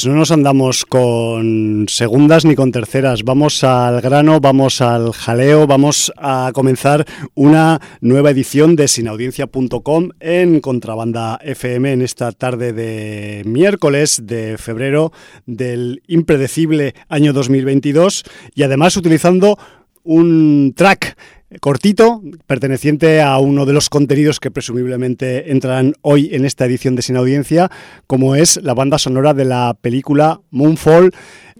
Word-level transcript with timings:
Pues 0.00 0.08
no 0.08 0.18
nos 0.18 0.30
andamos 0.30 0.86
con 0.86 1.84
segundas 1.86 2.46
ni 2.46 2.54
con 2.54 2.72
terceras, 2.72 3.22
vamos 3.22 3.62
al 3.64 4.00
grano, 4.00 4.40
vamos 4.40 4.80
al 4.80 5.12
jaleo, 5.12 5.66
vamos 5.66 6.10
a 6.16 6.52
comenzar 6.54 7.04
una 7.34 7.82
nueva 8.00 8.30
edición 8.30 8.76
de 8.76 8.88
sinaudiencia.com 8.88 10.08
en 10.18 10.60
Contrabanda 10.60 11.38
FM 11.42 11.92
en 11.92 12.00
esta 12.00 12.32
tarde 12.32 12.72
de 12.72 13.42
miércoles 13.44 14.22
de 14.24 14.56
febrero 14.56 15.12
del 15.44 16.02
impredecible 16.06 16.94
año 17.10 17.34
2022 17.34 18.24
y 18.54 18.62
además 18.62 18.96
utilizando 18.96 19.58
un 20.04 20.72
track 20.76 21.16
cortito, 21.60 22.22
perteneciente 22.46 23.20
a 23.20 23.38
uno 23.38 23.66
de 23.66 23.72
los 23.72 23.88
contenidos 23.88 24.38
que 24.38 24.52
presumiblemente 24.52 25.50
entrarán 25.50 25.94
hoy 26.02 26.30
en 26.32 26.44
esta 26.44 26.64
edición 26.64 26.94
de 26.94 27.02
Sin 27.02 27.16
Audiencia, 27.16 27.70
como 28.06 28.36
es 28.36 28.62
la 28.62 28.74
banda 28.74 28.98
sonora 28.98 29.34
de 29.34 29.44
la 29.44 29.76
película 29.80 30.40
Moonfall, 30.50 31.12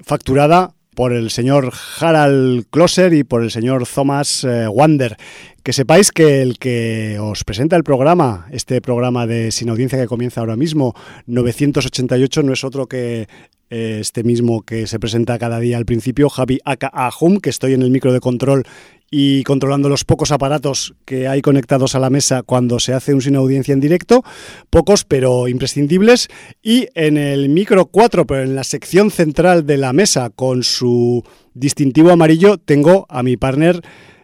facturada 0.03 0.75
por 1.01 1.15
el 1.15 1.31
señor 1.31 1.73
Harald 1.99 2.67
Klosser 2.69 3.15
y 3.15 3.25
por 3.25 3.43
el 3.43 3.51
señor 3.51 3.89
Thomas 3.89 4.45
eh, 4.45 4.69
Wander. 4.69 5.17
Que 5.63 5.73
sepáis 5.73 6.13
que 6.13 6.43
el 6.43 6.59
que 6.59 7.17
os 7.19 7.43
presenta 7.43 7.75
el 7.75 7.85
programa, 7.85 8.47
este 8.51 8.83
programa 8.83 9.27
de 9.27 9.51
Sin 9.51 9.71
Audiencia 9.71 9.99
que 9.99 10.07
comienza 10.07 10.43
ahora 10.43 10.57
mismo, 10.57 10.95
988, 11.25 12.43
no 12.43 12.53
es 12.53 12.65
otro 12.65 12.87
que 12.87 13.29
eh, 13.71 13.99
este 13.99 14.25
mismo 14.25 14.61
que 14.61 14.87
se 14.87 15.01
presenta 15.01 15.39
cada 15.39 15.59
día 15.59 15.79
al 15.79 15.87
principio, 15.87 16.29
Javi 16.29 16.59
Aka 16.67 16.89
Ahum, 16.89 17.39
que 17.39 17.49
estoy 17.49 17.73
en 17.73 17.81
el 17.81 17.91
micro 17.91 18.13
de 18.13 18.21
control 18.21 18.65
y 19.11 19.43
controlando 19.43 19.89
los 19.89 20.05
pocos 20.05 20.31
aparatos 20.31 20.95
que 21.05 21.27
hay 21.27 21.43
conectados 21.43 21.95
a 21.95 21.99
la 21.99 22.11
mesa 22.11 22.43
cuando 22.43 22.79
se 22.79 22.95
hace 22.95 23.13
un 23.13 23.21
sin 23.21 23.37
audiencia 23.37 23.73
en 23.73 23.81
directo, 23.81 24.23
pocos 24.71 25.05
pero 25.05 25.49
imprescindibles, 25.49 26.29
y 26.63 26.89
en 26.95 27.17
el 27.17 27.49
micro 27.49 27.87
4, 27.87 28.27
pero 28.27 28.43
en 28.43 28.55
la 28.55 28.65
sección 28.65 29.11
central 29.11 29.67
de 29.67 29.79
la 29.79 29.93
mesa 29.93 30.31
con 30.31 30.63
su 30.63 31.25
distintivo 31.55 32.11
amarillo, 32.11 32.59
tengo 32.59 33.07
a 33.09 33.23
mi 33.23 33.37
partner, 33.37 33.81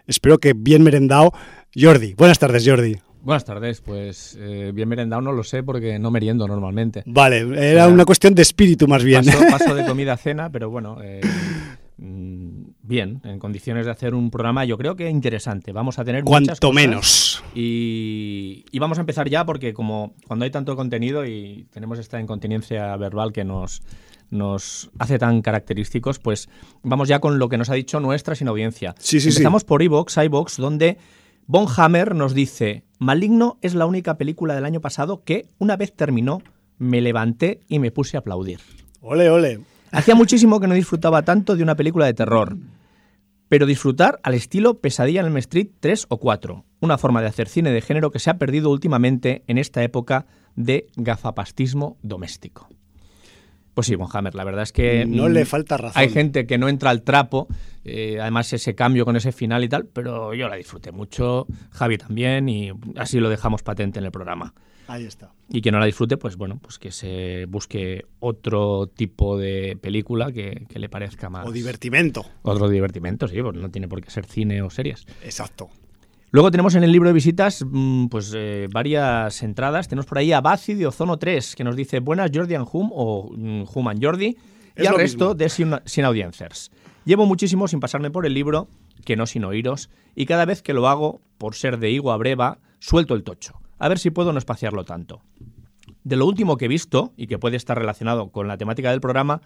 espero 0.07 0.39
que 0.39 0.53
bien 0.55 0.83
merendado, 0.83 1.33
Jordi. 1.75 2.15
Buenas 2.15 2.39
tardes, 2.39 2.67
Jordi. 2.67 2.97
Buenas 3.27 3.45
tardes, 3.45 3.81
pues 3.81 4.39
eh, 4.39 4.71
bien 4.73 4.89
merendado 4.89 5.21
no 5.21 5.33
lo 5.33 5.43
sé 5.43 5.65
porque 5.65 5.99
no 5.99 6.13
meriendo 6.13 6.47
normalmente. 6.47 7.03
Vale, 7.07 7.39
era 7.73 7.89
una 7.89 8.05
cuestión 8.05 8.37
de 8.37 8.43
espíritu 8.43 8.87
más 8.87 9.03
bien. 9.03 9.25
Paso, 9.51 9.75
de 9.75 9.85
comida 9.85 10.13
a 10.13 10.17
cena, 10.17 10.49
pero 10.49 10.71
bueno, 10.71 10.99
eh, 11.03 11.21
bien, 11.99 13.23
en 13.25 13.39
condiciones 13.39 13.87
de 13.87 13.93
hacer 13.93 14.15
un 14.15 14.31
programa 14.31 14.65
yo 14.65 14.77
creo 14.77 14.97
que 14.97 15.09
interesante. 15.09 15.73
Vamos 15.73 15.99
a 15.99 16.05
tener 16.05 16.25
Cuanto 16.25 16.51
muchas 16.51 16.61
cosas 16.61 16.75
menos. 16.75 17.45
Y, 17.55 18.65
y, 18.71 18.79
vamos 18.79 18.99
a 18.99 19.01
empezar 19.01 19.29
ya 19.29 19.47
porque 19.47 19.73
como 19.73 20.15
cuando 20.27 20.45
hay 20.45 20.51
tanto 20.51 20.77
contenido 20.77 21.25
y 21.25 21.67
tenemos 21.71 21.99
esta 21.99 22.21
incontinencia 22.21 22.95
verbal 22.97 23.33
que 23.33 23.45
nos, 23.45 23.83
nos 24.31 24.91
hace 24.99 25.19
tan 25.19 25.43
característicos, 25.43 26.19
pues 26.19 26.49
vamos 26.83 27.09
ya 27.09 27.21
con 27.21 27.39
lo 27.39 27.49
que 27.49 27.59
nos 27.59 27.71
ha 27.71 27.75
dicho 27.75 28.01
nuestra 28.01 28.35
sin 28.35 28.49
audiencia. 28.49 28.95
Sí, 28.99 29.21
sí, 29.21 29.29
Empezamos 29.29 29.65
por 29.65 29.83
iVox, 29.83 30.17
iVox, 30.19 30.57
donde 30.59 30.99
Von 31.47 31.67
Hammer 31.77 32.15
nos 32.15 32.35
dice, 32.35 32.85
Maligno 32.99 33.59
es 33.63 33.75
la 33.75 33.87
única 33.87 34.19
película 34.19 34.55
del 34.55 34.65
año 34.65 34.81
pasado 34.81 35.23
que, 35.25 35.47
una 35.59 35.77
vez 35.77 35.95
terminó, 35.95 36.43
me 36.79 37.01
levanté 37.01 37.61
y 37.69 37.79
me 37.79 37.91
puse 37.91 38.17
a 38.17 38.21
aplaudir. 38.21 38.61
Ole, 39.01 39.31
ole. 39.31 39.61
Hacía 39.93 40.15
muchísimo 40.15 40.61
que 40.61 40.67
no 40.67 40.75
disfrutaba 40.75 41.23
tanto 41.23 41.57
de 41.57 41.63
una 41.63 41.77
película 41.77 42.07
de 42.07 42.15
terror. 42.15 42.57
Pero 43.49 43.67
disfrutar 43.67 44.19
al 44.23 44.35
estilo 44.35 44.81
Pesadilla 44.81 45.21
en 45.21 45.27
el 45.27 45.37
Street 45.39 45.69
3 45.79 46.07
o 46.09 46.19
4, 46.19 46.65
una 46.81 46.99
forma 46.99 47.23
de 47.23 47.29
hacer 47.29 47.49
cine 47.49 47.71
de 47.71 47.81
género 47.81 48.11
que 48.11 48.19
se 48.19 48.31
ha 48.31 48.39
perdido 48.39 48.71
últimamente 48.71 49.45
en 49.47 49.59
esta 49.59 49.83
época 49.85 50.27
de 50.57 50.89
gafapastismo 50.97 51.97
doméstico. 52.03 52.69
Pues 53.77 53.89
sí, 53.89 53.95
Von 53.95 54.09
Hammer, 54.11 54.35
la 54.35 54.43
verdad 54.43 54.63
es 54.63 54.73
que... 54.73 55.05
No 55.05 55.29
le 55.29 55.45
falta 55.45 55.77
razón. 55.77 56.01
Hay 56.01 56.09
gente 56.09 56.47
que 56.47 56.57
no 56.57 56.67
entra 56.69 56.89
al 56.89 57.03
trapo, 57.03 57.47
eh, 57.85 58.17
además 58.19 58.51
ese 58.55 58.75
cambio 58.75 59.05
con 59.05 59.17
ese 59.17 59.33
final 59.33 59.63
y 59.65 59.69
tal, 59.69 59.85
pero 59.85 60.33
yo 60.33 60.49
la 60.49 60.57
disfruté 60.57 60.93
mucho, 60.93 61.47
Javi 61.73 61.99
también, 61.99 62.49
y 62.49 62.73
así 62.97 63.21
lo 63.21 63.29
dejamos 63.29 63.63
patente 63.63 63.99
en 63.99 64.07
el 64.07 64.11
programa. 64.11 64.55
Ahí 64.89 65.05
está. 65.05 65.33
Y 65.49 65.61
quien 65.61 65.73
no 65.73 65.81
la 65.81 65.87
disfrute, 65.87 66.17
pues 66.17 66.37
bueno, 66.37 66.59
pues 66.61 66.79
que 66.79 66.91
se 66.91 67.47
busque 67.47 68.07
otro 68.21 68.87
tipo 68.87 69.39
de 69.39 69.77
película 69.81 70.33
que, 70.33 70.67
que 70.69 70.79
le 70.79 70.89
parezca 70.89 71.29
más... 71.29 71.47
O 71.47 71.53
divertimento. 71.53 72.25
Otro 72.43 72.69
divertimento, 72.69 73.27
sí, 73.29 73.41
pues 73.43 73.57
no 73.57 73.71
tiene 73.71 73.89
por 73.89 74.01
qué 74.01 74.11
ser 74.11 74.27
cine 74.27 74.63
o 74.63 74.71
series. 74.71 75.07
Exacto. 75.25 75.69
Luego 76.31 76.51
tenemos 76.51 76.75
en 76.75 76.85
el 76.85 76.93
libro 76.93 77.09
de 77.09 77.15
visitas 77.15 77.65
mmm, 77.65 78.09
pues 78.09 78.33
eh, 78.37 78.69
varias 78.71 79.43
entradas. 79.43 79.89
Tenemos 79.89 80.07
por 80.07 80.19
ahí 80.19 80.33
a 80.33 80.41
Baci 80.41 80.75
de 80.75 80.87
Ozono 80.87 81.19
3, 81.19 81.57
que 81.57 81.65
nos 81.65 81.77
dice 81.77 82.01
Buenas 82.01 82.31
Jordi 82.35 82.55
and 82.55 82.67
Hum 82.71 82.91
o 82.93 83.31
mm, 83.35 83.65
Hum 83.73 83.89
and 83.89 84.05
Jordi. 84.05 84.37
Es 84.75 84.85
y 84.85 84.87
al 84.87 84.97
resto 84.97 85.29
mismo. 85.29 85.35
de 85.35 85.49
sin, 85.49 85.75
sin 85.85 86.05
audiencers. 86.05 86.71
Llevo 87.05 87.25
muchísimo 87.25 87.69
sin 87.69 87.81
pasarme 87.81 88.11
por 88.11 88.27
el 88.27 88.35
libro, 88.35 88.69
que 89.05 89.17
no 89.17 89.27
sin 89.27 89.45
oíros, 89.45 89.89
y 90.15 90.27
cada 90.27 90.45
vez 90.45 90.61
que 90.61 90.75
lo 90.75 90.89
hago, 90.89 91.21
por 91.39 91.55
ser 91.55 91.79
de 91.79 91.91
higo 91.91 92.13
a 92.13 92.17
breva, 92.17 92.59
suelto 92.81 93.15
el 93.15 93.23
tocho. 93.23 93.61
A 93.79 93.89
ver 93.89 93.99
si 93.99 94.11
puedo 94.11 94.33
no 94.33 94.39
espaciarlo 94.39 94.85
tanto. 94.85 95.23
De 96.05 96.17
lo 96.17 96.27
último 96.27 96.57
que 96.57 96.67
he 96.67 96.69
visto, 96.69 97.13
y 97.17 97.27
que 97.27 97.39
puede 97.39 97.57
estar 97.57 97.79
relacionado 97.79 98.31
con 98.31 98.49
la 98.49 98.57
temática 98.57 98.91
del 98.91 99.01
programa, 99.01 99.43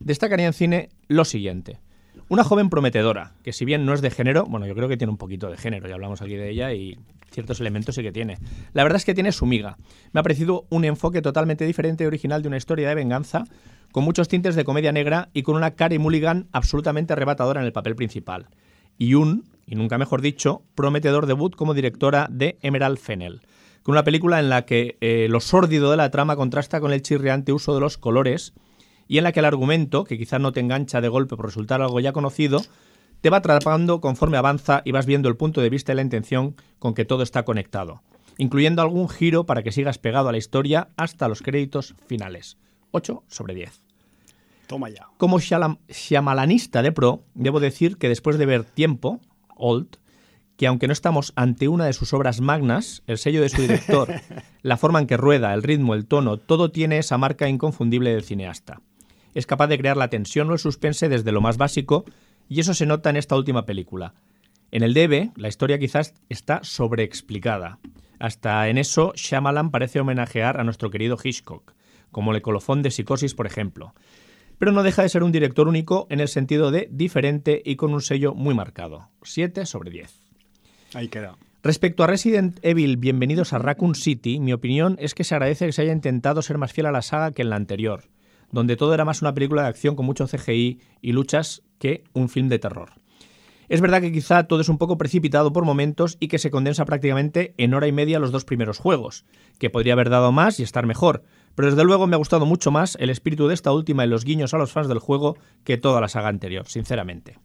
destacaría 0.00 0.46
en 0.46 0.52
cine 0.52 0.88
lo 1.08 1.24
siguiente. 1.24 1.80
Una 2.28 2.44
joven 2.44 2.70
prometedora, 2.70 3.34
que 3.42 3.52
si 3.52 3.64
bien 3.64 3.84
no 3.84 3.92
es 3.92 4.00
de 4.00 4.10
género, 4.10 4.44
bueno, 4.46 4.66
yo 4.66 4.74
creo 4.74 4.88
que 4.88 4.96
tiene 4.96 5.10
un 5.10 5.18
poquito 5.18 5.50
de 5.50 5.56
género, 5.56 5.88
ya 5.88 5.94
hablamos 5.94 6.22
aquí 6.22 6.34
de 6.36 6.50
ella 6.50 6.72
y 6.72 6.96
ciertos 7.30 7.60
elementos 7.60 7.96
sí 7.96 8.02
que 8.02 8.12
tiene. 8.12 8.38
La 8.72 8.84
verdad 8.84 8.96
es 8.96 9.04
que 9.04 9.12
tiene 9.12 9.32
su 9.32 9.44
miga. 9.44 9.76
Me 10.12 10.20
ha 10.20 10.22
parecido 10.22 10.66
un 10.70 10.84
enfoque 10.84 11.20
totalmente 11.20 11.66
diferente 11.66 12.04
y 12.04 12.06
original 12.06 12.42
de 12.42 12.48
una 12.48 12.56
historia 12.56 12.88
de 12.88 12.94
venganza, 12.94 13.44
con 13.92 14.04
muchos 14.04 14.28
tintes 14.28 14.54
de 14.54 14.64
comedia 14.64 14.92
negra 14.92 15.28
y 15.34 15.42
con 15.42 15.56
una 15.56 15.72
Carey 15.72 15.98
Mulligan 15.98 16.48
absolutamente 16.52 17.12
arrebatadora 17.12 17.60
en 17.60 17.66
el 17.66 17.72
papel 17.72 17.96
principal. 17.96 18.46
Y 18.96 19.14
un, 19.14 19.44
y 19.66 19.74
nunca 19.74 19.98
mejor 19.98 20.22
dicho, 20.22 20.62
prometedor 20.74 21.26
debut 21.26 21.54
como 21.56 21.74
directora 21.74 22.28
de 22.30 22.58
Emerald 22.62 22.98
Fennel, 22.98 23.42
con 23.84 23.92
una 23.92 24.02
película 24.02 24.40
en 24.40 24.48
la 24.48 24.64
que 24.66 24.96
eh, 25.00 25.28
lo 25.30 25.38
sórdido 25.38 25.92
de 25.92 25.96
la 25.96 26.10
trama 26.10 26.34
contrasta 26.34 26.80
con 26.80 26.92
el 26.92 27.02
chirriante 27.02 27.52
uso 27.52 27.72
de 27.74 27.80
los 27.80 27.96
colores 27.98 28.52
y 29.06 29.18
en 29.18 29.24
la 29.24 29.30
que 29.32 29.38
el 29.40 29.46
argumento, 29.46 30.02
que 30.02 30.18
quizás 30.18 30.40
no 30.40 30.50
te 30.52 30.58
engancha 30.60 31.00
de 31.00 31.08
golpe 31.08 31.36
por 31.36 31.44
resultar 31.46 31.80
algo 31.82 32.00
ya 32.00 32.12
conocido, 32.12 32.60
te 33.20 33.30
va 33.30 33.36
atrapando 33.36 34.00
conforme 34.00 34.36
avanza 34.38 34.82
y 34.84 34.90
vas 34.92 35.06
viendo 35.06 35.28
el 35.28 35.36
punto 35.36 35.60
de 35.60 35.70
vista 35.70 35.92
y 35.92 35.96
la 35.96 36.02
intención 36.02 36.56
con 36.78 36.94
que 36.94 37.04
todo 37.04 37.22
está 37.22 37.44
conectado, 37.44 38.02
incluyendo 38.38 38.82
algún 38.82 39.08
giro 39.08 39.44
para 39.44 39.62
que 39.62 39.72
sigas 39.72 39.98
pegado 39.98 40.28
a 40.28 40.32
la 40.32 40.38
historia 40.38 40.88
hasta 40.96 41.28
los 41.28 41.40
créditos 41.42 41.94
finales. 42.06 42.56
8 42.90 43.22
sobre 43.28 43.54
10. 43.54 43.82
Toma 44.66 44.88
ya. 44.88 45.08
Como 45.18 45.38
shyamalan- 45.38 45.78
shyamalanista 45.88 46.82
de 46.82 46.92
pro, 46.92 47.22
debo 47.34 47.60
decir 47.60 47.98
que 47.98 48.08
después 48.08 48.38
de 48.38 48.46
ver 48.46 48.64
Tiempo, 48.64 49.20
Old, 49.56 49.98
que 50.56 50.66
aunque 50.66 50.86
no 50.86 50.92
estamos 50.92 51.32
ante 51.36 51.68
una 51.68 51.86
de 51.86 51.92
sus 51.92 52.12
obras 52.12 52.40
magnas, 52.40 53.02
el 53.06 53.18
sello 53.18 53.42
de 53.42 53.48
su 53.48 53.62
director, 53.62 54.08
la 54.62 54.76
forma 54.76 55.00
en 55.00 55.06
que 55.06 55.16
rueda, 55.16 55.52
el 55.52 55.62
ritmo, 55.62 55.94
el 55.94 56.06
tono, 56.06 56.36
todo 56.36 56.70
tiene 56.70 56.98
esa 56.98 57.18
marca 57.18 57.48
inconfundible 57.48 58.10
del 58.10 58.24
cineasta. 58.24 58.80
Es 59.34 59.46
capaz 59.46 59.66
de 59.66 59.78
crear 59.78 59.96
la 59.96 60.08
tensión 60.08 60.48
o 60.50 60.52
el 60.52 60.58
suspense 60.58 61.08
desde 61.08 61.32
lo 61.32 61.40
más 61.40 61.56
básico, 61.56 62.04
y 62.48 62.60
eso 62.60 62.74
se 62.74 62.86
nota 62.86 63.10
en 63.10 63.16
esta 63.16 63.36
última 63.36 63.66
película. 63.66 64.14
En 64.70 64.82
el 64.82 64.94
DB, 64.94 65.32
la 65.36 65.48
historia 65.48 65.78
quizás 65.78 66.14
está 66.28 66.60
sobreexplicada. 66.62 67.78
Hasta 68.18 68.68
en 68.68 68.78
eso, 68.78 69.12
Shyamalan 69.16 69.70
parece 69.70 70.00
homenajear 70.00 70.60
a 70.60 70.64
nuestro 70.64 70.90
querido 70.90 71.16
Hitchcock, 71.22 71.74
como 72.10 72.32
el 72.32 72.42
colofón 72.42 72.82
de 72.82 72.90
Psicosis, 72.90 73.34
por 73.34 73.46
ejemplo. 73.46 73.94
Pero 74.58 74.72
no 74.72 74.84
deja 74.84 75.02
de 75.02 75.08
ser 75.08 75.24
un 75.24 75.32
director 75.32 75.66
único 75.68 76.06
en 76.10 76.20
el 76.20 76.28
sentido 76.28 76.70
de 76.70 76.88
diferente 76.90 77.60
y 77.64 77.76
con 77.76 77.92
un 77.92 78.00
sello 78.00 78.34
muy 78.34 78.54
marcado. 78.54 79.10
7 79.22 79.66
sobre 79.66 79.90
10. 79.90 80.23
Ahí 80.94 81.08
queda. 81.08 81.36
Respecto 81.62 82.04
a 82.04 82.06
Resident 82.06 82.58
Evil 82.62 82.98
Bienvenidos 82.98 83.52
a 83.52 83.58
Raccoon 83.58 83.94
City, 83.94 84.38
mi 84.38 84.52
opinión 84.52 84.96
es 85.00 85.14
que 85.14 85.24
se 85.24 85.34
agradece 85.34 85.66
que 85.66 85.72
se 85.72 85.82
haya 85.82 85.92
intentado 85.92 86.42
ser 86.42 86.58
más 86.58 86.72
fiel 86.72 86.86
a 86.86 86.92
la 86.92 87.02
saga 87.02 87.32
que 87.32 87.42
en 87.42 87.50
la 87.50 87.56
anterior, 87.56 88.04
donde 88.52 88.76
todo 88.76 88.92
era 88.94 89.04
más 89.04 89.22
una 89.22 89.32
película 89.32 89.62
de 89.62 89.68
acción 89.68 89.96
con 89.96 90.06
mucho 90.06 90.26
CGI 90.26 90.80
y 91.00 91.12
luchas 91.12 91.62
que 91.78 92.04
un 92.12 92.28
film 92.28 92.48
de 92.48 92.58
terror. 92.58 92.92
Es 93.68 93.80
verdad 93.80 94.02
que 94.02 94.12
quizá 94.12 94.44
todo 94.44 94.60
es 94.60 94.68
un 94.68 94.76
poco 94.76 94.98
precipitado 94.98 95.52
por 95.52 95.64
momentos 95.64 96.18
y 96.20 96.28
que 96.28 96.38
se 96.38 96.50
condensa 96.50 96.84
prácticamente 96.84 97.54
en 97.56 97.72
hora 97.72 97.86
y 97.86 97.92
media 97.92 98.18
los 98.18 98.30
dos 98.30 98.44
primeros 98.44 98.78
juegos, 98.78 99.24
que 99.58 99.70
podría 99.70 99.94
haber 99.94 100.10
dado 100.10 100.32
más 100.32 100.60
y 100.60 100.62
estar 100.62 100.86
mejor, 100.86 101.24
pero 101.54 101.70
desde 101.70 101.84
luego 101.84 102.06
me 102.06 102.14
ha 102.14 102.18
gustado 102.18 102.44
mucho 102.44 102.70
más 102.70 102.96
el 103.00 103.08
espíritu 103.08 103.48
de 103.48 103.54
esta 103.54 103.72
última 103.72 104.04
y 104.04 104.08
los 104.08 104.24
guiños 104.24 104.52
a 104.52 104.58
los 104.58 104.72
fans 104.72 104.88
del 104.88 104.98
juego 104.98 105.38
que 105.64 105.78
toda 105.78 106.02
la 106.02 106.08
saga 106.08 106.28
anterior, 106.28 106.68
sinceramente. 106.68 107.38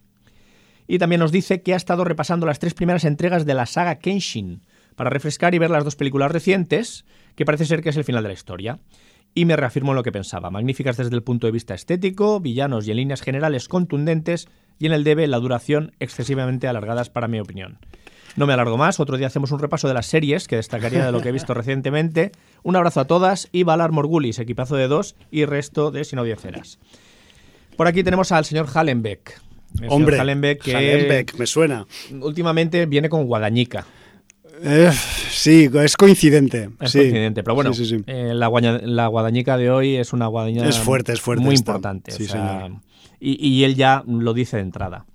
Y 0.92 0.98
también 0.98 1.20
nos 1.20 1.32
dice 1.32 1.62
que 1.62 1.76
ha 1.76 1.78
estado 1.78 2.04
repasando 2.04 2.48
las 2.48 2.58
tres 2.58 2.74
primeras 2.74 3.06
entregas 3.06 3.46
de 3.46 3.54
la 3.54 3.68
saga 3.68 4.00
Kenshin 4.00 4.64
para 4.96 5.12
refrescar 5.12 5.54
y 5.54 5.60
ver 5.60 5.70
las 5.70 5.84
dos 5.84 5.96
películas 5.96 6.32
recientes, 6.32 7.06
que 7.36 7.46
parece 7.46 7.66
ser 7.66 7.84
que 7.84 7.90
es 7.90 7.98
el 7.98 8.04
final 8.04 8.24
de 8.24 8.30
la 8.30 8.34
historia. 8.34 8.80
Y 9.36 9.46
me 9.46 9.56
reafirmo 9.56 9.92
en 9.92 9.98
lo 9.98 10.04
que 10.04 10.12
pensaba. 10.12 10.50
Magníficas 10.50 10.98
desde 10.98 11.16
el 11.16 11.22
punto 11.22 11.46
de 11.46 11.54
vista 11.54 11.76
estético, 11.76 12.40
villanos 12.40 12.88
y 12.88 12.92
en 12.92 12.98
líneas 12.98 13.22
generales 13.22 13.68
contundentes, 13.68 14.48
y 14.80 14.88
en 14.88 14.94
el 14.94 15.04
debe 15.04 15.28
la 15.28 15.38
duración 15.38 15.92
excesivamente 16.00 16.68
alargadas 16.68 17.12
para 17.12 17.28
mi 17.28 17.40
opinión. 17.40 17.78
No 18.36 18.48
me 18.48 18.54
alargo 18.54 18.76
más, 18.76 19.00
otro 19.00 19.18
día 19.18 19.28
hacemos 19.28 19.52
un 19.52 19.60
repaso 19.60 19.88
de 19.88 19.94
las 19.94 20.08
series 20.08 20.48
que 20.48 20.56
destacaría 20.56 21.06
de 21.06 21.12
lo 21.12 21.22
que 21.22 21.30
he 21.30 21.34
visto 21.34 21.54
recientemente. 21.54 22.32
Un 22.64 22.76
abrazo 22.76 23.02
a 23.02 23.06
todas 23.06 23.48
y 23.52 23.62
Valar 23.62 23.92
Morgulis, 23.92 24.40
equipazo 24.40 24.76
de 24.76 24.88
dos 24.88 25.16
y 25.30 25.46
resto 25.46 25.92
de 25.92 26.04
sin. 26.04 26.18
Por 27.78 27.88
aquí 27.88 28.04
tenemos 28.04 28.32
al 28.32 28.46
señor 28.46 28.66
Hallenbeck. 28.74 29.49
Hombre, 29.88 30.20
Hallenbeck, 30.20 30.62
que 30.62 31.38
me 31.38 31.46
suena. 31.46 31.86
Últimamente 32.22 32.86
viene 32.86 33.10
con 33.10 33.26
Guadañica. 33.26 33.86
Eh, 34.62 34.92
sí, 35.30 35.70
es 35.74 35.96
coincidente. 35.96 36.70
Es 36.82 36.92
coincidente, 36.94 37.44
pero 37.44 37.56
bueno, 37.56 37.72
eh, 38.08 38.34
la, 38.34 39.08
guadañica 39.08 39.58
de 39.58 39.72
hoy 39.72 39.96
es 39.96 40.12
una 40.12 40.28
guadaña 40.28 40.68
es 40.68 40.80
fuerte, 40.80 41.14
es 41.14 41.22
fuerte 41.22 41.44
muy 41.44 41.56
importante. 41.56 42.12
y, 43.20 43.64
él 43.64 43.76
ya 43.76 44.04
lo 44.06 44.34
dice 44.34 44.58
de 44.58 44.64
entrada. 44.64 45.06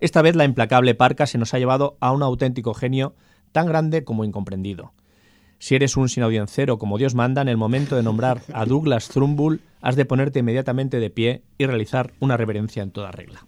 Esta 0.00 0.22
vez 0.22 0.34
la 0.36 0.44
implacable 0.44 0.94
parca 0.94 1.26
se 1.26 1.38
nos 1.38 1.52
ha 1.54 1.58
llevado 1.58 1.96
a 2.00 2.12
un 2.12 2.22
auténtico 2.22 2.74
genio 2.74 3.14
tan 3.52 3.66
grande 3.66 4.04
como 4.04 4.24
incomprendido. 4.24 4.92
Si 5.58 5.74
eres 5.74 5.96
un 5.96 6.08
sinaudiencero 6.08 6.78
como 6.78 6.98
Dios 6.98 7.14
manda, 7.14 7.42
en 7.42 7.48
el 7.48 7.56
momento 7.56 7.96
de 7.96 8.02
nombrar 8.02 8.42
a 8.52 8.66
Douglas 8.66 9.08
Trumbull, 9.08 9.60
has 9.80 9.96
de 9.96 10.04
ponerte 10.04 10.40
inmediatamente 10.40 11.00
de 11.00 11.10
pie 11.10 11.42
y 11.58 11.66
realizar 11.66 12.12
una 12.20 12.36
reverencia 12.36 12.82
en 12.82 12.90
toda 12.90 13.12
regla. 13.12 13.46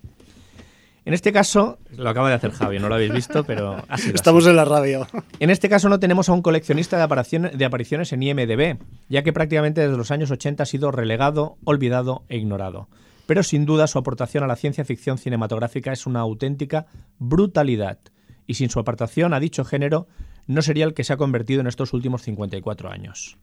En 1.07 1.15
este 1.15 1.33
caso, 1.33 1.79
lo 1.97 2.11
acaba 2.11 2.31
de 2.31 2.35
hacer 2.35 2.51
Javi, 2.51 2.81
no 2.81 2.89
lo 2.89 2.97
habéis 2.97 3.13
visto, 3.13 3.45
pero 3.45 3.77
Estamos 4.13 4.45
en 4.49 4.57
la 4.57 4.65
radio. 4.65 5.07
En 5.39 5.51
este 5.51 5.69
caso 5.69 5.89
no 5.89 6.01
tenemos 6.01 6.29
a 6.29 6.33
un 6.33 6.43
coleccionista 6.43 6.97
de 6.97 7.05
apariciones, 7.05 7.57
de 7.57 7.65
apariciones 7.65 8.13
en 8.13 8.25
IMDB, 8.25 8.79
ya 9.09 9.23
que 9.23 9.33
prácticamente 9.33 9.83
desde 9.83 9.97
los 9.97 10.11
años 10.11 10.33
80 10.33 10.65
ha 10.65 10.67
sido 10.67 10.91
relegado, 10.91 11.59
olvidado 11.63 12.25
e 12.29 12.39
ignorado. 12.39 12.89
Pero 13.27 13.45
sin 13.45 13.67
duda 13.67 13.87
su 13.87 13.99
aportación 13.99 14.43
a 14.43 14.49
la 14.49 14.57
ciencia 14.57 14.85
ficción 14.85 15.17
cinematográfica 15.17 15.93
es 15.93 16.07
una 16.07 16.19
auténtica 16.19 16.87
brutalidad, 17.21 18.01
y 18.49 18.55
sin 18.55 18.69
su 18.69 18.81
aportación 18.81 19.33
a 19.33 19.39
dicho 19.39 19.65
género 19.65 20.09
no 20.49 20.61
sería 20.61 20.87
el 20.87 20.95
que 20.95 21.05
se 21.05 21.13
ha 21.13 21.17
convertido 21.17 21.61
en 21.61 21.69
estos 21.69 21.93
últimos 21.93 22.23
54 22.23 22.91
años. 22.91 23.39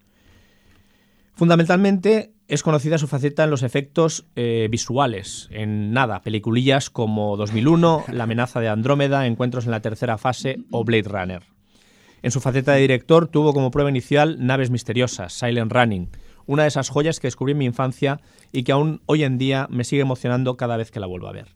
Fundamentalmente 1.35 2.33
es 2.47 2.61
conocida 2.61 2.97
su 2.97 3.07
faceta 3.07 3.43
en 3.43 3.49
los 3.49 3.63
efectos 3.63 4.27
eh, 4.35 4.67
visuales, 4.69 5.47
en 5.51 5.91
nada, 5.91 6.21
peliculillas 6.21 6.89
como 6.89 7.35
2001, 7.37 8.05
La 8.11 8.25
amenaza 8.25 8.59
de 8.59 8.69
Andrómeda, 8.69 9.25
Encuentros 9.25 9.65
en 9.65 9.71
la 9.71 9.81
tercera 9.81 10.17
fase 10.17 10.59
o 10.69 10.83
Blade 10.83 11.09
Runner. 11.09 11.43
En 12.21 12.31
su 12.31 12.39
faceta 12.39 12.73
de 12.73 12.81
director 12.81 13.27
tuvo 13.27 13.53
como 13.53 13.71
prueba 13.71 13.89
inicial 13.89 14.37
Naves 14.45 14.69
Misteriosas, 14.69 15.33
Silent 15.33 15.71
Running, 15.71 16.09
una 16.45 16.63
de 16.63 16.69
esas 16.69 16.89
joyas 16.89 17.19
que 17.19 17.27
descubrí 17.27 17.53
en 17.53 17.57
mi 17.57 17.65
infancia 17.65 18.19
y 18.51 18.63
que 18.63 18.71
aún 18.71 19.01
hoy 19.07 19.23
en 19.23 19.37
día 19.37 19.67
me 19.69 19.83
sigue 19.83 20.03
emocionando 20.03 20.55
cada 20.55 20.77
vez 20.77 20.91
que 20.91 20.99
la 20.99 21.07
vuelvo 21.07 21.27
a 21.27 21.33
ver. 21.33 21.47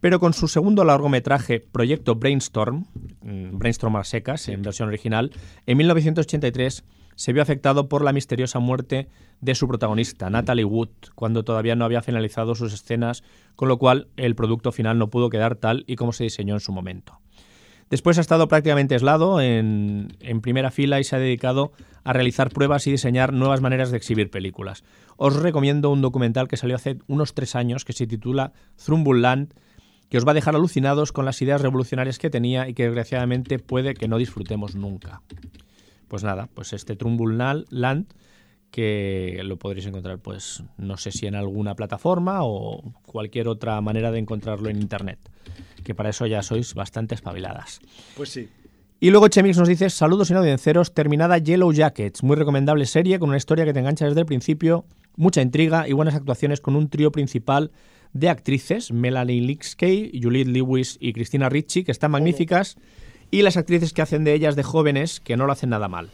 Pero 0.00 0.20
con 0.20 0.32
su 0.32 0.46
segundo 0.46 0.84
largometraje, 0.84 1.60
Proyecto 1.60 2.14
Brainstorm, 2.14 2.86
mm, 3.22 3.58
Brainstorm 3.58 3.96
a 3.96 4.04
secas 4.04 4.48
en 4.48 4.62
versión 4.62 4.88
original, 4.88 5.32
en 5.66 5.76
1983 5.76 6.84
se 7.18 7.32
vio 7.32 7.42
afectado 7.42 7.88
por 7.88 8.04
la 8.04 8.12
misteriosa 8.12 8.60
muerte 8.60 9.08
de 9.40 9.56
su 9.56 9.66
protagonista, 9.66 10.30
Natalie 10.30 10.64
Wood, 10.64 10.90
cuando 11.16 11.42
todavía 11.42 11.74
no 11.74 11.84
había 11.84 12.00
finalizado 12.00 12.54
sus 12.54 12.72
escenas, 12.72 13.24
con 13.56 13.66
lo 13.66 13.76
cual 13.76 14.06
el 14.16 14.36
producto 14.36 14.70
final 14.70 14.98
no 14.98 15.10
pudo 15.10 15.28
quedar 15.28 15.56
tal 15.56 15.82
y 15.88 15.96
como 15.96 16.12
se 16.12 16.22
diseñó 16.22 16.54
en 16.54 16.60
su 16.60 16.70
momento. 16.70 17.18
Después 17.90 18.18
ha 18.18 18.20
estado 18.20 18.46
prácticamente 18.46 18.94
aislado 18.94 19.40
en, 19.40 20.16
primera 20.42 20.70
fila 20.70 21.00
y 21.00 21.04
se 21.04 21.16
ha 21.16 21.18
dedicado 21.18 21.72
a 22.04 22.12
realizar 22.12 22.50
pruebas 22.50 22.86
y 22.86 22.92
diseñar 22.92 23.32
nuevas 23.32 23.60
maneras 23.60 23.90
de 23.90 23.96
exhibir 23.96 24.30
películas. 24.30 24.84
Os 25.16 25.34
recomiendo 25.34 25.90
un 25.90 26.02
documental 26.02 26.46
que 26.46 26.56
salió 26.56 26.76
hace 26.76 26.98
unos 27.08 27.34
tres 27.34 27.56
años 27.56 27.84
que 27.84 27.94
se 27.94 28.06
titula 28.06 28.52
Land, 28.86 29.54
que 30.08 30.18
os 30.18 30.26
va 30.26 30.30
a 30.30 30.34
dejar 30.34 30.54
alucinados 30.54 31.10
con 31.10 31.24
las 31.24 31.42
ideas 31.42 31.62
revolucionarias 31.62 32.20
que 32.20 32.30
tenía 32.30 32.68
y 32.68 32.74
que 32.74 32.84
desgraciadamente 32.84 33.58
puede 33.58 33.94
que 33.94 34.06
no 34.06 34.18
disfrutemos 34.18 34.76
nunca 34.76 35.22
pues 36.08 36.24
nada, 36.24 36.48
pues 36.52 36.72
este 36.72 36.96
Trumbull 36.96 37.38
Land 37.38 38.06
que 38.70 39.40
lo 39.44 39.58
podréis 39.58 39.86
encontrar, 39.86 40.18
pues 40.18 40.62
no 40.76 40.96
sé 40.96 41.10
si 41.10 41.26
en 41.26 41.34
alguna 41.34 41.74
plataforma 41.74 42.40
o 42.42 42.94
cualquier 43.06 43.48
otra 43.48 43.80
manera 43.80 44.10
de 44.10 44.18
encontrarlo 44.18 44.68
en 44.68 44.80
internet, 44.80 45.18
que 45.84 45.94
para 45.94 46.10
eso 46.10 46.26
ya 46.26 46.42
sois 46.42 46.74
bastante 46.74 47.14
espabiladas. 47.14 47.80
Pues 48.16 48.28
sí. 48.30 48.48
Y 49.00 49.10
luego 49.10 49.28
Chemix 49.28 49.56
nos 49.56 49.68
dice, 49.68 49.90
saludos 49.90 50.30
audienciaros, 50.30 50.92
terminada 50.92 51.38
Yellow 51.38 51.72
Jackets, 51.72 52.22
muy 52.22 52.36
recomendable 52.36 52.84
serie 52.84 53.18
con 53.18 53.28
una 53.28 53.38
historia 53.38 53.64
que 53.64 53.72
te 53.72 53.78
engancha 53.78 54.06
desde 54.06 54.20
el 54.20 54.26
principio, 54.26 54.84
mucha 55.16 55.40
intriga 55.40 55.88
y 55.88 55.92
buenas 55.92 56.16
actuaciones 56.16 56.60
con 56.60 56.74
un 56.74 56.88
trío 56.88 57.12
principal 57.12 57.70
de 58.12 58.28
actrices, 58.28 58.90
Melanie 58.92 59.40
Lixkey, 59.40 60.20
Juliette 60.20 60.48
Lewis 60.48 60.96
y 61.00 61.12
Christina 61.12 61.48
Ricci, 61.48 61.84
que 61.84 61.92
están 61.92 62.10
magníficas 62.10 62.76
y 63.30 63.42
las 63.42 63.56
actrices 63.56 63.92
que 63.92 64.02
hacen 64.02 64.24
de 64.24 64.34
ellas 64.34 64.56
de 64.56 64.62
jóvenes 64.62 65.20
que 65.20 65.36
no 65.36 65.46
lo 65.46 65.52
hacen 65.52 65.70
nada 65.70 65.88
mal. 65.88 66.10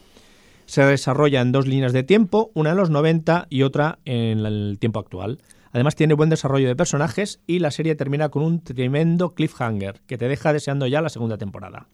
Se 0.67 0.83
desarrolla 0.83 1.41
en 1.41 1.53
dos 1.53 1.67
líneas 1.67 1.93
de 1.93 2.03
tiempo, 2.03 2.51
una 2.55 2.71
en 2.71 2.77
los 2.77 2.91
90 2.91 3.47
y 3.51 3.63
otra 3.63 3.99
en 4.05 4.45
el 4.47 4.79
tiempo 4.79 4.99
actual. 4.99 5.39
Además 5.73 5.97
tiene 5.97 6.15
buen 6.15 6.31
desarrollo 6.31 6.69
de 6.69 6.77
personajes 6.77 7.41
y 7.47 7.59
la 7.59 7.71
serie 7.71 7.97
termina 7.97 8.29
con 8.29 8.43
un 8.43 8.61
tremendo 8.63 9.35
cliffhanger 9.35 10.01
que 10.07 10.17
te 10.17 10.29
deja 10.29 10.53
deseando 10.53 10.87
ya 10.87 11.03
la 11.03 11.09
segunda 11.09 11.37
temporada. 11.37 11.89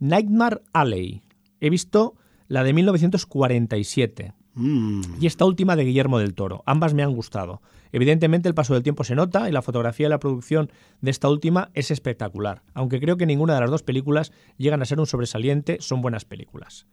Nightmare 0.00 0.62
Alley. 0.72 1.22
He 1.60 1.70
visto 1.70 2.14
la 2.46 2.64
de 2.64 2.72
1947 2.72 4.32
mm. 4.54 5.02
y 5.20 5.26
esta 5.26 5.44
última 5.44 5.76
de 5.76 5.84
Guillermo 5.84 6.18
del 6.18 6.34
Toro. 6.34 6.62
Ambas 6.66 6.94
me 6.94 7.02
han 7.02 7.14
gustado. 7.14 7.60
Evidentemente 7.92 8.48
el 8.48 8.54
paso 8.54 8.74
del 8.74 8.82
tiempo 8.82 9.04
se 9.04 9.14
nota 9.14 9.48
y 9.48 9.52
la 9.52 9.62
fotografía 9.62 10.06
y 10.06 10.10
la 10.10 10.20
producción 10.20 10.70
de 11.00 11.10
esta 11.10 11.28
última 11.28 11.70
es 11.74 11.90
espectacular, 11.90 12.62
aunque 12.74 13.00
creo 13.00 13.16
que 13.16 13.26
ninguna 13.26 13.54
de 13.54 13.60
las 13.60 13.70
dos 13.70 13.82
películas 13.82 14.32
llegan 14.56 14.82
a 14.82 14.84
ser 14.84 15.00
un 15.00 15.06
sobresaliente, 15.06 15.78
son 15.80 16.00
buenas 16.00 16.24
películas. 16.24 16.86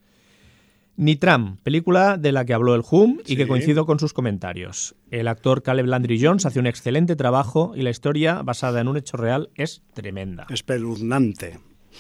Nitram, 0.98 1.58
película 1.58 2.18
de 2.18 2.32
la 2.32 2.46
que 2.46 2.54
habló 2.54 2.74
el 2.74 2.84
Hum 2.90 3.20
y 3.25 3.36
que 3.36 3.48
coincido 3.48 3.86
con 3.86 4.00
sus 4.00 4.14
comentarios. 4.14 4.96
El 5.12 5.28
actor 5.28 5.62
Caleb 5.62 5.88
Landry 5.88 6.24
Jones 6.24 6.46
hace 6.46 6.60
un 6.60 6.68
excelente 6.68 7.18
trabajo 7.18 7.74
y 7.75 7.82
la 7.82 7.90
historia, 7.90 8.42
basada 8.44 8.80
en 8.80 8.88
un 8.88 8.96
hecho 8.96 9.18
real, 9.18 9.50
es 9.56 9.84
tremenda. 9.94 10.48
Espeluznante. 10.50 11.60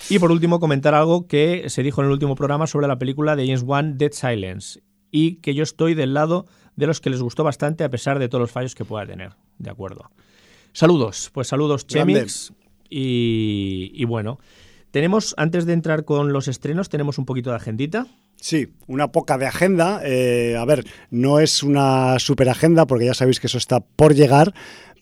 Y 0.09 0.19
por 0.19 0.31
último, 0.31 0.61
comentar 0.61 0.93
algo 0.93 1.27
que 1.27 1.65
se 1.67 1.83
dijo 1.83 2.01
en 2.01 2.07
el 2.07 2.13
último 2.13 2.35
programa 2.35 2.67
sobre 2.67 2.87
la 2.87 2.97
película 2.97 3.35
de 3.35 3.45
James 3.45 3.63
Wan, 3.63 3.97
Dead 3.97 4.11
Silence, 4.13 4.81
y 5.11 5.37
que 5.37 5.53
yo 5.53 5.63
estoy 5.63 5.93
del 5.93 6.13
lado 6.13 6.45
de 6.75 6.87
los 6.87 7.01
que 7.01 7.09
les 7.09 7.21
gustó 7.21 7.43
bastante 7.43 7.83
a 7.83 7.89
pesar 7.89 8.19
de 8.19 8.29
todos 8.29 8.41
los 8.41 8.51
fallos 8.51 8.75
que 8.75 8.85
pueda 8.85 9.05
tener. 9.05 9.31
De 9.57 9.69
acuerdo. 9.69 10.11
Saludos, 10.73 11.29
pues 11.33 11.47
saludos 11.47 11.87
Chemix. 11.87 12.53
Y, 12.89 14.05
bueno, 14.05 14.39
tenemos, 14.91 15.33
antes 15.37 15.65
de 15.65 15.73
entrar 15.73 16.05
con 16.05 16.31
los 16.31 16.47
estrenos, 16.47 16.89
tenemos 16.89 17.17
un 17.17 17.25
poquito 17.25 17.49
de 17.49 17.57
agendita. 17.57 18.07
Sí, 18.35 18.73
una 18.87 19.11
poca 19.11 19.37
de 19.37 19.47
agenda. 19.47 20.01
Eh, 20.03 20.55
a 20.57 20.65
ver, 20.65 20.85
no 21.09 21.39
es 21.39 21.63
una 21.63 22.19
super 22.19 22.49
agenda 22.49 22.85
porque 22.85 23.05
ya 23.05 23.13
sabéis 23.13 23.39
que 23.39 23.47
eso 23.47 23.57
está 23.57 23.79
por 23.79 24.13
llegar, 24.13 24.53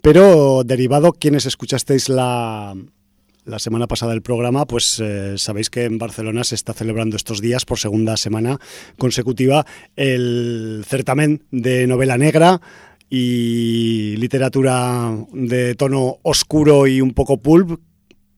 pero 0.01 0.63
derivado, 0.63 1.13
quienes 1.13 1.45
escuchasteis 1.45 2.09
la, 2.09 2.75
la 3.45 3.59
semana 3.59 3.87
pasada 3.87 4.11
del 4.11 4.21
programa, 4.21 4.65
pues 4.65 4.99
eh, 4.99 5.37
sabéis 5.37 5.69
que 5.69 5.83
en 5.83 5.97
Barcelona 5.97 6.43
se 6.43 6.55
está 6.55 6.73
celebrando 6.73 7.17
estos 7.17 7.41
días 7.41 7.65
por 7.65 7.79
segunda 7.79 8.17
semana 8.17 8.59
consecutiva 8.97 9.65
el 9.95 10.83
certamen 10.87 11.43
de 11.51 11.87
novela 11.87 12.17
negra 12.17 12.61
y 13.09 14.15
literatura 14.17 15.11
de 15.33 15.75
tono 15.75 16.17
oscuro 16.23 16.87
y 16.87 17.01
un 17.01 17.13
poco 17.13 17.37
pulp, 17.41 17.79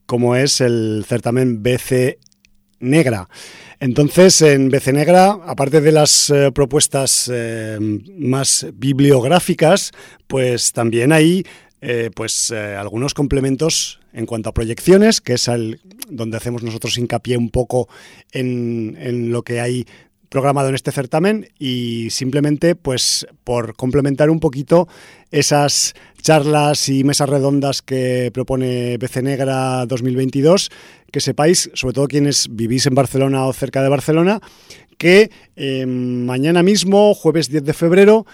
como 0.06 0.36
es 0.36 0.60
el 0.62 1.06
certamen 1.08 1.64
BC 1.64 2.20
Negra. 2.80 3.30
Entonces, 3.80 4.42
en 4.42 4.70
BC 4.70 4.94
Negra, 4.94 5.38
aparte 5.46 5.82
de 5.82 5.92
las 5.92 6.30
eh, 6.30 6.52
propuestas 6.52 7.30
eh, 7.34 7.78
más 8.18 8.66
bibliográficas, 8.74 9.92
pues 10.28 10.72
también 10.72 11.12
hay 11.12 11.46
pues 12.16 12.52
algunos 12.52 13.14
complementos 13.14 14.00
en 14.16 14.26
cuanto 14.26 14.50
a 14.50 14.54
proyecciones, 14.54 15.22
que 15.22 15.34
es 15.34 15.50
donde 16.10 16.38
hacemos 16.38 16.64
nosotros 16.64 16.98
hincapié 16.98 17.38
un 17.38 17.50
poco 17.50 17.90
en, 18.32 19.32
lo 19.32 19.44
que 19.44 19.60
hay 19.60 19.86
programado 20.30 20.70
en 20.70 20.76
este 20.76 20.92
certamen 20.92 21.50
y 21.60 22.10
simplemente 22.10 22.76
pues 22.76 23.28
por 23.44 23.76
complementar 23.76 24.30
un 24.30 24.40
poquito 24.40 24.88
esas 25.32 25.94
charlas 26.22 26.90
y 26.90 27.04
mesas 27.04 27.30
redondas 27.30 27.82
que 27.82 28.32
propone 28.34 28.98
BC 28.98 29.22
Negra 29.22 29.86
2022, 29.86 30.72
que 31.12 31.22
sepáis, 31.22 31.70
sobre 31.74 31.94
todo 31.94 32.08
quienes 32.08 32.48
vivís 32.50 32.86
en 32.88 32.96
Barcelona 32.96 33.46
o 33.46 33.54
cerca 33.54 33.84
de 33.84 33.90
Barcelona, 33.90 34.40
que 34.98 35.30
eh, 35.56 35.86
mañana 35.86 36.64
mismo, 36.64 37.14
jueves 37.14 37.50
10 37.50 37.64
de 37.64 37.74
febrero, 37.74 38.26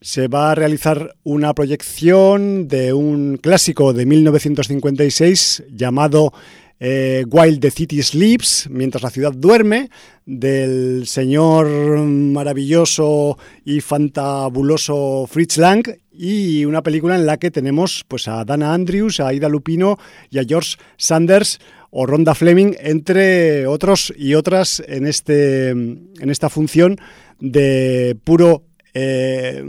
se 0.00 0.28
va 0.28 0.52
a 0.52 0.54
realizar 0.54 1.14
una 1.24 1.52
proyección 1.54 2.68
de 2.68 2.92
un 2.92 3.36
clásico 3.36 3.92
de 3.92 4.06
1956 4.06 5.64
llamado 5.70 6.32
eh, 6.78 7.26
While 7.30 7.58
the 7.58 7.70
City 7.70 8.02
Sleeps, 8.02 8.66
mientras 8.70 9.02
la 9.02 9.10
ciudad 9.10 9.32
duerme, 9.32 9.90
del 10.24 11.06
señor 11.06 11.66
maravilloso 11.66 13.36
y 13.64 13.82
fantabuloso 13.82 15.26
Fritz 15.30 15.58
Lang 15.58 15.82
y 16.10 16.64
una 16.64 16.82
película 16.82 17.16
en 17.16 17.26
la 17.26 17.36
que 17.36 17.50
tenemos 17.50 18.04
pues 18.08 18.28
a 18.28 18.44
Dana 18.46 18.72
Andrews, 18.72 19.20
a 19.20 19.34
Ida 19.34 19.50
Lupino 19.50 19.98
y 20.30 20.38
a 20.38 20.44
George 20.44 20.78
Sanders 20.96 21.60
o 21.90 22.06
Ronda 22.06 22.34
Fleming, 22.34 22.72
entre 22.80 23.66
otros 23.66 24.14
y 24.16 24.34
otras 24.34 24.82
en, 24.86 25.06
este, 25.06 25.70
en 25.70 26.30
esta 26.30 26.48
función 26.48 26.96
de 27.40 28.16
puro 28.24 28.69
eh, 28.94 29.64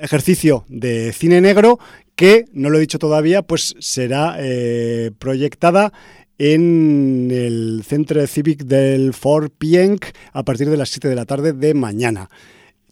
ejercicio 0.00 0.64
de 0.68 1.12
cine 1.12 1.40
negro 1.40 1.78
que, 2.14 2.44
no 2.52 2.70
lo 2.70 2.78
he 2.78 2.80
dicho 2.82 2.98
todavía, 2.98 3.42
pues 3.42 3.74
será 3.78 4.36
eh, 4.38 5.10
proyectada 5.18 5.92
en 6.38 7.30
el 7.30 7.82
Centro 7.86 8.26
Cívic 8.26 8.64
del 8.64 9.14
Fort 9.14 9.52
Pienk 9.56 10.06
a 10.32 10.42
partir 10.42 10.70
de 10.70 10.76
las 10.76 10.90
7 10.90 11.08
de 11.08 11.14
la 11.14 11.26
tarde 11.26 11.52
de 11.52 11.74
mañana. 11.74 12.28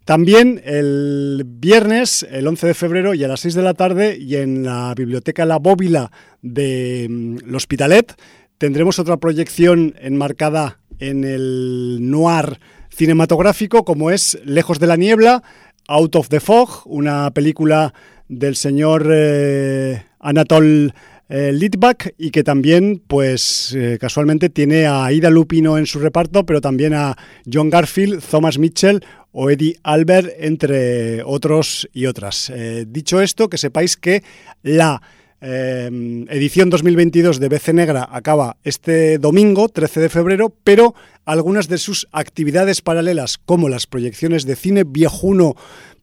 También 0.09 0.63
el 0.65 1.45
viernes, 1.47 2.27
el 2.31 2.47
11 2.47 2.69
de 2.69 2.75
febrero, 2.75 3.13
y 3.13 3.25
a 3.25 3.29
las 3.29 3.41
6 3.41 3.53
de 3.55 3.63
la 3.63 3.75
tarde, 3.75 4.17
y 4.19 4.37
en 4.37 4.65
la 4.65 4.95
Biblioteca 4.95 5.45
La 5.45 5.59
Bóvila 5.59 6.11
de 6.41 7.07
mm, 7.11 7.39
L'Hospitalet, 7.45 8.15
tendremos 8.57 8.99
otra 8.99 9.19
proyección 9.19 9.95
enmarcada 10.01 10.81
en 10.99 11.25
el 11.25 11.99
noir 12.01 12.59
cinematográfico, 12.99 13.85
como 13.85 14.11
es 14.11 14.39
Lejos 14.45 14.81
de 14.81 14.89
la 14.89 14.97
Niebla, 14.97 15.43
Out 15.87 16.17
of 16.17 16.29
the 16.29 16.41
Fog, 16.41 16.83
una 16.85 17.31
película 17.31 17.95
del 18.29 18.57
señor 18.57 19.09
eh, 19.11 20.03
Anatol 20.19 20.93
eh, 21.31 21.53
Litvak 21.53 22.15
y 22.19 22.31
que 22.31 22.43
también, 22.43 23.03
pues 23.07 23.75
eh, 23.77 23.99
casualmente 24.01 24.49
tiene 24.49 24.87
a 24.87 25.13
Ida 25.13 25.31
Lupino 25.31 25.79
en 25.79 25.87
su 25.87 26.01
reparto, 26.01 26.45
pero 26.45 26.61
también 26.61 26.93
a 26.95 27.17
John 27.51 27.71
Garfield, 27.71 28.23
Thomas 28.23 28.59
Mitchell 28.59 29.05
o 29.31 29.49
Eddie 29.49 29.77
Albert, 29.85 30.31
entre 30.39 31.23
otros 31.23 31.89
y 31.93 32.07
otras. 32.07 32.51
Eh, 32.51 32.85
dicho 32.89 33.21
esto, 33.21 33.49
que 33.49 33.59
sepáis 33.59 33.97
que 33.97 34.23
la 34.63 35.01
edición 35.41 36.69
2022 36.69 37.39
de 37.39 37.49
BC 37.49 37.73
Negra 37.73 38.09
acaba 38.11 38.57
este 38.65 39.19
domingo, 39.19 39.69
13 39.69 40.01
de 40.01 40.09
febrero, 40.09 40.53
pero 40.65 40.97
algunas 41.29 41.69
de 41.69 41.77
sus 41.77 42.09
actividades 42.11 42.81
paralelas, 42.81 43.37
como 43.37 43.69
las 43.69 43.87
proyecciones 43.87 44.47
de 44.47 44.57
cine 44.57 44.85
viejuno 44.85 45.57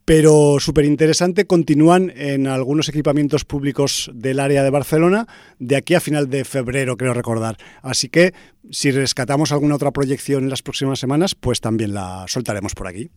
pero 0.06 0.58
súper 0.60 0.86
interesante. 0.86 1.48
Continúan 1.48 2.14
en 2.16 2.46
algunos 2.46 2.90
equipamientos 2.90 3.44
públicos 3.44 4.12
del 4.14 4.40
área 4.40 4.62
de 4.62 4.70
Barcelona 4.70 5.26
de 5.58 5.78
aquí 5.78 5.96
a 5.96 6.00
final 6.00 6.30
de 6.30 6.46
febrero, 6.46 6.96
creo 6.96 7.16
recordar. 7.16 7.58
Así 7.82 8.08
que 8.08 8.36
si 8.70 8.92
rescatamos 8.92 9.52
alguna 9.52 9.74
otra 9.74 9.90
proyección 9.90 10.44
en 10.44 10.52
las 10.52 10.62
próximas 10.62 11.00
semanas, 11.00 11.34
pues 11.34 11.60
también 11.60 11.96
la 11.96 12.26
soltaremos 12.28 12.76
por 12.76 12.86
aquí. 12.86 13.10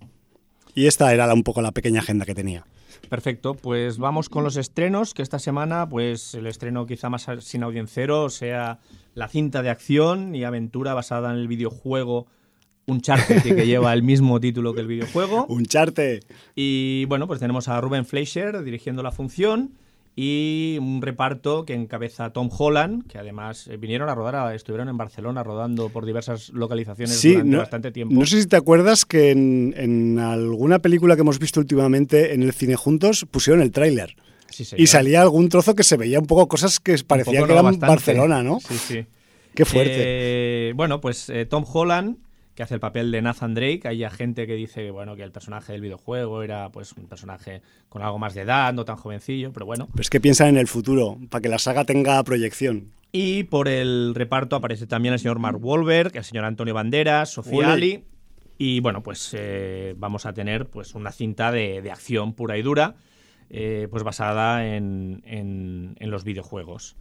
Y 0.74 0.86
esta 0.86 1.12
era 1.12 1.30
un 1.34 1.42
poco 1.42 1.60
la 1.60 1.72
pequeña 1.72 2.00
agenda 2.00 2.24
que 2.24 2.34
tenía. 2.34 2.64
Perfecto, 3.08 3.54
pues 3.54 3.98
vamos 3.98 4.28
con 4.28 4.44
los 4.44 4.56
estrenos, 4.56 5.14
que 5.14 5.22
esta 5.22 5.38
semana, 5.38 5.88
pues 5.88 6.34
el 6.34 6.46
estreno 6.46 6.86
quizá 6.86 7.08
más 7.08 7.26
sin 7.40 7.62
audiencero 7.62 8.30
sea 8.30 8.80
la 9.14 9.28
cinta 9.28 9.62
de 9.62 9.70
acción 9.70 10.34
y 10.34 10.44
aventura 10.44 10.94
basada 10.94 11.30
en 11.32 11.38
el 11.38 11.48
videojuego 11.48 12.26
un 12.88 13.02
charte 13.02 13.42
que 13.42 13.66
lleva 13.66 13.92
el 13.92 14.02
mismo 14.02 14.40
título 14.40 14.72
que 14.72 14.80
el 14.80 14.86
videojuego. 14.86 15.44
Un 15.50 15.66
charte. 15.66 16.20
Y 16.54 17.04
bueno, 17.04 17.26
pues 17.26 17.38
tenemos 17.38 17.68
a 17.68 17.78
Ruben 17.82 18.06
Fleischer 18.06 18.64
dirigiendo 18.64 19.02
la 19.02 19.12
función 19.12 19.74
y 20.20 20.78
un 20.80 21.00
reparto 21.00 21.64
que 21.64 21.75
encabeza 21.75 22.30
Tom 22.30 22.50
Holland, 22.50 23.06
que 23.06 23.18
además 23.18 23.68
eh, 23.68 23.76
vinieron 23.76 24.08
a 24.08 24.16
rodar, 24.16 24.52
estuvieron 24.52 24.88
en 24.88 24.96
Barcelona 24.96 25.44
rodando 25.44 25.90
por 25.90 26.04
diversas 26.04 26.48
localizaciones 26.48 27.22
durante 27.22 27.56
bastante 27.56 27.92
tiempo. 27.92 28.16
No 28.16 28.26
sé 28.26 28.42
si 28.42 28.48
te 28.48 28.56
acuerdas 28.56 29.04
que 29.04 29.30
en, 29.30 30.18
alguna 30.18 30.80
película 30.80 31.14
que 31.14 31.20
hemos 31.20 31.38
visto 31.38 31.60
últimamente 31.60 32.34
en 32.34 32.42
el 32.42 32.52
cine 32.52 32.75
juntos 32.75 33.28
pusieron 33.30 33.62
el 33.62 33.70
tráiler. 33.70 34.16
y 34.76 34.88
salía 34.88 35.22
algún 35.22 35.48
trozo 35.48 35.76
que 35.76 35.84
se 35.84 35.96
veía 35.96 36.18
un 36.18 36.26
poco 36.26 36.48
cosas 36.48 36.80
que 36.80 36.98
parecía 37.06 37.46
que 37.46 37.52
eran 37.52 37.78
Barcelona, 37.78 38.42
¿no? 38.42 38.58
Sí, 38.58 38.75
sí. 38.75 39.06
Qué 39.54 39.64
fuerte. 39.64 39.94
Eh, 39.98 40.72
bueno, 40.75 41.00
pues 41.00 41.30
eh, 41.30 41.46
Tom 41.46 41.64
Holland 41.72 42.16
que 42.58 42.64
hace 42.64 42.74
el 42.74 42.80
papel 42.80 43.12
de 43.12 43.22
Nathan 43.22 43.54
Drake. 43.54 43.82
Hay 43.84 44.04
gente 44.10 44.48
que 44.48 44.54
dice 44.54 44.90
bueno, 44.90 45.14
que 45.14 45.22
el 45.22 45.30
personaje 45.30 45.70
del 45.70 45.80
videojuego 45.80 46.42
era 46.42 46.72
pues 46.72 46.92
un 46.94 47.06
personaje 47.06 47.62
con 47.88 48.02
algo 48.02 48.18
más 48.18 48.34
de 48.34 48.40
edad, 48.40 48.74
no 48.74 48.84
tan 48.84 48.96
jovencillo, 48.96 49.52
pero 49.52 49.64
bueno. 49.64 49.86
Pero 49.92 50.02
es 50.02 50.10
que 50.10 50.18
piensan 50.18 50.48
en 50.48 50.56
el 50.56 50.66
futuro, 50.66 51.18
para 51.30 51.40
que 51.40 51.48
la 51.48 51.60
saga 51.60 51.84
tenga 51.84 52.20
proyección. 52.24 52.90
Y 53.12 53.44
por 53.44 53.68
el 53.68 54.12
reparto 54.12 54.56
aparece 54.56 54.88
también 54.88 55.14
el 55.14 55.20
señor 55.20 55.38
Mark 55.38 55.64
Wahlberg, 55.64 56.16
el 56.16 56.24
señor 56.24 56.46
Antonio 56.46 56.74
Banderas, 56.74 57.30
Sofía 57.30 57.74
Ali. 57.74 58.02
Y 58.58 58.80
bueno, 58.80 59.04
pues 59.04 59.36
eh, 59.38 59.94
vamos 59.96 60.26
a 60.26 60.32
tener 60.32 60.66
pues 60.66 60.96
una 60.96 61.12
cinta 61.12 61.52
de, 61.52 61.88
acción 61.92 62.32
pura 62.32 62.58
y 62.58 62.62
dura, 62.62 62.96
eh, 63.50 63.86
pues 63.88 64.02
basada 64.02 64.66
en, 64.66 65.22
en 65.24 66.10
los 66.10 66.24
videojuegos. 66.24 66.96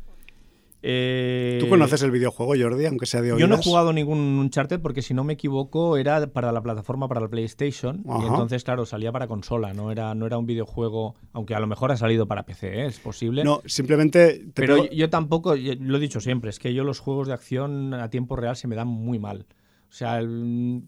Eh, 0.84 1.57
¿Tú 1.60 1.69
conoces 1.69 2.01
el 2.03 2.12
videojuego, 2.12 2.53
Jordi, 2.57 2.86
aunque 2.86 3.05
sea 3.05 3.22
de 3.22 3.31
oídas? 3.31 3.41
Yo 3.41 3.48
no 3.48 3.60
he 3.60 3.63
jugado 3.63 3.93
ningún 3.93 4.19
Uncharted 4.39 4.79
porque, 4.79 5.01
si 5.01 5.13
no 5.13 5.24
me 5.24 5.34
equivoco, 5.34 5.98
era 5.98 6.27
para 6.27 6.51
la 6.51 6.62
plataforma 6.62 7.07
para 7.07 7.22
la 7.22 7.27
PlayStation. 7.27 8.03
Y 8.05 8.25
entonces, 8.25 8.63
claro, 8.63 8.86
salía 8.86 9.12
para 9.12 9.27
consola, 9.27 9.74
no 9.74 9.91
era, 9.91 10.13
no 10.13 10.25
era 10.25 10.38
un 10.38 10.46
videojuego, 10.46 11.15
aunque 11.34 11.55
a 11.55 11.60
lo 11.60 11.67
mejor 11.67 11.91
ha 11.91 11.98
salido 11.98 12.27
para 12.27 12.43
PC, 12.43 12.81
¿eh? 12.81 12.86
es 12.86 13.00
posible. 13.00 13.43
No, 13.43 13.62
simplemente... 13.65 14.46
Pero 14.53 14.86
yo, 14.89 15.10
tampoco, 15.10 15.55
lo 15.55 15.98
he 15.98 16.00
dicho 16.00 16.19
siempre, 16.19 16.50
es 16.50 16.60
que 16.60 16.74
yo 16.74 16.84
los 16.84 17.00
juegos 17.00 17.27
de 17.27 17.34
acción 17.34 17.93
a 17.93 18.10
tiempo 18.10 18.36
real 18.36 18.55
se 18.55 18.67
me 18.67 18.75
dan 18.75 18.88
muy 18.88 19.19
mal. 19.19 19.48
O 19.89 19.93
sea, 19.93 20.19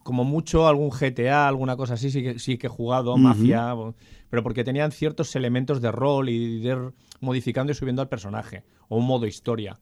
como 0.03 0.25
mucho 0.25 0.67
algún 0.67 0.89
GTA, 0.89 1.48
alguna 1.48 1.77
cosa 1.77 1.93
así, 1.93 2.12
sí 2.12 2.22
que, 2.22 2.38
sí 2.38 2.58
que 2.58 2.67
he 2.67 2.69
jugado, 2.69 3.15
Mafia, 3.17 3.74
pero 4.29 4.43
porque 4.43 4.65
tenían 4.65 4.91
ciertos 4.91 5.36
elementos 5.36 5.81
de 5.81 5.91
rol 5.91 6.27
y 6.27 6.60
de 6.60 6.69
ir 6.69 6.77
modificando 7.22 7.72
y 7.72 7.75
subiendo 7.75 8.01
al 8.01 8.10
personaje, 8.10 8.63
o 8.89 8.98
un 8.98 9.05
modo 9.05 9.25
historia. 9.25 9.79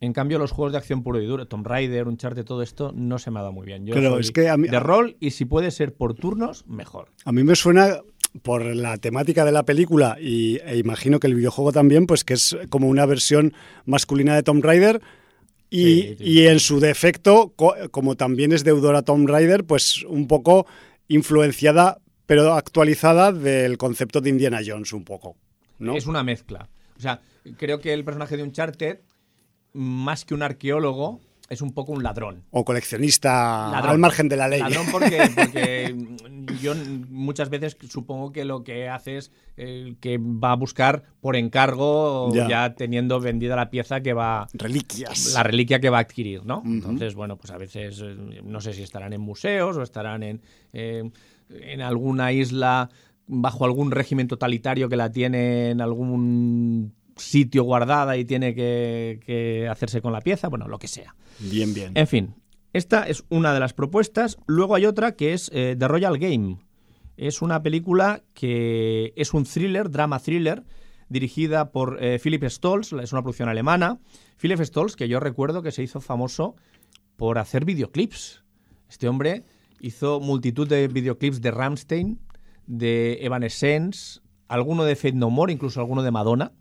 En 0.00 0.12
cambio, 0.12 0.38
los 0.38 0.52
juegos 0.52 0.72
de 0.72 0.78
acción 0.78 1.02
puro 1.02 1.20
y 1.22 1.26
duro, 1.26 1.48
Tomb 1.48 1.66
Raider, 1.66 2.06
Uncharted, 2.06 2.44
todo 2.44 2.62
esto, 2.62 2.92
no 2.94 3.18
se 3.18 3.30
me 3.30 3.38
ha 3.38 3.42
dado 3.42 3.52
muy 3.52 3.66
bien. 3.66 3.86
Yo 3.86 3.94
Pero 3.94 4.18
es 4.18 4.30
que 4.30 4.42
de 4.42 4.80
rol 4.80 5.16
y 5.20 5.30
si 5.30 5.46
puede 5.46 5.70
ser 5.70 5.94
por 5.94 6.12
turnos, 6.14 6.66
mejor. 6.66 7.08
A 7.24 7.32
mí 7.32 7.42
me 7.42 7.56
suena 7.56 8.02
por 8.42 8.62
la 8.62 8.98
temática 8.98 9.46
de 9.46 9.52
la 9.52 9.62
película 9.62 10.18
y, 10.20 10.58
e 10.66 10.76
imagino 10.76 11.18
que 11.18 11.28
el 11.28 11.34
videojuego 11.34 11.72
también, 11.72 12.06
pues 12.06 12.24
que 12.24 12.34
es 12.34 12.58
como 12.68 12.88
una 12.88 13.06
versión 13.06 13.54
masculina 13.86 14.34
de 14.34 14.42
Tomb 14.42 14.62
Raider, 14.62 15.00
y, 15.68 16.46
en 16.46 16.60
su 16.60 16.80
defecto, 16.80 17.52
como 17.90 18.14
también 18.14 18.52
es 18.52 18.64
deudora 18.64 19.02
Tomb 19.02 19.28
Raider, 19.28 19.64
pues 19.64 20.04
un 20.04 20.28
poco 20.28 20.66
influenciada, 21.08 21.98
pero 22.24 22.54
actualizada 22.54 23.32
del 23.32 23.76
concepto 23.76 24.20
de 24.20 24.30
Indiana 24.30 24.60
Jones 24.64 24.92
un 24.92 25.04
poco. 25.04 25.36
¿no? 25.78 25.96
Es 25.96 26.06
una 26.06 26.22
mezcla. 26.22 26.68
O 26.96 27.00
sea, 27.00 27.20
creo 27.56 27.80
que 27.80 27.92
el 27.92 28.04
personaje 28.04 28.36
de 28.36 28.42
Uncharted, 28.42 29.00
más 29.72 30.24
que 30.24 30.34
un 30.34 30.42
arqueólogo, 30.42 31.20
es 31.48 31.62
un 31.62 31.72
poco 31.72 31.92
un 31.92 32.02
ladrón. 32.02 32.44
O 32.50 32.64
coleccionista 32.64 33.78
al 33.78 33.98
margen 33.98 34.28
de 34.28 34.36
la 34.36 34.48
ley. 34.48 34.60
Ladrón 34.60 34.86
porque, 34.90 35.94
yo 36.60 36.74
muchas 37.08 37.50
veces 37.50 37.76
supongo 37.88 38.32
que 38.32 38.44
lo 38.44 38.64
que 38.64 38.88
hace 38.88 39.18
es 39.18 39.32
eh, 39.56 39.94
que 40.00 40.18
va 40.18 40.52
a 40.52 40.56
buscar 40.56 41.04
por 41.20 41.36
encargo, 41.36 42.32
ya. 42.34 42.74
teniendo 42.74 43.20
vendida 43.20 43.54
la 43.54 43.70
pieza 43.70 44.00
que 44.00 44.12
va... 44.12 44.48
Reliquias. 44.52 45.34
La 45.34 45.42
reliquia 45.42 45.80
que 45.80 45.90
va 45.90 45.98
a 45.98 46.02
adquirir, 46.02 46.44
¿no? 46.44 46.62
Entonces, 46.64 47.14
bueno, 47.14 47.36
pues 47.36 47.52
a 47.52 47.58
veces 47.58 48.00
eh, 48.02 48.16
no 48.44 48.60
sé 48.60 48.72
si 48.72 48.82
estarán 48.82 49.12
en 49.12 49.20
museos 49.20 49.76
o 49.76 49.82
estarán 49.82 50.22
en, 50.22 50.42
eh, 50.72 51.08
en 51.48 51.80
alguna 51.80 52.32
isla 52.32 52.90
bajo 53.28 53.64
algún 53.64 53.90
régimen 53.90 54.28
totalitario 54.28 54.88
que 54.88 54.96
la 54.96 55.10
tiene 55.10 55.70
en 55.70 55.80
algún 55.80 56.92
sitio 57.16 57.64
guardada 57.64 58.16
y 58.16 58.24
tiene 58.24 58.54
que, 58.54 59.66
hacerse 59.70 60.00
con 60.00 60.12
la 60.12 60.20
pieza, 60.20 60.48
bueno, 60.48 60.68
lo 60.68 60.78
que 60.78 60.88
sea. 60.88 61.14
Bien, 61.40 61.74
bien. 61.74 61.92
En 61.94 62.06
fin, 62.06 62.34
esta 62.72 63.08
es 63.08 63.24
una 63.28 63.52
de 63.54 63.60
las 63.60 63.72
propuestas. 63.72 64.36
Luego 64.46 64.74
hay 64.74 64.86
otra 64.86 65.16
que 65.16 65.32
es 65.32 65.50
eh, 65.52 65.76
The 65.78 65.88
Royal 65.88 66.18
Game. 66.18 66.58
Es 67.16 67.40
una 67.40 67.62
película 67.62 68.22
que 68.34 69.14
es 69.16 69.32
un 69.32 69.44
thriller, 69.44 69.90
drama 69.90 70.18
thriller, 70.18 70.64
dirigida 71.08 71.72
por 71.72 72.02
eh, 72.02 72.18
Philip 72.22 72.44
Stolz, 72.44 72.92
es 72.92 73.12
una 73.12 73.22
producción 73.22 73.48
alemana. 73.48 73.98
Philip 74.38 74.60
Stolz, 74.60 74.96
que 74.96 75.08
yo 75.08 75.18
recuerdo 75.18 75.62
que 75.62 75.72
se 75.72 75.82
hizo 75.82 76.00
famoso 76.00 76.56
por 77.16 77.38
hacer 77.38 77.64
videoclips. 77.64 78.44
Este 78.90 79.08
hombre 79.08 79.44
hizo 79.80 80.20
multitud 80.20 80.68
de 80.68 80.88
videoclips 80.88 81.40
de 81.40 81.50
Ramstein, 81.50 82.20
de 82.66 83.18
Evanescence, 83.22 84.20
alguno 84.48 84.84
de 84.84 84.96
Fate 84.96 85.14
No 85.14 85.30
More, 85.30 85.52
incluso 85.52 85.80
alguno 85.80 86.02
de 86.02 86.10
Madonna 86.10 86.52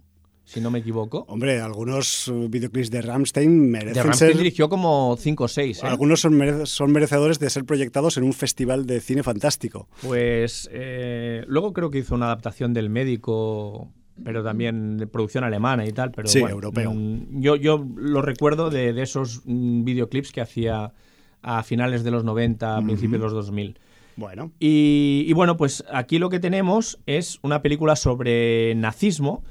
si 0.45 0.61
no 0.61 0.69
me 0.69 0.79
equivoco. 0.79 1.25
Hombre, 1.27 1.59
algunos 1.59 2.27
uh, 2.27 2.47
videoclips 2.47 2.91
de 2.91 3.01
Ramstein 3.01 3.69
merecen 3.71 3.93
de 3.93 4.03
Ramstein 4.03 4.37
dirigió 4.37 4.69
como 4.69 5.17
5 5.19 5.43
o 5.43 5.47
6. 5.47 5.83
¿eh? 5.83 5.87
Algunos 5.87 6.21
son, 6.21 6.65
son, 6.67 6.91
merecedores 6.91 7.39
de 7.39 7.49
ser 7.49 7.65
proyectados 7.65 8.17
en 8.17 8.23
un 8.23 8.33
festival 8.33 8.85
de 8.85 9.01
cine 9.01 9.23
fantástico. 9.23 9.87
Pues 10.03 10.69
eh, 10.71 11.43
luego 11.47 11.73
creo 11.73 11.89
que 11.89 11.97
hizo 11.97 12.13
una 12.13 12.27
adaptación 12.27 12.73
del 12.73 12.91
médico, 12.91 13.89
pero 14.23 14.43
también 14.43 14.97
de 14.97 15.07
producción 15.07 15.43
alemana 15.43 15.85
y 15.87 15.91
tal. 15.91 16.11
Pero 16.11 16.27
sí, 16.27 16.39
europeo. 16.39 16.93
Mm, 16.93 17.41
yo, 17.41 17.55
yo 17.55 17.83
lo 17.95 18.21
recuerdo 18.21 18.69
de, 18.69 18.93
de, 18.93 19.01
esos 19.01 19.41
mm, 19.45 19.83
videoclips 19.83 20.31
que 20.31 20.41
hacía 20.41 20.93
a 21.41 21.63
finales 21.63 22.03
de 22.03 22.11
los 22.11 22.23
90, 22.23 22.77
a 22.77 22.81
principios 22.83 23.19
de 23.19 23.25
los 23.25 23.33
2000. 23.33 23.79
Bueno. 24.15 24.51
Y, 24.59 25.25
y 25.27 25.33
bueno, 25.33 25.57
pues 25.57 25.83
aquí 25.91 26.19
lo 26.19 26.29
que 26.29 26.39
tenemos 26.39 26.99
es 27.07 27.39
una 27.41 27.61
película 27.61 27.95
sobre 27.95 28.73
nazismo 28.75 29.43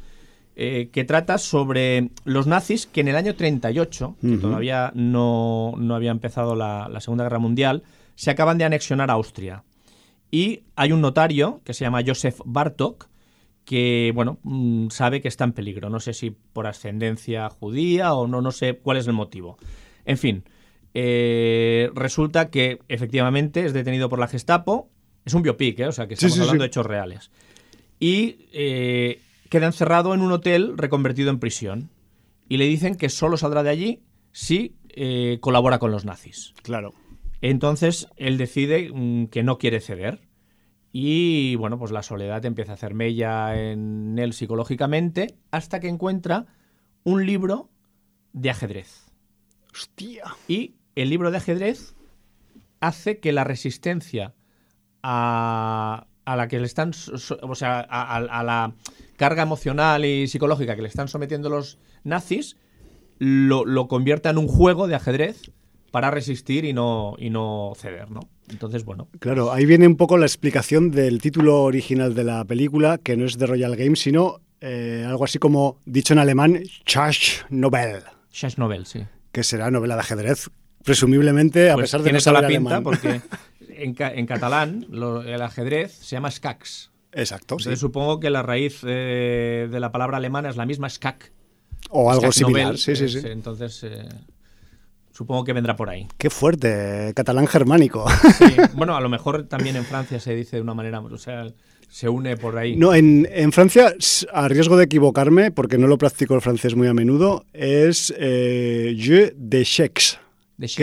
eh, 0.56 0.88
que 0.92 1.04
trata 1.04 1.38
sobre 1.38 2.10
los 2.24 2.46
nazis 2.46 2.86
que 2.86 3.00
en 3.00 3.08
el 3.08 3.16
año 3.16 3.34
38, 3.34 4.16
que 4.20 4.26
Ujú. 4.26 4.38
todavía 4.38 4.92
no, 4.94 5.74
no 5.78 5.94
había 5.94 6.10
empezado 6.10 6.54
la, 6.54 6.88
la 6.88 7.00
Segunda 7.00 7.24
Guerra 7.24 7.38
Mundial, 7.38 7.82
se 8.14 8.30
acaban 8.30 8.58
de 8.58 8.64
anexionar 8.64 9.10
a 9.10 9.14
Austria. 9.14 9.64
Y 10.30 10.64
hay 10.76 10.92
un 10.92 11.00
notario 11.00 11.60
que 11.64 11.74
se 11.74 11.84
llama 11.84 12.02
Josef 12.06 12.40
Bartok 12.44 13.08
que, 13.64 14.12
bueno, 14.14 14.38
mm, 14.42 14.88
sabe 14.90 15.20
que 15.22 15.28
está 15.28 15.44
en 15.44 15.52
peligro. 15.52 15.88
No 15.90 15.98
sé 16.00 16.12
si 16.12 16.30
por 16.30 16.66
ascendencia 16.66 17.48
judía 17.48 18.12
o 18.14 18.26
no, 18.26 18.40
no 18.42 18.50
sé 18.52 18.74
cuál 18.76 18.98
es 18.98 19.06
el 19.06 19.14
motivo. 19.14 19.56
En 20.04 20.18
fin, 20.18 20.44
eh, 20.92 21.90
resulta 21.94 22.50
que 22.50 22.78
efectivamente 22.88 23.64
es 23.64 23.72
detenido 23.72 24.08
por 24.08 24.18
la 24.18 24.28
Gestapo. 24.28 24.88
Es 25.24 25.34
un 25.34 25.42
biopic, 25.42 25.80
¿eh? 25.80 25.86
o 25.86 25.92
sea 25.92 26.06
que 26.06 26.14
Sí, 26.16 26.26
estamos 26.26 26.34
sí, 26.34 26.40
hablando 26.42 26.62
sí. 26.62 26.64
de 26.64 26.66
hechos 26.66 26.86
reales. 26.86 27.30
Y 27.98 28.36
eh, 28.52 29.20
queda 29.54 29.66
encerrado 29.66 30.14
en 30.14 30.20
un 30.20 30.32
hotel 30.32 30.76
reconvertido 30.76 31.30
en 31.30 31.38
prisión. 31.38 31.88
Y 32.48 32.56
le 32.56 32.64
dicen 32.64 32.96
que 32.96 33.08
solo 33.08 33.36
saldrá 33.36 33.62
de 33.62 33.70
allí 33.70 34.02
si 34.32 34.74
eh, 34.88 35.38
colabora 35.40 35.78
con 35.78 35.92
los 35.92 36.04
nazis. 36.04 36.54
Claro. 36.64 36.92
Entonces 37.40 38.08
él 38.16 38.36
decide 38.36 38.90
mm, 38.92 39.26
que 39.26 39.44
no 39.44 39.58
quiere 39.58 39.78
ceder. 39.78 40.26
Y 40.90 41.54
bueno, 41.54 41.78
pues 41.78 41.92
la 41.92 42.02
soledad 42.02 42.44
empieza 42.44 42.72
a 42.72 42.74
hacer 42.74 42.94
mella 42.94 43.54
en 43.56 44.18
él 44.18 44.32
psicológicamente 44.32 45.36
hasta 45.52 45.78
que 45.78 45.86
encuentra 45.86 46.46
un 47.04 47.24
libro 47.24 47.70
de 48.32 48.50
ajedrez. 48.50 49.06
Hostia. 49.72 50.34
Y 50.48 50.74
el 50.96 51.10
libro 51.10 51.30
de 51.30 51.36
ajedrez 51.36 51.94
hace 52.80 53.20
que 53.20 53.30
la 53.30 53.44
resistencia 53.44 54.34
a, 55.04 56.08
a 56.24 56.36
la 56.36 56.48
que 56.48 56.58
le 56.60 56.66
están, 56.66 56.92
o 57.42 57.54
sea, 57.54 57.80
a, 57.80 58.16
a- 58.16 58.40
a 58.40 58.42
la 58.42 58.72
carga 59.16 59.42
emocional 59.42 60.04
y 60.04 60.26
psicológica 60.28 60.74
que 60.76 60.82
le 60.82 60.88
están 60.88 61.08
sometiendo 61.08 61.48
los 61.50 61.78
nazis, 62.02 62.56
lo, 63.18 63.64
lo 63.64 63.88
convierta 63.88 64.30
en 64.30 64.38
un 64.38 64.48
juego 64.48 64.86
de 64.88 64.94
ajedrez 64.94 65.50
para 65.90 66.10
resistir 66.10 66.64
y 66.64 66.72
no, 66.72 67.14
y 67.18 67.30
no 67.30 67.72
ceder, 67.76 68.10
¿no? 68.10 68.20
Entonces, 68.50 68.84
bueno, 68.84 69.08
Claro, 69.20 69.52
ahí 69.52 69.64
viene 69.64 69.86
un 69.86 69.96
poco 69.96 70.18
la 70.18 70.26
explicación 70.26 70.90
del 70.90 71.20
título 71.20 71.62
original 71.62 72.14
de 72.14 72.24
la 72.24 72.44
película, 72.44 72.98
que 72.98 73.16
no 73.16 73.24
es 73.24 73.38
de 73.38 73.46
Royal 73.46 73.76
Games, 73.76 74.00
sino 74.00 74.40
eh, 74.60 75.04
algo 75.06 75.24
así 75.24 75.38
como, 75.38 75.78
dicho 75.86 76.12
en 76.12 76.18
alemán, 76.18 76.60
Schach 76.88 77.44
Nobel, 77.50 78.02
Chas 78.32 78.58
Nobel, 78.58 78.86
sí. 78.86 79.04
que 79.30 79.44
será 79.44 79.70
novela 79.70 79.94
de 79.94 80.00
ajedrez, 80.00 80.50
presumiblemente, 80.84 81.70
a 81.70 81.74
Pues 81.74 81.84
pesar 81.84 82.00
de 82.00 82.04
tiene 82.04 82.16
no 82.16 82.20
saber 82.20 82.42
la 82.42 82.48
pinta 82.48 82.76
alemán. 82.76 82.82
porque 82.82 83.20
en, 83.78 83.94
ca- 83.94 84.12
en 84.14 84.26
catalán 84.26 84.86
lo- 84.90 85.22
el 85.22 85.40
ajedrez 85.42 85.92
se 85.92 86.16
llama 86.16 86.30
skax. 86.30 86.90
Exacto, 87.12 87.58
sí. 87.58 87.76
Supongo 87.76 88.18
que 88.20 88.30
la 88.30 88.42
raíz 88.42 88.80
eh, 88.86 89.68
de 89.70 89.80
la 89.80 89.92
palabra 89.92 90.16
alemana 90.16 90.48
es 90.50 90.56
la 90.56 90.66
misma 90.66 90.88
skak. 90.90 91.32
O 91.90 92.10
algo 92.10 92.22
Skak 92.22 92.32
similar, 92.32 92.78
sí, 92.78 92.96
sí, 92.96 93.04
eh, 93.04 93.08
sí. 93.08 93.20
Entonces, 93.26 93.84
eh, 93.84 94.08
supongo 95.12 95.44
que 95.44 95.52
vendrá 95.52 95.76
por 95.76 95.90
ahí. 95.90 96.08
Qué 96.18 96.30
fuerte, 96.30 97.12
catalán 97.14 97.46
germánico. 97.46 98.04
Sí, 98.38 98.44
Bueno, 98.74 98.96
a 98.96 99.00
lo 99.00 99.08
mejor 99.08 99.44
también 99.46 99.76
en 99.76 99.84
Francia 99.84 100.18
se 100.18 100.34
dice 100.34 100.56
de 100.56 100.62
una 100.62 100.74
manera, 100.74 101.00
o 101.00 101.18
sea, 101.18 101.46
se 101.88 102.08
une 102.08 102.36
por 102.36 102.58
ahí. 102.58 102.74
No, 102.76 102.94
en, 102.94 103.28
en 103.30 103.52
Francia, 103.52 103.94
a 104.32 104.48
riesgo 104.48 104.76
de 104.76 104.84
equivocarme, 104.84 105.50
porque 105.52 105.78
no 105.78 105.86
lo 105.86 105.98
practico 105.98 106.34
el 106.34 106.40
francés 106.40 106.74
muy 106.74 106.88
a 106.88 106.94
menudo, 106.94 107.44
es 107.52 108.12
eh, 108.18 108.96
jeu 108.98 109.30
De 109.36 109.58
que, 109.58 109.64
Shakes. 109.64 110.18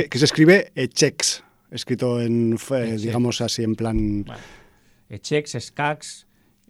que 0.09 0.17
se 0.19 0.25
escribe 0.25 0.71
échecs, 0.75 1.43
escrito 1.71 2.21
en, 2.21 2.57
eh, 2.71 2.97
digamos 2.99 3.41
así, 3.41 3.63
en 3.63 3.75
plan... 3.75 4.23
Bueno, 4.23 4.41
Echex, 5.09 5.57
Skax, 5.59 6.27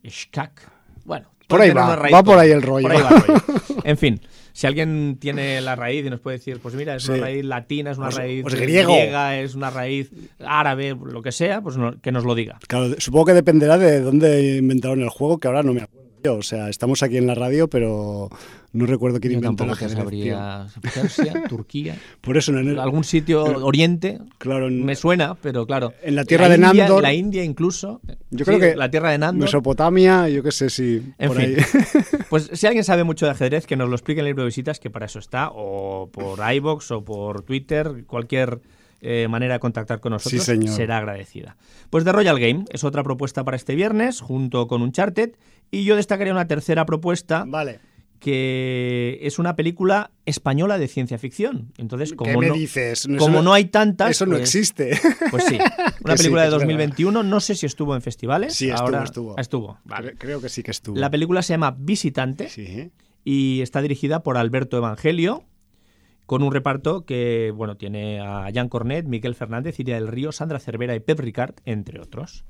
Skak. 0.10 0.72
Bueno, 1.06 1.30
Por 1.48 1.62
ahí 1.62 1.72
va, 1.72 1.96
raíz 1.96 2.14
va 2.14 2.24
por 2.24 2.38
ahí 2.40 2.52
el 2.52 2.62
rollo. 2.62 2.88
por 2.88 2.96
ahí 2.96 3.02
va 3.04 3.10
el 3.10 3.22
rollo. 3.24 3.42
En 3.84 3.98
fin, 3.98 4.22
si 4.54 4.68
alguien 4.68 5.18
tiene 5.20 5.60
la 5.62 5.76
raíz 5.76 6.06
y 6.06 6.10
nos 6.12 6.20
puede 6.20 6.38
decir, 6.38 6.60
pues 6.60 6.76
mira, 6.76 6.96
es 6.96 7.04
Sí. 7.04 7.12
una 7.14 7.22
raíz 7.22 7.44
latina, 7.46 7.92
es 7.92 7.98
una 7.98 8.08
Pues- 8.08 8.18
raíz 8.18 8.42
pues 8.44 8.56
griega, 8.56 9.40
es 9.40 9.56
una 9.56 9.70
raíz 9.72 10.12
árabe, 10.40 10.96
lo 11.04 11.22
que 11.24 11.32
sea, 11.32 11.62
pues 11.62 11.78
no- 11.78 12.00
que 12.00 12.12
nos 12.12 12.24
lo 12.26 12.36
diga. 12.36 12.60
Claro, 12.68 12.94
supongo 13.00 13.26
que 13.26 13.34
dependerá 13.34 13.78
de 13.80 14.02
dónde 14.02 14.58
inventaron 14.58 15.02
el 15.02 15.10
juego, 15.10 15.40
que 15.40 15.48
ahora 15.48 15.64
no 15.64 15.74
me 15.74 15.82
acuerdo 15.82 16.11
yo. 16.24 16.36
O 16.38 16.42
sea, 16.44 16.70
estamos 16.70 17.04
aquí 17.04 17.18
en 17.18 17.28
la 17.28 17.36
radio, 17.36 17.68
pero 17.70 18.30
no 18.74 18.86
recuerdo 18.86 19.20
quién 19.20 19.34
Yo 19.34 19.38
inventó 19.40 19.66
te 19.66 19.72
ajedrez, 19.72 19.98
sabría 19.98 20.68
Persia, 20.94 21.44
Turquía, 21.50 21.98
Por 22.22 22.38
eso, 22.38 22.52
en 22.58 22.70
el- 22.70 22.80
algún 22.80 23.04
sitio 23.04 23.44
oriente 23.44 24.20
claro, 24.38 24.68
en 24.68 24.86
me 24.86 24.96
suena, 24.96 25.36
pero 25.42 25.66
claro. 25.68 25.94
En 26.02 26.16
la 26.16 26.24
tierra 26.24 26.48
la 26.48 26.58
de 26.58 26.68
India- 26.68 26.88
Nandor- 26.88 27.02
La 27.02 27.14
India 27.14 27.44
incluso. 27.44 28.00
Yo 28.30 28.40
Sí, 28.40 28.44
creo 28.46 28.60
que 28.60 28.76
La 28.76 28.90
tierra 28.90 29.12
de 29.12 29.18
Nandor. 29.18 29.44
Mesopotamia, 29.46 30.30
yo 30.30 30.42
qué 30.44 30.52
sé 30.52 30.70
si 30.70 31.02
En 31.18 31.28
por 31.28 31.38
fin, 31.42 31.56
ahí. 31.58 31.64
pues 32.30 32.50
si 32.54 32.66
alguien 32.68 32.84
sabe 32.86 33.04
mucho 33.04 33.26
de 33.26 33.32
ajedrez, 33.32 33.66
que 33.68 33.76
nos 33.76 33.90
lo 33.90 33.96
explique 33.96 34.20
en 34.22 34.26
el 34.26 34.30
libro 34.32 34.44
de 34.44 34.48
visitas, 34.48 34.80
que 34.80 34.90
para 34.90 35.06
eso 35.06 35.20
está, 35.20 35.50
o 35.54 36.10
por 36.12 36.40
iBox 36.54 36.92
o 36.92 37.04
por 37.04 37.42
Twitter, 37.44 38.06
cualquier 38.08 38.62
eh, 39.04 39.28
manera 39.28 39.56
de 39.56 39.60
contactar 39.60 40.00
con 40.00 40.12
nosotros 40.12 40.44
Sí, 40.46 40.68
será 40.68 40.98
agradecida. 41.00 41.58
Pues 41.90 42.04
The 42.06 42.12
Royal 42.12 42.40
Game 42.40 42.66
es 42.70 42.84
otra 42.84 43.04
propuesta 43.04 43.44
para 43.44 43.58
este 43.58 43.74
viernes, 43.74 44.22
junto 44.22 44.68
con 44.68 44.84
Uncharted, 44.84 45.32
y 45.72 45.84
yo 45.86 45.96
destacaría 45.96 46.34
una 46.34 46.48
tercera 46.48 46.86
propuesta 46.86 47.46
Vale. 47.48 47.80
que 48.20 49.18
es 49.24 49.40
una 49.40 49.56
película 49.56 50.12
española 50.26 50.78
de 50.78 50.88
ciencia 50.88 51.18
ficción. 51.18 51.74
Entonces, 51.78 52.12
¿Qué 52.12 52.16
como, 52.18 52.40
me 52.40 52.48
no, 52.50 52.54
dices? 52.54 53.08
como 53.18 53.42
no 53.42 53.52
hay 53.54 53.66
tantas, 53.66 54.12
Eso 54.12 54.26
no 54.26 54.32
pues- 54.38 54.42
existe. 54.44 54.92
Pues 55.32 55.46
sí, 55.46 55.58
una 56.04 56.16
sí, 56.18 56.24
película 56.24 56.42
de 56.44 56.48
es 56.50 56.52
verdad. 56.54 56.60
2021, 56.60 57.24
no 57.24 57.40
sé 57.40 57.56
si 57.56 57.66
estuvo 57.66 57.96
en 57.96 58.02
festivales. 58.02 58.54
Sí, 58.56 58.70
estuvo, 58.70 58.86
ahora- 58.86 59.04
estuvo. 59.04 59.38
Estuvo, 59.38 59.80
vale. 59.86 60.14
Creo 60.18 60.40
que 60.42 60.50
sí 60.50 60.62
que 60.62 60.72
estuvo. 60.72 60.98
La 60.98 61.10
película 61.10 61.42
se 61.42 61.54
llama 61.54 61.76
Visitante 61.78 62.50
Sí. 62.50 62.92
y 63.24 63.62
está 63.62 63.82
dirigida 63.82 64.22
por 64.24 64.38
Alberto 64.38 64.78
Evangelio, 64.78 65.46
con 66.28 66.44
un 66.44 66.54
reparto 66.54 67.06
que 67.06 67.52
bueno 67.56 67.76
tiene 67.76 68.20
a 68.22 68.48
Jan 68.54 68.70
Cornet, 68.70 69.06
Miguel 69.06 69.36
Fernández, 69.36 69.80
Iria 69.80 69.96
del 69.96 70.08
Río, 70.08 70.32
Sandra 70.32 70.60
Cervera 70.60 70.96
y 70.96 71.00
Pep 71.00 71.20
Ricard, 71.20 71.56
entre 71.66 72.00
otros. 72.00 72.46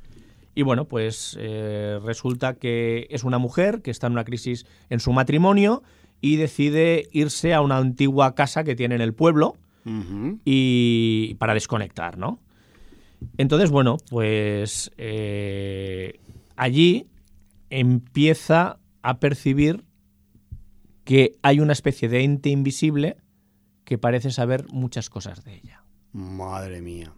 Y 0.54 0.64
bueno, 0.64 0.86
pues 0.86 1.38
eh, 1.40 2.00
resulta 2.04 2.56
que 2.56 3.08
es 3.10 3.24
una 3.24 3.38
mujer 3.38 3.82
que 3.82 3.92
está 3.92 4.08
en 4.08 4.14
una 4.14 4.26
crisis 4.26 4.66
en 4.90 5.00
su 5.00 5.14
matrimonio 5.14 5.84
y 6.20 6.36
decide 6.36 7.08
irse 7.12 7.54
a 7.54 7.62
una 7.62 7.78
antigua 7.78 8.36
casa 8.36 8.64
que 8.64 8.76
tiene 8.76 8.96
en 8.96 9.02
el 9.02 9.14
pueblo 9.14 9.56
y 10.46 11.36
para 11.40 11.56
desconectar, 11.56 12.16
¿no? 12.18 12.40
Entonces, 13.38 13.72
bueno, 13.72 13.98
pues 14.10 14.92
eh, 14.98 16.20
allí 16.56 17.08
empieza 17.72 18.78
a 19.02 19.20
percibir 19.20 19.86
que 21.04 21.34
hay 21.42 21.60
una 21.60 21.74
especie 21.74 22.10
de 22.10 22.24
ente 22.24 22.50
invisible 22.50 23.18
que 23.86 23.98
parece 23.98 24.32
saber 24.32 24.66
muchas 24.72 25.10
cosas 25.10 25.44
de 25.44 25.56
ella. 25.56 25.84
Madre 26.14 26.82
mía. 26.82 27.14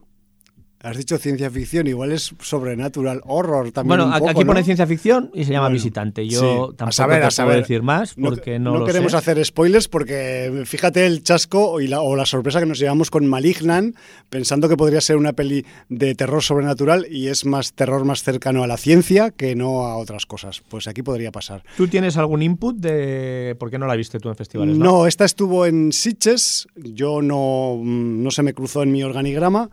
Has 0.84 0.98
dicho 0.98 1.18
ciencia 1.18 1.50
ficción, 1.50 1.88
igual 1.88 2.12
es 2.12 2.36
sobrenatural, 2.42 3.22
horror 3.26 3.72
también. 3.72 3.88
Bueno, 4.00 4.06
un 4.08 4.20
poco, 4.20 4.30
aquí 4.32 4.40
¿no? 4.42 4.48
pone 4.48 4.64
ciencia 4.66 4.86
ficción 4.86 5.32
y 5.34 5.46
se 5.46 5.52
llama 5.54 5.68
Bueno, 5.68 5.76
visitante. 5.76 6.28
Yo 6.28 6.40
sí. 6.72 6.76
tampoco 6.76 6.90
a 6.90 6.92
saber, 6.92 7.22
te 7.22 7.26
a 7.28 7.32
saber. 7.32 7.52
puedo 7.54 7.62
decir 7.62 7.82
más 7.84 8.18
No- 8.18 8.30
porque 8.30 8.60
no, 8.60 8.78
lo 8.78 8.86
queremos 8.86 9.12
sé. 9.14 9.18
hacer 9.18 9.46
spoilers 9.46 9.88
porque 9.88 10.64
fíjate 10.66 11.06
el 11.06 11.24
chasco 11.24 11.80
y 11.80 11.88
la, 11.88 12.02
o 12.02 12.18
la 12.18 12.26
sorpresa 12.26 12.60
que 12.60 12.66
nos 12.66 12.80
llevamos 12.80 13.10
con 13.12 13.26
Malignan, 13.26 13.96
pensando 14.30 14.68
que 14.68 14.76
podría 14.76 15.00
ser 15.00 15.16
una 15.16 15.32
peli 15.32 15.66
de 15.88 16.16
terror 16.16 16.44
sobrenatural 16.44 17.08
y 17.10 17.30
es 17.30 17.46
más 17.46 17.72
terror 17.72 18.04
más 18.04 18.22
cercano 18.24 18.62
a 18.64 18.68
la 18.68 18.76
ciencia 18.76 19.32
que 19.32 19.56
no 19.56 19.86
a 19.86 19.96
otras 19.96 20.26
cosas. 20.26 20.62
Pues 20.68 20.88
aquí 20.88 21.02
podría 21.02 21.32
pasar. 21.32 21.64
¿Tú 21.78 21.88
tienes 21.88 22.18
algún 22.18 22.42
input 22.42 22.76
de 22.76 23.56
por 23.58 23.72
qué 23.72 23.80
no 23.80 23.88
la 23.88 23.96
viste 23.96 24.20
tú 24.20 24.28
en 24.28 24.36
festivales? 24.36 24.78
No. 24.78 24.84
No, 24.84 25.08
esta 25.08 25.24
estuvo 25.24 25.66
en 25.66 25.94
Sitges, 25.94 26.68
yo 26.76 27.22
no, 27.22 27.78
mm, 27.82 28.22
no 28.22 28.32
se 28.32 28.44
me 28.44 28.54
cruzó 28.54 28.84
en 28.84 28.92
mi 28.92 29.02
organigrama. 29.02 29.70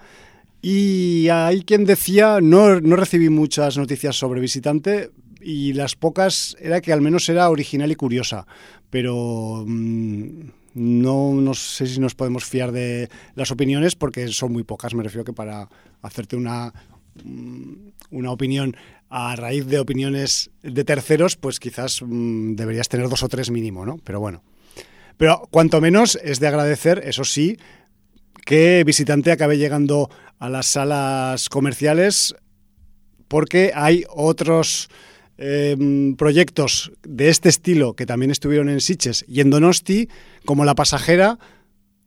Y 0.63 1.29
hay 1.31 1.63
quien 1.63 1.85
decía, 1.85 2.41
no, 2.43 2.81
no 2.81 2.97
recibí 2.97 3.31
muchas 3.31 3.79
noticias 3.79 4.17
sobre 4.17 4.41
visitante 4.41 5.11
y 5.41 5.73
las 5.73 5.97
pocas 5.97 6.57
era 6.61 6.81
que 6.81 6.93
al 6.93 7.01
menos 7.01 7.29
era 7.29 7.49
original 7.49 7.91
y 7.91 7.97
curiosa, 7.97 8.47
pero 8.91 9.65
mm, 9.67 10.41
no, 10.75 11.33
no 11.35 11.55
sé 11.55 11.87
si 11.87 11.99
nos 11.99 12.15
podemos 12.15 12.45
fiar 12.45 12.73
de 12.73 13.09
las 13.35 13.51
opiniones 13.51 13.97
porque 13.97 14.29
son 14.29 14.53
muy 14.53 14.63
pocas, 14.63 14.95
me 14.95 15.03
refiero 15.03 15.25
que 15.25 15.33
para 15.33 15.69
hacerte 16.03 16.37
una, 16.37 16.75
mm, 17.25 17.73
una 18.11 18.31
opinión 18.31 18.77
a 19.09 19.35
raíz 19.37 19.67
de 19.67 19.81
opiniones 19.81 20.51
de 20.63 20.85
terceros, 20.85 21.37
pues 21.37 21.59
quizás 21.59 22.03
mm, 22.03 22.55
deberías 22.55 22.89
tener 22.89 23.09
dos 23.09 23.23
o 23.23 23.29
tres 23.29 23.51
mínimo, 23.51 23.85
¿no? 23.87 23.99
Pero 24.05 24.21
bueno. 24.21 24.43
Pero 25.17 25.49
cuanto 25.51 25.83
menos 25.83 26.19
es 26.23 26.41
de 26.41 26.47
agradecer, 26.47 27.03
eso 27.05 27.25
sí, 27.25 27.59
que 28.45 28.83
visitante 28.85 29.33
acabe 29.33 29.59
llegando 29.59 30.11
a 30.39 30.49
las 30.49 30.67
salas 30.67 31.49
comerciales 31.49 32.35
porque 33.29 33.73
hay 33.75 34.05
otros 34.09 34.89
eh, 35.39 35.77
proyectos 36.19 36.93
de 37.03 37.29
este 37.29 37.49
estilo 37.49 37.95
que 37.95 38.07
también 38.07 38.31
estuvieron 38.31 38.69
en 38.69 38.81
Sitges 38.81 39.25
y 39.29 39.41
en 39.41 39.51
Donosti, 39.51 40.09
como 40.45 40.65
La 40.65 40.75
Pasajera, 40.75 41.39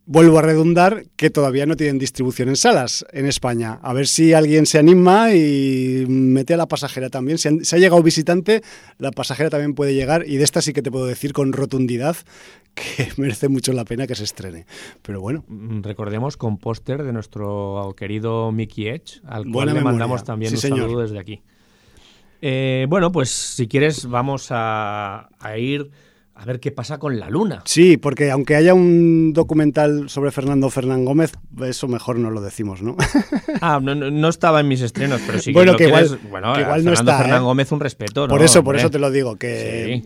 vuelvo 0.06 0.40
a 0.40 0.42
redundar, 0.42 1.06
que 1.16 1.30
todavía 1.30 1.66
no 1.66 1.76
tienen 1.76 1.98
distribución 1.98 2.50
en 2.50 2.56
salas 2.56 3.06
en 3.12 3.26
España. 3.26 3.80
A 3.82 3.94
ver 3.94 4.08
si 4.08 4.34
alguien 4.34 4.66
se 4.66 4.80
anima 4.80 5.34
y 5.34 6.06
mete 6.08 6.54
a 6.54 6.58
la 6.58 6.68
pasajera 6.68 7.10
también. 7.10 7.38
Si, 7.38 7.48
ha 7.48 7.80
llegado 7.80 8.04
visitante, 8.04 8.62
la 8.98 9.12
pasajera 9.12 9.50
también 9.50 9.76
puede 9.76 9.94
llegar 9.94 10.26
y 10.28 10.38
de 10.38 10.44
esta 10.44 10.62
sí 10.62 10.74
que 10.74 10.82
te 10.82 10.92
puedo 10.92 11.06
decir 11.06 11.34
con 11.34 11.54
rotundidad 11.54 12.18
que 12.74 13.10
merece 13.18 13.48
mucho 13.48 13.72
la 13.74 13.86
pena 13.86 14.08
que 14.08 14.16
se 14.16 14.24
estrene. 14.24 14.66
Pero 15.02 15.22
bueno. 15.22 15.46
Mm, 15.48 15.82
recordemos 15.82 16.38
con 16.38 16.58
póster 16.58 17.04
de 17.04 17.14
nuestro 17.14 17.94
querido 17.98 18.52
Mickey 18.52 18.88
Edge, 18.88 19.22
al 19.26 19.50
cual 19.50 19.74
le 19.74 19.82
mandamos 19.82 20.24
también 20.24 20.54
un 20.54 20.60
saludo 20.60 21.02
desde 21.02 21.20
aquí. 21.20 21.42
Eh, 22.42 22.88
bueno, 22.90 23.12
pues 23.14 23.30
si 23.30 23.68
quieres 23.68 24.06
vamos 24.06 24.48
a 24.50 25.30
ir 25.58 25.90
a 26.36 26.46
ver 26.46 26.60
qué 26.60 26.72
pasa 26.72 26.98
con 26.98 27.20
la 27.20 27.30
luna. 27.30 27.62
Sí, 27.66 27.98
porque 27.98 28.32
aunque 28.32 28.56
haya 28.56 28.74
un 28.74 29.34
documental 29.34 30.10
sobre 30.10 30.32
Fernando 30.32 30.70
Fernán 30.70 31.06
Gómez, 31.06 31.34
eso 31.64 31.88
mejor 31.88 32.18
no 32.18 32.32
lo 32.32 32.42
decimos, 32.42 32.82
¿no? 32.82 32.98
ah, 33.62 33.80
no, 33.80 34.30
estaba 34.30 34.60
en 34.62 34.68
mis 34.68 34.82
estrenos, 34.82 35.22
pero 35.26 35.40
sí 35.40 35.52
que, 35.52 35.54
bueno, 35.54 35.76
que, 35.76 35.86
igual, 35.86 36.20
bueno, 36.30 36.60
igual 36.60 36.84
no 36.84 36.94
está. 36.94 37.20
Fernán 37.20 37.42
¿eh? 37.42 37.46
Gómez 37.46 37.72
un 37.72 37.80
respeto, 37.80 38.28
Por 38.28 38.42
eso, 38.42 38.64
por 38.64 38.76
eso 38.76 38.90
te 38.90 39.00
lo 39.00 39.12
digo, 39.12 39.36
que 39.36 40.04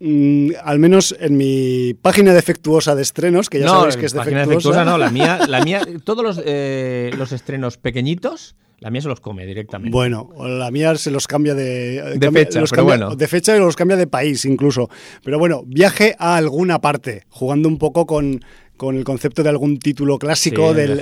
mm, 0.00 0.50
al 0.62 0.78
menos 0.78 1.16
en 1.18 1.36
mi 1.36 1.94
página 1.94 2.34
defectuosa 2.34 2.94
de 2.94 3.02
estrenos, 3.02 3.48
que 3.48 3.60
ya 3.60 3.68
sabéis 3.68 3.96
que 3.96 4.06
es 4.06 4.12
defectuosa. 4.12 4.46
defectuosa 4.46 4.84
no, 4.84 4.98
la 4.98 5.10
mía, 5.10 5.40
la 5.48 5.64
mía, 5.64 5.80
todos 6.04 6.22
los, 6.22 6.42
eh, 6.44 7.10
los 7.16 7.32
estrenos 7.32 7.78
pequeñitos 7.78 8.54
la 8.80 8.90
mía 8.90 9.02
se 9.02 9.08
los 9.08 9.20
come 9.20 9.44
directamente. 9.46 9.92
Bueno, 9.92 10.30
la 10.38 10.70
mía 10.70 10.96
se 10.96 11.10
los 11.10 11.26
cambia 11.26 11.54
de, 11.54 12.16
de 12.16 12.30
fecha, 12.32 12.62
pero 12.68 12.84
bueno. 12.84 13.14
de 13.14 13.28
fecha 13.28 13.54
y 13.54 13.58
los 13.58 13.76
cambia 13.76 13.96
de 13.96 14.06
país 14.06 14.46
incluso. 14.46 14.88
Pero 15.22 15.38
bueno, 15.38 15.62
viaje 15.66 16.16
a 16.18 16.36
alguna 16.36 16.80
parte, 16.80 17.24
jugando 17.28 17.68
un 17.68 17.76
poco 17.76 18.06
con, 18.06 18.40
con 18.78 18.96
el 18.96 19.04
concepto 19.04 19.42
de 19.42 19.50
algún 19.50 19.78
título 19.78 20.18
clásico 20.18 20.72
del, 20.72 20.96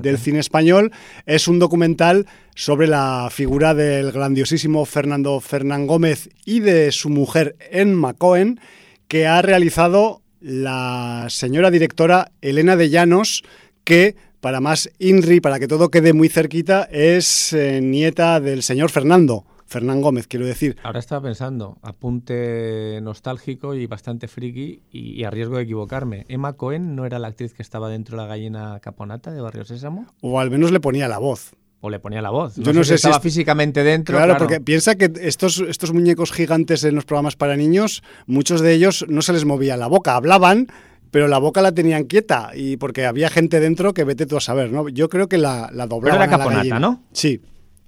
del, 0.00 0.18
cine 0.18 0.38
español. 0.38 0.92
Es 1.26 1.48
un 1.48 1.58
documental 1.58 2.26
sobre 2.54 2.86
la 2.86 3.26
figura 3.32 3.74
del 3.74 4.12
grandiosísimo 4.12 4.84
Fernando 4.84 5.40
Fernán 5.40 5.88
Gómez 5.88 6.28
y 6.44 6.60
de 6.60 6.92
su 6.92 7.10
mujer 7.10 7.56
Emma 7.72 8.14
Cohen, 8.14 8.60
que 9.08 9.26
ha 9.26 9.42
realizado 9.42 10.22
la 10.40 11.26
señora 11.28 11.72
directora 11.72 12.30
Elena 12.40 12.76
de 12.76 12.90
Llanos, 12.90 13.42
que 13.82 14.14
para 14.46 14.60
más 14.60 14.88
INRI, 15.00 15.40
para 15.40 15.58
que 15.58 15.66
todo 15.66 15.88
quede 15.88 16.12
muy 16.12 16.28
cerquita, 16.28 16.84
es 16.92 17.52
eh, 17.52 17.80
nieta 17.82 18.38
del 18.38 18.62
señor 18.62 18.90
Fernando. 18.90 19.44
Fernán 19.66 20.00
Gómez, 20.00 20.28
quiero 20.28 20.46
decir. 20.46 20.76
Ahora 20.84 21.00
estaba 21.00 21.22
pensando, 21.22 21.78
apunte 21.82 23.00
nostálgico 23.02 23.74
y 23.74 23.86
bastante 23.86 24.28
friki 24.28 24.82
y, 24.92 25.24
a 25.24 25.30
riesgo 25.30 25.56
de 25.56 25.64
equivocarme. 25.64 26.26
¿Emma 26.28 26.52
Cohen 26.52 26.94
no 26.94 27.06
era 27.06 27.18
la 27.18 27.26
actriz 27.26 27.54
que 27.54 27.62
estaba 27.62 27.88
dentro 27.88 28.16
de 28.16 28.22
la 28.22 28.28
gallina 28.28 28.78
caponata 28.78 29.32
de 29.32 29.40
Barrio 29.40 29.64
Sésamo? 29.64 30.06
O 30.20 30.38
al 30.38 30.52
menos 30.52 30.70
le 30.70 30.78
ponía 30.78 31.08
la 31.08 31.18
voz. 31.18 31.56
O 31.80 31.90
le 31.90 31.98
ponía 31.98 32.22
la 32.22 32.30
voz. 32.30 32.54
Yo 32.54 32.72
no, 32.72 32.84
sé, 32.84 32.90
si 32.90 32.94
estaba 32.94 33.18
físicamente 33.18 33.82
dentro. 33.82 34.16
Claro, 34.16 34.36
porque 34.38 34.60
piensa 34.60 34.94
que 34.94 35.12
estos, 35.22 35.58
estos 35.58 35.92
muñecos 35.92 36.30
gigantes 36.30 36.84
en 36.84 36.94
los 36.94 37.04
programas 37.04 37.34
para 37.34 37.56
niños, 37.56 38.04
muchos 38.26 38.60
de 38.60 38.74
ellos 38.74 39.04
no 39.08 39.22
se 39.22 39.32
les 39.32 39.44
movía 39.44 39.76
la 39.76 39.88
boca, 39.88 40.14
hablaban, 40.14 40.68
pero 41.10 41.28
la 41.28 41.38
boca 41.38 41.62
la 41.62 41.72
tenían 41.72 42.04
quieta 42.04 42.50
y 42.54 42.76
porque 42.76 43.06
había 43.06 43.30
gente 43.30 43.60
dentro 43.60 43.94
que 43.94 44.04
vete 44.04 44.26
tú 44.26 44.36
a 44.36 44.40
saber, 44.40 44.70
¿no? 44.72 44.88
Yo 44.88 45.08
creo 45.08 45.28
que 45.28 45.38
la, 45.38 45.70
la 45.72 45.86
doblaban 45.86 46.22
era 46.22 46.30
caponata, 46.30 46.78
¿no? 46.78 47.02
Sí. 47.12 47.40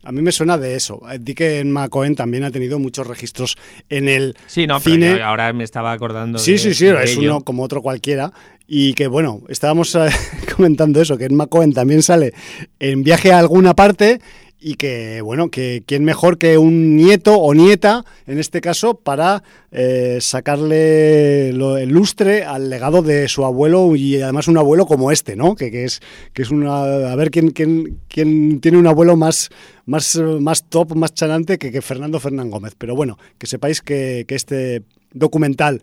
A 0.05 0.13
mí 0.13 0.23
me 0.23 0.33
suena 0.33 0.57
de 0.57 0.75
eso. 0.77 1.03
Eh, 1.11 1.19
di 1.21 1.35
que 1.35 1.59
en 1.59 1.73
Macoen 1.73 2.15
también 2.15 2.45
ha 2.45 2.51
tenido 2.51 2.79
muchos 2.79 3.07
registros 3.07 3.59
en 3.89 4.09
el 4.09 4.37
sí, 4.47 4.67
no, 4.67 4.79
cine. 4.81 5.21
ahora 5.21 5.53
me 5.53 5.65
estaba 5.65 5.93
acordando. 5.93 6.39
Sí, 6.39 6.57
sí, 6.57 6.73
sí, 6.73 6.87
es 6.87 7.17
uno 7.17 7.43
como 7.43 7.65
otro 7.65 7.83
cualquiera. 7.83 8.33
Y 8.67 8.95
que 8.95 9.09
bueno, 9.09 9.43
estábamos 9.49 9.95
eh, 9.97 10.09
comentando 10.57 11.01
eso, 11.01 11.19
que 11.19 11.25
en 11.25 11.35
Macoen 11.35 11.73
también 11.73 12.03
sale 12.03 12.33
en 12.79 13.03
viaje 13.03 13.33
a 13.33 13.39
alguna 13.39 13.75
parte 13.75 14.21
y 14.61 14.75
que, 14.75 15.21
bueno, 15.21 15.51
que 15.51 15.83
quién 15.87 16.05
mejor 16.05 16.37
que 16.37 16.59
un 16.59 16.97
nieto 16.97 17.37
o 17.39 17.55
nieta, 17.55 18.05
en 18.27 18.39
este 18.39 18.61
caso, 18.61 18.95
para 18.95 19.45
eh, 19.71 20.19
sacarle 20.21 21.51
el 21.51 21.89
lustre 21.89 22.45
al 22.45 22.69
legado 22.69 23.03
de 23.03 23.29
su 23.29 23.45
abuelo 23.45 23.95
y 23.95 24.21
además 24.21 24.49
un 24.49 24.59
abuelo 24.59 24.87
como 24.87 25.13
este, 25.13 25.37
¿no? 25.37 25.55
Que, 25.55 25.85
es, 25.85 26.01
que 26.33 26.43
es 26.43 26.51
una... 26.51 27.11
A 27.13 27.15
ver 27.17 27.31
quién, 27.31 27.51
quién, 27.51 28.01
quién 28.09 28.61
tiene 28.61 28.79
un 28.79 28.89
abuelo 28.89 29.17
más, 29.17 29.51
más, 29.87 30.17
más 30.17 30.69
top, 30.69 30.95
más 30.97 31.15
chanante 31.15 31.59
que, 31.59 31.71
que 31.71 31.81
Fernando 31.81 32.19
Fernán 32.19 32.51
Gómez. 32.51 32.75
Pero 32.77 32.97
bueno, 32.97 33.17
que 33.39 33.47
sepáis 33.47 33.81
que, 33.81 34.25
que 34.27 34.35
este 34.35 34.83
documental 35.13 35.83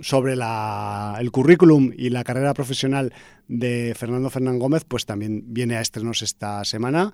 sobre 0.00 0.36
la, 0.36 1.16
el 1.20 1.30
currículum 1.30 1.92
y 1.94 2.08
la 2.08 2.24
carrera 2.24 2.54
profesional 2.54 3.12
de 3.48 3.94
Fernando 3.94 4.30
Fernán 4.30 4.58
Gómez, 4.58 4.84
pues 4.88 5.04
también 5.04 5.44
viene 5.48 5.76
a 5.76 5.82
estrenos 5.82 6.22
esta 6.22 6.64
semana 6.64 7.12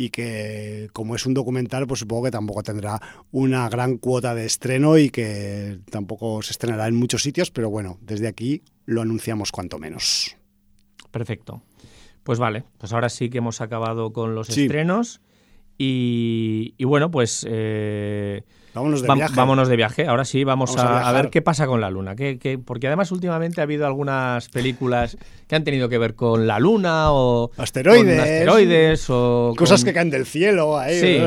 y 0.00 0.08
que 0.08 0.88
como 0.94 1.14
es 1.14 1.26
un 1.26 1.34
documental, 1.34 1.86
pues 1.86 2.00
supongo 2.00 2.24
que 2.24 2.30
tampoco 2.30 2.62
tendrá 2.62 2.98
una 3.32 3.68
gran 3.68 3.98
cuota 3.98 4.34
de 4.34 4.46
estreno 4.46 4.96
y 4.96 5.10
que 5.10 5.80
tampoco 5.90 6.40
se 6.40 6.52
estrenará 6.52 6.88
en 6.88 6.96
muchos 6.96 7.22
sitios, 7.22 7.50
pero 7.50 7.68
bueno, 7.68 7.98
desde 8.00 8.26
aquí 8.26 8.62
lo 8.86 9.02
anunciamos 9.02 9.52
cuanto 9.52 9.78
menos. 9.78 10.38
Perfecto. 11.10 11.62
Pues 12.22 12.38
vale, 12.38 12.64
pues 12.78 12.94
ahora 12.94 13.10
sí 13.10 13.28
que 13.28 13.38
hemos 13.38 13.60
acabado 13.60 14.14
con 14.14 14.34
los 14.34 14.48
estrenos 14.48 15.20
y, 15.76 16.82
bueno, 16.82 17.10
pues... 17.10 17.46
Eh, 17.46 18.42
Vámonos 18.74 19.02
de 19.02 19.14
viaje. 19.14 19.34
Vámonos 19.34 19.68
de 19.68 19.76
viaje. 19.76 20.06
Ahora 20.06 20.24
sí, 20.24 20.44
vamos, 20.44 20.76
a, 20.76 21.10
ver 21.12 21.30
qué 21.30 21.42
pasa 21.42 21.66
con 21.66 21.80
la 21.80 21.90
Luna. 21.90 22.14
porque 22.64 22.86
además 22.86 23.10
últimamente 23.12 23.60
ha 23.60 23.64
habido 23.64 23.86
algunas 23.86 24.48
películas 24.48 25.16
que 25.46 25.56
han 25.56 25.64
tenido 25.64 25.88
que 25.88 25.98
ver 25.98 26.14
con 26.14 26.46
la 26.46 26.58
Luna 26.60 27.12
o 27.12 27.50
asteroides, 27.56 28.20
asteroides 28.20 29.06
o 29.10 29.54
cosas 29.56 29.84
que 29.84 29.92
caen 29.92 30.10
del 30.10 30.26
cielo, 30.26 30.78
ahí, 30.78 31.20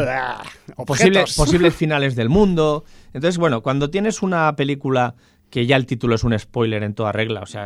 o 0.75 0.85
posibles, 0.85 1.33
posibles 1.37 1.75
finales 1.75 2.15
del 2.15 2.29
mundo. 2.29 2.85
Entonces, 3.13 3.37
bueno, 3.37 3.61
cuando 3.61 3.89
tienes 3.89 4.21
una 4.21 4.55
película 4.55 5.15
que 5.49 5.65
ya 5.65 5.75
el 5.75 5.85
título 5.85 6.15
es 6.15 6.23
un 6.23 6.37
spoiler 6.39 6.81
en 6.81 6.95
toda 6.95 7.11
regla, 7.11 7.41
o 7.41 7.45
sea, 7.45 7.65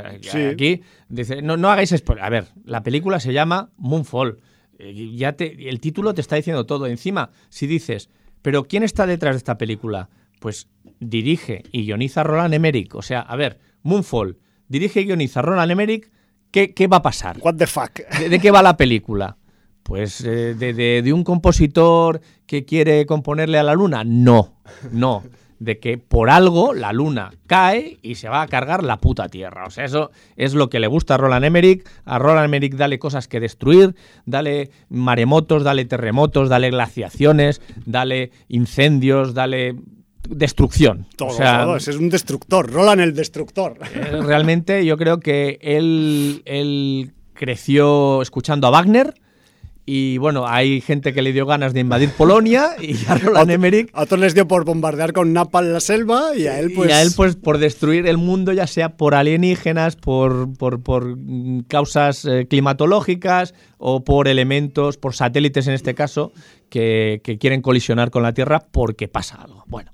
aquí 0.51 0.81
dice, 1.07 1.41
no, 1.41 1.55
no 1.55 1.69
hagáis 1.69 1.93
spoiler. 1.95 2.25
A 2.25 2.29
ver, 2.29 2.45
la 2.65 2.83
película 2.83 3.19
se 3.19 3.31
llama 3.31 3.69
Moonfall. 3.77 4.39
Eh, 4.79 5.15
ya 5.15 5.33
te, 5.33 5.69
el 5.69 5.79
título 5.79 6.13
te 6.13 6.21
está 6.21 6.35
diciendo 6.35 6.65
todo. 6.65 6.87
Encima, 6.87 7.29
si 7.49 7.65
dices 7.65 8.09
pero 8.41 8.67
¿quién 8.67 8.83
está 8.83 9.05
detrás 9.05 9.35
de 9.35 9.37
esta 9.37 9.57
película? 9.57 10.09
Pues 10.39 10.67
dirige 10.99 11.63
y 11.71 11.83
guioniza 11.83 12.23
Roland 12.23 12.53
Emmerich. 12.53 12.95
O 12.95 13.01
sea, 13.01 13.21
a 13.21 13.35
ver, 13.35 13.59
Moonfall, 13.83 14.37
dirige 14.67 15.01
y 15.01 15.05
guioniza 15.05 15.41
Roland 15.41 15.71
Emmerich, 15.71 16.11
¿qué, 16.51 16.73
qué 16.73 16.87
va 16.87 16.97
a 16.97 17.01
pasar? 17.01 17.37
What 17.41 17.55
the 17.55 17.67
fuck? 17.67 17.99
¿De, 18.29 18.39
qué 18.39 18.51
va 18.51 18.61
la 18.61 18.77
película? 18.77 19.37
Pues 19.83 20.21
eh, 20.21 20.53
de, 20.53 20.73
de, 20.73 21.13
un 21.13 21.23
compositor 21.23 22.21
que 22.45 22.65
quiere 22.65 23.05
componerle 23.05 23.57
a 23.57 23.63
la 23.63 23.73
luna. 23.73 24.03
No, 24.03 24.59
no 24.91 25.23
de 25.59 25.79
que 25.79 25.97
por 25.97 26.29
algo 26.29 26.73
la 26.73 26.93
luna 26.93 27.31
cae 27.47 27.97
y 28.01 28.15
se 28.15 28.29
va 28.29 28.41
a 28.41 28.47
cargar 28.47 28.83
la 28.83 28.97
puta 28.97 29.27
tierra. 29.29 29.65
O 29.65 29.69
sea, 29.69 29.85
eso 29.85 30.11
es 30.35 30.53
lo 30.53 30.69
que 30.69 30.79
le 30.79 30.87
gusta 30.87 31.15
a 31.15 31.17
Roland 31.17 31.45
Emmerich. 31.45 31.87
A 32.05 32.19
Roland 32.19 32.45
Emmerich 32.45 32.75
dale 32.75 32.99
cosas 32.99 33.27
que 33.27 33.39
destruir, 33.39 33.95
dale 34.25 34.69
maremotos, 34.89 35.63
dale 35.63 35.85
terremotos, 35.85 36.49
dale 36.49 36.69
glaciaciones, 36.69 37.61
dale 37.85 38.31
incendios, 38.47 39.33
dale 39.33 39.75
destrucción. 40.29 41.07
Todo, 41.15 41.29
o 41.29 41.33
sea, 41.33 41.75
es 41.77 41.87
un 41.87 42.09
destructor, 42.09 42.71
Roland 42.71 43.01
el 43.01 43.13
destructor. 43.13 43.77
Eh, 43.95 44.21
realmente 44.21 44.85
yo 44.85 44.97
creo 44.97 45.19
que 45.19 45.57
él, 45.61 46.41
él 46.45 47.13
creció 47.33 48.21
escuchando 48.21 48.67
a 48.67 48.71
Wagner 48.71 49.13
y 49.89 50.17
bueno, 50.17 50.45
hay 50.45 50.81
gente 50.81 51.13
que 51.13 51.21
le 51.21 51.31
dio 51.31 51.45
ganas 51.45 51.73
de 51.73 51.79
invadir 51.79 52.11
Polonia 52.11 52.71
y 52.77 52.97
a 53.07 53.15
Roland 53.15 53.51
Emmerich. 53.51 53.89
A 53.93 54.01
otros 54.01 54.19
les 54.19 54.33
dio 54.33 54.45
por 54.45 54.65
bombardear 54.65 55.13
con 55.13 55.31
napalm 55.31 55.71
la 55.71 55.79
selva 55.79 56.35
y 56.35 56.45
a 56.47 56.59
él 56.59 56.73
pues. 56.75 56.89
Y 56.89 56.91
a 56.91 57.01
él 57.01 57.11
pues 57.15 57.37
por 57.37 57.57
destruir 57.57 58.05
el 58.05 58.17
mundo, 58.17 58.51
ya 58.51 58.67
sea 58.67 58.97
por 58.97 59.15
alienígenas, 59.15 59.95
por, 59.95 60.53
por, 60.57 61.17
causas 61.69 62.25
eh, 62.25 62.47
climatológicas 62.49 63.53
o 63.77 64.03
por 64.03 64.27
elementos, 64.27 64.97
por 64.97 65.15
satélites 65.15 65.67
en 65.67 65.73
este 65.73 65.95
caso, 65.95 66.33
que, 66.69 67.21
quieren 67.39 67.61
colisionar 67.61 68.11
con 68.11 68.23
la 68.23 68.33
Tierra 68.33 68.59
porque 68.69 69.07
pasa 69.07 69.37
algo. 69.41 69.63
Bueno. 69.67 69.93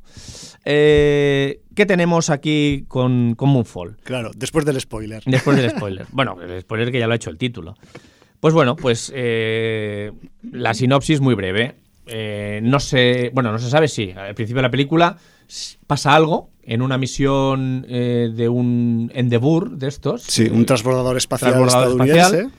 Eh, 0.65 1.61
¿Qué 1.75 1.85
tenemos 1.85 2.31
aquí 2.31 2.85
con, 2.87 3.35
con 3.35 3.49
Moonfall? 3.49 3.97
Claro, 4.03 4.31
después 4.35 4.65
del 4.65 4.81
spoiler. 4.81 5.21
Después 5.23 5.55
del 5.55 5.69
spoiler. 5.77 6.07
bueno, 6.11 6.41
el 6.41 6.61
spoiler 6.61 6.91
que 6.91 6.97
ya 6.97 7.05
lo 7.05 7.13
ha 7.13 7.17
hecho 7.17 7.29
el 7.29 7.37
título. 7.37 7.75
Pues 8.43 8.53
bueno, 8.53 8.75
pues 8.75 9.09
eh, 9.15 10.11
la 10.51 10.73
sinopsis 10.73 11.21
muy 11.21 11.33
breve. 11.33 11.75
Eh, 12.05 12.59
no 12.61 12.81
se, 12.81 13.31
bueno, 13.33 13.53
no 13.53 13.57
se 13.57 13.69
sabe 13.69 13.87
si 13.87 14.11
al 14.11 14.35
principio 14.35 14.57
de 14.57 14.63
la 14.63 14.69
película 14.69 15.15
pasa 15.87 16.13
algo 16.13 16.49
en 16.61 16.81
una 16.81 16.97
misión 16.97 17.85
eh, 17.87 18.31
de 18.35 18.49
un 18.49 19.09
Endeavour 19.15 19.77
de 19.77 19.87
estos. 19.87 20.23
Sí, 20.23 20.49
un 20.51 20.65
transbordador 20.65 21.15
espacial 21.15 21.53
estadounidense. 21.65 22.49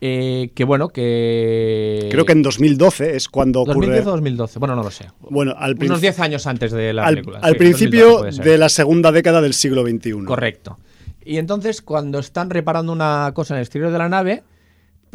que 0.00 0.64
bueno, 0.66 0.88
que... 0.88 2.08
Creo 2.10 2.24
que 2.24 2.32
en 2.32 2.40
2012 2.40 3.14
es 3.14 3.28
cuando 3.28 3.60
ocurre... 3.60 3.88
2010 3.88 4.06
o 4.06 4.10
2012, 4.12 4.58
bueno, 4.60 4.76
no 4.76 4.82
lo 4.82 4.90
sé. 4.90 5.08
Bueno, 5.28 5.54
al 5.58 5.76
Unos 5.78 6.00
10 6.00 6.20
años 6.20 6.46
antes 6.46 6.72
de 6.72 6.94
la 6.94 7.04
película. 7.04 7.40
Al 7.42 7.56
principio 7.56 8.22
de 8.22 8.56
la 8.56 8.70
segunda 8.70 9.12
década 9.12 9.42
del 9.42 9.52
siglo 9.52 9.82
XXI. 9.82 10.24
Correcto. 10.24 10.78
Y 11.22 11.36
entonces, 11.36 11.82
cuando 11.82 12.18
están 12.18 12.48
reparando 12.48 12.92
una 12.92 13.30
cosa 13.34 13.52
en 13.52 13.58
el 13.58 13.64
exterior 13.64 13.92
de 13.92 13.98
la 13.98 14.08
nave, 14.08 14.42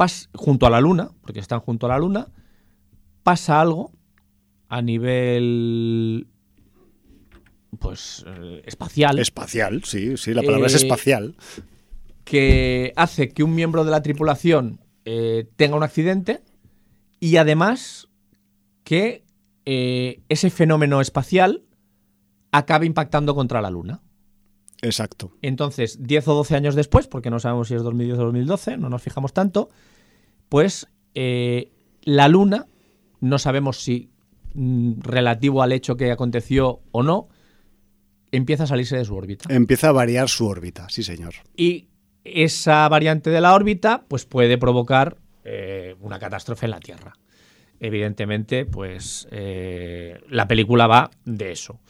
pas- 0.00 0.30
junto 0.34 0.64
a 0.66 0.70
la 0.70 0.80
Luna, 0.80 1.10
porque 1.20 1.40
están 1.40 1.60
junto 1.60 1.84
a 1.84 1.90
la 1.90 1.98
Luna, 1.98 2.28
pasa 3.22 3.60
algo 3.60 3.92
a 4.70 4.80
nivel 4.80 6.26
pues 7.78 8.24
eh, 8.26 8.62
espacial 8.66 9.18
Espacial, 9.18 9.84
sí, 9.84 10.16
sí, 10.16 10.32
la 10.32 10.42
palabra 10.42 10.66
es 10.68 10.74
Eh, 10.74 10.78
espacial. 10.78 11.36
que 12.24 12.92
hace 12.96 13.28
que 13.28 13.42
un 13.42 13.54
miembro 13.54 13.84
de 13.84 13.90
la 13.90 14.02
tripulación 14.02 14.80
eh, 15.04 15.48
tenga 15.56 15.76
un 15.76 15.82
accidente 15.82 16.42
y 17.20 17.36
además 17.36 18.08
que 18.84 19.24
ese 19.66 20.50
fenómeno 20.50 21.00
espacial 21.00 21.62
acabe 22.50 22.86
impactando 22.86 23.36
contra 23.36 23.60
la 23.62 23.70
Luna. 23.70 24.00
Exacto. 24.82 25.32
Entonces, 25.42 25.98
10 26.02 26.28
o 26.28 26.34
12 26.34 26.56
años 26.56 26.74
después, 26.74 27.06
porque 27.06 27.30
no 27.30 27.38
sabemos 27.38 27.68
si 27.68 27.74
es 27.74 27.82
2010 27.82 28.18
o 28.18 28.24
2012, 28.24 28.76
no 28.76 28.88
nos 28.88 29.02
fijamos 29.02 29.32
tanto, 29.32 29.68
pues 30.48 30.88
eh, 31.14 31.70
la 32.02 32.28
Luna, 32.28 32.66
no 33.20 33.38
sabemos 33.38 33.82
si 33.82 34.10
mm, 34.54 35.00
relativo 35.00 35.62
al 35.62 35.72
hecho 35.72 35.96
que 35.96 36.10
aconteció 36.10 36.80
o 36.92 37.02
no, 37.02 37.28
empieza 38.32 38.64
a 38.64 38.66
salirse 38.66 38.96
de 38.96 39.04
su 39.04 39.14
órbita. 39.14 39.52
Empieza 39.52 39.88
a 39.88 39.92
variar 39.92 40.28
su 40.28 40.46
órbita, 40.46 40.88
sí, 40.88 41.02
señor. 41.02 41.34
Y 41.56 41.88
esa 42.24 42.88
variante 42.88 43.30
de 43.30 43.40
la 43.40 43.54
órbita, 43.54 44.04
pues 44.08 44.24
puede 44.24 44.58
provocar 44.58 45.18
eh, 45.44 45.96
una 46.00 46.18
catástrofe 46.18 46.66
en 46.66 46.70
la 46.70 46.80
Tierra. 46.80 47.12
Evidentemente, 47.80 48.66
pues 48.66 49.26
eh, 49.30 50.20
la 50.28 50.46
película 50.46 50.86
va 50.86 51.10
de 51.24 51.52
eso. 51.52 51.80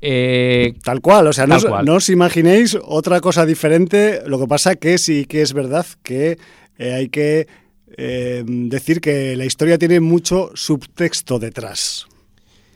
Eh, 0.00 0.74
Tal 0.84 1.00
cual, 1.00 1.26
o 1.26 1.32
sea, 1.32 1.46
no, 1.46 1.56
os- 1.56 1.64
cual. 1.64 1.84
no 1.84 1.94
os 1.96 2.08
imaginéis 2.08 2.78
otra 2.82 3.20
cosa 3.20 3.44
diferente. 3.46 4.20
Lo 4.26 4.38
que 4.38 4.46
pasa 4.46 4.76
que 4.76 4.98
sí 4.98 5.24
que 5.26 5.42
es 5.42 5.52
verdad 5.52 5.86
que 6.02 6.38
eh, 6.78 6.92
hay 6.94 7.08
que 7.08 7.46
eh, 7.96 8.44
decir 8.46 9.00
que 9.00 9.34
la 9.36 9.44
historia 9.44 9.76
tiene 9.78 9.98
mucho 10.00 10.50
subtexto 10.54 11.38
detrás. 11.38 12.06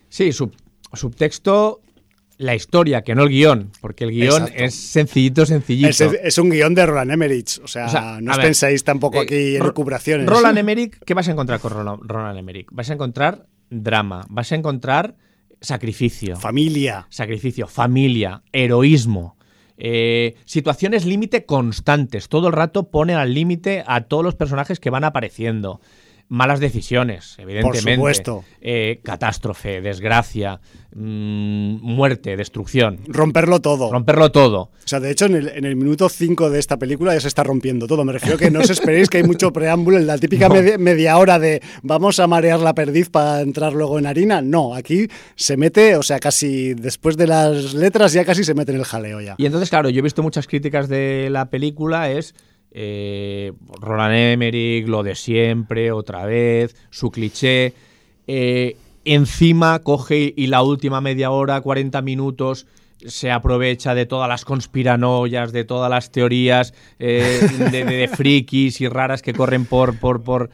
Sí, 0.08 0.32
sub- 0.32 0.54
subtexto, 0.92 1.80
la 2.38 2.54
historia, 2.56 3.02
que 3.02 3.14
no 3.14 3.22
el 3.22 3.28
guion, 3.28 3.70
porque 3.80 4.04
el 4.04 4.10
guion 4.10 4.42
Exacto. 4.42 4.64
es 4.64 4.74
sencillito, 4.74 5.46
sencillito. 5.46 5.88
Es, 5.90 6.00
es 6.00 6.38
un 6.38 6.50
guion 6.50 6.74
de 6.74 6.86
Roland 6.86 7.12
Emmerich, 7.12 7.60
o 7.62 7.68
sea, 7.68 7.86
O 7.86 7.88
sea, 7.88 8.18
no 8.20 8.32
os 8.32 8.36
ver, 8.38 8.46
pensáis 8.46 8.82
tampoco 8.82 9.20
aquí 9.20 9.54
en 9.56 9.62
elucubraciones. 9.62 10.26
Roland 10.26 10.58
Emmerich, 10.58 10.98
¿qué 11.06 11.14
vas 11.14 11.28
a 11.28 11.32
encontrar 11.32 11.60
con 11.60 11.72
Roland 11.72 12.38
Emmerich? 12.38 12.66
Vas 12.72 12.90
a 12.90 12.94
encontrar 12.94 13.46
drama, 13.70 14.26
vas 14.28 14.50
a 14.50 14.56
encontrar 14.56 15.14
sacrificio. 15.62 16.36
Familia. 16.36 17.06
sacrificio, 17.08 17.66
familia, 17.66 18.42
heroísmo, 18.52 19.36
eh, 19.78 20.36
situaciones 20.44 21.06
límite 21.06 21.46
constantes. 21.46 22.28
Todo 22.28 22.48
el 22.48 22.52
rato 22.52 22.90
pone 22.90 23.14
al 23.14 23.32
límite 23.34 23.84
a 23.86 24.02
todos 24.02 24.22
los 24.22 24.34
personajes 24.34 24.78
que 24.78 24.90
van 24.90 25.04
apareciendo. 25.04 25.80
Malas 26.32 26.60
decisiones, 26.60 27.34
evidentemente. 27.38 27.94
supuesto. 27.96 28.42
Eh, 28.62 29.00
catástrofe, 29.04 29.82
desgracia, 29.82 30.60
mm, 30.94 31.76
muerte, 31.82 32.38
destrucción. 32.38 33.00
Romperlo 33.06 33.60
todo. 33.60 33.92
Romperlo 33.92 34.32
todo. 34.32 34.60
O 34.62 34.70
sea, 34.86 34.98
de 34.98 35.10
hecho, 35.10 35.26
en 35.26 35.34
el, 35.36 35.48
en 35.48 35.66
el 35.66 35.76
minuto 35.76 36.08
5 36.08 36.48
de 36.48 36.58
esta 36.58 36.78
película 36.78 37.12
ya 37.12 37.20
se 37.20 37.28
está 37.28 37.44
rompiendo 37.44 37.86
todo. 37.86 38.02
Me 38.06 38.14
refiero 38.14 38.38
que 38.38 38.50
no 38.50 38.60
os 38.60 38.70
esperéis 38.70 39.10
que 39.10 39.18
hay 39.18 39.24
mucho 39.24 39.52
preámbulo 39.52 39.98
en 39.98 40.06
la 40.06 40.16
típica 40.16 40.48
No. 40.52 40.54
media, 40.54 40.78
media 40.78 41.18
hora 41.18 41.38
de 41.38 41.60
vamos 41.82 42.18
a 42.18 42.26
marear 42.26 42.60
la 42.60 42.74
perdiz 42.74 43.10
para 43.10 43.42
entrar 43.42 43.74
luego 43.74 43.98
en 43.98 44.06
harina. 44.06 44.40
No, 44.40 44.74
aquí 44.74 45.08
se 45.36 45.58
mete, 45.58 45.96
o 45.96 46.02
sea, 46.02 46.18
casi 46.18 46.72
después 46.72 47.18
de 47.18 47.26
las 47.26 47.74
letras 47.74 48.14
ya 48.14 48.24
casi 48.24 48.42
se 48.42 48.54
mete 48.54 48.72
en 48.72 48.78
el 48.78 48.84
jaleo 48.86 49.20
ya. 49.20 49.34
Y 49.36 49.44
entonces, 49.44 49.68
claro, 49.68 49.90
yo 49.90 49.98
he 49.98 50.02
visto 50.02 50.22
muchas 50.22 50.46
críticas 50.46 50.88
de 50.88 51.28
la 51.30 51.50
película, 51.50 52.10
es 52.10 52.34
eh, 52.74 53.52
Roland 53.80 54.14
Emmerich, 54.14 54.86
lo 54.88 55.02
de 55.02 55.14
siempre, 55.14 55.92
otra 55.92 56.24
vez, 56.26 56.74
su 56.90 57.10
cliché. 57.10 57.72
eh, 58.26 58.76
encima 59.04 59.80
coge 59.80 60.32
y 60.36 60.46
la 60.46 60.62
última 60.62 61.00
media 61.00 61.30
hora, 61.32 61.60
40 61.60 62.00
minutos, 62.02 62.66
se 63.04 63.32
aprovecha 63.32 63.96
de 63.96 64.06
todas 64.06 64.28
las 64.28 64.44
conspiranoias, 64.44 65.50
de 65.52 65.64
todas 65.64 65.90
las 65.90 66.12
teorías 66.12 66.72
eh, 67.00 67.40
de, 67.58 67.84
de- 67.84 67.96
de 67.96 68.08
frikis 68.08 68.80
y 68.80 68.86
raras 68.88 69.20
que 69.22 69.32
corren 69.32 69.64
por, 69.64 69.98
por, 69.98 70.22
por, 70.22 70.50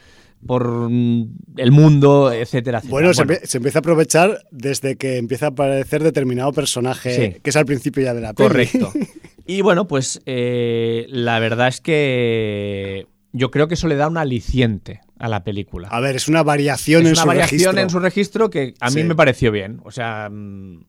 por 0.47 0.89
mm, 0.91 1.29
el 1.59 1.73
mundo, 1.73 2.33
etcétera, 2.33 2.79
etcétera. 2.79 2.91
Bueno, 2.91 3.13
se, 3.13 3.25
empie- 3.25 3.45
se 3.45 3.59
empieza 3.59 3.79
a 3.79 3.81
aprovechar 3.81 4.47
desde 4.51 4.97
que 4.97 5.19
empieza 5.19 5.45
a 5.47 5.51
aparecer 5.51 6.03
determinado 6.03 6.53
personaje, 6.55 7.33
Sí. 7.35 7.41
que 7.43 7.51
es 7.51 7.57
al 7.57 7.67
principio 7.67 8.03
ya 8.03 8.15
de 8.15 8.23
la 8.23 8.33
peli. 8.33 8.49
Correcto. 8.49 8.93
Y 9.49 9.63
bueno, 9.63 9.89
pues 9.89 10.21
eh, 10.27 11.07
la 11.09 11.39
verdad 11.41 11.69
es 11.69 11.81
que 11.81 13.07
yo 13.33 13.51
creo 13.51 13.67
que 13.67 13.75
eso 13.75 13.89
le 13.89 13.97
da 13.97 14.07
un 14.07 14.19
aliciente 14.19 15.01
a 15.19 15.27
la 15.29 15.43
película. 15.43 15.89
A 15.89 16.01
ver, 16.01 16.17
es 16.17 16.29
una 16.29 16.43
variación 16.43 17.01
es 17.03 17.07
en 17.09 17.13
una 17.15 17.23
su 17.23 17.27
variación 17.29 17.59
registro. 17.59 17.81
en 17.83 17.91
su 17.91 17.99
registro 17.99 18.51
que 18.51 18.75
a 18.79 18.91
mí 18.91 19.01
Sí. 19.01 19.05
me 19.05 19.15
pareció 19.15 19.51
bien. 19.51 19.81
O 19.85 19.91
sea, 19.91 20.29
mm, 20.31 20.85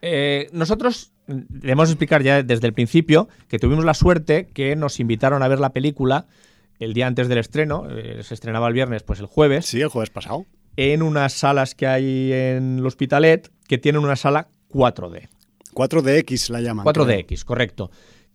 eh, 0.00 0.48
nosotros 0.52 1.12
mm, 1.26 1.32
debemos 1.50 1.90
explicar 1.90 2.22
ya 2.22 2.42
desde 2.42 2.66
el 2.66 2.72
principio 2.72 3.28
que 3.48 3.58
tuvimos 3.58 3.84
la 3.84 3.94
suerte 3.94 4.48
que 4.54 4.74
nos 4.74 4.98
invitaron 4.98 5.42
a 5.42 5.48
ver 5.48 5.60
la 5.60 5.74
película 5.74 6.26
el 6.78 6.94
día 6.94 7.06
antes 7.06 7.28
del 7.28 7.38
estreno, 7.38 7.86
eh, 7.90 8.20
se 8.22 8.32
estrenaba 8.34 8.66
el 8.68 8.74
viernes, 8.74 9.02
pues 9.04 9.20
el 9.20 9.26
jueves, 9.26 9.66
Sí, 9.66 9.80
el 9.82 9.88
jueves 9.88 10.08
pasado. 10.10 10.46
en 10.76 11.02
unas 11.02 11.34
salas 11.34 11.74
que 11.74 11.86
hay 11.86 12.32
en 12.32 12.78
el 12.78 12.86
Hospitalet 12.86 13.50
que 13.68 13.76
tienen 13.78 14.02
una 14.02 14.16
sala 14.16 14.48
4D. 14.70 15.28
4DX 15.74 16.50
la 16.50 16.60
llaman. 16.60 16.86
creo. 16.86 17.06
4DX, 17.06 17.44
correcto. 17.44 17.90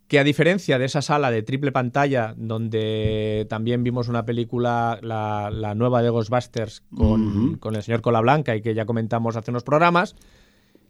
Que 0.06 0.18
a 0.18 0.24
diferencia 0.24 0.78
de 0.78 0.86
esa 0.86 1.02
sala 1.02 1.30
de 1.30 1.42
triple 1.42 1.70
pantalla, 1.70 2.34
donde 2.36 3.46
también 3.50 3.84
vimos 3.84 4.08
una 4.08 4.24
película, 4.24 4.98
la, 5.02 5.50
la 5.52 5.74
nueva 5.74 6.02
de 6.02 6.08
Ghostbusters, 6.08 6.82
con, 6.94 7.58
el 7.74 7.82
señor 7.82 8.00
Cola 8.00 8.20
Blanca 8.20 8.56
y 8.56 8.62
que 8.62 8.74
ya 8.74 8.86
comentamos 8.86 9.36
hace 9.36 9.50
unos 9.50 9.64
programas, 9.64 10.16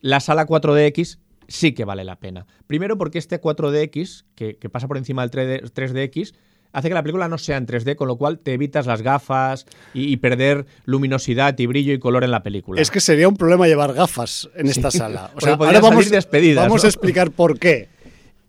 la 0.01 0.21
sala 0.21 0.47
4DX 0.47 1.19
sí 1.49 1.73
que 1.73 1.85
vale 1.85 2.05
la 2.05 2.21
pena. 2.21 2.47
Primero 2.69 2.97
porque 2.97 3.19
este 3.19 3.41
4DX, 3.41 4.25
que, 4.37 4.57
que 4.57 4.69
pasa 4.69 4.87
por 4.87 4.99
encima 4.99 5.27
del 5.27 5.31
3D 5.33 5.73
3DX, 5.73 6.35
hace 6.73 6.89
que 6.89 6.95
la 6.95 7.03
película 7.03 7.29
no 7.29 7.39
sea 7.39 7.57
en 7.57 7.67
3D, 7.67 7.97
con 7.97 8.09
lo 8.09 8.17
cual 8.17 8.39
te 8.39 8.53
evitas 8.55 8.87
las 8.87 9.03
gafas 9.03 9.67
y, 9.95 10.13
y 10.13 10.17
perder 10.19 10.67
luminosidad 10.85 11.59
y 11.59 11.67
brillo 11.67 11.93
y 11.93 11.99
color 11.99 12.25
en 12.25 12.31
la 12.31 12.43
película. 12.43 12.81
Es 12.81 12.91
que 12.91 13.01
sería 13.01 13.29
un 13.29 13.37
problema 13.37 13.67
llevar 13.67 13.93
gafas 13.95 14.49
en 14.55 14.69
esta 14.69 14.91
sala. 14.91 15.31
O 15.35 15.41
sea, 15.41 15.55
ahora 15.55 15.81
vamos, 15.81 16.07
vamos 16.11 16.83
¿no? 16.83 16.87
a 16.87 16.89
explicar 16.89 17.31
por 17.31 17.59
qué. 17.59 17.89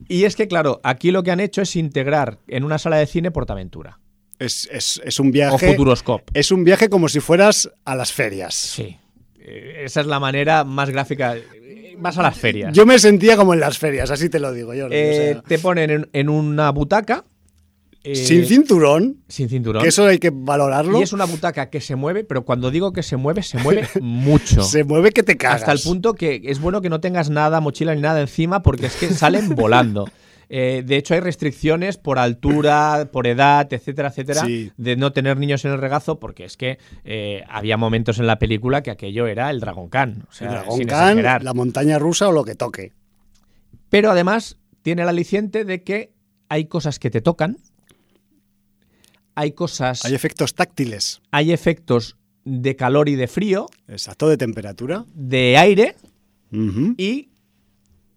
Y 0.08 0.24
es 0.24 0.36
que, 0.36 0.48
claro, 0.48 0.80
aquí 0.84 1.12
lo 1.12 1.24
que 1.24 1.32
han 1.32 1.40
hecho 1.40 1.62
es 1.62 1.76
integrar 1.76 2.38
en 2.48 2.64
una 2.64 2.78
sala 2.78 2.98
de 2.98 3.06
cine 3.06 3.32
Portaventura 3.32 4.00
Es, 4.40 4.68
es- 4.72 5.02
es 5.04 5.20
un 5.20 5.28
o 5.28 5.32
viaje. 5.32 5.72
Futuroscope. 5.72 6.24
Es 6.34 6.52
un 6.52 6.64
viaje 6.64 6.90
como 6.90 7.10
si 7.10 7.20
fueras 7.20 7.70
a 7.86 7.96
las 7.96 8.14
ferias. 8.14 8.56
Sí. 8.56 8.98
Eh, 9.40 9.82
Esa 9.84 10.02
es 10.02 10.08
la 10.08 10.20
manera 10.20 10.64
más 10.64 10.90
gráfica. 10.90 11.36
Eh, 11.36 11.96
Vas 12.02 12.18
a 12.18 12.22
las 12.24 12.38
ferias. 12.38 12.74
Yo 12.74 12.86
me 12.86 12.98
sentía 12.98 13.36
como 13.36 13.54
en 13.54 13.60
las 13.60 13.78
ferias, 13.78 14.10
así 14.10 14.30
te 14.30 14.40
lo 14.40 14.54
digo 14.54 14.74
yo. 14.74 14.88
Eh, 14.90 15.42
te 15.46 15.60
ponen 15.60 15.90
en, 15.90 16.10
en 16.14 16.30
una 16.30 16.70
butaca. 16.70 17.26
Eh, 18.04 18.16
sin 18.16 18.46
cinturón, 18.46 19.18
sin 19.28 19.50
cinturón. 19.50 19.84
que 19.84 19.90
eso 19.90 20.06
hay 20.06 20.20
que 20.20 20.32
valorarlo. 20.34 21.00
Y 21.00 21.04
es 21.04 21.14
una 21.14 21.26
butaca 21.26 21.70
que 21.70 21.82
se 21.82 21.96
mueve, 21.96 22.24
pero 22.24 22.46
cuando 22.46 22.72
digo 22.72 22.94
que 22.94 23.04
se 23.04 23.18
mueve, 23.18 23.44
se 23.44 23.58
mueve 23.60 23.88
mucho. 24.02 24.64
Se 24.64 24.84
mueve 24.84 25.12
que 25.12 25.24
te 25.24 25.38
cagas. 25.38 25.62
Hasta 25.62 25.72
el 25.74 25.80
punto 25.80 26.14
que 26.14 26.42
es 26.46 26.60
bueno 26.62 26.82
que 26.82 26.90
no 26.90 27.00
tengas 27.02 27.30
nada, 27.30 27.60
mochila 27.62 27.94
ni 27.96 28.02
nada 28.02 28.22
encima, 28.22 28.62
porque 28.62 28.86
es 28.88 28.96
que 28.96 29.10
salen 29.10 29.50
volando. 29.56 30.10
Eh, 30.52 30.82
de 30.84 30.98
hecho, 30.98 31.14
hay 31.14 31.20
restricciones 31.20 31.98
por 31.98 32.18
altura, 32.18 33.10
por 33.12 33.28
edad, 33.28 33.72
etcétera, 33.72 34.08
etcétera, 34.10 34.46
Sí. 34.46 34.72
de 34.78 34.96
no 34.96 35.12
tener 35.12 35.38
niños 35.38 35.64
en 35.66 35.72
el 35.74 35.78
regazo, 35.78 36.20
porque 36.20 36.44
es 36.46 36.58
que 36.58 36.80
eh, 37.04 37.44
había 37.48 37.78
momentos 37.78 38.18
en 38.18 38.26
la 38.26 38.40
película 38.40 38.82
que 38.82 38.90
aquello 38.90 39.28
era 39.28 39.52
el 39.52 39.60
Dragon 39.60 39.90
Khan. 39.90 40.26
O 40.28 40.34
sea, 40.34 40.48
El 40.48 40.54
Dragón 40.56 40.78
sin 40.80 40.88
Khan, 40.88 41.44
la 41.44 41.54
montaña 41.54 42.00
rusa 42.00 42.30
o 42.30 42.32
lo 42.32 42.46
que 42.46 42.56
toque. 42.56 42.94
Pero 43.90 44.10
además 44.10 44.58
tiene 44.82 45.04
el 45.04 45.10
aliciente 45.10 45.66
de 45.66 45.84
que 45.84 46.14
hay 46.48 46.66
cosas 46.66 46.98
que 46.98 47.12
te 47.12 47.22
tocan, 47.22 47.58
hay 49.40 49.52
cosas, 49.54 50.04
Hay 50.06 50.14
efectos 50.14 50.54
táctiles. 50.54 51.22
hay 51.32 51.52
efectos 51.54 52.18
de 52.46 52.76
calor 52.76 53.08
y 53.10 53.16
de 53.16 53.28
frío, 53.28 53.68
Exacto, 53.88 54.28
de 54.28 54.38
temperatura. 54.38 55.06
de 55.14 55.56
aire 55.58 55.96
y 56.98 57.30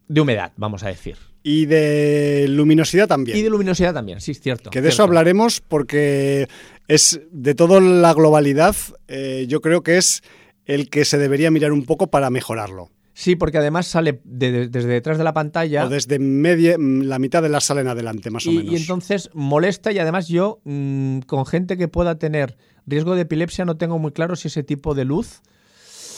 de 0.08 0.20
humedad, 0.20 0.52
vamos 0.56 0.82
a 0.82 0.88
decir. 0.88 1.16
Y 1.44 1.66
de 1.66 2.46
luminosidad 2.48 3.08
también. 3.08 3.36
Y 3.36 3.42
de 3.42 3.50
luminosidad 3.50 3.92
también, 3.94 4.20
sí, 4.20 4.30
es 4.32 4.40
cierto. 4.40 4.70
Que 4.70 4.80
de 4.80 4.88
eso 4.88 5.02
hablaremos 5.02 5.60
porque 5.60 6.48
es 6.88 7.20
de 7.30 7.54
toda 7.54 7.80
la 7.80 8.14
globalidad, 8.14 8.74
eh, 9.08 9.46
yo 9.48 9.60
creo 9.60 9.82
que 9.82 9.98
es 9.98 10.22
el 10.66 10.88
que 10.88 11.04
se 11.04 11.18
debería 11.18 11.50
mirar 11.50 11.72
un 11.72 11.84
poco 11.84 12.06
para 12.08 12.30
mejorarlo. 12.30 12.90
Sí, 13.14 13.36
porque 13.36 13.58
además 13.58 13.86
sale 13.86 14.20
de- 14.24 14.52
de- 14.52 14.68
desde 14.68 14.88
detrás 14.88 15.18
de 15.18 15.24
la 15.24 15.34
pantalla 15.34 15.84
O 15.84 15.88
desde 15.90 16.18
media, 16.18 16.76
la 16.78 17.18
mitad 17.18 17.42
de 17.42 17.50
la 17.50 17.60
sala 17.60 17.82
en 17.82 17.88
adelante, 17.88 18.30
más 18.30 18.46
o 18.46 18.52
menos. 18.52 18.72
y 18.72 18.76
entonces 18.76 19.28
molesta 19.34 19.92
y 19.92 19.98
además 19.98 20.28
yo, 20.28 20.60
mm, 20.64 21.20
con 21.20 21.44
gente 21.44 21.76
que 21.76 21.88
pueda 21.88 22.18
tener 22.18 22.56
riesgo 22.86 23.14
de 23.14 23.22
epilepsia, 23.22 23.64
no 23.64 23.76
tengo 23.76 23.98
muy 23.98 24.12
claro 24.12 24.34
si 24.34 24.48
ese 24.48 24.62
tipo 24.62 24.94
de 24.94 25.04
luz 25.04 25.42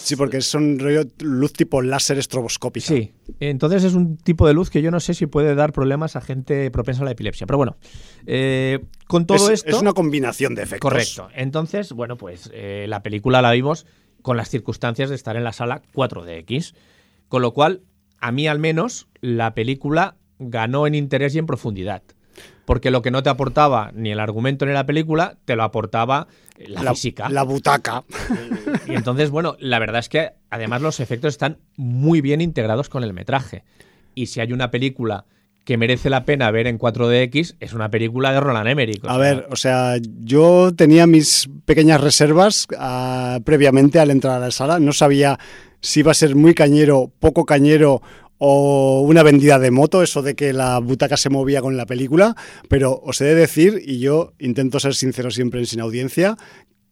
Sí, 0.04 0.16
porque 0.16 0.42
son 0.42 0.78
rollo 0.78 1.04
luz 1.20 1.54
tipo 1.54 1.80
láser 1.80 2.18
estroboscópica. 2.18 2.87
Sí, 2.88 3.12
entonces 3.40 3.85
es 3.85 3.94
un 3.94 4.18
tipo 4.18 4.46
de 4.46 4.52
luz 4.52 4.68
que 4.68 4.83
yo 4.83 4.90
no 4.90 5.00
sé 5.00 5.14
si 5.14 5.24
puede 5.24 5.54
dar 5.54 5.72
problemas 5.72 6.14
a 6.14 6.20
gente 6.20 6.70
propensa 6.70 7.00
a 7.00 7.04
la 7.07 7.12
epilepsia. 7.12 7.46
Pero 7.46 7.57
bueno, 7.57 7.78
eh, 8.26 8.80
con 9.07 9.24
todo 9.26 9.46
es, 9.48 9.61
esto... 9.64 9.70
Es 9.70 9.80
una 9.80 9.94
combinación 9.94 10.54
de 10.54 10.62
efectos. 10.62 10.90
Correcto. 10.90 11.28
Entonces, 11.35 11.92
bueno, 11.92 12.18
pues 12.18 12.50
eh, 12.52 12.85
la 12.87 13.02
película 13.02 13.40
la 13.40 13.52
vimos 13.52 13.87
con 14.24 14.38
las 14.38 14.48
circunstancias 14.48 15.10
de 15.10 15.16
estar 15.16 15.37
en 15.37 15.44
la 15.44 15.52
sala 15.52 15.82
4DX. 15.94 16.74
Con 17.28 17.42
lo 17.42 17.52
cual, 17.52 17.82
a 18.20 18.32
mí 18.32 18.48
al 18.48 18.58
menos, 18.58 19.06
la 19.20 19.54
película 19.54 20.16
ganó 20.38 20.87
en 20.87 20.94
interés 20.94 21.34
y 21.34 21.38
en 21.38 21.46
profundidad 21.46 22.02
porque 22.64 22.90
lo 22.90 23.02
que 23.02 23.10
no 23.10 23.22
te 23.22 23.28
aportaba 23.28 23.90
ni 23.94 24.10
el 24.10 24.20
argumento 24.20 24.64
ni 24.64 24.72
la 24.72 24.87
película, 24.87 25.37
te 25.44 25.54
lo 25.54 25.64
aportaba 25.64 26.28
la, 26.56 26.92
física. 26.92 27.28
La 27.28 27.42
butaca. 27.42 28.04
Y 28.87 28.94
entonces, 28.94 29.28
bueno, 29.28 29.56
la 29.60 29.78
verdad 29.78 29.98
es 29.98 30.08
que 30.08 30.32
además 30.48 30.80
los 30.80 30.98
efectos 30.98 31.34
están 31.34 31.58
muy 31.76 32.22
bien 32.22 32.40
integrados 32.40 32.88
con 32.88 33.04
el 33.04 33.12
metraje. 33.12 33.64
Y 34.14 34.26
si 34.26 34.40
hay 34.40 34.54
una 34.54 34.70
película 34.70 35.26
que 35.64 35.79
merece 35.79 36.11
la 36.11 36.24
pena 36.24 36.50
ver 36.50 36.66
en 36.66 36.79
4DX, 36.79 37.57
es 37.59 37.72
una 37.72 37.90
película 37.90 38.33
de 38.33 38.40
Roland 38.40 38.68
Emmerich. 38.68 39.03
A 39.07 39.16
ver, 39.16 39.46
o 39.50 39.57
sea, 39.57 39.96
yo 40.20 40.72
tenía 40.77 41.07
mis 41.07 41.48
pequeñas 41.64 42.00
reservas 42.00 42.66
uh, 42.72 43.42
previamente 43.42 43.98
al 43.98 44.11
entrar 44.11 44.37
a 44.37 44.46
la 44.46 44.50
sala. 44.50 44.79
No 44.79 44.92
sabía 44.92 45.38
si 45.81 46.00
iba 46.00 46.11
a 46.11 46.14
ser 46.14 46.37
muy 46.37 46.55
cañero, 46.55 47.11
poco 47.18 47.46
cañero 47.46 48.03
o 48.38 49.03
una 49.03 49.22
vendida 49.22 49.59
de 49.59 49.70
moto, 49.70 50.03
eso 50.03 50.20
de 50.20 50.35
que 50.35 50.53
la 50.53 50.79
butaca 50.81 51.16
se 51.16 51.31
movía 51.31 51.62
con 51.62 51.77
la 51.77 51.87
película, 51.87 52.35
pero 52.68 53.00
os 53.03 53.20
he 53.20 53.24
de 53.24 53.35
decir, 53.35 53.81
y 53.85 54.00
yo 54.00 54.33
intento 54.38 54.81
ser 54.81 54.94
sincero 54.94 55.31
siempre 55.31 55.61
en 55.61 55.66
Sin 55.66 55.81
Audiencia, 55.81 56.37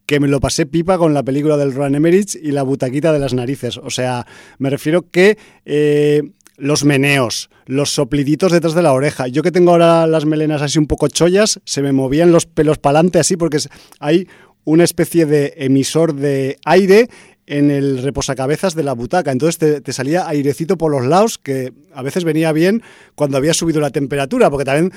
que 0.07 0.21
me 0.21 0.29
lo 0.29 0.41
pasé 0.41 0.67
pipa 0.67 0.99
con 0.99 1.15
la 1.15 1.23
película 1.23 1.57
del 1.57 1.75
Roland 1.75 1.97
Emmerich 1.97 2.37
y 2.37 2.53
la 2.53 2.63
butaquita 2.63 3.13
de 3.13 3.19
las 3.19 3.35
narices. 3.35 3.77
O 3.77 3.91
sea, 3.91 4.27
me 4.59 4.71
refiero 4.71 5.11
que 5.11 5.37
eh, 5.65 6.23
los 6.63 6.85
meneos, 6.85 7.51
los 7.67 7.91
sopliditos 7.91 8.53
detrás 8.53 8.75
de 8.75 8.83
la 8.83 8.93
oreja. 8.93 9.27
Yo 9.27 9.43
que 9.43 9.51
tengo 9.51 9.73
ahora 9.73 10.07
las 10.07 10.27
melenas 10.27 10.63
así 10.63 10.79
un 10.79 10.87
poco 10.87 11.09
chollas, 11.09 11.61
se 11.65 11.83
me 11.83 11.91
movían 11.91 12.31
los 12.31 12.47
pelos 12.47 12.79
para 12.79 13.01
adelante 13.01 13.19
así 13.19 13.37
porque 13.37 13.59
hay 13.99 14.29
una 14.63 14.85
especie 14.85 15.27
de 15.27 15.55
emisor 15.57 16.15
de 16.15 16.59
aire 16.65 17.09
en 17.47 17.73
el 17.73 18.01
reposacabezas 18.01 18.77
de 18.77 18.85
la 18.85 18.93
butaca. 18.93 19.33
Entonces 19.33 19.83
te, 19.83 19.93
salía 19.93 20.29
airecito 20.29 20.79
por 20.79 20.93
los 20.93 21.05
lados, 21.05 21.37
que 21.37 21.73
a 21.93 22.03
veces 22.03 22.23
venía 22.23 22.53
bien 22.53 22.85
cuando 23.17 23.39
había 23.39 23.55
subido 23.55 23.81
la 23.81 23.91
temperatura, 23.91 24.49
porque 24.49 24.65
también 24.65 24.93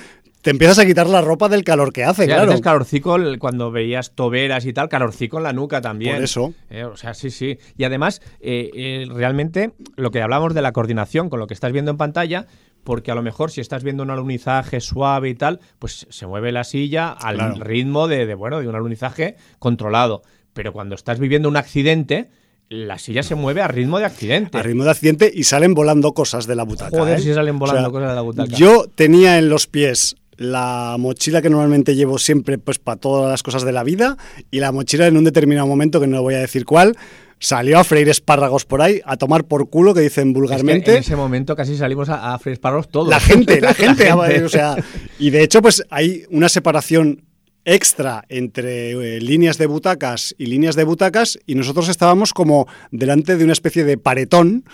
te 0.46 0.52
empiezas 0.52 0.78
a 0.78 0.86
quitar 0.86 1.10
la 1.10 1.22
ropa 1.22 1.50
del 1.50 1.64
calor 1.64 1.92
que 1.92 2.04
hace, 2.04 2.28
claro. 2.28 2.54
A 2.54 2.62
calorcico 2.62 3.18
cuando 3.40 3.72
veías 3.72 4.12
toberas 4.12 4.68
y 4.68 4.74
tal, 4.74 4.90
calorcico 4.90 5.38
en 5.38 5.44
la 5.44 5.54
nuca 5.54 5.82
también. 5.82 6.18
Por 6.18 6.24
eso. 6.24 6.54
Eh, 6.70 6.84
o 6.84 6.96
sea, 6.96 7.16
sí, 7.16 7.32
sí. 7.32 7.58
Y 7.76 7.84
además, 7.84 8.22
eh, 8.42 8.70
eh, 8.76 9.08
realmente, 9.10 9.72
lo 9.96 10.12
que 10.12 10.22
hablamos 10.22 10.54
de 10.54 10.62
la 10.62 10.72
coordinación 10.72 11.32
con 11.32 11.40
lo 11.40 11.48
que 11.48 11.56
estás 11.56 11.72
viendo 11.72 11.90
en 11.90 11.98
pantalla, 11.98 12.46
porque 12.84 13.10
a 13.10 13.16
lo 13.16 13.24
mejor 13.24 13.50
si 13.50 13.60
estás 13.60 13.84
viendo 13.84 14.04
un 14.04 14.12
alunizaje 14.12 14.82
suave 14.82 15.30
y 15.30 15.34
tal, 15.34 15.62
pues 15.80 16.06
se 16.12 16.28
mueve 16.28 16.52
la 16.52 16.64
silla 16.64 17.10
al 17.10 17.60
ritmo 17.60 18.08
de, 18.08 18.28
de, 18.28 18.36
bueno, 18.36 18.60
de 18.60 18.68
un 18.68 18.76
alunizaje 18.76 19.38
controlado. 19.58 20.22
Pero 20.54 20.74
cuando 20.74 20.94
estás 20.94 21.18
viviendo 21.18 21.50
un 21.50 21.58
accidente, 21.58 22.30
la 22.70 22.98
silla 22.98 23.24
se 23.24 23.36
mueve 23.36 23.62
a 23.62 23.68
ritmo 23.68 24.00
de 24.00 24.06
accidente. 24.06 24.58
A 24.58 24.64
ritmo 24.64 24.84
de 24.84 24.92
accidente 24.92 25.32
y 25.34 25.44
salen 25.44 25.74
volando 25.74 26.14
cosas 26.14 26.48
de 26.48 26.56
la 26.56 26.64
butaca. 26.64 26.98
Joder, 26.98 27.20
¿eh? 27.20 27.22
si 27.22 27.34
salen 27.34 27.60
volando 27.60 27.92
cosas 27.92 28.10
de 28.10 28.16
la 28.16 28.22
butaca. 28.22 28.56
Yo 28.56 28.86
tenía 28.94 29.38
en 29.38 29.50
los 29.50 29.68
pies 29.68 30.16
la 30.38 30.96
mochila 31.00 31.42
que 31.42 31.50
normalmente 31.50 31.96
llevo 31.96 32.18
siempre 32.18 32.58
pues 32.58 32.80
para 32.80 33.00
todas 33.00 33.32
las 33.32 33.44
cosas 33.44 33.64
de 33.64 33.72
la 33.72 33.84
vida 33.84 34.18
y 34.52 34.60
la 34.60 34.72
mochila 34.72 35.08
en 35.08 35.18
un 35.18 35.24
determinado 35.24 35.68
momento, 35.68 36.00
que 36.00 36.08
no 36.08 36.22
voy 36.22 36.36
a 36.36 36.40
decir 36.40 36.66
cuál, 36.66 36.98
salió 37.40 37.80
a 37.80 37.84
freír 37.84 38.10
espárragos 38.10 38.66
por 38.66 38.82
ahí, 38.82 39.02
a 39.06 39.18
tomar 39.18 39.46
por 39.46 39.70
culo, 39.70 39.94
que 39.94 40.02
dicen 40.02 40.34
vulgarmente. 40.34 40.92
en 40.92 40.98
ese 41.00 41.16
momento 41.16 41.56
casi 41.56 41.78
salimos 41.78 42.10
a, 42.10 42.38
freír 42.40 42.54
espárragos 42.54 42.90
todos. 42.90 43.10
La 43.10 43.20
gente, 43.20 43.62
la 43.62 43.74
gente. 43.76 44.12
O 44.14 44.50
sea, 44.50 44.76
y 45.20 45.30
de 45.30 45.44
hecho, 45.44 45.62
pues 45.62 45.84
hay 45.90 46.24
una 46.30 46.50
separación 46.50 47.24
extra 47.66 48.24
entre 48.30 48.92
eh, 48.92 49.22
líneas 49.22 49.58
de 49.58 49.66
butacas 49.66 50.36
y 50.38 50.46
líneas 50.46 50.76
de 50.76 50.84
butacas 50.84 51.40
y 51.48 51.56
nosotros 51.56 51.90
estábamos 51.90 52.32
como 52.32 52.68
delante 52.92 53.38
de 53.38 53.44
una 53.44 53.54
especie 53.54 53.84
de 53.84 53.98
paretón 53.98 54.66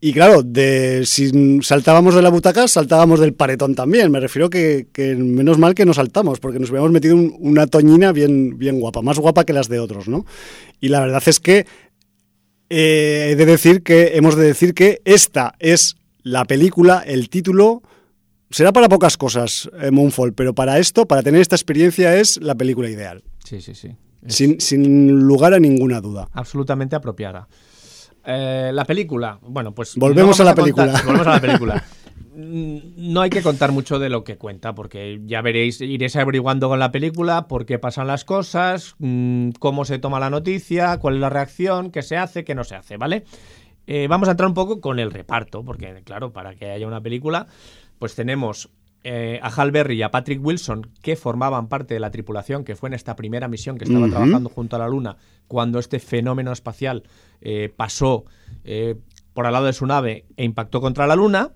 y 0.00 0.12
claro, 0.12 0.42
de, 0.42 1.04
si 1.06 1.60
saltábamos 1.62 2.14
de 2.14 2.22
la 2.22 2.28
butaca, 2.28 2.68
saltábamos 2.68 3.18
del 3.18 3.32
paretón 3.32 3.74
también. 3.74 4.10
Me 4.10 4.20
refiero 4.20 4.50
que, 4.50 4.88
que 4.92 5.14
menos 5.14 5.58
mal 5.58 5.74
que 5.74 5.86
no 5.86 5.94
saltamos, 5.94 6.38
porque 6.38 6.58
nos 6.58 6.70
hubiéramos 6.70 6.92
metido 6.92 7.16
una 7.16 7.66
toñina 7.66 8.12
bien, 8.12 8.58
bien 8.58 8.78
guapa, 8.78 9.00
más 9.00 9.18
guapa 9.18 9.44
que 9.44 9.54
las 9.54 9.68
de 9.68 9.80
otros, 9.80 10.06
¿no? 10.06 10.26
Y 10.80 10.88
la 10.88 11.00
verdad 11.00 11.22
es 11.26 11.40
que 11.40 11.66
eh, 12.68 13.28
he 13.30 13.36
de 13.36 13.46
decir 13.46 13.82
que 13.82 14.16
hemos 14.16 14.36
de 14.36 14.44
decir 14.44 14.74
que 14.74 15.00
esta 15.04 15.54
es 15.60 15.96
la 16.22 16.44
película, 16.44 17.02
el 17.06 17.28
título 17.30 17.82
será 18.50 18.72
para 18.72 18.88
pocas 18.88 19.16
cosas, 19.16 19.70
eh, 19.80 19.90
Moonfall, 19.90 20.34
pero 20.34 20.54
para 20.54 20.78
esto, 20.78 21.06
para 21.06 21.22
tener 21.22 21.40
esta 21.40 21.56
experiencia, 21.56 22.16
es 22.16 22.40
la 22.42 22.54
película 22.54 22.90
ideal. 22.90 23.22
Sí, 23.44 23.60
sí, 23.60 23.74
sí. 23.74 23.96
Sin, 24.28 24.60
sin, 24.60 25.20
lugar 25.20 25.54
a 25.54 25.60
ninguna 25.60 26.00
duda. 26.00 26.28
Absolutamente 26.32 26.96
apropiada. 26.96 27.46
Eh, 28.26 28.70
la 28.72 28.84
película, 28.84 29.38
bueno, 29.42 29.72
pues. 29.72 29.94
Volvemos 29.96 30.38
a 30.40 30.44
la 30.44 30.54
película. 30.54 31.00
volvemos 31.04 31.26
a 31.26 31.30
la 31.30 31.40
película. 31.40 31.84
no 32.34 33.20
hay 33.20 33.30
que 33.30 33.42
contar 33.42 33.72
mucho 33.72 33.98
de 33.98 34.10
lo 34.10 34.24
que 34.24 34.36
cuenta, 34.36 34.74
porque 34.74 35.20
ya 35.24 35.40
veréis, 35.42 35.80
iréis 35.80 36.16
averiguando 36.16 36.68
con 36.68 36.78
la 36.78 36.92
película 36.92 37.46
por 37.46 37.64
qué 37.64 37.78
pasan 37.78 38.08
las 38.08 38.24
cosas, 38.24 38.96
mm, 38.98 39.50
cómo 39.58 39.84
se 39.84 39.98
toma 39.98 40.20
la 40.20 40.28
noticia, 40.28 40.98
cuál 40.98 41.14
es 41.14 41.20
la 41.20 41.30
reacción, 41.30 41.90
qué 41.90 42.02
se 42.02 42.16
hace, 42.16 42.44
qué 42.44 42.54
no 42.54 42.64
se 42.64 42.74
hace, 42.74 42.96
¿vale? 42.96 43.24
Eh, 43.86 44.08
vamos 44.08 44.28
a 44.28 44.32
entrar 44.32 44.48
un 44.48 44.54
poco 44.54 44.80
con 44.80 44.98
el 44.98 45.12
reparto, 45.12 45.64
porque 45.64 46.02
claro, 46.04 46.32
para 46.32 46.56
que 46.56 46.70
haya 46.72 46.88
una 46.88 47.00
película, 47.00 47.46
pues 47.98 48.16
tenemos 48.16 48.70
eh, 49.08 49.38
a 49.40 49.50
Hal 49.54 49.70
Berry 49.70 49.98
y 49.98 50.02
a 50.02 50.10
Patrick 50.10 50.44
Wilson, 50.44 50.90
que 51.00 51.14
formaban 51.14 51.68
parte 51.68 51.94
de 51.94 52.00
la 52.00 52.10
tripulación 52.10 52.64
que 52.64 52.74
fue 52.74 52.88
en 52.88 52.94
esta 52.94 53.14
primera 53.14 53.46
misión 53.46 53.78
que 53.78 53.84
estaba 53.84 54.08
trabajando 54.08 54.50
junto 54.50 54.74
a 54.74 54.80
la 54.80 54.88
Luna, 54.88 55.16
cuando 55.46 55.78
este 55.78 56.00
fenómeno 56.00 56.50
espacial 56.50 57.04
eh, 57.40 57.72
pasó 57.76 58.24
eh, 58.64 58.96
por 59.32 59.46
al 59.46 59.52
lado 59.52 59.66
de 59.66 59.74
su 59.74 59.86
nave 59.86 60.24
e 60.36 60.42
impactó 60.42 60.80
contra 60.80 61.06
la 61.06 61.14
Luna. 61.14 61.52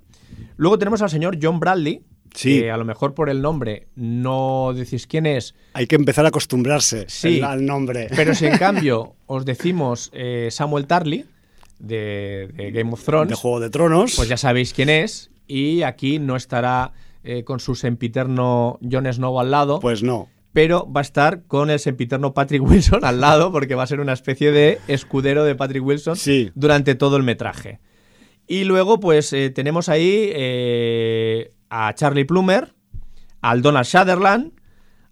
Luego 0.59 0.79
tenemos 0.79 1.03
al 1.03 1.11
señor 1.11 1.39
John 1.43 1.59
Bradley, 1.59 2.05
que 2.33 2.71
a 2.71 2.77
lo 2.77 2.85
mejor 2.85 3.15
por 3.15 3.29
el 3.29 3.43
nombre 3.43 3.89
no 3.97 4.73
decís 4.73 5.09
quién 5.09 5.27
es. 5.27 5.57
Hay 5.73 5.89
que 5.89 5.97
empezar 5.97 6.27
a 6.27 6.29
acostumbrarse 6.29 7.09
al 7.43 7.67
nombre. 7.67 8.07
Pero 8.15 8.33
si 8.37 8.47
en 8.47 8.59
cambio 8.59 9.17
os 9.27 9.45
decimos 9.45 10.13
Samuel 10.51 10.87
Tarly, 10.87 11.27
de, 11.81 12.49
de, 12.55 12.71
Game 12.71 12.93
of 12.93 13.05
Thrones. 13.05 13.31
De 13.31 13.35
Juego 13.35 13.59
de 13.59 13.71
Tronos. 13.71 14.15
Pues 14.15 14.29
ya 14.29 14.37
sabéis 14.37 14.73
quién 14.73 14.89
es 14.89 15.33
y 15.49 15.83
aquí 15.83 16.21
no 16.21 16.37
estará 16.37 16.93
eh, 17.23 17.44
con 17.44 17.60
su 17.60 17.75
sempiterno 17.75 18.79
Jon 18.81 19.12
Snow 19.12 19.38
al 19.40 19.50
lado. 19.50 19.81
Pues 19.81 20.02
no. 20.02 20.29
Pero 20.52 20.90
va 20.90 21.00
a 21.00 21.02
estar 21.02 21.42
con 21.46 21.68
el 21.68 21.79
sempiterno 21.79 22.33
Patrick 22.33 22.62
Wilson 22.66 23.04
al 23.04 23.21
lado, 23.21 23.52
porque 23.52 23.75
va 23.75 23.83
a 23.83 23.87
ser 23.87 24.00
una 24.00 24.14
especie 24.14 24.52
de 24.52 24.79
escudero 24.88 25.44
de 25.44 25.54
Patrick 25.54 25.85
Wilson 25.85 26.16
durante 26.54 26.94
todo 26.94 27.16
el 27.18 27.23
metraje. 27.23 27.81
Y 28.46 28.64
luego, 28.64 29.00
pues 29.00 29.33
eh, 29.33 29.50
tenemos 29.50 29.88
ahí 29.88 30.31
eh, 30.33 31.52
a 31.68 31.94
Charlie 31.94 32.25
Plummer, 32.25 32.75
al 33.42 33.60
Donald 33.60 33.87
Sutherland, 33.87 34.52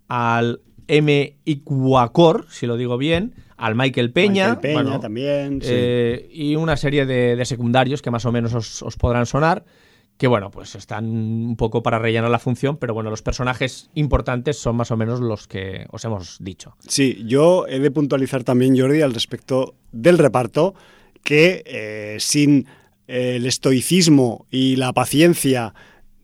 al 0.08 0.62
M. 0.86 1.36
Iquacor, 1.44 2.46
si 2.48 2.66
lo 2.66 2.78
digo 2.78 2.96
bien, 2.96 3.34
al 3.58 3.74
Michael 3.74 4.12
Peña. 4.12 4.54
Michael 4.54 4.76
Peña 4.76 4.98
también. 5.00 5.60
y 5.62 6.56
una 6.56 6.78
serie 6.78 7.04
de, 7.04 7.44
secundarios 7.44 8.00
que 8.00 8.10
más 8.10 8.24
o 8.24 8.32
menos 8.32 8.82
os 8.82 8.96
podrán 8.96 9.26
sonar 9.26 9.64
que 10.18 10.26
bueno, 10.26 10.50
pues 10.50 10.74
están 10.74 11.06
un 11.06 11.56
poco 11.56 11.82
para 11.82 12.00
rellenar 12.00 12.30
la 12.30 12.40
función, 12.40 12.76
pero 12.76 12.92
bueno, 12.92 13.08
los 13.08 13.22
personajes 13.22 13.88
importantes 13.94 14.58
son 14.58 14.76
más 14.76 14.90
o 14.90 14.96
menos 14.96 15.20
los 15.20 15.46
que 15.46 15.86
os 15.90 16.04
hemos 16.04 16.38
dicho. 16.40 16.76
Sí, 16.86 17.22
yo 17.24 17.66
he 17.68 17.78
de 17.78 17.90
puntualizar 17.92 18.42
también, 18.42 18.78
Jordi, 18.78 19.00
al 19.00 19.14
respecto 19.14 19.76
del 19.92 20.18
reparto, 20.18 20.74
que 21.22 21.62
eh, 21.64 22.16
sin 22.18 22.66
el 23.06 23.46
estoicismo 23.46 24.46
y 24.50 24.76
la 24.76 24.92
paciencia 24.92 25.72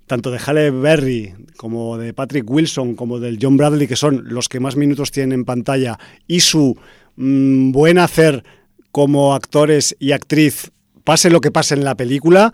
tanto 0.06 0.30
de 0.30 0.38
Halle 0.38 0.70
Berry 0.70 1.34
como 1.56 1.96
de 1.96 2.12
Patrick 2.12 2.50
Wilson 2.50 2.94
como 2.94 3.20
del 3.20 3.38
John 3.40 3.56
Bradley, 3.56 3.86
que 3.86 3.96
son 3.96 4.24
los 4.26 4.48
que 4.48 4.60
más 4.60 4.76
minutos 4.76 5.12
tienen 5.12 5.32
en 5.32 5.44
pantalla, 5.44 5.98
y 6.26 6.40
su 6.40 6.76
mm, 7.16 7.72
buen 7.72 7.98
hacer 7.98 8.44
como 8.90 9.34
actores 9.34 9.96
y 9.98 10.12
actriz, 10.12 10.72
pase 11.04 11.30
lo 11.30 11.40
que 11.40 11.50
pase 11.50 11.74
en 11.74 11.84
la 11.84 11.96
película, 11.96 12.52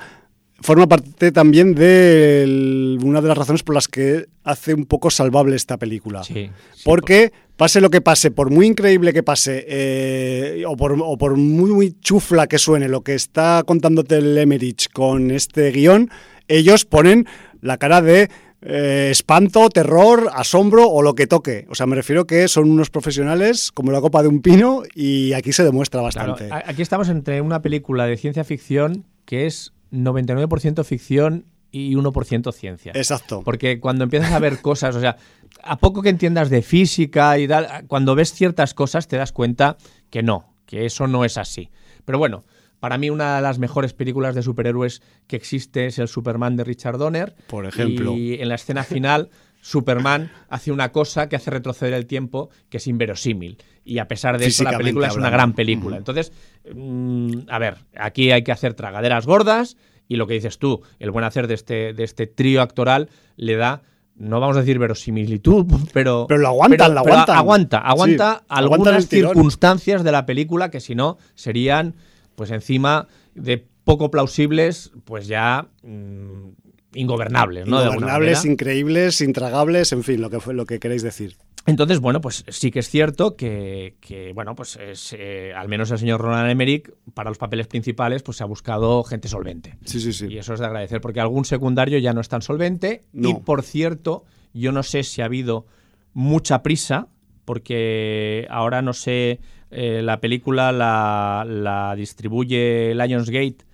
forma 0.60 0.86
parte 0.86 1.32
también 1.32 1.74
de 1.74 2.98
una 3.02 3.20
de 3.20 3.28
las 3.28 3.38
razones 3.38 3.62
por 3.62 3.74
las 3.74 3.88
que 3.88 4.26
hace 4.44 4.74
un 4.74 4.84
poco 4.84 5.10
salvable 5.10 5.56
esta 5.56 5.78
película. 5.78 6.22
Sí, 6.22 6.50
Porque 6.84 7.32
pase 7.56 7.80
lo 7.80 7.90
que 7.90 8.00
pase, 8.00 8.30
por 8.30 8.50
muy 8.50 8.66
increíble 8.66 9.12
que 9.12 9.22
pase, 9.22 9.64
eh, 9.68 10.64
o, 10.66 10.76
por, 10.76 10.92
o, 11.00 11.16
por, 11.16 11.36
muy, 11.36 11.70
muy 11.70 11.96
chufla 12.00 12.46
que 12.46 12.58
suene 12.58 12.88
lo 12.88 13.02
que 13.02 13.14
está 13.14 13.62
contándote 13.66 14.16
el 14.16 14.36
Emerich 14.36 14.90
con 14.92 15.30
este 15.30 15.70
guion, 15.70 16.10
ellos 16.48 16.84
ponen 16.84 17.26
la 17.60 17.78
cara 17.78 18.02
de 18.02 18.28
eh, 18.62 19.08
espanto, 19.10 19.70
terror, 19.70 20.30
asombro 20.34 20.88
o 20.88 21.02
lo 21.02 21.14
que 21.14 21.26
toque. 21.26 21.66
O 21.70 21.74
sea, 21.74 21.86
me 21.86 21.96
refiero 21.96 22.26
que 22.26 22.48
son 22.48 22.70
unos 22.70 22.90
profesionales 22.90 23.72
como 23.72 23.92
la 23.92 24.00
copa 24.00 24.22
de 24.22 24.28
un 24.28 24.42
pino 24.42 24.82
y 24.94 25.32
aquí 25.32 25.52
se 25.52 25.64
demuestra 25.64 26.02
bastante. 26.02 26.48
Claro, 26.48 26.64
aquí 26.66 26.82
estamos 26.82 27.08
entre 27.08 27.40
una 27.40 27.62
película 27.62 28.04
de 28.06 28.16
ciencia 28.16 28.44
ficción 28.44 29.04
que 29.24 29.46
es 29.46 29.72
99% 29.92 30.84
ficción 30.84 31.46
y 31.72 31.94
1% 31.94 32.52
ciencia. 32.52 32.92
Exacto. 32.94 33.42
Porque 33.44 33.80
cuando 33.80 34.04
empiezas 34.04 34.32
a 34.32 34.38
ver 34.38 34.58
cosas, 34.62 34.96
o 34.96 35.00
sea, 35.00 35.16
a 35.62 35.78
poco 35.78 36.02
que 36.02 36.08
entiendas 36.08 36.50
de 36.50 36.62
física 36.62 37.38
y 37.38 37.46
tal, 37.46 37.86
cuando 37.86 38.14
ves 38.14 38.32
ciertas 38.32 38.74
cosas 38.74 39.08
te 39.08 39.16
das 39.16 39.32
cuenta 39.32 39.76
que 40.10 40.22
no, 40.22 40.54
que 40.66 40.86
eso 40.86 41.06
no 41.06 41.24
es 41.24 41.38
así. 41.38 41.70
Pero 42.04 42.18
bueno, 42.18 42.44
para 42.80 42.96
mí 42.98 43.10
una 43.10 43.36
de 43.36 43.42
las 43.42 43.58
mejores 43.58 43.92
películas 43.92 44.34
de 44.34 44.42
superhéroes 44.42 45.02
que 45.26 45.36
existe 45.36 45.86
es 45.86 45.98
el 45.98 46.08
Superman 46.08 46.56
de 46.56 46.64
Richard 46.64 46.98
Donner. 46.98 47.34
Por 47.46 47.66
ejemplo. 47.66 48.16
Y 48.16 48.40
en 48.40 48.48
la 48.48 48.54
escena 48.54 48.84
final, 48.84 49.30
Superman 49.60 50.30
hace 50.48 50.72
una 50.72 50.92
cosa 50.92 51.28
que 51.28 51.36
hace 51.36 51.50
retroceder 51.50 51.94
el 51.94 52.06
tiempo 52.06 52.50
que 52.68 52.78
es 52.78 52.86
inverosímil. 52.86 53.58
Y 53.84 53.98
a 53.98 54.08
pesar 54.08 54.38
de 54.38 54.46
eso, 54.46 54.64
la 54.64 54.76
película 54.76 55.08
es 55.08 55.16
una 55.16 55.30
gran 55.30 55.52
película. 55.52 55.96
Entonces, 55.96 56.32
mm, 56.74 57.40
a 57.48 57.58
ver, 57.58 57.78
aquí 57.96 58.30
hay 58.30 58.42
que 58.42 58.52
hacer 58.52 58.74
tragaderas 58.74 59.26
gordas 59.26 59.76
y 60.08 60.16
lo 60.16 60.26
que 60.26 60.34
dices 60.34 60.58
tú, 60.58 60.82
el 60.98 61.10
buen 61.10 61.24
hacer 61.24 61.46
de 61.46 61.54
este, 61.54 61.92
de 61.92 62.04
este 62.04 62.26
trío 62.26 62.62
actoral 62.62 63.08
le 63.36 63.56
da 63.56 63.82
no 64.16 64.38
vamos 64.38 64.56
a 64.56 64.60
decir 64.60 64.78
verosimilitud, 64.78 65.66
pero. 65.94 66.26
Pero 66.28 66.40
lo 66.40 66.48
aguantan, 66.48 66.94
lo 66.94 67.00
aguantan. 67.00 67.36
aguanta, 67.36 67.78
aguanta 67.78 68.42
algunas 68.48 69.08
circunstancias 69.08 70.04
de 70.04 70.12
la 70.12 70.26
película 70.26 70.70
que 70.70 70.80
si 70.80 70.94
no 70.94 71.16
serían 71.34 71.94
pues 72.34 72.50
encima 72.50 73.08
de 73.34 73.66
poco 73.84 74.10
plausibles, 74.10 74.92
pues 75.04 75.26
ya 75.26 75.68
mm, 75.82 76.50
ingobernables, 76.94 77.66
¿no? 77.66 77.80
Ingobernables, 77.82 78.44
increíbles, 78.44 79.20
intragables, 79.20 79.92
en 79.92 80.02
fin, 80.02 80.20
lo 80.20 80.30
que 80.30 80.40
fue 80.40 80.54
lo 80.54 80.66
que 80.66 80.78
queréis 80.78 81.02
decir. 81.02 81.36
Entonces, 81.66 82.00
bueno, 82.00 82.20
pues 82.20 82.44
sí 82.48 82.70
que 82.70 82.78
es 82.78 82.88
cierto 82.88 83.36
que, 83.36 84.32
bueno, 84.34 84.54
pues 84.54 84.78
eh, 85.12 85.52
al 85.54 85.68
menos 85.68 85.90
el 85.90 85.98
señor 85.98 86.20
Ronald 86.20 86.50
Emmerich, 86.50 86.90
para 87.12 87.30
los 87.30 87.38
papeles 87.38 87.66
principales, 87.66 88.22
pues 88.22 88.38
se 88.38 88.42
ha 88.42 88.46
buscado 88.46 89.04
gente 89.04 89.28
solvente. 89.28 89.76
Sí, 89.84 90.00
sí, 90.00 90.12
sí. 90.12 90.26
Y 90.28 90.38
eso 90.38 90.54
es 90.54 90.60
de 90.60 90.66
agradecer, 90.66 91.00
porque 91.00 91.20
algún 91.20 91.44
secundario 91.44 91.98
ya 91.98 92.12
no 92.12 92.20
es 92.22 92.28
tan 92.28 92.40
solvente. 92.42 93.02
Y 93.12 93.34
por 93.34 93.62
cierto, 93.62 94.24
yo 94.54 94.72
no 94.72 94.82
sé 94.82 95.02
si 95.02 95.20
ha 95.20 95.26
habido 95.26 95.66
mucha 96.14 96.62
prisa, 96.62 97.08
porque 97.44 98.46
ahora 98.50 98.80
no 98.80 98.94
sé 98.94 99.40
eh, 99.70 100.00
la 100.02 100.20
película 100.20 100.72
la, 100.72 101.94
distribuye 101.96 102.94
Lionsgate, 102.94 103.64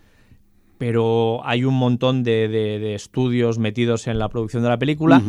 pero 0.79 1.41
hay 1.45 1.64
un 1.64 1.74
montón 1.74 2.22
de, 2.22 2.95
estudios 2.95 3.59
metidos 3.59 4.07
en 4.07 4.18
la 4.18 4.29
producción 4.29 4.62
de 4.62 4.68
la 4.68 4.79
película 4.79 5.22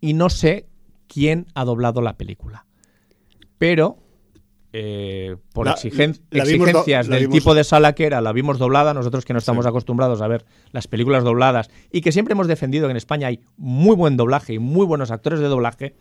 y 0.00 0.14
no 0.14 0.30
sé 0.30 0.66
quién 1.06 1.46
ha 1.54 1.64
doblado 1.64 2.02
la 2.02 2.16
película. 2.16 2.66
Pero 3.58 3.98
eh, 4.72 5.36
por 5.52 5.66
exigencias 5.66 7.08
del 7.08 7.28
tipo 7.28 7.54
de 7.54 7.64
sala 7.64 7.94
que 7.94 8.06
era, 8.06 8.20
la 8.20 8.32
vimos 8.32 8.58
doblada, 8.58 8.94
nosotros 8.94 9.24
que 9.24 9.32
no 9.32 9.40
estamos 9.40 9.66
acostumbrados 9.66 10.22
a 10.22 10.28
ver 10.28 10.44
las 10.70 10.86
películas 10.86 11.24
dobladas 11.24 11.70
y 11.90 12.02
que 12.02 12.12
siempre 12.12 12.32
hemos 12.32 12.46
defendido 12.46 12.86
que 12.86 12.92
en 12.92 12.96
España 12.96 13.26
hay 13.26 13.40
muy 13.56 13.96
buen 13.96 14.16
doblaje 14.16 14.54
y 14.54 14.58
muy 14.60 14.86
buenos 14.86 15.10
actores 15.10 15.40
de 15.40 15.46
doblaje, 15.46 15.96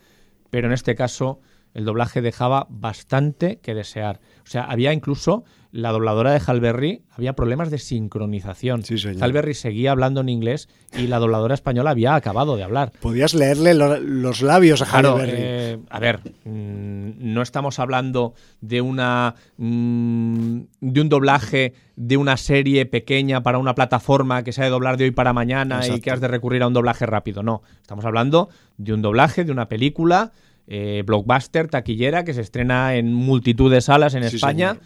pero 0.51 0.67
en 0.67 0.73
este 0.73 0.93
caso 0.93 1.39
el 1.73 1.85
doblaje 1.85 2.21
dejaba 2.21 2.67
bastante 2.69 3.57
que 3.57 3.73
desear. 3.73 4.19
O 4.43 4.47
sea, 4.47 4.63
había 4.63 4.93
incluso 4.93 5.43
la 5.71 5.91
dobladora 5.91 6.31
de 6.31 6.41
Halberry, 6.45 7.03
había 7.11 7.33
problemas 7.33 7.69
de 7.69 7.77
sincronización. 7.77 8.83
Sí, 8.83 8.95
Halberry 9.19 9.53
seguía 9.53 9.91
hablando 9.91 10.21
en 10.21 10.29
inglés 10.29 10.67
y 10.97 11.07
la 11.07 11.19
dobladora 11.19 11.53
española 11.53 11.91
había 11.91 12.15
acabado 12.15 12.57
de 12.57 12.63
hablar. 12.63 12.91
Podías 12.99 13.33
leerle 13.35 13.75
los 13.75 14.41
labios 14.41 14.81
a 14.81 14.85
Halberry. 14.85 15.33
Eh, 15.35 15.79
a 15.89 15.99
ver, 15.99 16.21
mm, 16.45 17.11
no 17.19 17.41
estamos 17.41 17.77
hablando 17.77 18.33
de 18.61 18.81
una 18.81 19.35
mm, 19.57 20.61
de 20.81 21.01
un 21.01 21.09
doblaje 21.09 21.73
de 21.95 22.17
una 22.17 22.37
serie 22.37 22.85
pequeña 22.85 23.43
para 23.43 23.59
una 23.59 23.75
plataforma 23.75 24.43
que 24.43 24.53
se 24.53 24.61
ha 24.61 24.63
de 24.63 24.71
doblar 24.71 24.97
de 24.97 25.03
hoy 25.03 25.11
para 25.11 25.33
mañana 25.33 25.81
y 25.85 25.99
que 25.99 26.09
has 26.09 26.21
de 26.21 26.27
recurrir 26.27 26.63
a 26.63 26.67
un 26.67 26.73
doblaje 26.73 27.05
rápido. 27.05 27.43
No, 27.43 27.61
estamos 27.81 28.05
hablando 28.05 28.49
de 28.77 28.93
un 28.93 29.01
doblaje 29.01 29.43
de 29.43 29.51
una 29.51 29.67
película 29.69 30.31
eh, 30.71 31.01
blockbuster, 31.03 31.67
taquillera, 31.67 32.23
que 32.23 32.35
se 32.35 32.41
estrena 32.41 32.95
en 32.95 33.11
multitud 33.11 33.71
de 33.71 33.81
salas 33.81 34.13
en 34.13 34.21
España. 34.21 34.77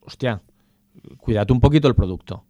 Hostia, 0.00 0.42
cuídate 1.18 1.52
un 1.52 1.60
poquito 1.60 1.88
el 1.88 1.94
producto. 1.94 2.44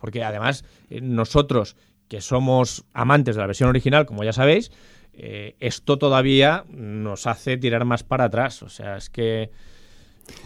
Porque 0.00 0.24
además, 0.24 0.64
eh, 0.88 1.00
nosotros 1.00 1.76
que 2.08 2.20
somos 2.20 2.84
amantes 2.94 3.36
de 3.36 3.40
la 3.40 3.46
versión 3.46 3.68
original, 3.68 4.06
como 4.06 4.24
ya 4.24 4.32
sabéis, 4.32 4.70
eh, 5.12 5.56
esto 5.60 5.98
todavía 5.98 6.64
nos 6.70 7.26
hace 7.26 7.56
tirar 7.58 7.84
más 7.84 8.02
para 8.02 8.24
atrás. 8.24 8.62
O 8.62 8.68
sea, 8.68 8.96
es 8.96 9.10
que. 9.10 9.50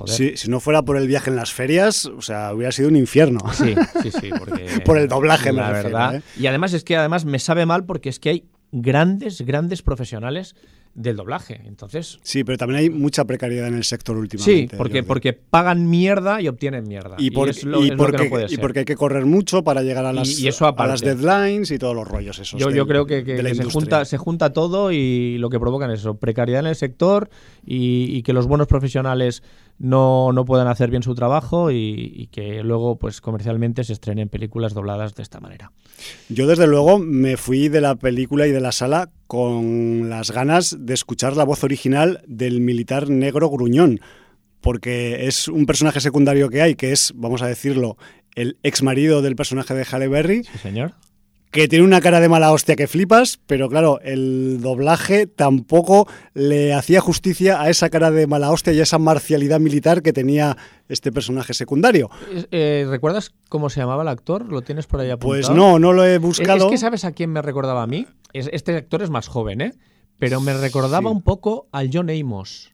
si 0.07 0.51
no 0.51 0.61
fuera 0.61 0.83
por 0.83 0.97
el 0.97 1.07
viaje 1.07 1.31
en 1.31 1.37
las 1.37 1.53
ferias, 1.53 2.07
o 2.07 2.23
sea, 2.23 2.53
hubiera 2.53 2.73
sido 2.73 2.89
un 2.89 2.97
infierno. 2.97 3.41
Sí, 3.53 3.75
sí, 4.03 4.11
sí. 4.11 4.31
por 4.85 4.99
el 4.99 5.09
doblaje, 5.09 5.53
la 5.53 5.71
verdad. 5.71 6.23
Y 6.37 6.47
además 6.47 6.73
es 6.73 6.83
que 6.85 6.97
además 6.97 7.25
me 7.25 7.39
sabe 7.39 7.65
mal 7.67 7.85
porque 7.85 8.09
es 8.09 8.19
que 8.19 8.31
hay 8.31 8.45
grandes, 8.73 9.43
grandes 9.43 9.83
profesionales 9.83 10.57
del 10.95 11.17
doblaje. 11.17 11.63
Entonces. 11.65 12.19
Sí, 12.23 12.45
pero 12.45 12.59
también 12.59 12.81
hay 12.81 12.91
mucha 12.91 13.25
precariedad 13.25 13.69
en 13.69 13.75
el 13.75 13.85
sector 13.85 14.17
últimamente. 14.17 14.71
Sí, 14.71 14.77
porque, 14.77 15.03
porque 15.03 15.33
pagan 15.33 15.89
mierda 15.89 16.41
y 16.41 16.49
obtienen 16.49 16.87
mierda. 16.87 17.17
Y, 17.19 17.31
porque, 17.31 18.81
hay 18.81 18.85
que 18.85 18.97
correr 18.97 19.25
mucho 19.25 19.65
para 19.65 19.83
llegar 19.83 20.05
a 20.05 20.13
las, 20.13 20.29
a 20.61 20.87
las 20.87 21.01
deadlines 21.01 21.71
y 21.71 21.79
todos 21.79 21.95
los 21.95 22.07
rollos 22.07 22.39
esos. 22.39 22.61
Yo, 22.61 22.71
yo 22.71 22.87
creo 22.87 23.07
que, 23.07 23.25
se, 23.55 23.65
junta, 23.65 24.05
se 24.05 24.19
junta 24.19 24.53
todo 24.53 24.93
y 24.93 25.39
lo 25.39 25.51
que 25.51 25.59
provocan 25.59 25.91
es 25.91 26.01
eso, 26.01 26.17
precariedad 26.17 26.61
en 26.61 26.67
el 26.67 26.77
sector 26.77 27.31
y, 27.65 28.23
que 28.23 28.33
los 28.33 28.47
buenos 28.47 28.67
profesionales 28.67 29.43
no, 29.79 30.33
no 30.33 30.45
puedan 30.45 30.69
hacer 30.69 30.91
bien 30.91 31.03
su 31.03 31.15
trabajo 31.15 31.71
y, 31.71 32.29
que 32.33 32.63
luego 32.63 32.97
pues 32.97 33.21
comercialmente 33.21 33.85
se 33.85 33.93
estrenen 33.93 34.29
películas 34.29 34.75
dobladas 34.75 35.15
de 35.15 35.23
esta 35.23 35.41
manera. 35.41 35.73
Yo 36.29 36.47
desde 36.47 36.67
luego 36.67 36.99
me 36.99 37.37
fui 37.37 37.69
de 37.69 37.81
la 37.81 37.97
película 37.97 38.47
y 38.47 38.53
de 38.53 38.61
la 38.61 38.73
sala 38.73 39.11
con 39.33 40.11
las 40.11 40.31
ganas 40.31 40.77
de 40.79 40.93
escuchar 40.93 41.39
la 41.39 41.45
voz 41.45 41.65
original 41.65 42.21
del 42.27 42.61
militar 42.61 43.09
negro 43.09 43.49
gruñón, 43.49 43.99
porque 44.61 45.27
es 45.27 45.49
un 45.49 45.65
personaje 45.65 46.03
secundario 46.03 46.51
que 46.51 46.61
hay, 46.61 46.75
que 46.75 46.93
es, 46.93 47.15
vamos 47.17 47.41
a 47.41 47.47
decirlo, 47.47 47.97
el 48.35 48.59
ex 48.63 48.83
marido 48.83 49.23
del 49.23 49.35
personaje 49.35 49.73
de 49.73 49.87
Halle 49.91 50.09
Berry. 50.09 50.45
Sí, 50.45 50.59
señor 50.59 50.93
que 51.53 51.69
tiene 51.69 51.85
una 51.85 52.01
cara 52.01 52.19
de 52.19 52.31
mala 52.31 52.51
hostia 52.51 52.77
que 52.77 52.89
flipas, 52.89 53.39
pero 53.47 53.69
claro, 53.69 54.01
el 54.03 54.63
doblaje 54.63 55.27
tampoco 55.27 56.09
le 56.33 56.73
hacía 56.73 57.03
justicia 57.03 57.61
a 57.61 57.69
esa 57.69 57.91
cara 57.91 58.11
de 58.11 58.27
mala 58.27 58.51
hostia 58.51 58.73
y 58.73 58.81
a 58.81 58.85
esa 58.85 58.99
marcialidad 58.99 59.61
militar 59.61 60.01
que 60.03 60.15
tenía 60.15 60.57
este 60.89 61.13
personaje 61.13 61.53
secundario. 61.53 62.11
Eh, 62.51 62.87
¿Recuerdas 62.89 63.35
cómo 63.51 63.69
se 63.69 63.81
llamaba 63.81 64.03
el 64.03 64.09
actor? 64.09 64.47
¿Lo 64.47 64.63
tienes 64.63 64.87
por 64.87 65.01
ahí 65.01 65.11
apuntado? 65.11 65.29
Pues 65.29 65.51
no, 65.51 65.79
no 65.79 65.93
lo 65.93 66.07
he 66.07 66.17
buscado. 66.17 66.65
Es, 66.65 66.71
que 66.71 66.79
sabes 66.79 67.05
a 67.05 67.13
quién 67.13 67.31
me 67.31 67.43
recordaba 67.43 67.83
a 67.83 67.87
mí. 67.87 68.07
este 68.33 68.75
actor 68.75 69.03
es 69.03 69.11
más 69.11 69.29
joven, 69.29 69.61
¿eh? 69.61 69.75
Pero 70.19 70.41
me 70.41 70.55
recordaba 70.55 71.11
un 71.11 71.21
poco 71.21 71.69
al 71.71 71.91
John 71.93 72.09
Amos. 72.09 72.73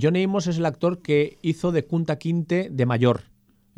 John 0.00 0.16
Amos 0.16 0.48
es 0.48 0.58
el 0.58 0.66
actor 0.66 1.00
que 1.00 1.38
hizo 1.40 1.72
de 1.72 1.86
Kunta 1.86 2.18
Quinte 2.18 2.68
de 2.70 2.84
mayor 2.84 3.22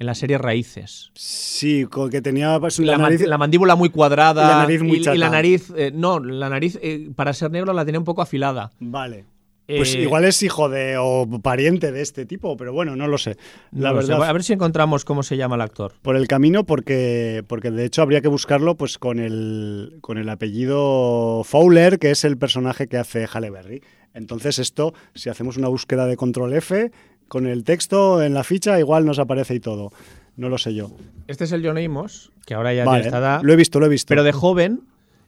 en 0.00 0.06
la 0.06 0.14
serie 0.14 0.38
Raíces. 0.38 1.10
Sí, 1.14 1.86
que 2.10 2.22
tenía 2.22 2.58
pues, 2.58 2.78
la, 2.78 2.96
mandíbula 3.36 3.76
muy 3.76 3.90
cuadrada. 3.90 4.42
Y 4.42 4.48
la 4.48 4.58
nariz 4.60 4.82
muy 4.82 4.96
y, 4.96 5.18
la 5.18 5.28
nariz, 5.28 5.70
eh, 5.76 5.92
no, 5.94 6.18
la 6.18 6.48
nariz 6.48 6.78
eh, 6.82 7.10
para 7.14 7.34
ser 7.34 7.50
negro 7.50 7.74
la 7.74 7.84
tenía 7.84 7.98
un 7.98 8.06
poco 8.06 8.22
afilada. 8.22 8.72
Vale. 8.80 9.26
Pues 9.66 9.94
eh, 9.94 10.00
igual 10.00 10.24
es 10.24 10.42
hijo 10.42 10.70
de 10.70 10.96
o 10.98 11.28
pariente 11.42 11.92
de 11.92 12.00
este 12.00 12.24
tipo, 12.24 12.56
pero 12.56 12.72
bueno, 12.72 12.96
no 12.96 13.08
lo 13.08 13.18
sé. 13.18 13.36
La 13.72 13.92
verdad. 13.92 14.22
A 14.22 14.32
ver 14.32 14.42
si 14.42 14.54
encontramos 14.54 15.04
cómo 15.04 15.22
se 15.22 15.36
llama 15.36 15.56
el 15.56 15.60
actor. 15.60 15.92
Por 16.00 16.16
el 16.16 16.26
camino, 16.26 16.64
porque, 16.64 17.44
porque 17.46 17.70
de 17.70 17.84
hecho 17.84 18.00
habría 18.00 18.22
que 18.22 18.28
buscarlo 18.28 18.76
pues 18.76 18.96
con 18.96 19.18
el, 19.18 19.98
con 20.00 20.16
el 20.16 20.30
apellido 20.30 21.42
Fowler, 21.44 21.98
que 21.98 22.10
es 22.10 22.24
el 22.24 22.38
personaje 22.38 22.88
que 22.88 22.96
hace 22.96 23.26
Halle 23.26 23.50
Berry. 23.50 23.82
Entonces 24.14 24.58
esto, 24.58 24.94
si 25.14 25.28
hacemos 25.28 25.58
una 25.58 25.68
búsqueda 25.68 26.06
de 26.06 26.16
control 26.16 26.54
F, 26.54 26.90
con 27.30 27.46
el 27.46 27.62
texto 27.62 28.20
en 28.24 28.34
la 28.34 28.42
ficha 28.42 28.80
igual 28.80 29.06
nos 29.06 29.20
aparece 29.20 29.54
y 29.54 29.60
todo. 29.60 29.92
No 30.36 30.48
lo 30.48 30.58
sé 30.58 30.74
yo. 30.74 30.90
Este 31.28 31.44
es 31.44 31.52
el 31.52 31.64
John 31.64 31.78
Amos, 31.78 32.32
que 32.44 32.54
ahora 32.54 32.74
ya 32.74 32.82
está. 32.82 33.40
Lo 33.44 33.52
he 33.52 33.56
visto, 33.56 33.78
lo 33.78 33.86
he 33.86 33.88
visto. 33.88 34.08
Pero 34.08 34.24
de 34.24 34.32
joven, 34.32 34.80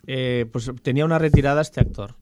eh, 0.09 0.47
pues 0.51 0.69
tenía 0.83 1.05
una 1.05 1.21
retirada 1.21 1.63
este 1.63 1.81
actor. 1.81 2.17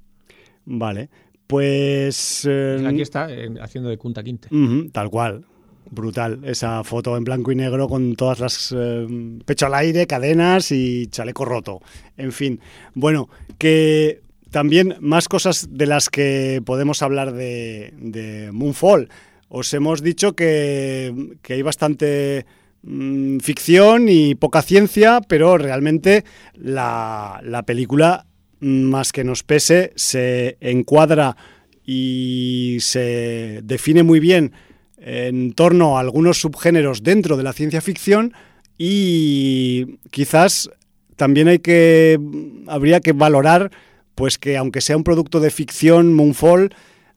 Vale. 0.67 1.09
Pues. 1.47 2.47
Eh, 2.47 2.85
aquí 2.87 3.01
está, 3.01 3.29
haciendo 3.63 3.89
de 3.89 3.97
Kunta 3.97 4.23
Quinte. 4.23 4.51
tal 4.93 5.09
cual. 5.09 5.47
Brutal. 5.91 6.41
Esa 6.45 6.85
foto 6.85 7.17
en 7.17 7.25
blanco 7.25 7.51
y 7.51 7.57
negro 7.57 7.89
con 7.89 8.17
todas 8.17 8.39
las. 8.39 8.75
Eh, 8.77 9.41
pecho 9.47 9.65
al 9.65 9.75
aire, 9.75 10.07
cadenas 10.07 10.73
y 10.73 11.07
chaleco 11.07 11.47
roto. 11.47 11.81
En 12.19 12.33
fin. 12.33 12.61
Bueno, 12.93 13.31
que 13.57 14.21
también 14.51 14.97
más 15.01 15.27
cosas 15.27 15.69
de 15.71 15.87
las 15.87 16.11
que 16.11 16.61
podemos 16.67 17.01
hablar 17.01 17.33
de, 17.33 17.95
de 17.97 18.51
Moonfall 18.53 19.09
os 19.51 19.75
hemos 19.75 20.01
dicho 20.01 20.35
que, 20.35 21.13
hay 21.47 21.63
bastante 21.63 22.47
mm, 22.83 23.39
ficción 23.41 24.09
y 24.09 24.37
poca 24.37 24.63
ciencia, 24.63 25.21
pero 25.27 25.59
realmente 25.59 26.25
la, 26.55 27.43
película 27.67 28.27
más 28.61 29.13
que 29.13 29.25
nos 29.25 29.43
pese, 29.43 29.93
se 29.97 30.57
encuadra 30.61 31.37
y 31.85 32.77
se 32.81 33.61
define 33.65 34.05
muy 34.05 34.21
bien 34.21 34.53
en 34.99 35.53
torno 35.53 35.97
a 35.97 36.01
algunos 36.01 36.41
subgéneros 36.41 37.03
dentro 37.03 37.37
de 37.37 37.43
la 37.43 37.53
ciencia 37.53 37.81
ficción 37.81 38.33
y 38.79 39.99
quizás 40.11 40.71
también 41.17 41.49
hay 41.49 41.59
que 41.59 42.21
habría 42.69 43.01
que 43.01 43.13
valorar 43.13 43.71
pues 44.15 44.39
que 44.39 44.57
aunque 44.59 44.83
sea 44.83 44.97
un 44.97 45.05
producto 45.05 45.41
de 45.41 45.51
ficción 45.51 46.13
Moonfall 46.13 46.71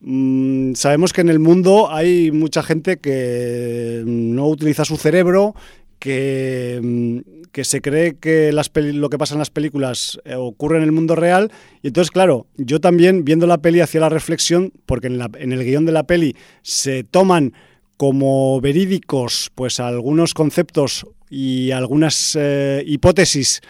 mm, 0.03 0.73
sabemos 0.75 1.13
que 1.13 1.21
en 1.21 1.29
el 1.29 1.39
mundo 1.39 1.91
hay 1.91 2.31
mucha 2.31 2.61
gente 2.63 2.97
que 2.97 4.03
no 4.05 4.47
utiliza 4.47 4.85
su 4.85 4.97
cerebro 4.97 5.55
que, 5.99 6.79
mm, 6.81 7.43
que 7.51 7.63
se 7.63 7.81
cree 7.81 8.15
que 8.15 8.51
lo 8.51 9.09
que 9.09 9.17
pasa 9.17 9.35
en 9.35 9.39
las 9.39 9.51
películas 9.51 10.19
eh, 10.25 10.35
ocurre 10.35 10.77
en 10.77 10.83
el 10.83 10.91
mundo 10.91 11.15
real. 11.15 11.51
Y 11.81 11.87
entonces, 11.87 12.11
claro, 12.11 12.47
yo 12.57 12.81
también 12.81 13.23
viendo 13.23 13.47
la 13.47 13.59
peli 13.59 13.79
hacía 13.79 14.01
la 14.01 14.09
reflexión, 14.09 14.73
porque 14.85 15.07
en 15.07 15.51
el 15.51 15.63
guion 15.63 15.85
de 15.85 15.91
la 15.91 16.03
peli 16.03 16.35
se 16.63 17.03
toman 17.03 17.53
como 17.95 18.59
verídicos 18.59 19.51
pues 19.55 19.79
algunos 19.79 20.33
conceptos 20.33 21.05
y 21.29 21.71
algunas 21.71 22.37
eh, 22.39 22.83
hipótesis 22.85 23.61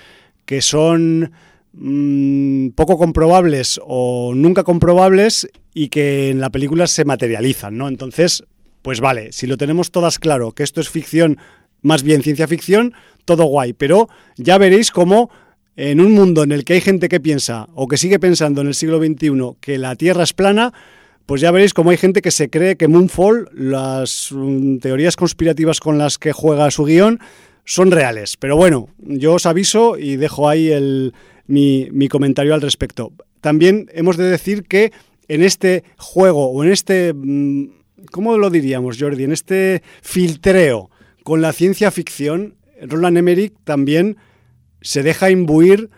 que 0.45 0.61
son 0.61 1.31
mm, 1.73 2.69
poco 2.69 2.97
comprobables 2.97 3.79
o 3.83 4.33
nunca 4.35 4.63
comprobables 4.63 5.49
y 5.73 5.89
que 5.89 6.29
en 6.29 6.39
la 6.39 6.49
película 6.49 6.87
se 6.87 7.05
materializan, 7.05 7.77
¿no? 7.77 7.87
Entonces, 7.87 8.43
pues 8.81 8.99
vale, 8.99 9.31
si 9.31 9.47
lo 9.47 9.57
tenemos 9.57 9.91
todas 9.91 10.19
claro, 10.19 10.51
que 10.51 10.63
esto 10.63 10.81
es 10.81 10.89
ficción, 10.89 11.37
más 11.81 12.03
bien 12.03 12.21
ciencia 12.21 12.47
ficción, 12.47 12.93
todo 13.25 13.45
guay, 13.45 13.73
pero 13.73 14.09
ya 14.37 14.57
veréis 14.57 14.91
cómo 14.91 15.29
en 15.75 15.99
un 15.99 16.11
mundo 16.11 16.43
en 16.43 16.51
el 16.51 16.65
que 16.65 16.73
hay 16.73 16.81
gente 16.81 17.09
que 17.09 17.19
piensa 17.19 17.67
o 17.73 17.87
que 17.87 17.97
sigue 17.97 18.19
pensando 18.19 18.61
en 18.61 18.67
el 18.67 18.75
siglo 18.75 18.99
XXI 18.99 19.57
que 19.59 19.77
la 19.77 19.95
Tierra 19.95 20.23
es 20.23 20.33
plana, 20.33 20.73
pues 21.25 21.41
ya 21.41 21.51
veréis 21.51 21.73
cómo 21.73 21.89
hay 21.89 21.97
gente 21.97 22.21
que 22.21 22.31
se 22.31 22.49
cree 22.49 22.75
que 22.75 22.87
Moonfall, 22.87 23.49
las 23.53 24.29
mm, 24.31 24.77
teorías 24.77 25.15
conspirativas 25.15 25.79
con 25.79 25.97
las 25.97 26.17
que 26.17 26.33
juega 26.33 26.69
su 26.69 26.83
guion, 26.83 27.19
son 27.65 27.91
reales. 27.91 28.35
Pero 28.37 28.57
bueno, 28.57 28.89
yo 28.99 29.35
os 29.35 29.45
aviso 29.45 29.97
y 29.97 30.17
dejo 30.17 30.49
ahí 30.49 30.69
el, 30.69 31.13
mi, 31.47 31.87
mi 31.91 32.07
comentario 32.07 32.53
al 32.53 32.61
respecto. 32.61 33.13
También 33.41 33.89
hemos 33.93 34.17
de 34.17 34.25
decir 34.25 34.63
que 34.63 34.91
en 35.27 35.43
este 35.43 35.83
juego 35.97 36.47
o 36.47 36.63
en 36.63 36.71
este, 36.71 37.13
mm, 37.13 37.65
¿cómo 38.11 38.37
lo 38.37 38.49
diríamos, 38.49 38.97
Jordi? 38.99 39.23
En 39.23 39.31
este 39.31 39.83
filtreo 40.01 40.89
con 41.23 41.41
la 41.41 41.53
ciencia 41.53 41.91
ficción, 41.91 42.55
Roland 42.81 43.17
Emmerich 43.17 43.53
también 43.63 44.17
se 44.81 45.03
deja 45.03 45.29
imbuir 45.29 45.89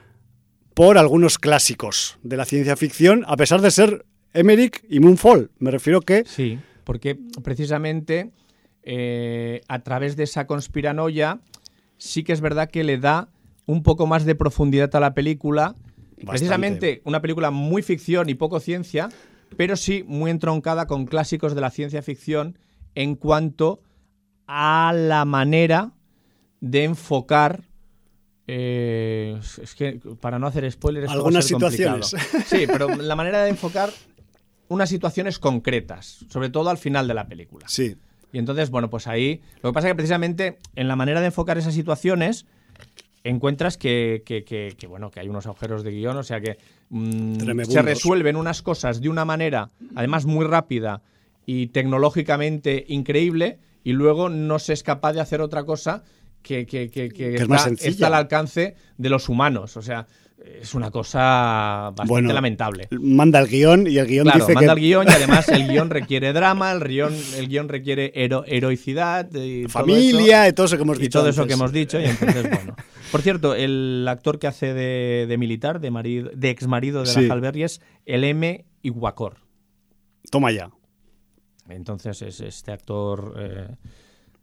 por 0.74 0.98
algunos 0.98 1.40
clásicos 1.40 2.18
de 2.22 2.38
la 2.38 2.46
ciencia 2.46 2.76
ficción, 2.76 3.24
a 3.28 3.38
pesar 3.38 3.62
de 3.62 3.72
ser 3.72 4.06
Emmerich 4.34 4.84
y 4.90 5.00
Moonfall. 5.00 5.50
Me 5.58 5.72
refiero 5.72 6.02
que... 6.02 6.24
Sí, 6.26 6.60
porque 6.84 7.18
precisamente 7.44 8.32
eh, 8.84 9.62
a 9.68 9.80
través 9.80 10.16
de 10.16 10.24
esa 10.24 10.46
conspiranoia 10.46 11.40
sí 11.98 12.24
que 12.24 12.34
es 12.34 12.42
verdad 12.42 12.70
que 12.70 12.84
le 12.84 12.98
da 12.98 13.30
un 13.66 13.84
poco 13.84 14.08
más 14.08 14.26
de 14.26 14.36
profundidad 14.36 14.96
a 14.96 15.00
la 15.00 15.14
película. 15.14 15.76
Precisamente 16.26 17.02
una 17.04 17.22
película 17.22 17.52
muy 17.52 17.82
ficción 17.82 18.30
y 18.30 18.36
poco 18.36 18.60
ciencia, 18.60 19.10
pero 19.58 19.76
sí 19.76 20.04
muy 20.08 20.32
entroncada 20.32 20.88
con 20.88 21.06
clásicos 21.06 21.56
de 21.56 21.62
la 21.62 21.70
ciencia 21.70 22.02
ficción 22.02 22.58
en 22.96 23.16
cuanto 23.16 23.82
a 24.48 24.94
la 24.96 25.26
manera 25.26 25.92
de 26.62 26.84
enfocar 26.86 27.64
eh, 28.48 29.40
es 29.62 29.76
que 29.76 30.00
para 30.20 30.38
no 30.38 30.48
hacer 30.48 30.72
spoilers 30.72 31.10
algunas 31.10 31.46
situaciones 31.46 32.16
sí 32.46 32.66
pero 32.68 32.88
la 32.96 33.16
manera 33.16 33.44
de 33.44 33.50
enfocar 33.50 33.90
unas 34.68 34.90
situaciones 34.90 35.40
concretas, 35.40 36.26
sobre 36.30 36.50
todo 36.50 36.70
al 36.70 36.78
final 36.78 37.08
de 37.08 37.14
la 37.14 37.28
película. 37.28 37.68
Sí. 37.68 37.96
Y 38.32 38.40
entonces, 38.40 38.70
bueno, 38.70 38.90
pues 38.90 39.08
ahí 39.08 39.42
lo 39.62 39.70
que 39.70 39.74
pasa 39.74 39.88
es 39.88 39.92
que 39.92 39.96
precisamente 39.96 40.60
en 40.76 40.88
la 40.88 40.96
manera 40.96 41.22
de 41.22 41.28
enfocar 41.28 41.58
esas 41.58 41.74
situaciones 41.74 42.46
encuentras 43.26 43.78
que, 43.78 44.24
que, 44.26 44.88
bueno, 44.88 45.12
que 45.12 45.20
hay 45.20 45.28
unos 45.28 45.46
agujeros 45.48 45.84
de 45.84 45.92
guion, 45.92 46.16
o 46.16 46.24
sea 46.24 46.40
que 46.40 46.58
mm, 46.90 47.64
se 47.64 47.82
resuelven 47.82 48.36
unas 48.36 48.62
cosas 48.62 49.02
de 49.02 49.10
una 49.10 49.26
manera, 49.26 49.72
además 49.96 50.26
muy 50.26 50.46
rápida 50.46 51.02
y 51.46 51.68
tecnológicamente 51.68 52.86
increíble, 52.88 53.60
y 53.84 53.94
luego 53.94 54.30
no 54.30 54.60
se 54.60 54.74
es 54.74 54.84
capaz 54.84 55.14
de 55.14 55.22
hacer 55.22 55.42
otra 55.42 55.64
cosa 55.64 56.04
que, 56.42 56.66
que, 56.66 56.86
está, 57.36 57.70
está, 57.82 58.08
al 58.08 58.14
alcance 58.14 58.76
de 58.98 59.10
los 59.10 59.28
humanos. 59.30 59.76
O 59.78 59.82
sea, 59.82 60.06
es 60.62 60.76
una 60.76 60.92
cosa 60.92 61.92
bastante 61.96 62.34
lamentable. 62.34 62.88
Manda 62.92 63.40
el 63.40 63.48
guion 63.48 63.88
y 63.88 63.98
el 63.98 64.06
guion 64.06 64.26
claro, 64.26 64.40
dice 64.40 64.54
manda 64.54 64.74
el 64.74 64.80
guion 64.80 65.08
y 65.08 65.12
además 65.12 65.50
el 65.50 65.68
guion 65.68 65.90
requiere 65.90 66.34
drama, 66.34 66.72
el 66.72 66.84
guion, 66.84 67.16
el 67.38 67.48
guion 67.48 67.70
requiere 67.70 68.12
heroicidad, 68.16 69.34
y 69.34 69.68
familia, 69.68 70.48
y 70.48 70.54
todo 70.54 70.68
eso 70.68 70.78
que 70.78 70.84
hemos 70.84 71.00
dicho. 71.00 71.20
Y 71.20 71.22
todo 71.22 71.30
eso 71.30 71.48
que 71.48 71.54
hemos 71.54 71.72
dicho. 71.72 72.00
Y 72.00 72.06
entonces, 72.06 72.50
bueno. 72.50 72.76
Por 73.12 73.22
cierto, 73.22 73.56
el 73.56 74.06
actor 74.10 74.40
que 74.40 74.48
hace 74.48 74.74
de, 74.74 75.38
militar, 75.38 75.80
de, 75.80 75.92
marido, 75.92 76.30
de 76.34 76.50
ex 76.50 76.68
marido 76.68 77.04
de 77.04 77.28
la 77.28 77.34
Halberry 77.34 77.64
es 77.64 77.82
el 78.06 78.24
M. 78.24 78.66
Iguacor. 78.82 79.38
Toma 80.32 80.52
ya. 80.52 80.72
Entonces 81.70 82.22
es 82.22 82.42
este 82.42 82.72
actor 82.72 83.36
eh, 83.40 83.76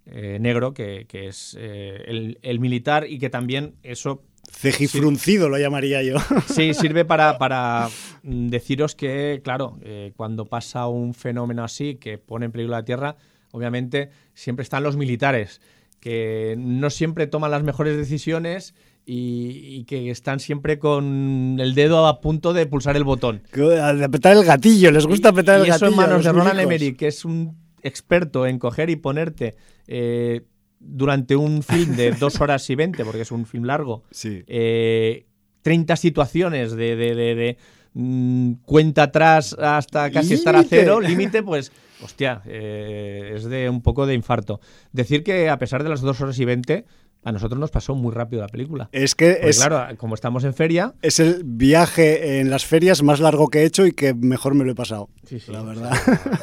eh, 0.07 0.39
negro 0.41 0.75
que, 0.75 1.07
es 1.13 1.57
eh, 1.59 2.03
el, 2.07 2.39
el 2.43 2.61
militar 2.61 3.07
y 3.09 3.19
que 3.19 3.31
también 3.31 3.75
eso 3.83 4.23
Cejifruncido 4.51 5.49
lo 5.49 5.59
llamaría 5.59 6.03
yo. 6.03 6.17
Sí, 6.47 6.75
sirve 6.75 7.05
para, 7.05 7.39
para 7.39 7.89
mm, 8.23 8.49
deciros 8.49 8.95
que, 8.95 9.41
claro, 9.43 9.79
eh, 9.83 10.13
cuando 10.17 10.47
pasa 10.47 10.87
un 10.89 11.15
fenómeno 11.15 11.65
así 11.65 11.97
que 11.97 12.19
pone 12.19 12.47
en 12.47 12.53
peligro 12.53 12.73
la 12.73 12.85
Tierra, 12.85 13.17
obviamente 13.53 14.11
siempre 14.35 14.63
están 14.63 14.83
los 14.83 14.97
militares, 14.97 15.61
que 16.03 16.57
no 16.59 16.91
siempre 16.91 17.29
toman 17.29 17.53
las 17.53 17.63
mejores 17.63 17.97
decisiones 17.97 18.75
y, 19.07 19.85
que 19.85 20.11
están 20.11 20.41
siempre 20.41 20.81
con 20.81 21.59
el 21.61 21.77
dedo 21.77 22.09
a 22.09 22.21
punto 22.21 22.53
de 22.53 22.67
pulsar 22.67 22.97
el 22.97 23.05
botón. 23.05 23.45
De 23.55 24.05
apretar 24.05 24.37
el 24.37 24.45
gatillo, 24.45 24.91
les 24.91 25.07
gusta 25.07 25.29
apretar 25.29 25.61
el 25.61 25.67
gatillo. 25.67 25.75
Y 25.75 25.77
eso 25.77 25.87
en 25.87 25.95
manos 25.97 26.25
de 26.25 26.33
Ronald 26.33 26.59
Emery, 26.59 26.97
que 26.97 27.07
es 27.07 27.25
un 27.25 27.57
experto 27.85 28.49
en 28.49 28.59
coger 28.59 28.91
y 28.91 28.97
ponerte 28.97 29.55
eh, 29.87 30.43
durante 30.81 31.37
un 31.37 31.63
film 31.63 31.95
de 31.95 32.11
dos 32.19 32.41
horas 32.41 32.69
y 32.69 32.75
veinte, 32.75 33.05
porque 33.05 33.23
es 33.23 33.31
un 33.31 33.47
film 33.47 33.63
largo, 33.63 34.03
sí. 34.11 34.43
30 34.45 34.49
eh, 34.49 35.97
situaciones 35.97 36.73
de, 36.73 36.97
de, 36.97 37.57
mm, 37.95 38.55
cuenta 38.65 39.05
atrás 39.05 39.57
hasta 39.57 40.11
casi 40.11 40.35
estar 40.35 40.57
a 40.57 40.65
cero, 40.65 41.01
límite, 41.01 41.45
pues, 41.45 41.71
hostia, 42.03 42.43
eh, 42.47 43.33
es 43.35 43.45
de 43.45 43.69
un 43.69 43.83
poco 43.83 44.07
de 44.07 44.15
infarto. 44.15 44.61
Decir 44.93 45.23
que 45.23 45.49
a 45.49 45.59
pesar 45.59 45.83
de 45.83 45.89
las 45.89 46.01
dos 46.01 46.21
horas 46.21 46.39
y 46.39 46.45
veinte, 46.45 46.85
a 47.25 47.31
nosotros 47.31 47.59
nos 47.61 47.71
pasó 47.71 47.95
muy 47.95 48.13
rápido 48.13 48.43
la 48.43 48.49
pelíula. 48.49 48.89
Es 48.93 49.15
que 49.15 49.39
es. 49.43 49.59
Claro, 49.59 49.97
como 49.97 50.15
estamos 50.15 50.43
en 50.45 50.55
feria. 50.55 50.95
Es 51.03 51.21
el 51.21 51.43
viaje 51.45 52.41
en 52.41 52.51
las 52.51 52.67
ferias 52.67 53.03
más 53.03 53.21
largo 53.21 53.49
que 53.49 53.61
he 53.61 53.65
hecho 53.65 53.87
y 53.87 53.93
que 53.93 54.13
mejor 54.13 54.55
me 54.55 54.65
lo 54.65 54.73
he 54.73 54.75
pasado. 54.75 55.09
Sí, 55.25 55.39
sí. 55.39 55.53
La 55.53 55.63
verdad. 55.63 55.93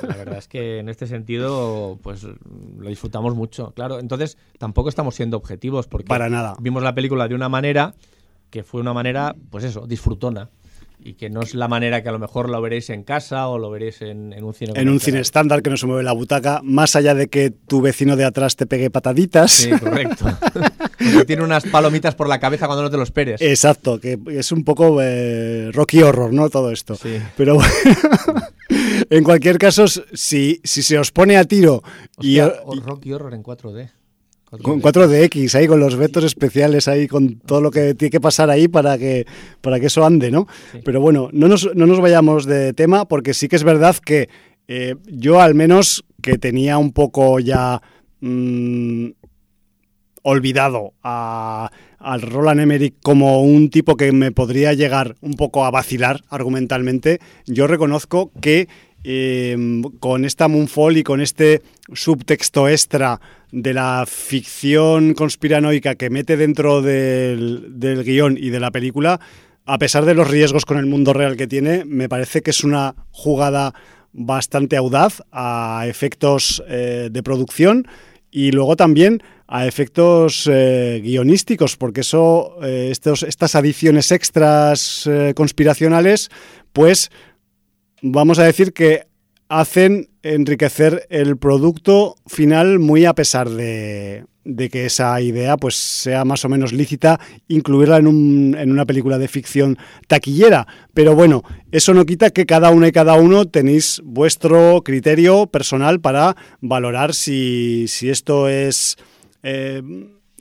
la 0.08 0.16
verdad 0.18 0.38
es 0.38 0.48
que 0.48 0.80
en 0.80 0.88
este 0.88 1.06
sentido, 1.08 2.00
pues 2.02 2.24
lo 2.24 2.90
disfrutamos 2.90 3.36
mucho. 3.36 3.74
Claro, 3.74 4.00
entonces 4.00 4.38
tampoco 4.58 4.88
estamos 4.88 5.16
siendo 5.16 5.36
objetivos 5.36 5.88
porque. 5.88 6.08
Para 6.08 6.30
nada. 6.30 6.56
Vimos 6.62 6.82
la 6.82 6.96
película 6.96 7.28
de 7.28 7.36
una 7.36 7.50
manera 7.50 7.94
que 8.50 8.64
fue 8.64 8.82
una 8.82 8.94
manera, 8.94 9.36
pues 9.52 9.64
eso, 9.64 9.86
disfrutona 9.86 10.50
y 11.02 11.14
que 11.14 11.30
no 11.30 11.42
es 11.42 11.54
la 11.54 11.68
manera 11.68 12.04
que 12.04 12.10
a 12.10 12.12
lo 12.12 12.20
mejor 12.20 12.50
lo 12.50 12.62
veréis 12.62 12.90
en 12.90 13.04
casa 13.04 13.48
o 13.48 13.58
lo 13.58 13.70
veréis 13.70 14.02
en, 14.02 14.34
un 14.44 14.54
cine. 14.54 14.74
En 14.76 14.90
un 14.90 15.00
cine 15.00 15.20
estándar 15.20 15.62
que 15.62 15.70
no 15.70 15.78
se 15.78 15.88
mueve 15.88 16.04
la 16.04 16.12
butaca, 16.12 16.62
más 16.64 16.96
allá 16.96 17.16
de 17.16 17.28
que 17.28 17.52
tu 17.52 17.82
vecino 17.82 18.16
de 18.16 18.26
atrás 18.26 18.56
te 18.56 18.66
pegue 18.66 18.90
pataditas. 18.90 19.52
Sí, 19.52 19.70
correcto. 19.72 20.26
tiene 21.26 21.44
unas 21.44 21.64
palomitas 21.66 22.16
por 22.16 22.28
la 22.28 22.40
cabeza 22.40 22.66
cuando 22.66 22.84
no 22.84 22.90
te 22.90 22.98
lo 22.98 23.04
esperes. 23.04 23.42
Exacto, 23.42 24.00
que 24.00 24.20
es 24.28 24.52
un 24.52 24.64
poco 24.64 25.00
eh, 25.02 25.72
Rocky 25.72 26.02
Horror, 26.02 26.34
¿no? 26.34 26.50
Todo 26.50 26.72
esto. 26.72 26.96
Sí. 26.96 27.18
Pero 27.38 27.56
bueno, 27.56 27.72
en 29.10 29.24
cualquier 29.24 29.58
caso, 29.58 29.88
si, 29.88 30.60
si 30.64 30.84
se 30.84 31.00
os 31.00 31.12
pone 31.12 31.38
a 31.38 31.46
tiro 31.46 31.82
y, 32.20 32.40
Rocky 32.40 33.14
Horror 33.14 33.34
en 33.34 33.44
4D. 33.44 33.90
Con 34.64 34.82
4DX, 34.82 35.56
ahí 35.56 35.68
con 35.68 35.80
los 35.80 35.96
vetos 35.96 36.24
especiales, 36.24 36.88
ahí 36.88 37.08
con 37.08 37.40
todo 37.40 37.62
lo 37.62 37.70
que 37.70 37.94
tiene 37.94 38.10
que 38.10 38.20
pasar 38.20 38.50
ahí 38.50 38.68
para 38.68 38.98
que, 38.98 39.28
para 39.62 39.80
que 39.80 39.88
eso 39.88 40.04
ande, 40.04 40.32
¿no? 40.32 40.48
Pero 40.84 41.02
bueno, 41.02 41.30
no 41.32 41.48
nos, 41.48 41.70
no 41.76 41.86
nos, 41.86 42.00
vayamos 42.00 42.46
de 42.46 42.74
tema 42.74 43.06
porque 43.06 43.36
sí 43.36 43.48
que 43.48 43.56
es 43.56 43.64
verdad 43.64 43.96
que 44.04 44.30
eh, 44.68 44.96
yo 45.06 45.40
al 45.40 45.54
menos 45.54 46.04
que 46.22 46.40
tenía 46.40 46.80
un 46.80 46.94
poco 46.94 47.40
ya 47.40 47.82
mm, 48.22 49.10
olvidado 50.24 50.94
a, 51.04 51.72
al 52.00 52.22
Roland 52.22 52.62
Emmerich 52.62 52.96
como 53.04 53.44
un 53.44 53.70
tipo 53.70 53.98
que 53.98 54.12
me 54.12 54.32
podría 54.32 54.74
llegar 54.74 55.16
un 55.22 55.34
poco 55.34 55.66
a 55.66 55.72
vacilar 55.72 56.22
argumentalmente, 56.30 57.20
yo 57.46 57.68
reconozco 57.68 58.32
que 58.42 58.68
Em, 59.04 59.82
con 60.00 60.26
esta 60.26 60.50
Moonfall 60.50 60.98
y 60.98 61.04
con 61.04 61.22
este 61.22 61.62
subtexto 61.94 62.68
extra 62.68 63.22
de 63.50 63.74
la 63.74 64.04
ficción 64.06 65.14
conspiranoica 65.14 65.96
que 65.96 66.10
mete 66.10 66.36
dentro 66.36 66.82
del, 66.82 67.72
guion 68.04 68.38
y 68.38 68.50
de 68.50 68.60
la 68.60 68.72
película, 68.72 69.22
a 69.66 69.78
pesar 69.78 70.04
de 70.04 70.16
los 70.16 70.30
riesgos 70.30 70.66
con 70.66 70.78
el 70.78 70.86
mundo 70.86 71.14
real 71.14 71.38
que 71.38 71.48
tiene, 71.48 71.86
me 71.86 72.10
parece 72.10 72.42
que 72.42 72.52
es 72.52 72.66
una 72.66 72.96
jugada 73.12 73.74
bastante 74.12 74.76
audaz 74.76 75.22
a 75.32 75.86
efectos 75.88 76.62
eh, 76.68 77.08
de 77.10 77.24
producción 77.24 77.88
y 78.32 78.52
luego 78.52 78.76
también 78.76 79.24
a 79.48 79.66
efectos 79.66 80.48
eh, 80.52 81.00
guionísticos, 81.02 81.78
porque 81.78 82.02
eso, 82.02 82.58
eh, 82.64 82.92
estas 82.92 83.56
adiciones 83.56 84.12
extras 84.12 85.10
conspiracionales, 85.36 86.30
pues 86.74 87.10
vamos 88.02 88.40
a 88.40 88.44
decir 88.44 88.74
que 88.74 89.08
hacen 89.48 90.10
enriquecer 90.22 91.08
el 91.10 91.38
producto 91.38 92.16
final 92.28 92.80
muy 92.80 93.06
a 93.06 93.14
pesar 93.14 93.50
de, 93.50 94.26
que 94.72 94.86
esa 94.86 95.20
idea 95.22 95.58
pues 95.58 95.76
sea 95.76 96.24
más 96.24 96.46
o 96.46 96.50
menos 96.50 96.72
lícita 96.72 97.20
incluirla 97.48 97.98
en, 97.98 98.08
un, 98.08 98.56
en, 98.58 98.72
una 98.72 98.86
película 98.86 99.18
de 99.18 99.28
ficción 99.28 99.78
taquillera. 100.08 100.68
Pero 100.94 101.16
bueno, 101.16 101.44
eso 101.72 101.94
no 101.94 102.06
quita 102.06 102.30
que 102.30 102.46
cada 102.46 102.70
una 102.70 102.88
y 102.88 102.92
cada 102.92 103.16
uno 103.16 103.46
tenéis 103.46 104.02
vuestro 104.04 104.82
criterio 104.84 105.48
personal 105.48 106.00
para 106.00 106.36
valorar 106.62 107.14
si, 107.14 107.88
si 107.88 108.10
esto 108.10 108.48
es 108.48 108.98
eh, 109.42 109.82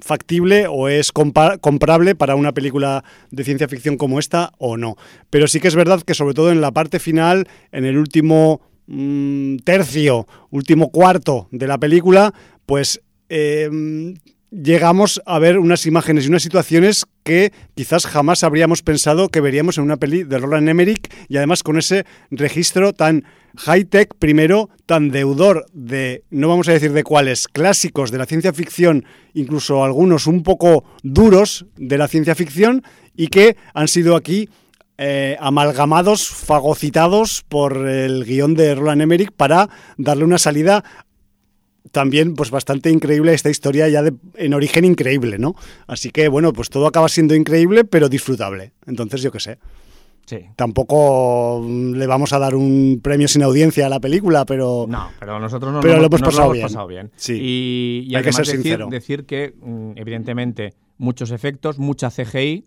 factible 0.09 0.67
o 0.69 0.89
es 0.89 1.13
comprable 1.13 2.15
para 2.17 2.35
una 2.35 2.53
película 2.53 3.05
de 3.31 3.45
ciencia 3.45 3.69
ficción 3.69 3.97
como 3.97 4.19
esta 4.19 4.53
o 4.59 4.77
no. 4.77 4.97
Pero 5.31 5.47
sí 5.47 5.61
que 5.61 5.69
es 5.69 5.77
verdad 5.77 6.03
que 6.03 6.15
sobre 6.15 6.35
todo 6.35 6.51
en 6.51 6.61
la 6.61 6.73
parte 6.73 6.99
final, 6.99 7.47
en 7.71 7.85
el 7.85 7.97
último 7.97 8.61
mmm, 8.87 9.59
tercio, 9.59 10.27
último 10.51 10.91
cuarto 10.91 11.49
de 11.53 11.67
la 11.69 11.79
película, 11.79 12.35
pues 12.67 13.01
eh, 13.29 13.69
llegamos 14.51 15.21
a 15.27 15.39
ver 15.39 15.59
unas 15.59 15.87
imágenes 15.87 16.25
y 16.25 16.29
unas 16.29 16.43
situaciones 16.43 17.07
que 17.23 17.53
quizás 17.75 18.07
jamás 18.07 18.45
habríamos 18.45 18.83
pensado 18.83 19.29
que 19.29 19.41
veríamos 19.41 19.79
en 19.79 19.85
una 19.85 19.97
peli 19.97 20.25
de 20.25 20.39
Roland 20.39 20.69
Emmerich 20.69 21.13
y 21.29 21.37
además 21.37 21.63
con 21.63 21.79
ese 21.79 22.07
registro 22.31 22.93
tan 22.93 23.25
high-tech, 23.57 24.15
primero, 24.19 24.71
tan 24.87 25.11
deudor 25.11 25.67
de, 25.73 26.25
no 26.31 26.49
vamos 26.49 26.69
a 26.69 26.73
decir 26.73 26.93
de 26.93 27.05
cuáles, 27.05 27.49
clásicos 27.49 28.11
de 28.11 28.19
la 28.19 28.27
ciencia 28.27 28.53
ficción, 28.53 29.05
incluso 29.35 29.85
algunos 29.85 30.27
un 30.27 30.43
poco 30.43 30.85
duros 31.03 31.67
de 31.77 31.99
la 31.99 32.09
ciencia 32.09 32.35
ficción 32.35 32.83
y 33.17 33.29
que 33.29 33.57
han 33.75 33.89
sido 33.89 34.17
aquí 34.17 34.49
eh, 34.97 35.37
amalgamados, 35.41 36.29
fagocitados 36.29 37.45
por 37.49 37.87
el 37.87 38.25
guion 38.25 38.55
de 38.55 38.75
Roland 38.75 39.03
Emmerich 39.03 39.31
para 39.31 39.69
darle 39.97 40.25
una 40.25 40.39
salida 40.39 40.83
también 41.93 42.35
pues 42.35 42.51
bastante 42.51 42.91
increíble 42.91 43.33
esta 43.35 43.51
historia 43.51 43.89
ya 43.89 44.03
de, 44.03 44.13
en 44.35 44.55
origen 44.55 44.85
increíble, 44.85 45.39
¿no? 45.39 45.55
Así 45.87 46.11
que 46.11 46.29
bueno, 46.29 46.53
pues 46.53 46.71
todo 46.71 46.87
acaba 46.87 47.09
siendo 47.09 47.35
increíble 47.35 47.85
pero 47.85 48.09
disfrutable. 48.09 48.73
Entonces 48.87 49.23
yo 49.23 49.33
qué 49.33 49.41
sé. 49.41 49.59
Sí. 50.27 50.41
Tampoco 50.57 51.65
le 51.67 52.07
vamos 52.07 52.35
a 52.35 52.39
dar 52.39 52.55
un 52.55 53.01
premio 53.03 53.27
sin 53.29 53.43
audiencia 53.43 53.87
a 53.87 53.89
la 53.89 53.99
película, 53.99 54.45
pero 54.45 54.85
no, 54.87 55.09
pero 55.19 55.41
nosotros 55.41 55.73
no 55.73 55.81
pero 55.81 55.95
lo, 55.95 56.01
lo 56.01 56.07
hemos, 56.09 56.21
pasado, 56.21 56.49
lo 56.49 56.53
bien. 56.53 56.61
hemos 56.65 56.73
pasado 56.73 56.87
bien. 56.87 57.11
Sí. 57.17 57.39
Y, 57.41 58.05
y 58.11 58.15
Hay 58.15 58.23
que 58.23 58.33
ser 58.33 58.45
decir, 58.45 58.61
sincero. 58.63 58.89
decir 58.91 59.25
que 59.25 59.55
mm, 59.59 59.93
evidentemente 59.97 60.75
muchos 60.99 61.31
efectos, 61.31 61.79
mucha 61.79 62.11
CGI, 62.11 62.67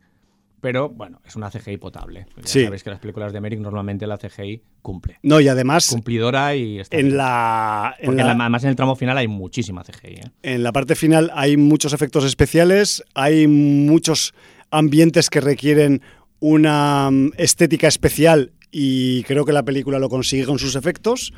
pero 0.62 0.89
bueno, 0.89 1.20
es 1.26 1.36
una 1.36 1.49
CGI 1.49 1.78
potable. 1.78 2.28
Ya 2.38 2.43
Sí. 2.47 2.64
sabéis 2.64 2.84
que 2.84 2.91
las 2.91 2.99
películas 2.99 3.32
de 3.34 3.39
Emmerich 3.39 3.59
normalmente 3.59 4.05
la 4.07 4.18
CGI 4.18 4.62
cumple. 4.82 5.18
No, 5.24 5.39
y 5.41 5.47
además 5.47 5.88
Cumplidora 5.89 6.55
y 6.55 6.80
está 6.80 6.97
en 6.97 7.07
bien. 7.07 7.18
la, 7.18 7.95
en 7.99 8.05
Porque 8.05 8.24
la- 8.24 8.32
además 8.32 8.64
en 8.64 8.70
el 8.70 8.76
tramo 8.76 8.95
final 8.95 9.18
hay 9.18 9.28
muchísima 9.28 9.84
CGI. 9.84 10.07
¿eh? 10.14 10.22
En 10.43 10.64
la 10.64 10.72
parte 10.72 10.95
final 10.95 11.32
hay 11.34 11.57
muchos 11.57 11.93
efectos 11.93 12.24
especiales, 12.26 13.03
hay 13.16 13.47
muchos 13.47 14.34
ambientes 14.70 15.30
que 15.30 15.41
requieren 15.41 16.01
una 16.39 17.09
mm, 17.12 17.32
estética 17.38 17.88
especial 17.88 18.51
y 18.72 19.24
creo 19.24 19.43
que 19.45 19.51
la 19.53 19.64
película 19.64 19.99
lo 19.99 20.09
consigue 20.09 20.45
con 20.45 20.57
sus 20.59 20.76
efectos. 20.76 21.34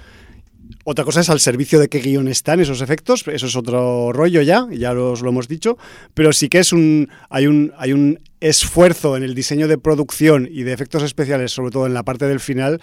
Otra 0.86 1.06
cosa 1.06 1.22
es 1.22 1.30
al 1.30 1.40
servicio 1.40 1.80
de 1.80 1.88
qué 1.88 2.00
guion 2.00 2.28
están 2.28 2.60
esos 2.60 2.82
efectos, 2.82 3.26
eso 3.28 3.48
es 3.48 3.56
otro 3.56 4.12
rollo 4.12 4.42
ya, 4.42 4.68
ya 4.72 4.94
os 4.94 5.22
lo 5.22 5.30
hemos 5.30 5.48
dicho, 5.48 5.78
pero 6.14 6.34
sí 6.34 6.50
que 6.50 6.60
es 6.60 6.74
un 6.74 7.10
hay 7.30 7.48
un 7.48 7.74
hay 7.78 7.94
un 7.94 8.20
esfuerzo 8.40 9.16
en 9.16 9.24
el 9.24 9.36
diseño 9.36 9.68
de 9.68 9.78
producción 9.78 10.48
y 10.52 10.64
de 10.64 10.74
efectos 10.74 11.04
especiales, 11.04 11.52
sobre 11.52 11.72
todo 11.72 11.86
en 11.86 11.94
la 11.94 12.04
parte 12.04 12.28
del 12.28 12.40
final, 12.40 12.82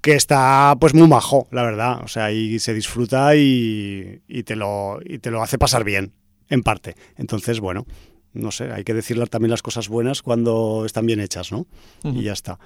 que 0.00 0.14
está 0.14 0.76
pues 0.80 0.94
muy 0.94 1.08
majo, 1.08 1.48
la 1.50 1.62
verdad. 1.62 2.00
O 2.04 2.08
sea, 2.08 2.32
y 2.32 2.58
se 2.58 2.74
disfruta 2.74 3.34
y, 3.36 4.22
y 4.28 4.42
te 4.44 4.56
lo, 4.56 4.98
y 5.04 5.18
te 5.18 5.30
lo 5.30 5.42
hace 5.42 5.58
pasar 5.58 5.84
bien, 5.84 6.12
en 6.48 6.62
parte. 6.62 6.94
Entonces, 7.16 7.60
bueno, 7.60 7.86
no 8.32 8.50
sé, 8.50 8.70
hay 8.72 8.84
que 8.84 8.94
decirle 8.94 9.26
también 9.26 9.50
las 9.50 9.62
cosas 9.62 9.88
buenas 9.88 10.22
cuando 10.22 10.84
están 10.86 11.06
bien 11.06 11.20
hechas, 11.20 11.50
¿no? 11.52 11.66
Y 12.04 12.22
ya 12.22 12.32
está. 12.32 12.58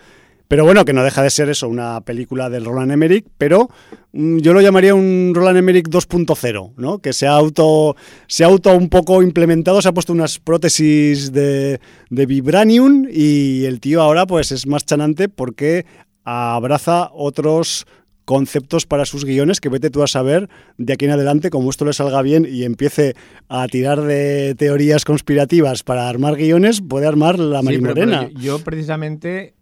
Pero 0.46 0.64
bueno, 0.64 0.84
que 0.84 0.92
no 0.92 1.02
deja 1.02 1.22
de 1.22 1.30
ser 1.30 1.48
eso, 1.48 1.68
una 1.68 2.00
película 2.02 2.50
del 2.50 2.64
Roland 2.66 2.92
Emmerich, 2.92 3.26
pero 3.38 3.70
mm, 4.12 4.38
yo 4.38 4.52
lo 4.52 4.60
llamaría 4.60 4.94
un 4.94 5.32
Roland 5.34 5.56
Emmerich 5.58 5.88
2.0, 5.88 6.74
¿no? 6.76 6.98
Que 6.98 7.12
se 7.14 7.26
ha 7.26 7.32
auto, 7.32 7.96
se 8.26 8.44
ha 8.44 8.48
auto 8.48 8.76
un 8.76 8.88
poco 8.90 9.22
implementado, 9.22 9.80
se 9.80 9.88
ha 9.88 9.92
puesto 9.92 10.12
unas 10.12 10.38
prótesis 10.38 11.32
de, 11.32 11.80
de 12.10 12.26
vibranium 12.26 13.06
y 13.10 13.64
el 13.64 13.80
tío 13.80 14.02
ahora 14.02 14.26
pues 14.26 14.52
es 14.52 14.66
más 14.66 14.84
chanante 14.84 15.28
porque 15.30 15.86
abraza 16.24 17.10
otros 17.12 17.86
conceptos 18.24 18.86
para 18.86 19.04
sus 19.04 19.24
guiones 19.26 19.60
que 19.60 19.68
vete 19.68 19.90
tú 19.90 20.02
a 20.02 20.06
saber 20.06 20.48
de 20.78 20.94
aquí 20.94 21.04
en 21.04 21.10
adelante 21.10 21.50
como 21.50 21.68
esto 21.68 21.84
le 21.84 21.92
salga 21.92 22.22
bien 22.22 22.46
y 22.50 22.64
empiece 22.64 23.14
a 23.48 23.66
tirar 23.68 24.00
de 24.00 24.54
teorías 24.56 25.04
conspirativas 25.04 25.82
para 25.82 26.08
armar 26.08 26.36
guiones, 26.36 26.80
puede 26.80 27.06
armar 27.06 27.38
la 27.38 27.58
Sí, 27.60 27.64
marimorena. 27.66 28.28
yo, 28.30 28.40
yo 28.40 28.58
precisamente 28.60 29.54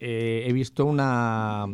eh, 0.00 0.44
he 0.46 0.52
visto 0.52 0.84
una 0.86 1.66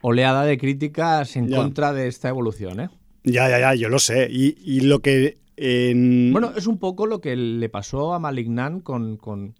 oleada 0.00 0.44
de 0.44 0.58
críticas 0.58 1.36
en 1.36 1.48
Ya. 1.48 1.56
contra 1.56 1.92
de 1.92 2.08
esta 2.08 2.28
evolución. 2.28 2.80
¿eh? 2.80 2.88
Ya, 3.24 3.48
ya, 3.48 3.58
ya, 3.60 3.74
yo 3.74 3.88
lo 3.88 3.98
sé. 3.98 4.28
Y, 4.30 4.56
y 4.64 4.80
lo 4.80 5.00
que 5.00 5.38
en... 5.56 6.30
Bueno, 6.32 6.52
es 6.56 6.66
un 6.66 6.78
poco 6.78 7.06
lo 7.06 7.20
que 7.20 7.36
le 7.36 7.68
pasó 7.68 8.14
a 8.14 8.18
Malignant 8.18 8.82
con, 8.82 9.16
con, 9.16 9.54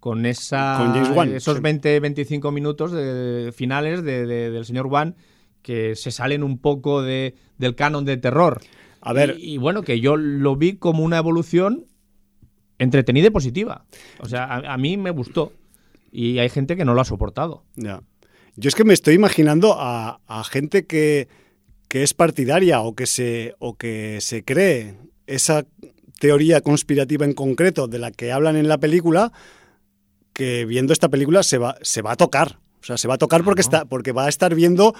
con 0.00 0.26
esa, 0.26 0.92
Con 1.14 1.28
esos 1.34 1.56
sí. 1.56 1.62
20-25 1.62 2.52
minutos 2.52 2.92
de, 2.92 3.50
finales 3.54 4.02
de- 4.02 4.26
de- 4.26 4.50
del 4.50 4.64
señor 4.64 4.86
Wan 4.86 5.16
que 5.62 5.96
se 5.96 6.10
salen 6.10 6.42
un 6.42 6.58
poco 6.58 7.02
de, 7.02 7.34
del 7.58 7.74
canon 7.74 8.04
de 8.04 8.16
terror. 8.16 8.60
A 9.00 9.12
ver. 9.12 9.36
Y, 9.38 9.54
y 9.54 9.58
bueno, 9.58 9.82
que 9.82 10.00
yo 10.00 10.16
lo 10.16 10.56
vi 10.56 10.74
como 10.74 11.02
una 11.02 11.18
evolución 11.18 11.86
entretenida 12.78 13.26
y 13.28 13.30
positiva. 13.30 13.84
O 14.20 14.26
sea, 14.26 14.44
a, 14.44 14.74
a 14.74 14.76
mí 14.78 14.96
me 14.96 15.10
gustó. 15.10 15.52
Y 16.10 16.38
hay 16.38 16.48
gente 16.48 16.76
que 16.76 16.84
no 16.84 16.94
lo 16.94 17.00
ha 17.00 17.04
soportado. 17.04 17.64
Ya. 17.76 18.02
Yo 18.56 18.68
es 18.68 18.74
que 18.74 18.84
me 18.84 18.94
estoy 18.94 19.14
imaginando 19.14 19.76
a, 19.78 20.20
a 20.26 20.44
gente 20.44 20.86
que, 20.86 21.28
que 21.88 22.02
es 22.02 22.14
partidaria 22.14 22.80
o 22.80 22.94
que, 22.94 23.06
se, 23.06 23.54
o 23.58 23.76
que 23.76 24.18
se 24.20 24.44
cree 24.44 24.96
esa 25.26 25.64
teoría 26.18 26.60
conspirativa 26.60 27.24
en 27.24 27.32
concreto 27.32 27.86
de 27.86 27.98
la 27.98 28.10
que 28.10 28.32
hablan 28.32 28.56
en 28.56 28.68
la 28.68 28.78
película, 28.78 29.32
que 30.32 30.64
viendo 30.64 30.92
esta 30.92 31.08
película 31.08 31.42
se 31.42 31.58
va, 31.58 31.76
se 31.82 32.02
va 32.02 32.12
a 32.12 32.16
tocar. 32.16 32.58
O 32.88 32.90
sea, 32.92 32.96
se 32.96 33.06
va 33.06 33.16
a 33.16 33.18
tocar 33.18 33.44
porque, 33.44 33.60
está, 33.60 33.84
porque 33.84 34.12
va 34.12 34.24
a 34.24 34.28
estar 34.30 34.54
viendo, 34.54 34.94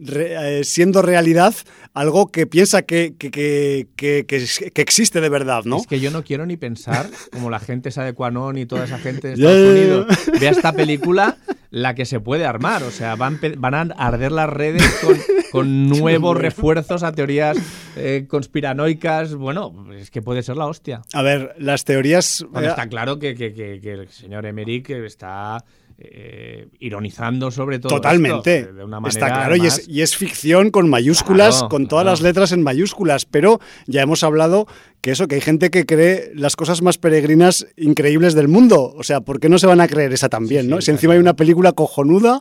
re- 0.00 0.60
eh, 0.60 0.64
siendo 0.64 1.02
realidad, 1.02 1.54
algo 1.92 2.28
que 2.28 2.46
piensa 2.46 2.80
que, 2.80 3.14
que, 3.18 3.30
que, 3.30 4.24
que- 4.26 4.80
existe 4.80 5.20
de 5.20 5.28
verdad, 5.28 5.64
¿no? 5.66 5.76
Es 5.76 5.86
que 5.86 6.00
yo 6.00 6.10
no 6.10 6.24
quiero 6.24 6.46
ni 6.46 6.56
pensar, 6.56 7.10
como 7.30 7.50
la 7.50 7.58
gente 7.60 7.90
esa 7.90 8.04
de 8.04 8.14
Quanon 8.14 8.56
y 8.56 8.64
toda 8.64 8.84
esa 8.86 8.98
gente 8.98 9.28
de 9.28 9.34
Estados. 9.34 9.70
Unidos, 9.70 10.06
vea 10.40 10.50
esta 10.50 10.72
película, 10.72 11.36
la 11.70 11.94
que 11.94 12.06
se 12.06 12.20
puede 12.20 12.46
armar. 12.46 12.82
O 12.84 12.90
sea, 12.90 13.16
van, 13.16 13.38
van 13.58 13.74
a 13.74 13.80
arder 13.98 14.32
las 14.32 14.48
redes 14.48 14.82
con, 15.04 15.18
con 15.52 15.88
nuevos 15.90 16.38
refuerzos 16.38 17.02
a 17.02 17.12
teorías 17.12 17.58
eh, 17.96 18.24
conspiranoicas. 18.28 19.34
Bueno, 19.34 19.92
es 19.92 20.10
que 20.10 20.22
puede 20.22 20.42
ser 20.42 20.56
la 20.56 20.64
hostia. 20.66 21.02
A 21.12 21.20
ver, 21.20 21.54
las 21.58 21.84
teorías... 21.84 22.46
Cuando 22.50 22.68
eh, 22.70 22.72
está 22.72 22.88
claro 22.88 23.18
que, 23.18 23.34
que- 23.34 23.52
que- 23.52 23.78
que 23.82 23.92
el 23.92 24.08
señor 24.08 24.46
Emmerich 24.46 24.88
está 24.90 25.62
eh, 25.98 26.68
ironizando 26.78 27.50
sobre 27.50 27.78
todo. 27.78 27.94
Totalmente. 27.94 28.58
esto, 28.60 28.72
de 28.74 28.84
una 28.84 29.00
manera, 29.00 29.08
Está 29.26 29.34
claro, 29.34 29.56
y 29.56 29.66
es, 29.66 29.88
y 29.88 30.02
es 30.02 30.16
ficción 30.16 30.70
con 30.70 30.88
mayúsculas, 30.90 31.56
Claro, 31.56 31.68
con 31.70 31.88
todas 31.88 32.04
claro. 32.04 32.12
las 32.14 32.20
letras 32.22 32.52
en 32.52 32.62
mayúsculas, 32.62 33.24
pero 33.24 33.60
ya 33.86 34.02
hemos 34.02 34.22
hablado 34.22 34.66
que 35.00 35.12
eso, 35.12 35.26
que 35.28 35.36
hay 35.36 35.40
gente 35.40 35.70
que 35.70 35.86
cree 35.86 36.32
las 36.34 36.56
cosas 36.56 36.82
más 36.82 36.98
peregrinas 36.98 37.66
increíbles 37.76 38.34
del 38.34 38.48
mundo. 38.48 38.92
O 38.96 39.04
sea, 39.04 39.20
¿por 39.20 39.40
qué 39.40 39.48
no 39.48 39.58
se 39.58 39.66
van 39.66 39.80
a 39.80 39.88
creer 39.88 40.12
esa 40.12 40.28
también, 40.28 40.62
Sí, 40.64 40.68
no? 40.68 40.76
sí, 40.80 40.86
si 40.86 40.90
encima 40.90 41.14
hay 41.14 41.18
una 41.20 41.34
película 41.34 41.72
cojonuda, 41.72 42.40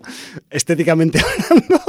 estéticamente 0.50 1.20
hablando, 1.50 1.82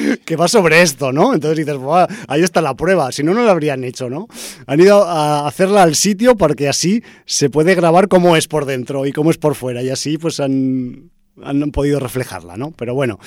que 0.24 0.36
va 0.36 0.48
sobre 0.48 0.82
esto, 0.82 1.12
¿no? 1.12 1.34
Entonces 1.34 1.58
dices, 1.58 1.78
"Buah, 1.78 2.06
ahí 2.28 2.42
está 2.42 2.60
la 2.60 2.74
prueba. 2.74 3.12
Si 3.12 3.22
no, 3.22 3.34
no 3.34 3.44
lo 3.44 3.50
habrían 3.50 3.84
hecho, 3.84 4.08
¿no? 4.10 4.28
Han 4.66 4.80
ido 4.80 5.04
a 5.04 5.46
hacerla 5.46 5.82
al 5.82 5.94
sitio 5.94 6.36
porque 6.36 6.68
así 6.68 7.02
se 7.24 7.50
puede 7.50 7.74
grabar 7.74 8.08
cómo 8.08 8.36
es 8.36 8.48
por 8.48 8.64
dentro 8.64 9.06
y 9.06 9.12
cómo 9.12 9.30
es 9.30 9.38
por 9.38 9.54
fuera. 9.54 9.82
Y 9.82 9.90
así 9.90 10.18
pues 10.18 10.40
han, 10.40 11.10
han 11.42 11.70
podido 11.70 12.00
reflejarla, 12.00 12.56
¿no? 12.56 12.72
Pero 12.76 12.94
bueno, 12.94 13.18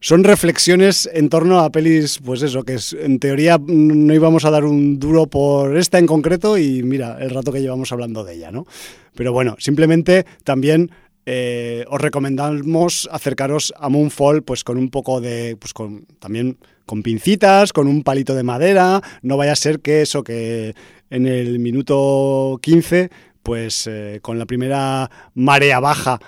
son 0.00 0.24
reflexiones 0.24 1.08
en 1.12 1.28
torno 1.28 1.60
a 1.60 1.70
pelis, 1.70 2.18
pues 2.24 2.42
eso, 2.42 2.62
que 2.62 2.74
es, 2.74 2.92
en 2.92 3.18
teoría 3.18 3.58
mm, 3.58 4.06
no 4.06 4.14
íbamos 4.14 4.44
a 4.44 4.50
dar 4.50 4.64
un 4.64 4.98
duro 4.98 5.26
por 5.26 5.76
esta 5.76 5.98
en 5.98 6.06
concreto 6.06 6.58
y 6.58 6.82
mira, 6.82 7.18
el 7.20 7.30
rato 7.30 7.52
que 7.52 7.60
llevamos 7.60 7.92
hablando 7.92 8.24
de 8.24 8.34
ella, 8.34 8.50
¿no? 8.50 8.66
Pero 9.14 9.32
bueno, 9.32 9.56
simplemente 9.58 10.24
también 10.44 10.90
eh, 11.26 11.84
os 11.88 12.00
recomendamos 12.00 13.08
acercaros 13.12 13.72
a 13.76 13.88
Moonfall 13.88 14.42
pues 14.42 14.64
con 14.64 14.78
un 14.78 14.90
poco 14.90 15.20
de, 15.20 15.56
pues 15.58 15.72
con 15.72 16.06
también 16.18 16.58
con 16.86 17.02
pincitas, 17.02 17.72
con 17.72 17.86
un 17.86 18.02
palito 18.02 18.34
de 18.34 18.42
madera, 18.42 19.00
no 19.22 19.36
vaya 19.36 19.52
a 19.52 19.56
ser 19.56 19.80
que 19.80 20.02
eso 20.02 20.24
que 20.24 20.74
en 21.10 21.26
el 21.26 21.58
minuto 21.58 22.58
15 22.62 23.10
pues 23.42 23.86
eh, 23.86 24.18
con 24.22 24.38
la 24.38 24.46
primera 24.46 25.10
marea 25.34 25.80
baja 25.80 26.20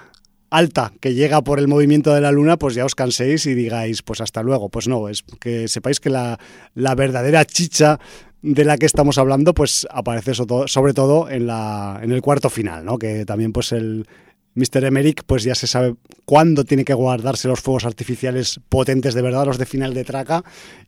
alta 0.53 0.93
que 1.01 1.15
llega 1.15 1.43
por 1.43 1.59
el 1.59 1.67
movimiento 1.67 2.15
de 2.15 2.21
la 2.21 2.31
luna, 2.31 2.59
pues 2.59 2.75
ya 2.75 2.85
os 2.85 2.95
canséis 2.95 3.47
y 3.47 3.55
digáis, 3.55 4.03
pues 4.03 4.21
hasta 4.21 4.43
luego. 4.43 4.69
Pues 4.69 4.87
no, 4.87 5.09
es 5.09 5.25
que 5.41 5.67
sepáis 5.67 5.99
que 5.99 6.11
la, 6.11 6.39
la 6.75 6.95
verdadera 6.95 7.45
chicha 7.45 7.99
de 8.43 8.65
la 8.65 8.77
que 8.77 8.87
estamos 8.87 9.19
hablando, 9.19 9.55
pues 9.55 9.87
aparece 9.91 10.35
sobre 10.35 10.95
todo 10.95 11.31
en, 11.31 11.47
la, 11.47 12.01
en 12.03 12.13
el 12.13 12.21
cuarto 12.21 12.51
final, 12.51 12.85
¿no? 12.85 12.99
Que 12.99 13.25
también 13.25 13.53
pues 13.53 13.73
el 13.73 14.07
Mr. 14.55 14.85
Emmerich 14.85 15.23
pues 15.25 15.45
ya 15.45 15.55
se 15.55 15.67
sabe 15.67 15.95
cuándo 16.25 16.65
tiene 16.65 16.85
que 16.85 16.95
guardarse 16.95 17.49
los 17.49 17.61
fuegos 17.61 17.85
artificiales 17.85 18.61
potentes 18.69 19.15
de 19.15 19.23
verdad, 19.23 19.47
los 19.47 19.59
de 19.59 19.67
final 19.67 19.95
de 19.95 20.05
traca, 20.05 20.45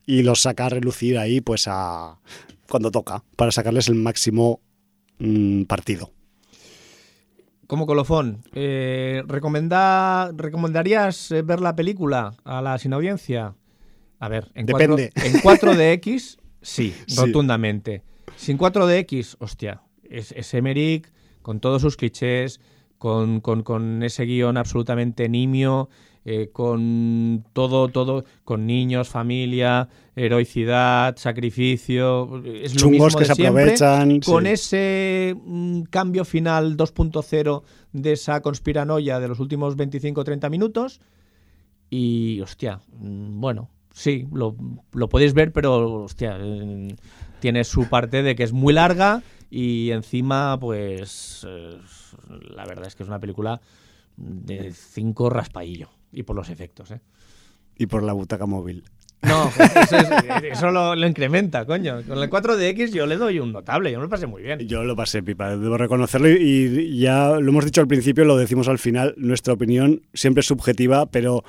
y 0.07 0.23
los 0.23 0.43
saca 0.43 0.67
a 0.67 0.69
relucir 0.69 1.19
ahí 1.19 1.41
pues 1.41 1.67
a 1.67 2.19
cuando 2.69 2.91
toca, 2.91 3.23
para 3.37 3.53
sacarles 3.53 3.89
el 3.89 3.95
máximo 3.95 4.61
mmm, 5.19 5.62
partido. 5.65 6.11
Como 7.67 7.87
colofón, 7.87 8.45
eh, 8.53 9.23
¿recomenda, 9.27 10.31
¿recomendarías 10.33 11.31
eh, 11.31 11.43
ver 11.43 11.61
la 11.61 11.75
película 11.75 12.35
a 12.45 12.61
la 12.61 12.79
sin 12.79 12.93
audiencia? 12.93 13.55
A 14.19 14.29
ver, 14.29 14.51
en, 14.55 14.67
Depende. 14.67 15.12
4, 15.15 15.71
en 15.71 15.79
4DX, 15.79 16.37
sí, 16.62 16.95
sí, 17.07 17.17
rotundamente. 17.17 18.03
Sin 18.37 18.59
4DX, 18.59 19.37
hostia, 19.39 19.83
es, 20.03 20.33
es 20.33 20.53
Emmerich 20.53 21.11
con 21.43 21.61
todos 21.61 21.81
sus 21.83 21.97
clichés, 21.97 22.61
con, 23.05 23.43
con, 23.43 23.63
con 23.63 24.03
ese 24.03 24.25
guion 24.25 24.57
absolutamente 24.57 25.29
nimio, 25.29 25.91
eh, 26.25 26.49
con 26.51 27.45
todo, 27.53 27.89
todo, 27.89 28.25
con 28.45 28.67
niños, 28.67 29.11
familia, 29.11 29.91
heroicidad, 30.17 31.15
sacrificio, 31.19 32.43
es 32.47 32.73
Chungos 32.73 32.83
lo 32.83 32.91
mismo 32.91 33.19
que 33.19 33.25
de 33.25 33.27
se 33.27 33.35
siempre, 33.35 33.63
aprovechan. 33.65 34.21
con 34.21 34.45
sí. 34.45 34.51
ese 34.53 35.37
mm, 35.37 35.83
cambio 35.91 36.25
final 36.25 36.79
2.0 36.79 37.63
de 37.93 38.13
esa 38.13 38.41
conspiranoia 38.41 39.21
de 39.21 39.29
los 39.29 39.39
últimos 39.39 39.77
25-30 39.77 40.49
minutos 40.49 41.03
y, 41.91 42.41
hostia, 42.41 42.81
mm, 43.01 43.39
bueno, 43.39 43.69
sí, 43.93 44.27
lo, 44.33 44.57
lo 44.95 45.11
podéis 45.11 45.35
ver, 45.35 45.53
pero, 45.53 46.05
hostia, 46.05 46.39
eh, 46.41 46.89
tiene 47.41 47.65
su 47.65 47.87
parte 47.91 48.23
de 48.23 48.35
que 48.35 48.45
es 48.45 48.55
muy 48.55 48.73
larga 48.73 49.23
y 49.51 49.91
encima, 49.91 50.59
pues, 50.59 51.47
eh, 51.47 51.79
la 52.29 52.65
verdad 52.67 52.87
es 52.87 52.95
que 52.95 53.03
es 53.03 53.09
una 53.09 53.21
película 53.21 53.61
de 54.17 54.73
cinco 54.73 55.31
raspaillo 55.31 55.89
y 56.12 56.23
por 56.23 56.37
los 56.37 56.49
efectos, 56.49 56.91
¿eh? 56.91 57.01
Y 57.77 57.87
por 57.87 58.03
la 58.03 58.12
butaca 58.12 58.47
móvil. 58.47 58.85
No, 59.23 59.49
eso, 59.59 59.97
es, 59.97 60.09
eso 60.53 60.71
lo, 60.71 60.95
lo, 60.95 61.07
incrementa, 61.07 61.65
coño. 61.65 62.03
Con 62.07 62.19
el 62.19 62.31
4DX 62.31 62.93
yo 62.93 63.07
le 63.07 63.17
doy 63.17 63.39
un 63.39 63.53
notable, 63.53 63.91
yo 63.91 63.99
me 63.99 64.05
lo 64.05 64.11
pasé 64.11 64.27
muy 64.27 64.43
bien. 64.43 64.61
Yo 64.61 64.85
lo 64.85 64.95
pasé 64.95 65.23
pipa, 65.23 65.57
debo 65.57 65.79
reconocerlo 65.79 66.29
y, 66.29 66.35
y 66.35 66.99
ya 66.99 67.31
lo 67.41 67.49
hemos 67.49 67.65
dicho 67.65 67.81
al 67.81 67.89
principio, 67.89 68.25
lo 68.25 68.37
decimos 68.37 68.69
al 68.69 68.79
final, 68.79 69.15
nuestra 69.17 69.55
opinión 69.55 70.03
siempre 70.12 70.41
es 70.41 70.47
subjetiva, 70.47 71.07
pero 71.07 71.43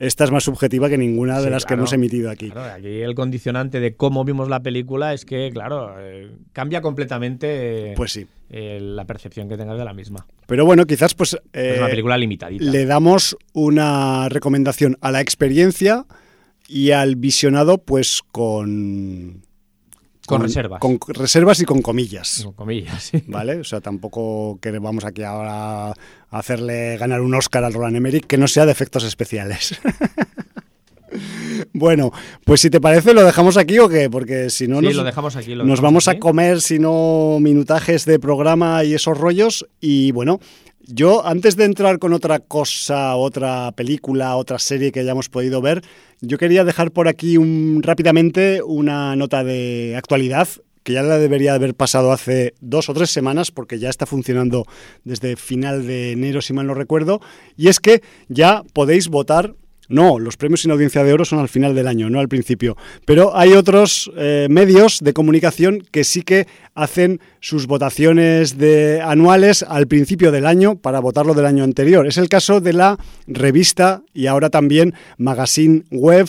esta 0.00 0.24
es 0.24 0.30
más 0.32 0.42
subjetiva 0.44 0.88
que 0.88 0.98
ninguna 0.98 1.38
de 1.38 1.44
Sí, 1.44 1.50
las 1.50 1.64
que 1.66 1.74
hemos 1.74 1.92
emitido 1.92 2.30
aquí. 2.30 2.50
Claro, 2.50 2.72
aquí 2.74 3.02
el 3.02 3.14
condicionante 3.14 3.78
de 3.80 3.94
cómo 3.94 4.24
vimos 4.24 4.48
la 4.48 4.60
película 4.60 5.12
es 5.14 5.24
que, 5.24 5.50
claro, 5.52 5.94
eh, 6.00 6.32
cambia 6.52 6.80
completamente 6.80 7.92
Pues 7.96 8.12
sí. 8.12 8.26
eh, 8.48 8.78
la 8.80 9.04
percepción 9.04 9.48
que 9.48 9.56
tengas 9.58 9.78
de 9.78 9.84
la 9.84 9.92
misma. 9.92 10.26
Pero 10.46 10.64
bueno, 10.64 10.86
quizás 10.86 11.14
pues 11.14 11.34
es 11.34 11.40
eh, 11.52 11.76
una 11.78 11.88
película 11.88 12.16
limitadita. 12.16 12.64
le 12.64 12.86
damos 12.86 13.36
una 13.52 14.28
recomendación 14.30 14.96
a 15.02 15.12
la 15.12 15.20
experiencia 15.20 16.06
y 16.66 16.92
al 16.92 17.16
visionado 17.16 17.78
pues 17.78 18.22
con... 18.32 19.42
Con 20.30 20.42
reservas. 20.42 20.80
Con 20.80 20.98
reservas 21.08 21.60
y 21.60 21.64
con 21.64 21.82
comillas. 21.82 22.40
Con 22.44 22.52
comillas, 22.54 23.02
sí. 23.02 23.22
¿Vale? 23.26 23.56
O 23.60 23.64
sea, 23.64 23.80
tampoco 23.80 24.58
que 24.60 24.70
vamos 24.78 25.04
aquí 25.04 25.22
ahora 25.22 25.88
a 25.90 25.94
hacerle 26.30 26.96
ganar 26.96 27.20
un 27.20 27.34
Oscar 27.34 27.64
al 27.64 27.72
Roland 27.74 27.96
Emmerich 27.96 28.26
que 28.26 28.38
no 28.38 28.48
sea 28.48 28.64
de 28.66 28.72
efectos 28.72 29.04
especiales. 29.04 29.78
bueno, 31.72 32.12
pues 32.44 32.60
si 32.60 32.70
te 32.70 32.80
parece, 32.80 33.14
¿lo 33.14 33.24
dejamos 33.24 33.56
aquí 33.56 33.78
o 33.78 33.88
qué? 33.88 34.08
Porque 34.08 34.50
si 34.50 34.68
no, 34.68 34.80
Sí, 34.80 34.86
nos, 34.86 34.94
lo 34.96 35.04
dejamos 35.04 35.36
aquí. 35.36 35.54
lo 35.54 35.64
nos 35.64 35.78
dejamos 35.78 35.80
vamos 35.82 36.08
aquí. 36.08 36.16
a 36.16 36.20
comer, 36.20 36.60
si 36.60 36.78
no, 36.78 37.38
minutajes 37.40 38.04
de 38.04 38.18
programa 38.18 38.84
y 38.84 38.94
esos 38.94 39.18
rollos. 39.18 39.66
Y 39.80 40.12
bueno, 40.12 40.40
yo 40.92 41.24
antes 41.26 41.56
de 41.56 41.64
entrar 41.64 41.98
con 41.98 42.12
otra 42.12 42.40
cosa, 42.40 43.16
otra 43.16 43.72
película, 43.72 44.36
otra 44.36 44.58
serie 44.58 44.92
que 44.92 45.00
hayamos 45.00 45.28
podido 45.28 45.60
ver, 45.60 45.82
yo 46.20 46.38
quería 46.38 46.64
dejar 46.64 46.90
por 46.90 47.08
aquí 47.08 47.36
un, 47.36 47.80
rápidamente 47.82 48.62
una 48.62 49.16
nota 49.16 49.44
de 49.44 49.94
actualidad 49.96 50.48
que 50.82 50.94
ya 50.94 51.02
la 51.02 51.18
debería 51.18 51.54
haber 51.54 51.74
pasado 51.74 52.10
hace 52.10 52.54
dos 52.60 52.88
o 52.88 52.94
tres 52.94 53.10
semanas, 53.10 53.50
porque 53.50 53.78
ya 53.78 53.90
está 53.90 54.06
funcionando 54.06 54.64
desde 55.04 55.36
final 55.36 55.86
de 55.86 56.12
enero, 56.12 56.40
si 56.40 56.52
mal 56.52 56.66
no 56.66 56.74
recuerdo, 56.74 57.20
y 57.56 57.68
es 57.68 57.80
que 57.80 58.02
ya 58.28 58.62
podéis 58.72 59.08
votar 59.08 59.54
no, 59.90 60.18
los 60.18 60.36
premios 60.36 60.62
sin 60.62 60.70
audiencia 60.70 61.04
de 61.04 61.12
oro 61.12 61.24
son 61.24 61.40
al 61.40 61.48
final 61.48 61.74
del 61.74 61.88
año, 61.88 62.08
no 62.08 62.20
al 62.20 62.28
principio. 62.28 62.76
Pero 63.04 63.36
hay 63.36 63.52
otros 63.52 64.10
eh, 64.16 64.46
medios 64.48 65.00
de 65.00 65.12
comunicación 65.12 65.82
que 65.90 66.04
sí 66.04 66.22
que 66.22 66.46
hacen 66.74 67.20
sus 67.40 67.66
votaciones 67.66 68.56
anuales 69.02 69.64
al 69.64 69.88
principio 69.88 70.30
del 70.30 70.46
año 70.46 70.76
para 70.76 71.00
votarlo 71.00 71.34
del 71.34 71.46
año 71.46 71.64
anterior. 71.64 72.06
Es 72.06 72.18
el 72.18 72.28
caso 72.28 72.60
de 72.60 72.72
la 72.72 72.98
revista 73.26 74.02
y 74.14 74.26
ahora 74.26 74.48
también 74.48 74.94
magazine 75.18 75.82
web 75.90 76.28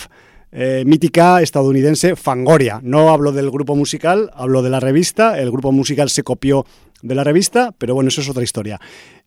eh, 0.52 0.84
mítica 0.86 1.42
estadounidense 1.42 2.16
Fangoria. 2.16 2.80
No 2.84 3.10
hablo 3.10 3.32
del 3.32 3.50
grupo 3.50 3.76
musical, 3.76 4.30
hablo 4.34 4.62
de 4.62 4.70
la 4.70 4.80
revista. 4.80 5.40
El 5.40 5.52
grupo 5.52 5.72
musical 5.72 6.10
se 6.10 6.24
copió 6.24 6.66
de 7.02 7.16
la 7.16 7.24
revista, 7.24 7.74
pero 7.78 7.96
bueno, 7.96 8.10
eso 8.10 8.22
es 8.22 8.30
otra 8.30 8.44
historia. 8.44 8.80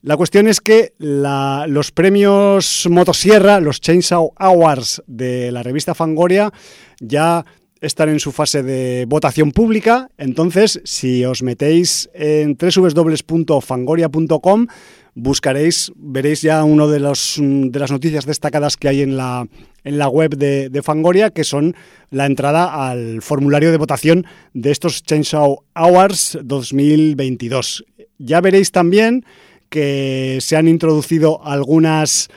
La 0.02 0.16
cuestión 0.16 0.46
es 0.48 0.60
que 0.60 0.92
los 0.98 1.90
premios 1.92 2.86
Motosierra, 2.90 3.60
los 3.60 3.80
Chainsaw 3.80 4.32
Awards 4.36 5.02
de 5.06 5.50
la 5.50 5.62
revista 5.62 5.94
Fangoria, 5.94 6.52
ya 7.00 7.44
están 7.80 8.08
en 8.08 8.20
su 8.20 8.32
fase 8.32 8.62
de 8.62 9.06
votación 9.08 9.52
pública. 9.52 10.10
Entonces, 10.18 10.80
si 10.84 11.24
os 11.24 11.42
metéis 11.42 12.10
en 12.14 12.56
www.fangoria.com, 12.56 14.66
buscaréis, 15.14 15.92
veréis 15.96 16.42
ya 16.42 16.64
una 16.64 16.86
de, 16.86 17.00
los, 17.00 17.36
de 17.38 17.78
las 17.78 17.90
noticias 17.90 18.26
destacadas 18.26 18.76
que 18.76 18.88
hay 18.88 19.02
en 19.02 19.16
la, 19.16 19.46
en 19.84 19.98
la 19.98 20.08
web 20.08 20.36
de, 20.36 20.82
Fangoria, 20.82 21.30
que 21.30 21.44
son 21.44 21.74
la 22.10 22.26
entrada 22.26 22.88
al 22.88 23.22
formulario 23.22 23.70
de 23.70 23.76
votación 23.76 24.26
de 24.52 24.70
estos 24.70 25.02
Chainsaw 25.02 25.62
Awards 25.74 26.38
2022. 26.42 27.84
Ya 28.18 28.40
veréis 28.40 28.72
también 28.72 29.24
que 29.68 30.38
se 30.40 30.56
han 30.56 30.68
introducido 30.68 31.44
algunas 31.44 32.28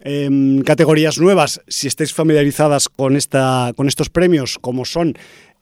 eh, 0.00 0.28
categorías 0.64 1.18
nuevas, 1.18 1.60
si 1.68 1.88
estáis 1.88 2.12
familiarizadas 2.12 2.88
con, 2.88 3.16
esta, 3.16 3.72
con 3.76 3.88
estos 3.88 4.08
premios, 4.08 4.58
como 4.60 4.84
son 4.84 5.14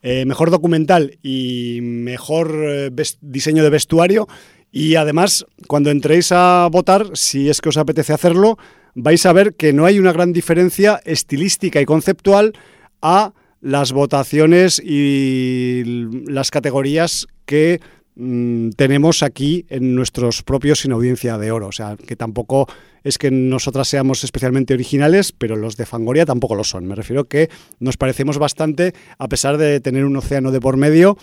eh, 0.03 0.27
mejor 0.27 0.51
documental 0.51 1.19
y 1.23 1.79
mejor 1.81 2.55
eh, 2.63 2.91
diseño 3.23 3.63
de 3.63 3.71
vestuario. 3.71 4.29
Y 4.77 4.97
además, 4.97 5.47
cuando 5.69 5.93
entréis 5.93 6.33
a 6.33 6.69
votar, 6.69 7.11
si 7.13 7.49
es 7.49 7.61
que 7.61 7.69
os 7.69 7.77
apetece 7.77 8.13
hacerlo, 8.13 8.59
vais 8.97 9.25
a 9.25 9.33
ver 9.33 9.55
que 9.55 9.73
no 9.73 9.87
hay 9.87 10.01
una 10.01 10.13
gran 10.13 10.33
diferencia 10.33 11.01
estilística 11.05 11.81
y 11.81 11.85
conceptual 11.85 12.55
a 13.01 13.35
las 13.61 13.93
votaciones 13.93 14.83
y 14.85 15.85
las 16.27 16.51
categorías 16.51 17.29
que 17.47 17.81
mmm, 18.17 18.71
tenemos 18.71 19.23
aquí 19.23 19.65
en 19.69 19.95
nuestros 19.95 20.43
propios 20.43 20.81
sin 20.81 20.91
audiencia 20.91 21.39
de 21.39 21.53
oro. 21.53 21.69
O 21.69 21.73
sea, 21.73 21.97
que 21.97 22.17
tampoco 22.17 22.67
es 23.05 23.17
que 23.17 23.31
nosotras 23.31 23.87
seamos 23.87 24.25
especialmente 24.25 24.75
originales, 24.75 25.31
pero 25.31 25.55
los 25.55 25.77
de 25.77 25.87
Fangoria 25.87 26.27
tampoco 26.27 26.57
lo 26.57 26.65
son. 26.65 26.87
Me 26.87 26.97
refiero 26.97 27.27
que 27.27 27.49
nos 27.79 27.97
parecemos 27.97 28.39
bastante, 28.39 28.93
a 29.19 29.29
pesar 29.29 29.57
de 29.57 29.79
tener 29.79 30.05
un 30.05 30.17
océano 30.17 30.51
de 30.51 30.61
por 30.61 30.77
medio, 30.77 31.17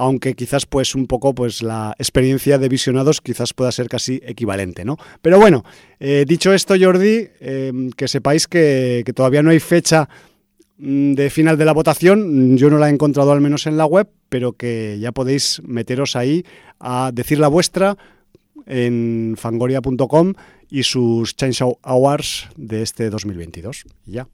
aunque 0.00 0.34
quizás 0.34 0.64
pues 0.64 0.94
un 0.94 1.06
poco 1.06 1.34
pues 1.34 1.60
la 1.60 1.94
experiencia 1.98 2.56
de 2.56 2.70
visionados 2.70 3.20
quizás 3.20 3.52
pueda 3.52 3.70
ser 3.70 3.90
casi 3.90 4.18
equivalente, 4.24 4.82
¿no? 4.82 4.96
Pero 5.20 5.38
bueno, 5.38 5.62
eh, 5.98 6.24
dicho 6.26 6.54
esto, 6.54 6.74
Jordi, 6.80 7.28
eh, 7.38 7.90
que 7.94 8.08
sepáis 8.08 8.46
que, 8.46 9.02
que, 9.04 9.12
todavía 9.12 9.42
no 9.42 9.50
hay 9.50 9.60
fecha 9.60 10.08
mm, 10.78 11.12
de 11.12 11.28
final 11.28 11.58
de 11.58 11.66
la 11.66 11.74
votación, 11.74 12.56
yo 12.56 12.70
no 12.70 12.78
la 12.78 12.88
he 12.88 12.92
encontrado 12.94 13.30
al 13.30 13.42
menos 13.42 13.66
en 13.66 13.76
la 13.76 13.84
web, 13.84 14.08
pero 14.30 14.54
que 14.54 14.96
ya 14.98 15.12
podéis 15.12 15.60
meteros 15.66 16.16
ahí 16.16 16.46
a 16.78 17.10
decir 17.12 17.38
la 17.38 17.48
vuestra 17.48 17.98
en 18.64 19.34
fangoria.com 19.36 20.32
y 20.70 20.82
sus 20.84 21.36
Chainsaw 21.36 21.78
Awards 21.82 22.48
de 22.56 22.80
este 22.80 23.10
2022. 23.10 23.84
Y 24.06 24.12
ya. 24.12 24.28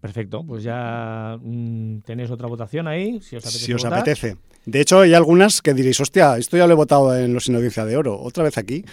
Perfecto, 0.00 0.42
pues 0.46 0.62
ya 0.62 1.36
mmm, 1.42 1.98
tenéis 2.00 2.30
otra 2.30 2.48
votación 2.48 2.88
ahí, 2.88 3.20
si 3.20 3.36
os 3.36 3.44
apetece. 3.44 3.64
Si 3.66 3.72
os 3.74 3.82
votar. 3.84 3.98
apetece. 4.00 4.36
De 4.66 4.80
hecho, 4.80 5.00
hay 5.00 5.14
algunas 5.14 5.62
que 5.62 5.72
diréis, 5.74 6.00
hostia, 6.00 6.36
esto 6.38 6.56
ya 6.56 6.66
lo 6.66 6.72
he 6.72 6.76
votado 6.76 7.16
en 7.16 7.32
los 7.34 7.44
Sin 7.44 7.54
Audiencia 7.56 7.84
de 7.84 7.96
Oro, 7.96 8.18
otra 8.20 8.44
vez 8.44 8.56
aquí. 8.58 8.84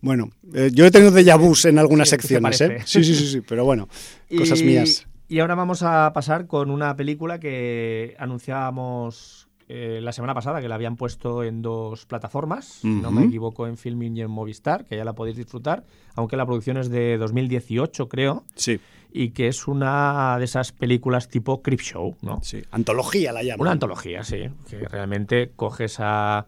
Bueno, 0.00 0.30
eh, 0.54 0.70
yo 0.72 0.86
he 0.86 0.90
tenido 0.90 1.10
déjà 1.12 1.36
vu 1.36 1.54
en 1.64 1.78
algunas 1.78 2.08
Sí, 2.08 2.16
¿qué 2.16 2.22
te 2.22 2.28
secciones, 2.28 2.60
¿eh? 2.60 2.78
Sí, 2.84 3.02
sí, 3.04 3.14
sí, 3.14 3.26
sí, 3.26 3.40
pero 3.40 3.64
bueno, 3.64 3.88
cosas 4.36 4.60
Y- 4.60 4.64
mías. 4.64 5.06
Y 5.28 5.40
ahora 5.40 5.56
vamos 5.56 5.82
a 5.82 6.12
pasar 6.12 6.46
con 6.46 6.70
una 6.70 6.94
película 6.94 7.40
que 7.40 8.14
anunciábamos 8.18 9.45
eh, 9.68 10.00
la 10.02 10.12
semana 10.12 10.32
pasada, 10.34 10.60
que 10.60 10.68
la 10.68 10.76
habían 10.76 10.96
puesto 10.96 11.42
en 11.42 11.60
dos 11.62 12.06
plataformas, 12.06 12.66
si 12.66 12.88
no 12.88 13.10
me 13.10 13.24
equivoco, 13.24 13.66
en 13.66 13.76
Filming 13.76 14.16
y 14.16 14.20
en 14.22 14.30
Movistar, 14.30 14.84
que 14.84 14.96
ya 14.96 15.04
la 15.04 15.12
podéis 15.14 15.36
disfrutar, 15.36 15.84
aunque 16.14 16.36
la 16.36 16.46
producción 16.46 16.76
es 16.76 16.88
de 16.88 17.18
2018, 17.18 18.08
creo, 18.08 18.44
Sí, 18.54 18.78
y 19.12 19.30
que 19.30 19.48
es 19.48 19.66
una 19.66 20.36
de 20.38 20.44
esas 20.44 20.72
películas 20.72 21.28
tipo 21.28 21.62
Creepshow, 21.62 22.16
¿no? 22.22 22.40
sí. 22.42 22.62
Antología 22.70 23.32
la 23.32 23.42
llaman. 23.42 23.60
Una 23.62 23.72
antología, 23.72 24.22
sí, 24.24 24.44
que 24.68 24.86
realmente 24.88 25.50
coges 25.56 25.96
a 25.98 26.46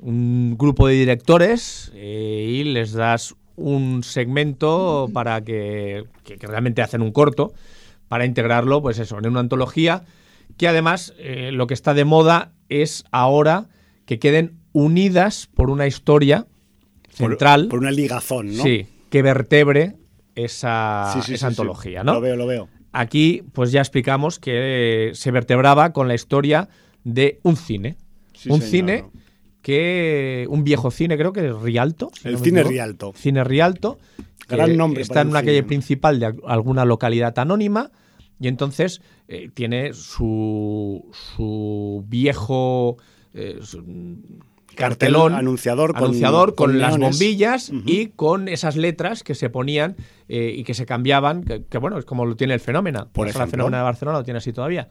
un 0.00 0.56
grupo 0.58 0.86
de 0.88 0.94
directores 0.94 1.90
eh, 1.94 2.46
y 2.48 2.64
les 2.64 2.92
das 2.92 3.34
un 3.56 4.02
segmento 4.04 5.08
para 5.12 5.40
que, 5.42 6.04
que- 6.24 6.38
que 6.38 6.46
realmente 6.46 6.82
hacen 6.82 7.02
un 7.02 7.10
corto 7.12 7.52
para 8.08 8.24
integrarlo, 8.24 8.80
pues 8.80 8.98
eso, 9.00 9.18
en 9.18 9.26
una 9.26 9.40
antología 9.40 10.04
que 10.58 10.68
además 10.68 11.14
eh, 11.18 11.50
lo 11.52 11.66
que 11.66 11.74
está 11.74 11.94
de 11.94 12.04
moda 12.04 12.52
es 12.68 13.04
ahora 13.10 13.68
que 14.04 14.18
queden 14.18 14.58
unidas 14.72 15.48
por 15.54 15.70
una 15.70 15.86
historia 15.86 16.46
central, 17.10 17.68
Por, 17.68 17.78
una 17.80 17.90
ligazón, 17.90 18.54
¿no? 18.56 18.62
sí, 18.62 18.86
que 19.10 19.22
vertebre 19.22 19.96
esa, 20.34 21.10
Sí, 21.14 21.20
sí, 21.22 21.34
esa 21.34 21.46
sí, 21.48 21.52
antología, 21.52 22.04
¿no? 22.04 22.14
Lo 22.14 22.20
veo, 22.20 22.36
lo 22.36 22.46
veo. 22.46 22.68
Aquí, 22.92 23.42
pues 23.52 23.72
ya 23.72 23.80
explicamos 23.80 24.38
que 24.38 25.10
se 25.14 25.30
vertebraba 25.30 25.92
con 25.92 26.08
la 26.08 26.14
historia 26.14 26.68
de 27.04 27.38
un 27.42 27.56
cine. 27.56 27.96
Un 28.48 28.60
señor. 28.60 28.62
cine 28.62 29.04
que. 29.62 30.46
Un 30.48 30.64
viejo 30.64 30.90
cine, 30.90 31.16
creo 31.18 31.32
que 31.32 31.48
es 31.48 31.54
Rialto. 31.60 32.10
si 32.20 32.28
El 32.28 32.34
no 32.34 32.40
cine. 32.40 32.62
Rialto. 32.62 33.12
Cine 33.16 33.44
Rialto. 33.44 33.98
Gran 34.48 34.76
nombre 34.76 35.02
Está 35.02 35.20
en 35.20 35.26
un 35.28 35.32
una 35.32 35.40
calle 35.40 35.56
cine. 35.58 35.66
principal 35.68 36.20
de 36.20 36.26
al- 36.26 36.40
alguna 36.46 36.84
localidad 36.84 37.38
anónima. 37.38 37.90
Y 38.40 38.48
entonces 38.48 39.00
eh, 39.28 39.50
tiene 39.52 39.92
su, 39.94 41.04
su 41.36 42.04
viejo. 42.08 42.96
eh, 43.34 43.58
su- 43.62 43.84
cartelón 44.76 45.34
anunciador 45.34 45.92
con- 45.92 46.04
anunciador 46.04 46.54
con, 46.54 46.70
con 46.70 46.78
las 46.78 46.96
bombillas 46.98 47.72
y 47.84 48.06
con 48.08 48.46
esas 48.46 48.76
letras 48.76 49.24
que 49.24 49.34
se 49.34 49.50
ponían 49.50 49.96
eh, 50.28 50.54
y 50.56 50.62
que 50.62 50.72
se 50.72 50.86
cambiaban, 50.86 51.42
que, 51.42 51.64
que, 51.64 51.78
bueno, 51.78 51.98
es 51.98 52.04
como 52.04 52.24
lo 52.24 52.36
tiene 52.36 52.54
el 52.54 52.60
fenómeno. 52.60 53.08
Por 53.12 53.26
ejemplo. 53.26 53.50
fenómena 53.50 53.78
de 53.78 53.82
Barcelona 53.82 54.18
lo 54.18 54.24
tiene 54.24 54.38
así 54.38 54.52
todavía. 54.52 54.88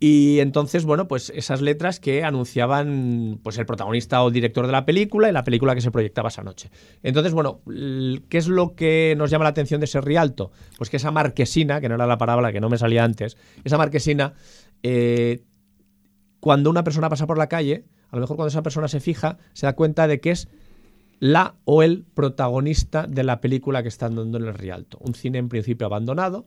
Y 0.00 0.40
entonces, 0.40 0.84
bueno, 0.84 1.08
pues 1.08 1.30
esas 1.34 1.62
letras 1.62 2.00
que 2.00 2.24
anunciaban 2.24 3.38
pues 3.42 3.56
el 3.58 3.66
protagonista 3.66 4.22
o 4.22 4.30
director 4.30 4.66
de 4.66 4.72
la 4.72 4.84
película 4.84 5.28
y 5.28 5.32
la 5.32 5.44
película 5.44 5.74
que 5.74 5.80
se 5.80 5.90
proyectaba 5.90 6.28
esa 6.28 6.42
noche. 6.42 6.70
Entonces, 7.02 7.32
bueno, 7.32 7.60
¿qué 8.28 8.38
es 8.38 8.48
lo 8.48 8.74
que 8.74 9.14
nos 9.16 9.30
llama 9.30 9.44
la 9.44 9.50
atención 9.50 9.80
de 9.80 9.84
ese 9.84 10.00
Rialto? 10.00 10.50
Pues 10.76 10.90
que 10.90 10.96
esa 10.96 11.10
marquesina, 11.10 11.80
que 11.80 11.88
no 11.88 11.94
era 11.94 12.06
la 12.06 12.18
palabra 12.18 12.52
que 12.52 12.60
no 12.60 12.68
me 12.68 12.76
salía 12.76 13.04
antes, 13.04 13.36
esa 13.62 13.78
marquesina, 13.78 14.34
eh, 14.82 15.44
cuando 16.40 16.70
una 16.70 16.84
persona 16.84 17.08
pasa 17.08 17.26
por 17.26 17.38
la 17.38 17.48
calle, 17.48 17.84
a 18.10 18.16
lo 18.16 18.20
mejor 18.20 18.36
cuando 18.36 18.48
esa 18.48 18.62
persona 18.62 18.88
se 18.88 19.00
fija, 19.00 19.38
se 19.54 19.66
da 19.66 19.74
cuenta 19.74 20.06
de 20.06 20.20
que 20.20 20.32
es 20.32 20.48
la 21.20 21.54
o 21.64 21.82
el 21.82 22.04
protagonista 22.04 23.06
de 23.06 23.24
la 23.24 23.40
película 23.40 23.82
que 23.82 23.88
están 23.88 24.16
dando 24.16 24.38
en 24.38 24.44
el 24.44 24.54
Rialto. 24.54 24.98
Un 25.00 25.14
cine 25.14 25.38
en 25.38 25.48
principio 25.48 25.86
abandonado 25.86 26.44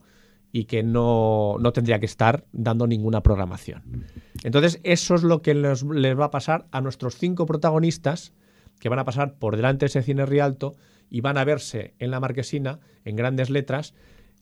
y 0.52 0.64
que 0.64 0.82
no, 0.82 1.56
no 1.60 1.72
tendría 1.72 1.98
que 2.00 2.06
estar 2.06 2.46
dando 2.52 2.86
ninguna 2.86 3.22
programación. 3.22 4.06
Entonces, 4.44 4.80
eso 4.82 5.14
es 5.14 5.22
lo 5.22 5.42
que 5.42 5.54
les, 5.54 5.82
les 5.82 6.18
va 6.18 6.26
a 6.26 6.30
pasar 6.30 6.66
a 6.70 6.80
nuestros 6.80 7.16
cinco 7.16 7.44
protagonistas 7.46 8.32
que 8.80 8.88
van 8.88 8.98
a 8.98 9.04
pasar 9.04 9.34
por 9.34 9.56
delante 9.56 9.80
de 9.84 9.86
ese 9.88 10.02
cine 10.02 10.24
Rialto 10.24 10.74
y 11.10 11.20
van 11.20 11.36
a 11.38 11.44
verse 11.44 11.94
en 11.98 12.10
la 12.10 12.20
marquesina, 12.20 12.78
en 13.04 13.16
grandes 13.16 13.50
letras, 13.50 13.94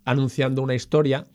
anunciando 0.04 0.62
una 0.62 0.74
historia 0.74 1.26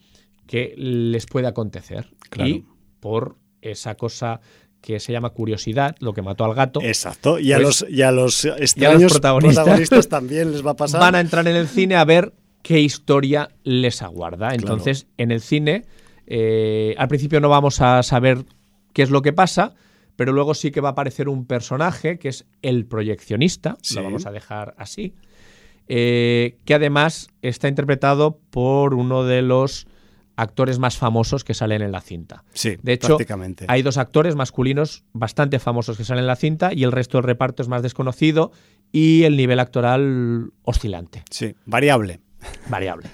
que 0.47 0.73
les 0.77 1.25
puede 1.25 1.47
acontecer. 1.47 2.09
Claro. 2.29 2.49
Y 2.49 2.65
por 2.99 3.37
esa 3.61 3.95
cosa 3.95 4.41
que 4.81 4.99
se 4.99 5.11
llama 5.11 5.29
curiosidad, 5.31 5.95
lo 5.99 6.13
que 6.13 6.21
mató 6.21 6.43
al 6.43 6.55
gato, 6.55 6.81
Exacto. 6.81 7.39
Y 7.39 7.53
a, 7.53 7.57
Pues- 7.57 7.81
los, 7.81 7.89
y 7.91 8.01
a 8.01 8.11
los 8.11 8.45
extraños 8.45 9.11
protagonistas. 9.11 9.63
protagonistas. 9.63 10.07
también 10.07 10.51
les 10.51 10.65
va 10.65 10.71
a 10.71 10.75
pasar. 10.75 10.99
van 11.01 11.15
a 11.15 11.19
entrar 11.19 11.47
en 11.47 11.55
el 11.55 11.67
cine 11.67 11.95
a 11.95 12.05
ver 12.05 12.33
qué 12.63 12.79
historia 12.79 13.49
les 13.63 14.01
aguarda. 14.01 14.53
Entonces, 14.53 15.07
en 15.17 15.31
el 15.31 15.41
cine, 15.41 15.85
eh, 16.27 16.95
al 16.97 17.07
principio 17.07 17.39
no 17.39 17.49
vamos 17.49 17.81
a 17.81 18.03
saber 18.03 18.45
qué 18.93 19.01
es 19.03 19.09
lo 19.09 19.21
que 19.21 19.33
pasa, 19.33 19.73
pero 20.15 20.33
luego 20.33 20.53
sí 20.53 20.71
que 20.71 20.81
va 20.81 20.89
a 20.89 20.91
aparecer 20.91 21.29
un 21.29 21.45
personaje 21.45 22.19
que 22.19 22.29
es 22.29 22.45
el 22.61 22.85
proyeccionista, 22.85 23.77
Sí. 23.81 23.95
lo 23.95 24.03
vamos 24.03 24.25
a 24.25 24.31
dejar 24.31 24.75
así, 24.77 25.13
eh, 25.87 26.57
que 26.65 26.73
además 26.73 27.29
está 27.41 27.67
interpretado 27.67 28.39
por 28.49 28.93
uno 28.93 29.23
de 29.23 29.41
los 29.41 29.87
actores 30.37 30.79
más 30.79 30.97
famosos 30.97 31.43
que 31.43 31.53
salen 31.53 31.81
en 31.81 31.91
la 31.91 32.01
cinta. 32.01 32.43
Sí, 32.53 32.77
De 32.81 32.93
hecho, 32.93 33.07
prácticamente. 33.07 33.65
hay 33.67 33.81
dos 33.81 33.97
actores 33.97 34.35
masculinos 34.35 35.03
bastante 35.13 35.59
famosos 35.59 35.97
que 35.97 36.03
salen 36.05 36.23
en 36.23 36.27
la 36.27 36.35
cinta 36.35 36.73
y 36.73 36.83
el 36.83 36.91
resto 36.91 37.17
del 37.17 37.25
reparto 37.25 37.61
es 37.61 37.67
más 37.67 37.83
desconocido 37.83 38.51
y 38.91 39.23
el 39.23 39.35
nivel 39.37 39.59
actoral 39.59 40.51
oscilante, 40.63 41.23
Sí, 41.29 41.55
variable. 41.65 42.19
Variable. 42.69 43.09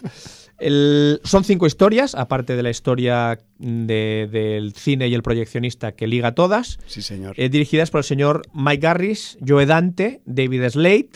El- 0.60 1.22
son 1.24 1.44
cinco 1.44 1.68
historias, 1.68 2.16
aparte 2.16 2.56
de 2.56 2.64
la 2.64 2.70
historia 2.72 3.38
de- 3.60 4.28
del 4.32 4.74
cine 4.74 5.08
y 5.08 5.14
el 5.14 5.22
proyeccionista 5.22 5.92
que 5.92 6.08
liga 6.08 6.34
todas, 6.34 6.80
Sí, 6.88 7.02
señor. 7.04 7.36
eh, 7.38 7.50
dirigidas 7.50 7.92
por 7.92 8.00
el 8.00 8.04
señor 8.06 8.42
Mike 8.54 8.82
Garris, 8.82 9.38
Joe 9.48 9.66
Dante, 9.68 10.22
David 10.26 10.68
Slade, 10.70 11.10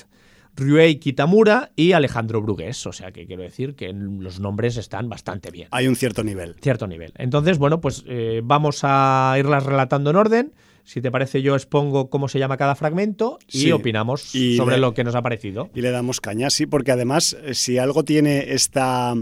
Ryuei 0.56 0.98
Kitamura 1.00 1.72
y 1.76 1.94
Alejandro 1.94 2.42
Brugués. 2.42 2.86
O 2.86 2.92
sea 2.94 3.12
que 3.12 3.26
quiero 3.26 3.42
decir 3.42 3.74
que 3.74 3.92
los 3.94 4.40
nombres 4.40 4.78
están 4.78 5.10
bastante 5.10 5.50
bien 5.50 5.70
Hay 5.72 5.88
un 5.88 5.96
cierto 5.96 6.24
nivel. 6.24 6.56
cierto 6.62 6.86
nivel. 6.88 7.14
Entonces, 7.18 7.58
bueno, 7.58 7.82
pues 7.82 8.04
eh, 8.08 8.42
vamos 8.44 8.82
a 8.84 9.34
irlas 9.40 9.64
relatando 9.66 10.10
en 10.12 10.16
orden. 10.18 10.54
Si 10.84 11.02
te 11.02 11.12
parece, 11.12 11.42
yo 11.42 11.56
expongo 11.56 12.10
cómo 12.10 12.28
se 12.28 12.40
llama 12.40 12.58
cada 12.58 12.76
fragmento 12.76 13.40
y 13.48 13.60
Sí. 13.60 13.72
opinamos 13.72 14.34
Y 14.36 14.58
sobre 14.58 14.76
le- 14.76 14.82
lo 14.82 14.94
que 14.94 15.04
nos 15.04 15.16
ha 15.16 15.22
parecido. 15.22 15.70
Y 15.76 15.82
le 15.82 15.92
damos 15.92 16.20
caña, 16.22 16.50
sí, 16.50 16.66
porque 16.66 16.92
además, 16.92 17.38
eh, 17.44 17.54
si 17.54 17.78
algo 17.78 18.04
tiene 18.04 18.54
esta 18.54 19.14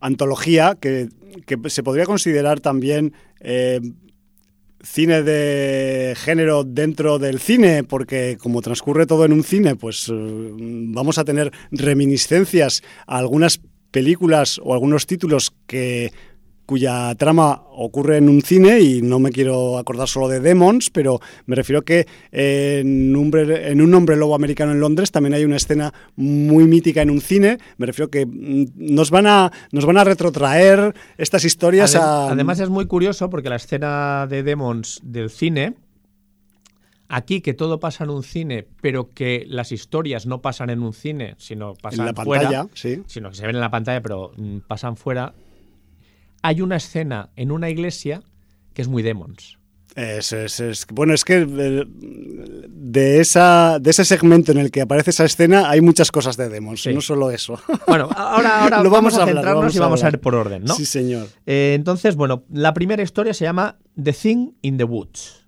antología, 0.00 0.76
que, 0.80 1.08
que 1.46 1.58
se 1.70 1.82
podría 1.82 2.04
considerar 2.04 2.60
también 2.60 3.14
eh, 3.40 3.80
cine 4.82 5.22
de 5.22 6.14
género 6.16 6.64
dentro 6.64 7.18
del 7.18 7.38
cine, 7.40 7.84
porque 7.84 8.36
como 8.38 8.60
transcurre 8.60 9.06
todo 9.06 9.24
en 9.24 9.32
un 9.32 9.42
cine, 9.44 9.76
pues 9.76 10.10
eh, 10.12 10.12
vamos 10.12 11.16
a 11.18 11.24
tener 11.24 11.52
reminiscencias 11.70 12.82
a 13.06 13.18
algunas 13.18 13.60
películas 13.90 14.60
o 14.62 14.74
algunos 14.74 15.06
títulos 15.06 15.54
que 15.66 16.12
cuya 16.66 17.14
trama 17.16 17.62
ocurre 17.72 18.16
en 18.16 18.28
un 18.28 18.40
cine 18.42 18.80
y 18.80 19.02
no 19.02 19.18
me 19.18 19.30
quiero 19.30 19.76
acordar 19.78 20.08
solo 20.08 20.28
de 20.28 20.40
Demons, 20.40 20.90
pero 20.90 21.20
me 21.46 21.56
refiero 21.56 21.82
que 21.82 22.06
en, 22.32 23.14
Hombre- 23.14 23.70
en 23.70 23.80
un 23.82 23.92
hombre 23.94 24.16
lobo 24.16 24.34
americano 24.34 24.72
en 24.72 24.80
Londres 24.80 25.10
también 25.10 25.34
hay 25.34 25.44
una 25.44 25.56
escena 25.56 25.92
muy 26.16 26.64
mítica 26.64 27.02
en 27.02 27.10
un 27.10 27.20
cine. 27.20 27.58
Me 27.76 27.86
refiero 27.86 28.10
que 28.10 28.24
mm, 28.26 28.64
nos 28.76 29.10
van 29.10 29.26
a 29.26 29.52
nos 29.72 29.84
van 29.86 29.98
a 29.98 30.04
retrotraer 30.04 30.94
estas 31.18 31.44
historias 31.44 31.94
Adem- 31.94 32.00
a 32.02 32.30
Además, 32.32 32.60
es 32.60 32.70
muy 32.70 32.86
curioso 32.86 33.28
porque 33.30 33.48
la 33.48 33.56
escena 33.56 34.26
de 34.28 34.42
Demons 34.42 35.00
del 35.02 35.30
cine. 35.30 35.74
Aquí 37.08 37.42
que 37.42 37.52
todo 37.52 37.78
pasa 37.80 38.04
en 38.04 38.10
un 38.10 38.22
cine, 38.22 38.66
pero 38.80 39.12
que 39.12 39.44
las 39.46 39.72
historias 39.72 40.24
no 40.26 40.40
pasan 40.40 40.70
en 40.70 40.82
un 40.82 40.94
cine, 40.94 41.34
sino 41.36 41.74
pasan 41.74 42.08
en 42.08 42.14
la 42.14 42.24
fuera, 42.24 42.42
pantalla, 42.44 42.66
sí. 42.74 43.02
sino 43.06 43.28
que 43.30 43.36
se 43.36 43.46
ven 43.46 43.54
en 43.56 43.60
la 43.60 43.70
pantalla, 43.70 44.00
pero 44.00 44.32
mm, 44.36 44.58
pasan 44.66 44.96
fuera. 44.96 45.34
Hay 46.46 46.60
una 46.60 46.76
escena 46.76 47.30
en 47.36 47.50
una 47.50 47.70
iglesia 47.70 48.22
que 48.74 48.82
es 48.82 48.88
muy 48.88 49.02
Demons. 49.02 49.58
Es, 49.96 50.32
es- 50.32 50.60
es- 50.60 50.86
bueno, 50.92 51.14
es 51.14 51.24
que 51.24 51.36
eh, 51.48 51.84
de, 51.88 53.20
esa, 53.20 53.78
de 53.80 53.90
ese 53.90 54.04
segmento 54.04 54.52
en 54.52 54.58
el 54.58 54.70
que 54.70 54.82
aparece 54.82 55.10
esa 55.10 55.24
escena 55.24 55.70
hay 55.70 55.80
muchas 55.80 56.10
cosas 56.10 56.36
de 56.36 56.48
Demons, 56.48 56.82
Sí. 56.82 56.92
no 56.92 57.00
solo 57.00 57.30
eso. 57.30 57.58
Bueno, 57.86 58.08
ahora, 58.14 58.62
ahora 58.62 58.76
Lo 58.82 58.90
vamos, 58.90 59.14
vamos 59.14 59.14
a 59.14 59.22
hablar, 59.22 59.34
centrarnos 59.36 59.60
vamos 59.62 59.76
y 59.76 59.78
vamos 59.78 60.04
a 60.04 60.08
ir 60.08 60.18
por 60.20 60.34
orden, 60.34 60.64
¿no? 60.64 60.74
Sí, 60.74 60.84
señor. 60.84 61.28
Eh, 61.46 61.72
entonces, 61.76 62.14
bueno, 62.16 62.44
la 62.52 62.74
primera 62.74 63.02
historia 63.02 63.32
se 63.32 63.44
llama 63.44 63.78
The 64.02 64.12
Thing 64.12 64.50
in 64.62 64.76
the 64.76 64.84
Woods. 64.84 65.46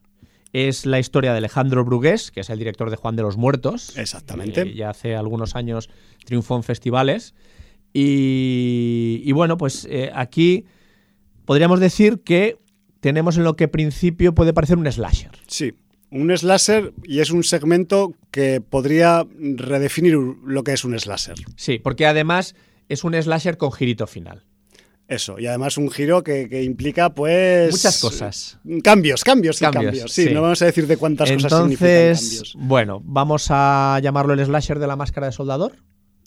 Es 0.53 0.87
la 0.87 0.99
historia 1.01 1.33
de 1.33 1.39
Alejandro 1.39 1.85
Brugués, 1.85 2.31
que 2.31 2.41
es 2.41 2.49
el 2.49 2.59
director 2.59 2.89
de 2.89 2.97
Juan 2.97 3.17
de 3.17 3.23
los 3.23 3.37
Muertos. 3.37 3.99
Exactamente. 3.99 4.63
Eh, 4.63 4.75
ya 4.75 4.89
hace 4.91 5.15
algunos 5.17 5.57
años 5.57 5.91
triunfó 6.25 6.57
en 6.57 6.63
festivales. 6.63 7.35
Y, 7.93 9.23
y 9.25 9.33
bueno, 9.33 9.57
pues 9.59 9.87
eh, 9.91 10.11
aquí 10.15 10.65
podríamos 11.47 11.81
decir 11.81 12.21
que 12.23 12.59
tenemos 13.01 13.39
en 13.39 13.45
lo 13.45 13.57
que 13.57 13.65
en 13.65 13.71
principio 13.71 14.35
puede 14.35 14.53
parecer 14.53 14.77
un 14.77 14.91
slasher. 14.91 15.31
Sí, 15.47 15.73
un 16.11 16.37
slasher 16.37 16.93
y 17.05 17.21
es 17.21 17.31
un 17.31 17.43
segmento 17.45 18.13
que 18.31 18.61
podría 18.61 19.27
redefinir 19.39 20.15
lo 20.17 20.63
que 20.65 20.73
es 20.75 20.85
un 20.85 20.99
slasher. 20.99 21.37
Sí, 21.57 21.79
porque 21.79 22.07
además 22.07 22.55
es 22.89 23.05
un 23.05 23.15
slasher 23.21 23.57
con 23.57 23.73
girito 23.73 24.07
final. 24.07 24.45
Eso, 25.09 25.39
y 25.39 25.47
además 25.47 25.79
un 25.79 25.89
giro 25.89 26.25
que, 26.25 26.49
que 26.49 26.65
implica, 26.65 27.11
pues. 27.15 27.71
Muchas 27.71 28.01
cosas. 28.01 28.59
Cambios, 28.83 29.23
cambios, 29.23 29.63
y 29.63 29.65
Cambios, 29.65 29.85
cambios. 29.85 30.13
Sí, 30.13 30.25
sí. 30.25 30.35
no 30.35 30.43
vamos 30.43 30.61
a 30.63 30.65
decir 30.65 30.89
de 30.89 30.97
cuántas 30.97 31.31
cosas 31.31 31.53
significan 31.53 31.89
Entonces, 31.89 32.31
cambios. 32.53 32.55
bueno, 32.59 33.03
vamos 33.05 33.47
a 33.51 34.01
llamarlo 34.03 34.33
el 34.35 34.45
slasher 34.45 34.81
de 34.81 34.87
la 34.89 34.97
máscara 34.97 35.29
de 35.29 35.33
soldador. 35.33 35.77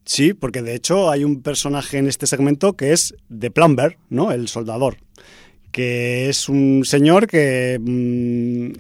Sí, 0.06 0.34
porque 0.34 0.62
de 0.62 0.76
hecho 0.76 1.12
hay 1.12 1.26
un 1.26 1.42
personaje 1.42 1.98
en 1.98 2.08
este 2.08 2.26
segmento 2.26 2.74
que 2.78 2.94
es 2.94 3.14
The 3.38 3.52
Plumber, 3.52 3.98
¿no? 4.10 4.32
El 4.32 4.48
soldador. 4.48 4.98
Que 5.72 6.30
es 6.30 6.50
un 6.50 6.84
señor 6.84 7.28
que 7.28 7.80
mm, 7.80 8.72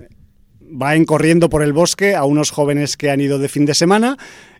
va 0.81 0.93
corriendo 1.05 1.49
por 1.49 1.63
el 1.63 1.73
bosque 1.73 2.15
a 2.15 2.25
unos 2.25 2.51
jóvenes 2.51 2.97
que 2.97 3.09
han 3.09 3.21
ido 3.21 3.39
de 3.39 3.49
fin 3.49 3.65
de 3.65 3.73
semana 3.73 4.17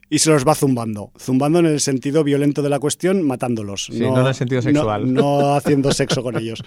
y 0.10 0.20
se 0.20 0.30
los 0.32 0.48
va 0.48 0.56
zumbando. 0.56 1.12
Zumbando 1.20 1.60
en 1.60 1.68
el 1.68 1.80
sentido 1.80 2.24
violento 2.24 2.62
de 2.62 2.70
la 2.70 2.80
cuestión, 2.80 3.22
matándolos. 3.24 3.90
Sí, 3.92 4.00
no 4.00 4.20
en 4.20 4.28
el 4.28 4.34
sentido 4.34 4.62
sexual. 4.62 5.14
No, 5.14 5.22
no 5.42 5.54
haciendo 5.54 5.92
sexo 5.92 6.24
con 6.24 6.38
ellos. 6.38 6.64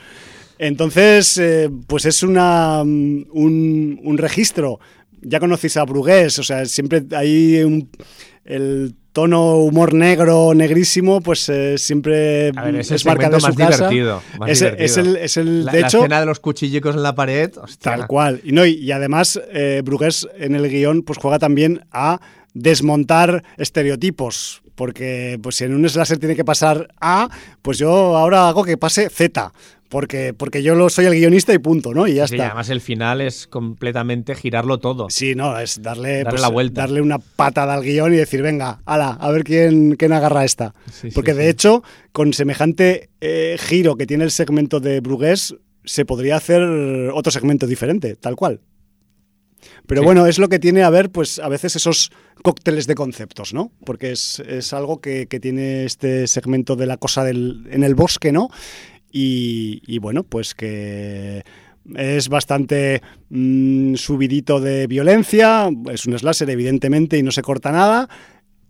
Entonces, 0.59 1.39
eh, 1.39 1.71
pues 1.87 2.05
es 2.05 2.23
una, 2.23 2.85
mm, 2.85 3.27
un, 3.33 4.01
un 4.03 4.19
registro. 4.19 4.79
Ya 5.21 5.41
conocéis 5.41 5.77
a 5.77 5.85
Brugués, 5.85 6.39
o 6.39 6.43
sea, 6.43 6.65
siempre 6.67 7.05
hay 7.17 7.63
un, 7.63 7.89
el 8.45 8.95
tono 9.13 9.57
humor 9.57 9.93
negro, 9.95 10.55
negrísimo, 10.55 11.21
pues 11.21 11.49
eh, 11.49 11.77
siempre 11.79 12.51
ver, 12.53 12.77
es 12.77 12.91
el 12.91 12.97
es 12.97 13.05
marca 13.07 13.29
de 13.29 13.41
su 13.41 13.47
más 13.49 13.57
casa. 13.57 13.89
divertido. 13.89 14.23
más 14.39 14.51
Es, 14.51 14.59
divertido. 14.61 14.85
es 14.87 14.97
el, 14.97 15.17
es 15.17 15.37
el- 15.37 15.65
la, 15.67 15.73
de 15.73 15.81
la 15.81 15.87
hecho, 15.87 15.99
escena 15.99 16.21
de 16.21 16.27
los 16.27 16.41
cuchillicos 16.41 16.95
en 16.97 17.03
la 17.03 17.15
pared. 17.15 17.51
hostia. 17.57 17.93
Tal 17.97 18.07
cual. 18.07 18.41
Y, 18.43 18.53
no, 18.53 18.65
y, 18.65 18.73
y 18.73 18.91
además, 18.93 19.41
eh, 19.53 19.83
Brugués 19.85 20.27
en 20.39 20.55
el 20.55 20.69
guion 20.69 21.03
pues 21.03 21.19
juega 21.19 21.39
también 21.39 21.85
a 21.93 22.21
desmontar 22.55 23.43
estereotipos. 23.57 24.63
Porque 24.75 25.39
pues, 25.43 25.57
si 25.57 25.65
en 25.65 25.75
un 25.75 25.89
slasher 25.89 26.19
tiene 26.19 26.35
que 26.35 26.45
pasar 26.45 26.89
A, 27.01 27.29
pues 27.61 27.79
yo 27.79 28.17
ahora 28.17 28.49
hago 28.49 28.65
que 28.65 28.77
pase 28.79 29.09
Z. 29.11 29.53
Porque, 29.91 30.33
porque 30.33 30.63
yo 30.63 30.75
lo 30.75 30.89
soy 30.89 31.05
el 31.05 31.13
guionista 31.15 31.53
y 31.53 31.59
punto, 31.59 31.93
¿no? 31.93 32.07
Y 32.07 32.15
ya 32.15 32.27
Sí, 32.27 32.37
está. 32.37 32.47
además 32.47 32.71
el 32.71 32.81
final 32.81 33.21
es 33.21 33.47
completamente 33.47 34.35
girarlo 34.35 34.79
todo. 34.79 35.11
Sí, 35.11 35.35
no, 35.35 35.59
es 35.61 35.83
darle, 35.83 36.19
Darle 36.25 36.31
pues, 36.31 36.41
la 36.41 36.49
vuelta. 36.49 36.81
darle 36.81 37.03
una 37.03 37.19
patada 37.19 37.75
al 37.75 37.83
guion 37.83 38.15
y 38.15 38.17
decir, 38.17 38.41
venga, 38.41 38.81
ala, 38.87 39.11
a 39.11 39.31
ver 39.31 39.45
quién, 39.45 39.97
quién 39.97 40.15
agarra 40.15 40.47
esta. 40.47 40.73
Sí, 40.91 41.11
sí, 41.11 41.15
Porque 41.15 41.35
de 41.35 41.51
hecho, 41.51 41.83
con 42.13 42.33
semejante 42.33 43.11
eh, 43.21 43.57
giro 43.61 43.97
que 43.97 44.07
tiene 44.07 44.25
el 44.25 44.31
segmento 44.31 44.81
de 44.81 45.01
Brugués, 45.01 45.55
se 45.85 46.07
podría 46.07 46.37
hacer 46.37 46.63
otro 47.13 47.31
segmento 47.31 47.67
diferente, 47.67 48.17
tal 48.17 48.35
cual. 48.35 48.61
Pero 49.87 50.01
Sí. 50.03 50.05
bueno, 50.05 50.27
es 50.27 50.39
lo 50.39 50.49
que 50.49 50.59
tiene 50.59 50.83
a 50.83 50.91
ver, 50.91 51.11
pues 51.11 51.39
a 51.39 51.49
veces 51.49 51.77
esos 51.77 52.11
cócteles 52.43 52.87
de 52.87 52.95
conceptos, 52.95 53.55
¿no? 53.55 53.73
Porque 53.85 54.13
es, 54.13 54.41
es 54.41 54.73
algo 54.73 55.01
que, 55.01 55.27
que 55.27 55.41
tiene 55.41 55.85
este 55.85 56.27
segmento 56.27 56.77
de 56.77 56.87
la 56.87 56.97
cosa 56.97 57.25
del, 57.25 57.67
en 57.71 57.85
el 57.85 57.95
bosque, 57.95 58.33
¿no? 58.33 58.49
Y, 59.11 59.83
y 59.87 59.99
bueno, 59.99 60.23
pues 60.25 60.55
que 60.55 61.43
es 61.97 62.29
bastante 62.29 63.03
mm, 63.31 63.95
subidito 63.97 64.61
de 64.61 64.87
violencia, 64.87 65.69
es 65.93 66.07
un 66.07 66.19
slasher 66.19 66.49
evidentemente 66.51 67.19
y 67.19 67.23
no 67.23 67.31
se 67.33 67.43
corta 67.43 67.73
nada. 67.73 68.09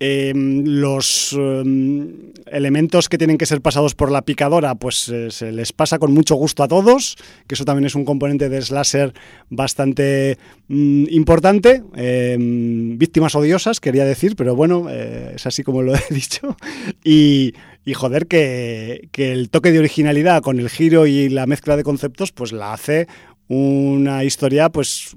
Eh, 0.04 0.32
los 0.34 1.32
eh, 1.38 2.32
elementos 2.46 3.08
que 3.08 3.18
tienen 3.18 3.38
que 3.38 3.46
ser 3.46 3.60
pasados 3.60 3.94
por 3.94 4.10
la 4.10 4.22
picadora, 4.22 4.74
pues 4.74 5.08
eh, 5.08 5.30
se 5.30 5.52
les 5.52 5.72
pasa 5.72 6.00
con 6.00 6.12
mucho 6.12 6.34
gusto 6.34 6.64
a 6.64 6.68
todos, 6.68 7.16
que 7.46 7.54
eso 7.54 7.64
también 7.64 7.86
es 7.86 7.94
un 7.94 8.04
componente 8.04 8.48
de 8.48 8.60
slasher 8.60 9.12
bastante 9.48 10.38
mm, 10.66 11.04
importante. 11.08 11.84
Eh, 11.94 12.36
víctimas 12.38 13.36
odiosas, 13.36 13.78
quería 13.78 14.04
decir, 14.04 14.34
pero 14.34 14.56
bueno, 14.56 14.88
eh, 14.90 15.34
es 15.36 15.46
así 15.46 15.62
como 15.62 15.82
lo 15.82 15.94
he 15.96 16.02
dicho. 16.10 16.56
Y, 17.04 17.54
y 17.84 17.94
joder, 17.94 18.26
que, 18.26 19.08
que 19.12 19.30
el 19.32 19.50
toque 19.50 19.70
de 19.70 19.78
originalidad 19.78 20.42
con 20.42 20.58
el 20.58 20.68
giro 20.68 21.06
y 21.06 21.28
la 21.28 21.46
mezcla 21.46 21.76
de 21.76 21.84
conceptos, 21.84 22.32
pues 22.32 22.50
la 22.50 22.72
hace 22.72 23.06
una 23.46 24.24
historia, 24.24 24.68
pues 24.68 25.16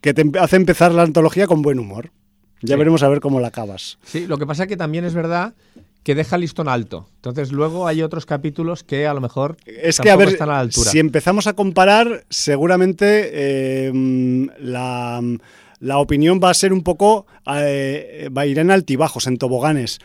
que 0.00 0.14
te 0.14 0.24
hace 0.38 0.56
empezar 0.56 0.92
la 0.92 1.02
antología 1.02 1.46
con 1.46 1.60
buen 1.60 1.78
humor. 1.78 2.10
Ya 2.62 2.74
Sí. 2.74 2.78
veremos 2.78 3.02
a 3.02 3.08
ver 3.08 3.20
cómo 3.20 3.40
la 3.40 3.48
acabas. 3.48 3.98
Sí, 4.04 4.26
lo 4.26 4.36
que 4.38 4.46
pasa 4.46 4.64
es 4.64 4.68
que 4.68 4.76
también 4.76 5.04
es 5.04 5.14
verdad 5.14 5.54
que 6.02 6.14
deja 6.14 6.36
el 6.36 6.42
listón 6.42 6.68
alto. 6.68 7.08
Entonces 7.16 7.52
luego 7.52 7.86
hay 7.86 8.02
otros 8.02 8.24
capítulos 8.26 8.82
que 8.82 9.06
a 9.06 9.14
lo 9.14 9.20
mejor 9.20 9.56
Es 9.66 10.00
que, 10.00 10.08
a 10.10 10.12
tampoco 10.14 10.18
ver, 10.18 10.28
están 10.30 10.48
a 10.50 10.52
la 10.54 10.60
altura. 10.60 10.90
si 10.90 10.98
empezamos 10.98 11.46
a 11.46 11.52
comparar, 11.52 12.24
seguramente 12.30 13.30
eh, 13.32 13.92
la, 14.60 15.20
la 15.80 15.98
opinión 15.98 16.40
va 16.42 16.50
a 16.50 16.54
ser 16.54 16.72
un 16.72 16.82
poco, 16.82 17.26
eh, 17.54 18.28
va 18.36 18.42
a 18.42 18.46
ir 18.46 18.58
en 18.58 18.70
altibajos, 18.70 19.26
en 19.26 19.36
toboganes. 19.36 19.98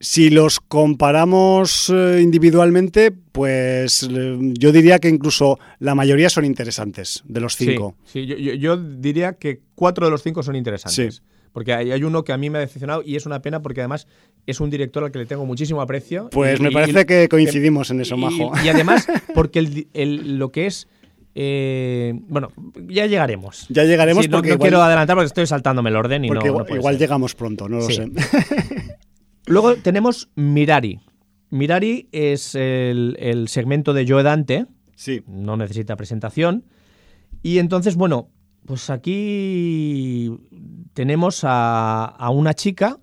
Si 0.00 0.30
los 0.30 0.60
comparamos 0.60 1.90
eh, 1.92 2.20
individualmente, 2.22 3.10
pues 3.10 4.08
yo 4.08 4.70
diría 4.70 5.00
que 5.00 5.08
incluso 5.08 5.58
la 5.80 5.96
mayoría 5.96 6.30
son 6.30 6.44
interesantes 6.44 7.22
de 7.26 7.40
los 7.40 7.56
cinco. 7.56 7.96
Sí, 8.04 8.24
yo, 8.26 8.36
yo- 8.36 8.54
yo 8.54 8.76
diría 8.76 9.32
que 9.32 9.60
cuatro 9.74 10.06
de 10.06 10.12
los 10.12 10.22
cinco 10.22 10.42
son 10.44 10.54
interesantes. 10.54 11.16
Sí. 11.16 11.22
Porque 11.52 11.72
hay, 11.72 11.90
hay 11.92 12.02
uno 12.04 12.24
que 12.24 12.32
a 12.32 12.36
mí 12.38 12.50
me 12.50 12.58
ha 12.58 12.60
decepcionado 12.60 13.02
y 13.04 13.16
es 13.16 13.26
una 13.26 13.40
pena 13.42 13.62
porque 13.62 13.80
además 13.80 14.06
es 14.46 14.60
un 14.60 14.70
director 14.70 15.02
al 15.04 15.10
que 15.10 15.18
le 15.18 15.26
tengo 15.26 15.44
muchísimo 15.46 15.80
aprecio. 15.80 16.28
Pues 16.30 16.60
y- 16.60 16.62
me 16.62 16.70
parece 16.70 17.00
y- 17.00 17.04
que 17.04 17.28
coincidimos 17.28 17.90
en 17.90 18.00
eso, 18.00 18.16
Majo. 18.16 18.52
Y, 18.64 18.68
además, 18.68 19.06
porque 19.34 19.58
el, 19.60 19.88
el- 19.94 20.38
lo 20.38 20.50
que 20.52 20.66
es. 20.66 20.88
eh, 21.34 22.14
bueno, 22.28 22.48
ya 22.88 23.06
llegaremos. 23.06 23.66
Ya 23.68 23.84
llegaremos 23.84 24.24
Sí, 24.24 24.30
no, 24.30 24.38
porque 24.38 24.48
no 24.50 24.54
igual- 24.54 24.68
quiero 24.70 24.82
adelantar 24.82 25.16
porque 25.16 25.26
estoy 25.26 25.46
saltándome 25.46 25.90
el 25.90 25.96
orden 25.96 26.24
y 26.24 26.28
no- 26.30 26.40
no 26.40 26.46
igual, 26.46 26.66
igual 26.74 26.98
llegamos 26.98 27.34
pronto, 27.34 27.68
no 27.68 27.78
lo 27.78 27.82
Sí. 27.86 27.94
sé. 27.94 28.10
Luego 29.46 29.74
tenemos 29.76 30.28
Mirari. 30.34 31.00
Mirari 31.50 32.08
es 32.12 32.54
el, 32.54 33.16
el 33.18 33.48
segmento 33.48 33.94
de 33.94 34.06
Joe 34.06 34.22
Dante, 34.22 34.66
Sí. 34.94 35.22
no 35.26 35.56
necesita 35.56 35.96
presentación. 35.96 36.64
Y 37.42 37.58
entonces, 37.58 37.94
bueno, 37.96 38.28
pues 38.66 38.90
aquí 38.90 40.30
tenemos 40.98 41.44
a, 41.44 42.06
a 42.06 42.30
una 42.30 42.54
chica 42.54 42.98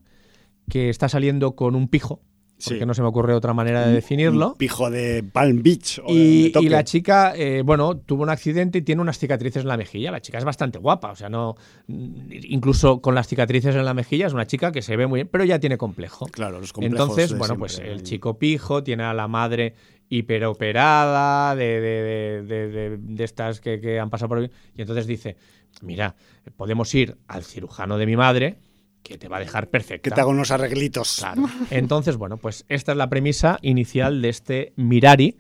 que 0.69 0.89
está 0.89 1.07
saliendo 1.07 1.55
con 1.55 1.75
un 1.75 1.87
pijo, 1.87 2.19
porque 2.61 2.79
Sí. 2.79 2.85
no 2.85 2.93
se 2.93 3.01
me 3.01 3.07
ocurre 3.07 3.33
otra 3.33 3.53
manera 3.53 3.87
de 3.87 3.93
definirlo. 3.93 4.49
Un 4.49 4.57
pijo 4.57 4.89
de 4.91 5.23
Palm 5.23 5.63
Beach. 5.63 6.01
o 6.03 6.11
Y, 6.13 6.51
de 6.51 6.59
y 6.61 6.67
la 6.67 6.83
chica, 6.83 7.33
eh, 7.37 7.61
bueno, 7.63 7.95
tuvo 7.95 8.23
un 8.23 8.29
accidente 8.29 8.79
y 8.79 8.81
tiene 8.81 9.01
unas 9.01 9.17
cicatrices 9.17 9.61
en 9.61 9.69
la 9.69 9.77
mejilla. 9.77 10.11
La 10.11 10.19
chica 10.19 10.39
es 10.39 10.43
bastante 10.43 10.77
guapa, 10.77 11.11
o 11.11 11.15
sea, 11.15 11.29
no. 11.29 11.55
Incluso 11.87 12.99
con 12.99 13.15
las 13.15 13.27
cicatrices 13.29 13.75
en 13.75 13.85
la 13.85 13.93
mejilla 13.93 14.27
es 14.27 14.33
una 14.33 14.45
chica 14.45 14.73
que 14.73 14.81
se 14.81 14.97
ve 14.97 15.07
muy 15.07 15.19
bien, 15.19 15.29
pero 15.31 15.45
ya 15.45 15.57
tiene 15.59 15.77
complejo. 15.77 16.25
Claro, 16.27 16.59
los 16.59 16.73
complejos 16.73 16.99
Entonces, 16.99 17.37
bueno, 17.37 17.57
pues 17.57 17.79
el 17.79 18.03
chico 18.03 18.37
pijo 18.37 18.83
tiene 18.83 19.03
a 19.03 19.13
la 19.13 19.29
madre 19.29 19.73
hiperoperada, 20.09 21.55
de, 21.55 21.81
de, 21.81 22.43
de, 22.43 22.97
de- 22.97 23.23
estas 23.23 23.59
que, 23.59 23.79
que 23.79 23.99
han 23.99 24.09
pasado 24.09 24.29
por... 24.29 24.43
Y 24.43 24.49
entonces 24.81 25.07
dice, 25.07 25.35
mira, 25.81 26.15
podemos 26.57 26.93
ir 26.95 27.17
al 27.27 27.43
cirujano 27.43 27.97
de 27.97 28.05
mi 28.05 28.15
madre, 28.15 28.57
que 29.03 29.17
te 29.17 29.27
va 29.27 29.37
a 29.37 29.39
dejar 29.39 29.69
perfecta. 29.69 30.09
Que 30.09 30.15
te 30.15 30.21
hago 30.21 30.31
unos 30.31 30.51
arreglitos. 30.51 31.17
Claro. 31.19 31.43
Entonces, 31.69 32.17
bueno, 32.17 32.37
pues 32.37 32.65
esta 32.69 32.91
es 32.91 32.97
la 32.97 33.09
premisa 33.09 33.59
inicial 33.61 34.21
de 34.21 34.29
este 34.29 34.73
Mirari. 34.77 35.37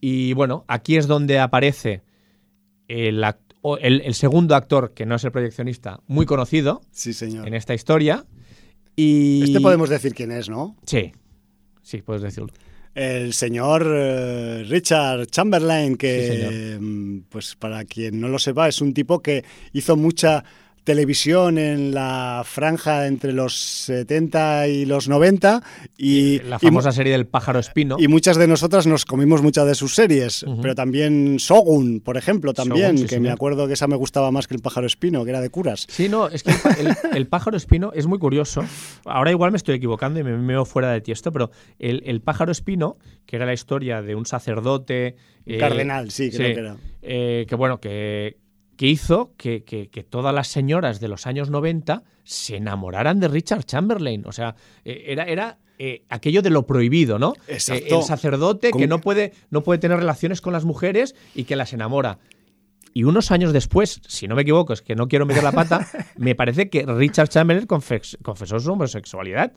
Y 0.00 0.32
bueno, 0.32 0.64
aquí 0.68 0.96
es 0.96 1.06
donde 1.06 1.38
aparece 1.38 2.02
el, 2.88 3.22
el- 3.80 4.00
el 4.00 4.14
segundo 4.14 4.54
actor, 4.54 4.92
que 4.94 5.04
no 5.06 5.14
es 5.16 5.24
el 5.24 5.32
proyeccionista, 5.32 6.00
muy 6.06 6.24
conocido 6.26 6.80
Sí, 6.90 7.12
señor. 7.12 7.46
en 7.46 7.54
esta 7.54 7.74
historia. 7.74 8.24
Y... 8.96 9.42
Este 9.44 9.60
podemos 9.60 9.88
decir 9.90 10.14
quién 10.14 10.32
es, 10.32 10.48
¿no? 10.48 10.76
Sí, 10.86 11.12
sí, 11.82 12.02
puedes 12.02 12.22
decirlo. 12.22 12.52
El 12.94 13.32
señor 13.32 13.86
eh, 13.86 14.64
Richard 14.68 15.26
Chamberlain, 15.26 15.96
que, 15.96 16.76
mm, 16.78 17.20
pues 17.30 17.56
para 17.56 17.84
quien 17.84 18.20
no 18.20 18.28
lo 18.28 18.38
sepa, 18.38 18.68
es 18.68 18.80
un 18.82 18.92
tipo 18.92 19.20
que 19.20 19.44
hizo 19.72 19.96
mucha 19.96 20.44
televisión 20.84 21.58
en 21.58 21.94
la 21.94 22.42
franja 22.44 23.06
entre 23.06 23.32
los 23.32 23.54
70 23.56 24.68
y 24.68 24.84
los 24.84 25.08
90 25.08 25.62
y, 25.96 26.40
La 26.40 26.56
y 26.60 26.66
famosa 26.66 26.92
serie 26.92 27.12
del 27.12 27.26
pájaro 27.26 27.58
espino. 27.60 27.96
y 27.98 28.08
muchas 28.08 28.36
de 28.36 28.46
nosotras 28.48 28.86
nos 28.86 29.04
comimos 29.04 29.42
muchas 29.42 29.66
de 29.66 29.74
sus 29.74 29.94
series, 29.94 30.44
pero 30.60 30.74
también 30.74 31.36
Shogun, 31.36 32.00
por 32.00 32.16
ejemplo, 32.16 32.52
también, 32.52 32.96
Shogun, 32.96 32.98
sí, 32.98 33.06
que 33.06 33.20
me 33.20 33.30
acuerdo 33.30 33.66
que 33.66 33.74
esa 33.74 33.86
me 33.86 33.96
gustaba 33.96 34.30
más 34.30 34.48
que 34.48 34.54
el 34.54 34.60
pájaro 34.60 34.86
espino, 34.86 35.24
que 35.24 35.30
era 35.30 35.40
de 35.40 35.50
curas. 35.50 35.86
Sí, 35.88 36.08
no, 36.08 36.28
es 36.28 36.42
que 36.42 36.50
el, 36.52 36.58
pa- 36.58 36.70
el- 36.78 37.16
el 37.16 37.26
pájaro 37.26 37.56
espino 37.56 37.92
es 37.94 38.06
muy 38.06 38.18
curioso. 38.18 38.64
Ahora 39.04 39.30
igual 39.30 39.50
me 39.52 39.56
estoy 39.56 39.76
equivocando 39.76 40.18
y 40.20 40.24
me 40.24 40.36
veo 40.36 40.64
fuera 40.64 40.90
de 40.90 41.00
tiesto, 41.00 41.32
pero 41.32 41.50
el, 41.78 42.02
el 42.06 42.20
pájaro 42.20 42.50
espino, 42.52 42.96
que 43.26 43.36
era 43.36 43.46
la 43.46 43.52
historia 43.52 44.02
de 44.02 44.14
un 44.14 44.26
sacerdote. 44.26 45.16
Un 45.46 45.58
cardenal, 45.58 46.10
sí, 46.10 46.30
creo 46.30 46.54
que 46.54 46.60
era. 46.60 46.76
eh, 47.02 47.46
que 47.48 47.54
bueno, 47.54 47.80
que, 47.80 48.36
que 48.82 48.88
hizo 48.88 49.32
que, 49.36 49.62
que- 49.62 49.88
que 49.90 50.02
todas 50.02 50.34
las 50.34 50.48
señoras 50.48 50.98
de 50.98 51.06
los 51.06 51.28
años 51.28 51.50
90 51.50 52.02
se 52.24 52.56
enamoraran 52.56 53.20
de 53.20 53.28
Richard 53.28 53.62
Chamberlain. 53.62 54.24
O 54.26 54.32
sea, 54.32 54.56
eh, 54.84 55.04
era, 55.06 55.22
era 55.22 55.58
eh, 55.78 56.02
aquello 56.08 56.42
de 56.42 56.50
lo 56.50 56.66
prohibido, 56.66 57.16
¿no? 57.16 57.34
Exacto. 57.46 57.84
Eh, 57.94 57.98
el 57.98 58.02
sacerdote 58.02 58.72
que 58.72 58.88
no 58.88 59.00
puede, 59.00 59.34
no 59.50 59.62
puede 59.62 59.78
tener 59.78 59.98
relaciones 59.98 60.40
con 60.40 60.52
las 60.52 60.64
mujeres 60.64 61.14
y 61.32 61.44
que 61.44 61.54
las 61.54 61.72
enamora. 61.72 62.18
Y 62.92 63.04
unos 63.04 63.30
años 63.30 63.52
después, 63.52 64.00
si 64.08 64.26
no 64.26 64.34
me 64.34 64.42
equivoco, 64.42 64.72
es 64.72 64.82
que 64.82 64.96
no 64.96 65.06
quiero 65.06 65.26
meter 65.26 65.44
la 65.44 65.52
pata, 65.52 65.86
me 66.16 66.34
parece 66.34 66.68
que 66.68 66.84
Richard 66.84 67.28
Chamberlain 67.28 67.68
confes- 67.68 68.18
confesó 68.20 68.58
su 68.58 68.72
homosexualidad. 68.72 69.52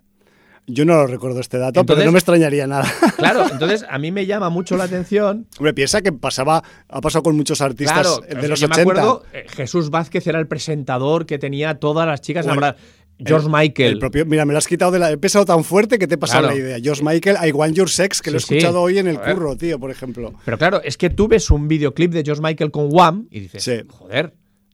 Yo 0.67 0.83
no 0.85 0.95
lo 0.95 1.05
recuerdo 1.07 1.39
este 1.39 1.57
dato, 1.59 1.85
pero 1.85 2.03
no 2.03 2.11
me 2.11 2.17
extrañaría 2.17 2.65
nada. 2.67 2.85
Claro, 3.17 3.45
entonces 3.51 3.85
a 3.89 3.97
mí 3.97 4.11
me 4.11 4.25
llama 4.25 4.49
mucho 4.49 4.75
la 4.77 4.83
atención. 4.85 5.47
Hombre, 5.57 5.73
piensa 5.73 6.01
que 6.01 6.11
pasaba, 6.11 6.63
ha 6.89 7.01
pasado 7.01 7.23
con 7.23 7.35
muchos 7.35 7.61
artistas 7.61 8.19
Claro, 8.19 8.41
de 8.41 8.47
los 8.47 8.59
yo 8.59 8.67
80. 8.67 8.75
me 8.75 8.81
acuerdo, 8.81 9.23
eh, 9.33 9.45
Jesús 9.49 9.89
Vázquez 9.89 10.25
era 10.27 10.39
el 10.39 10.47
presentador 10.47 11.25
que 11.25 11.37
tenía 11.39 11.71
a 11.71 11.75
todas 11.75 12.07
las 12.07 12.21
chicas 12.21 12.45
Bueno. 12.45 12.75
George 13.17 13.47
Michael. 13.49 13.93
El 13.93 13.99
propio, 13.99 14.25
mira, 14.25 14.43
me 14.43 14.51
lo 14.51 14.57
has 14.57 14.67
quitado 14.67 14.91
de 14.91 14.99
la. 14.99 15.09
He 15.11 15.17
pesado 15.17 15.45
tan 15.45 15.63
fuerte 15.63 15.97
que 15.97 16.05
te 16.05 16.15
he 16.15 16.17
pasado 16.17 16.41
Claro. 16.41 16.55
la 16.55 16.59
idea. 16.61 16.77
George 16.83 17.01
Michael, 17.01 17.37
I 17.47 17.51
Want 17.53 17.73
Your 17.73 17.89
Sex, 17.89 18.21
que 18.21 18.29
lo 18.29 18.37
he 18.37 18.39
sí. 18.41 18.57
escuchado 18.57 18.81
hoy 18.81 18.97
en 18.97 19.07
el 19.07 19.17
curro, 19.21 19.55
tío, 19.55 19.79
por 19.79 19.89
ejemplo. 19.89 20.33
Pero 20.43 20.57
claro, 20.57 20.81
es 20.83 20.97
que 20.97 21.09
tú 21.09 21.29
ves 21.29 21.49
un 21.49 21.69
videoclip 21.69 22.11
de 22.11 22.23
George 22.25 22.41
Michael 22.43 22.71
con 22.71 22.89
Wham 22.91 23.27
y 23.31 23.39
dices, 23.39 23.63
Sí. 23.63 23.77
joder, 23.87 24.33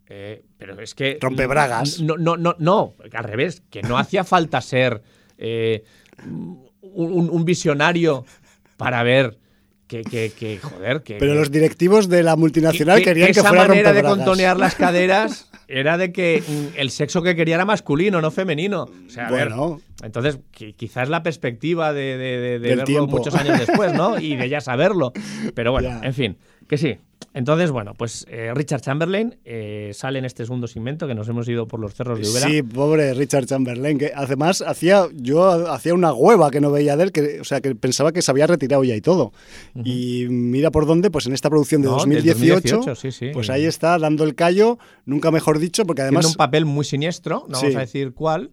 eh, 0.09 0.43
pero 0.57 0.79
es 0.81 0.95
que... 0.95 1.19
Rompebragas. 1.21 2.01
No, 2.01 2.17
no, 2.17 2.35
no, 2.35 2.55
no, 2.57 2.95
al 3.13 3.23
revés, 3.23 3.61
que 3.69 3.83
no 3.83 3.97
hacía 3.99 4.23
falta 4.23 4.59
ser 4.61 5.03
eh, 5.41 5.83
un, 6.81 7.29
un 7.29 7.45
visionario 7.45 8.25
para 8.77 9.03
ver 9.03 9.37
que, 9.87 10.03
que, 10.03 10.31
que, 10.37 10.57
joder, 10.57 11.03
que... 11.03 11.15
Pero 11.15 11.33
los 11.35 11.51
directivos 11.51 12.07
de 12.07 12.23
la 12.23 12.35
multinacional 12.37 12.99
que- 12.99 13.03
querían 13.05 13.27
que, 13.27 13.31
esa 13.39 13.49
fuera 13.49 13.67
manera 13.67 13.91
de 13.93 14.03
contonear 14.03 14.57
las 14.57 14.75
caderas 14.85 15.49
era 15.67 15.97
de 15.97 16.11
que 16.13 16.41
mm, 16.47 16.79
el 16.79 16.89
sexo 16.91 17.21
que 17.21 17.35
quería 17.35 17.55
era 17.55 17.65
masculino, 17.65 18.21
no 18.21 18.31
femenino. 18.31 18.83
O 18.83 19.09
sea, 19.09 19.27
a 19.27 19.31
ver, 19.31 19.49
Bueno. 19.49 19.81
entonces 20.03 20.39
qui- 20.57 20.75
quizás 20.75 21.09
la 21.09 21.23
perspectiva 21.23 21.91
de, 21.93 22.17
de- 22.17 22.17
de- 22.17 22.39
de 22.39 22.59
Del 22.59 22.61
verlo 22.77 22.83
tiempo. 22.85 23.07
muchos 23.17 23.35
años 23.35 23.59
después, 23.59 23.93
¿no? 23.93 24.17
Y 24.19 24.35
de 24.37 24.47
ya 24.49 24.61
saberlo. 24.61 25.11
Pero 25.55 25.71
bueno, 25.73 25.89
Ya. 25.89 26.07
en 26.07 26.13
fin, 26.13 26.37
que 26.69 26.77
sí. 26.77 26.97
Entonces, 27.33 27.71
bueno, 27.71 27.93
pues 27.93 28.25
eh, 28.29 28.51
Richard 28.53 28.81
Chamberlain 28.81 29.37
eh, 29.45 29.91
sale 29.93 30.19
en 30.19 30.25
este 30.25 30.43
segundo 30.43 30.67
segmento 30.67 31.07
que 31.07 31.15
nos 31.15 31.29
hemos 31.29 31.47
ido 31.47 31.65
por 31.65 31.79
los 31.79 31.93
cerros 31.93 32.19
de 32.19 32.27
Úbeda. 32.29 32.47
Sí, 32.47 32.61
pobre 32.61 33.13
Richard 33.13 33.45
Chamberlain, 33.45 33.97
que 33.97 34.11
además 34.13 34.61
hacía, 34.61 35.05
yo 35.15 35.49
hacía 35.71 35.93
una 35.93 36.13
hueva 36.13 36.51
que 36.51 36.59
no 36.59 36.71
veía 36.71 36.97
de 36.97 37.03
él, 37.03 37.11
que, 37.13 37.39
o 37.39 37.43
sea, 37.45 37.61
que 37.61 37.73
pensaba 37.73 38.11
que 38.11 38.21
se 38.21 38.31
había 38.31 38.47
retirado 38.47 38.83
ya 38.83 38.95
y 38.95 39.01
todo. 39.01 39.31
Y 39.85 40.25
mira 40.29 40.71
por 40.71 40.85
dónde, 40.85 41.09
pues 41.09 41.25
en 41.25 41.33
esta 41.33 41.49
producción 41.49 41.81
de 41.81 41.87
No, 41.87 41.93
del 41.93 41.99
2018, 42.23 42.75
2018, 42.75 42.95
sí, 42.95 43.11
sí. 43.11 43.29
pues 43.33 43.49
ahí 43.49 43.63
está, 43.65 43.97
dando 43.97 44.25
el 44.25 44.35
callo, 44.35 44.77
nunca 45.05 45.31
mejor 45.31 45.59
dicho, 45.59 45.85
porque 45.85 46.01
Tiene 46.01 46.09
además, 46.17 46.25
un 46.27 46.35
papel 46.35 46.65
muy 46.65 46.83
siniestro, 46.83 47.45
no 47.47 47.55
Sí. 47.57 47.67
vamos 47.67 47.77
a 47.77 47.79
decir 47.81 48.13
cuál. 48.13 48.51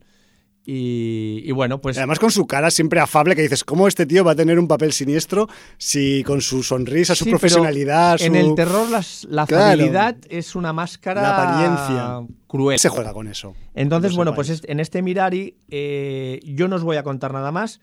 Y, 0.70 1.40
y 1.48 1.52
bueno, 1.52 1.80
pues 1.80 1.96
además 1.96 2.18
con 2.18 2.30
su 2.30 2.46
cara 2.46 2.70
siempre 2.70 3.00
afable, 3.00 3.34
que 3.34 3.40
dices, 3.40 3.64
¿cómo 3.64 3.88
este 3.88 4.04
tío 4.04 4.22
va 4.22 4.32
a 4.32 4.36
tener 4.36 4.58
un 4.58 4.68
papel 4.68 4.92
siniestro 4.92 5.48
si 5.78 6.22
con 6.24 6.42
su 6.42 6.62
sonrisa, 6.62 7.14
su 7.14 7.24
Sí, 7.24 7.30
profesionalidad, 7.30 8.20
En 8.20 8.34
su... 8.34 8.38
el 8.50 8.54
terror 8.54 8.90
las- 8.90 9.26
la 9.30 9.46
Claro. 9.46 9.64
afabilidad 9.64 10.16
es 10.28 10.54
una 10.54 10.74
máscara 10.74 11.22
La 11.22 11.36
apariencia. 11.36 12.26
cruel. 12.46 12.78
se 12.78 12.90
juega 12.90 13.14
con 13.14 13.28
eso? 13.28 13.54
Entonces, 13.74 14.14
bueno, 14.14 14.34
pues 14.34 14.50
es- 14.50 14.62
en 14.66 14.78
este 14.78 15.00
Mirari 15.00 15.56
eh, 15.70 16.38
yo 16.44 16.68
no 16.68 16.76
os 16.76 16.82
voy 16.84 16.98
a 16.98 17.02
contar 17.02 17.32
nada 17.32 17.50
más, 17.50 17.80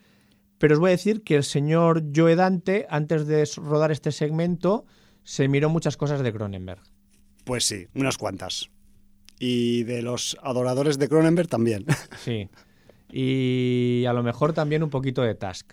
pero 0.58 0.74
os 0.74 0.78
voy 0.78 0.90
a 0.90 0.92
decir 0.92 1.24
que 1.24 1.34
el 1.34 1.42
señor 1.42 2.04
Joe 2.14 2.36
Dante, 2.36 2.86
antes 2.88 3.26
de 3.26 3.48
rodar 3.56 3.90
este 3.90 4.12
segmento, 4.12 4.84
se 5.24 5.48
miró 5.48 5.70
muchas 5.70 5.96
cosas 5.96 6.20
de 6.22 6.32
Cronenberg. 6.32 6.82
Pues 7.42 7.64
sí, 7.64 7.88
unas 7.96 8.16
cuantas. 8.16 8.70
Y 9.40 9.82
de 9.82 10.02
los 10.02 10.36
adoradores 10.40 10.98
de 10.98 11.08
Cronenberg 11.08 11.48
también. 11.48 11.84
Sí. 12.24 12.48
Y 13.12 14.04
a 14.06 14.12
lo 14.12 14.22
mejor 14.22 14.52
también 14.52 14.82
un 14.82 14.90
poquito 14.90 15.22
de 15.22 15.34
Task. 15.34 15.72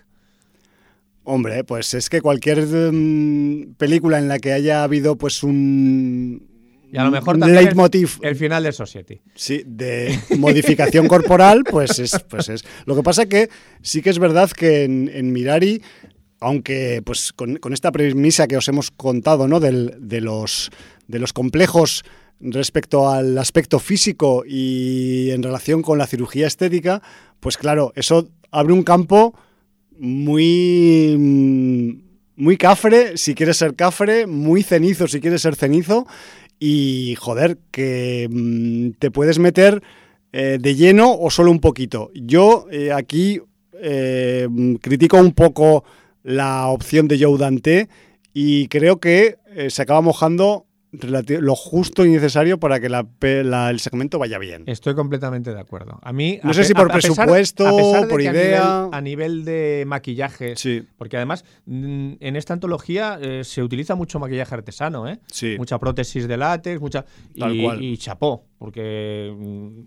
Hombre, 1.26 1.64
pues 1.64 1.94
es 1.94 2.10
que 2.10 2.22
cualquier 2.22 2.60
mm, 2.66 3.76
película 3.78 4.20
en 4.20 4.28
la 4.28 4.40
que 4.40 4.52
haya 4.52 4.84
habido 4.84 5.16
pues 5.18 5.42
un, 5.44 6.46
Y 6.92 6.98
a 6.98 7.06
lo 7.06 7.12
mejor 7.12 7.38
también 7.40 7.60
el- 7.70 7.76
El 8.22 8.36
final 8.36 8.64
de 8.64 8.72
Society. 8.74 9.22
sí, 9.34 9.64
de 9.66 10.20
modificación 10.38 11.08
corporal, 11.08 11.64
pues 11.70 11.98
es, 12.00 12.20
pues 12.30 12.50
es. 12.50 12.66
Lo 12.86 12.96
que 12.96 13.04
pasa 13.04 13.26
que 13.26 13.50
sí 13.82 14.02
que 14.02 14.10
es 14.10 14.20
verdad 14.20 14.52
que 14.52 14.84
en, 14.84 15.10
en 15.14 15.32
Mirari, 15.32 15.82
aunque 16.42 17.02
pues 17.06 17.32
con, 17.32 17.56
con 17.56 17.72
esta 17.72 17.92
premisa 17.94 18.46
que 18.48 18.58
os 18.58 18.68
hemos 18.68 18.92
contado, 18.92 19.48
¿no? 19.48 19.62
Del- 19.62 19.96
de, 20.00 20.20
los, 20.20 20.72
de 21.08 21.20
los 21.20 21.32
complejos 21.32 22.04
respecto 22.40 23.10
al 23.10 23.38
aspecto 23.38 23.80
físico 23.80 24.44
y 24.46 25.32
en 25.32 25.44
relación 25.44 25.82
con 25.82 25.98
la 25.98 26.08
cirugía 26.08 26.48
estética, 26.48 27.02
pues 27.40 27.58
claro, 27.58 27.94
eso 27.96 28.28
abre 28.52 28.74
un 28.74 28.84
campo 28.84 29.34
muy 29.98 31.16
muy 32.36 32.58
cafre 32.58 33.18
si 33.18 33.36
quieres 33.36 33.58
ser 33.58 33.76
cafre, 33.76 34.28
muy 34.28 34.64
cenizo 34.64 35.08
si 35.08 35.22
quieres 35.22 35.42
ser 35.42 35.56
cenizo 35.56 36.08
y 36.60 37.16
joder, 37.20 37.58
que 37.72 38.30
mm, 38.32 38.92
te 39.00 39.12
puedes 39.12 39.38
meter 39.38 39.84
eh, 40.32 40.58
de 40.60 40.76
lleno 40.76 41.14
o 41.14 41.30
solo 41.30 41.52
un 41.52 41.60
poquito. 41.60 42.10
Yo 42.14 42.68
eh, 42.72 42.92
aquí 42.92 43.42
eh, 43.82 44.48
critico 44.82 45.18
un 45.18 45.34
poco 45.34 45.84
la 46.24 46.68
opción 46.68 47.08
de 47.08 47.22
Joe 47.22 47.38
Dante 47.38 47.90
y 48.34 48.68
creo 48.70 49.00
que 49.00 49.36
se 49.68 49.82
acaba 49.82 50.02
mojando 50.02 50.66
lo 51.02 51.56
justo 51.56 52.06
y 52.06 52.10
necesario 52.12 52.60
para 52.60 52.80
que 52.80 52.88
la 52.88 53.04
pe- 53.04 53.44
la- 53.44 53.70
el 53.72 53.80
segmento 53.80 54.20
vaya 54.20 54.38
bien. 54.38 54.64
Estoy 54.68 54.94
completamente 54.94 55.54
de 55.54 55.60
acuerdo. 55.60 56.00
A 56.04 56.14
mí, 56.14 56.40
No 56.44 56.52
a 56.52 56.54
sé 56.54 56.64
si 56.64 56.74
por 56.74 56.90
a- 56.92 56.94
presupuesto, 56.94 57.68
a 57.68 57.76
pesar 57.76 58.02
de 58.04 58.08
por 58.08 58.20
a 58.20 58.24
idea. 58.24 58.62
nivel- 58.62 58.90
A 58.94 59.02
nivel, 59.02 59.46
de 59.46 59.84
maquillaje, 59.88 60.56
Sí, 60.56 60.84
porque 60.98 61.18
además 61.18 61.46
mm, 61.66 62.14
en 62.20 62.36
esta 62.36 62.54
antología 62.54 63.18
eh, 63.22 63.44
se 63.44 63.64
utiliza 63.64 63.96
mucho 63.96 64.20
maquillaje 64.20 64.54
artesano, 64.54 65.08
¿eh? 65.08 65.20
sí. 65.32 65.56
Mucha 65.58 65.80
prótesis 65.80 66.28
de 66.28 66.38
látex, 66.38 66.80
mucha 66.80 67.06
Tal 67.38 67.56
y, 67.56 67.64
cual. 67.64 67.82
y 67.84 67.98
chapó, 67.98 68.46
porque 68.60 69.34
mm, 69.36 69.80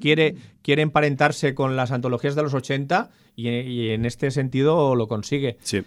quiere, 0.00 0.36
quiere 0.62 0.82
emparentarse 0.82 1.54
con 1.54 1.74
las 1.76 1.90
antologías 1.90 2.34
de 2.36 2.42
los 2.42 2.54
80 2.54 3.10
y, 3.34 3.48
y 3.48 3.90
en 3.90 4.04
este 4.06 4.30
sentido 4.30 4.94
lo 4.94 5.08
consigue. 5.08 5.56
Sí. 5.62 5.82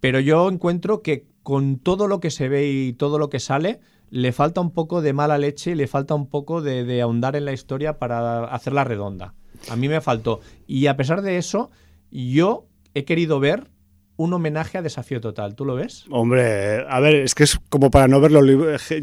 Pero 0.00 0.20
yo 0.20 0.48
encuentro 0.50 1.00
que 1.00 1.24
con 1.42 1.78
todo 1.78 2.06
lo 2.08 2.20
que 2.20 2.30
se 2.30 2.48
ve 2.48 2.68
y 2.70 2.92
todo 2.92 3.18
lo 3.18 3.28
que 3.30 3.40
sale, 3.40 3.80
le 4.12 4.32
falta 4.32 4.60
un 4.60 4.72
poco 4.72 5.00
de 5.00 5.14
mala 5.14 5.38
leche 5.38 5.74
le 5.74 5.86
falta 5.86 6.14
un 6.14 6.28
poco 6.28 6.60
de, 6.60 6.84
de 6.84 7.00
ahondar 7.00 7.34
en 7.34 7.46
la 7.46 7.54
historia 7.54 7.98
para 7.98 8.44
hacerla 8.44 8.84
redonda. 8.84 9.32
A 9.70 9.76
mí 9.76 9.88
me 9.88 10.02
faltó. 10.02 10.40
Y 10.66 10.86
a 10.86 10.98
pesar 10.98 11.22
de 11.22 11.38
eso, 11.38 11.70
yo 12.10 12.66
he 12.92 13.04
querido 13.06 13.40
ver 13.40 13.70
un 14.16 14.34
homenaje 14.34 14.76
a 14.76 14.82
Desafío 14.82 15.22
Total. 15.22 15.54
¿Tú 15.54 15.64
lo 15.64 15.76
ves? 15.76 16.04
Hombre, 16.10 16.84
a 16.86 17.00
ver, 17.00 17.14
es 17.14 17.34
que 17.34 17.44
es 17.44 17.58
como 17.70 17.90
para 17.90 18.06
no 18.06 18.20
verlo. 18.20 18.40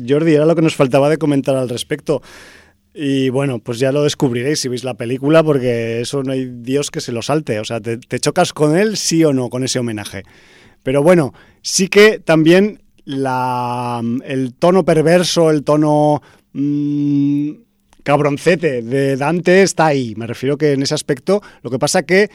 Jordi, 0.08 0.36
era 0.36 0.46
lo 0.46 0.54
que 0.54 0.62
nos 0.62 0.76
faltaba 0.76 1.10
de 1.10 1.18
comentar 1.18 1.56
al 1.56 1.70
respecto. 1.70 2.22
Y 2.94 3.30
bueno, 3.30 3.58
pues 3.58 3.80
ya 3.80 3.92
lo 3.92 4.04
descubriréis 4.04 4.60
si 4.60 4.70
veis 4.70 4.84
la 4.84 4.94
película, 4.94 5.42
porque 5.42 6.02
eso 6.02 6.22
no 6.22 6.34
hay 6.34 6.46
Dios 6.46 6.92
que 6.92 7.02
se 7.02 7.12
lo 7.12 7.24
salte. 7.24 7.60
O 7.60 7.66
sea, 7.66 7.82
te 7.82 8.20
chocas 8.20 8.54
con 8.54 8.78
él, 8.78 8.96
sí 8.96 9.24
o 9.24 9.34
no, 9.34 9.50
con 9.50 9.64
ese 9.64 9.80
homenaje. 9.80 10.22
Pero 10.84 11.02
bueno, 11.02 11.34
sí 11.64 11.88
que 11.88 12.20
también 12.20 12.84
la, 13.10 14.04
el 14.24 14.54
tono 14.54 14.86
perverso, 14.86 15.50
el 15.50 15.64
tono 15.64 16.22
mm, 16.54 17.50
cabroncete 18.04 18.84
de 18.84 19.18
Dante 19.18 19.64
está 19.64 19.88
ahí. 19.88 20.14
Me 20.16 20.28
refiero 20.28 20.60
que 20.60 20.74
en 20.74 20.84
ese 20.84 20.94
aspecto, 20.94 21.42
lo 21.64 21.72
que 21.72 21.80
pasa 21.80 22.04
que 22.04 22.30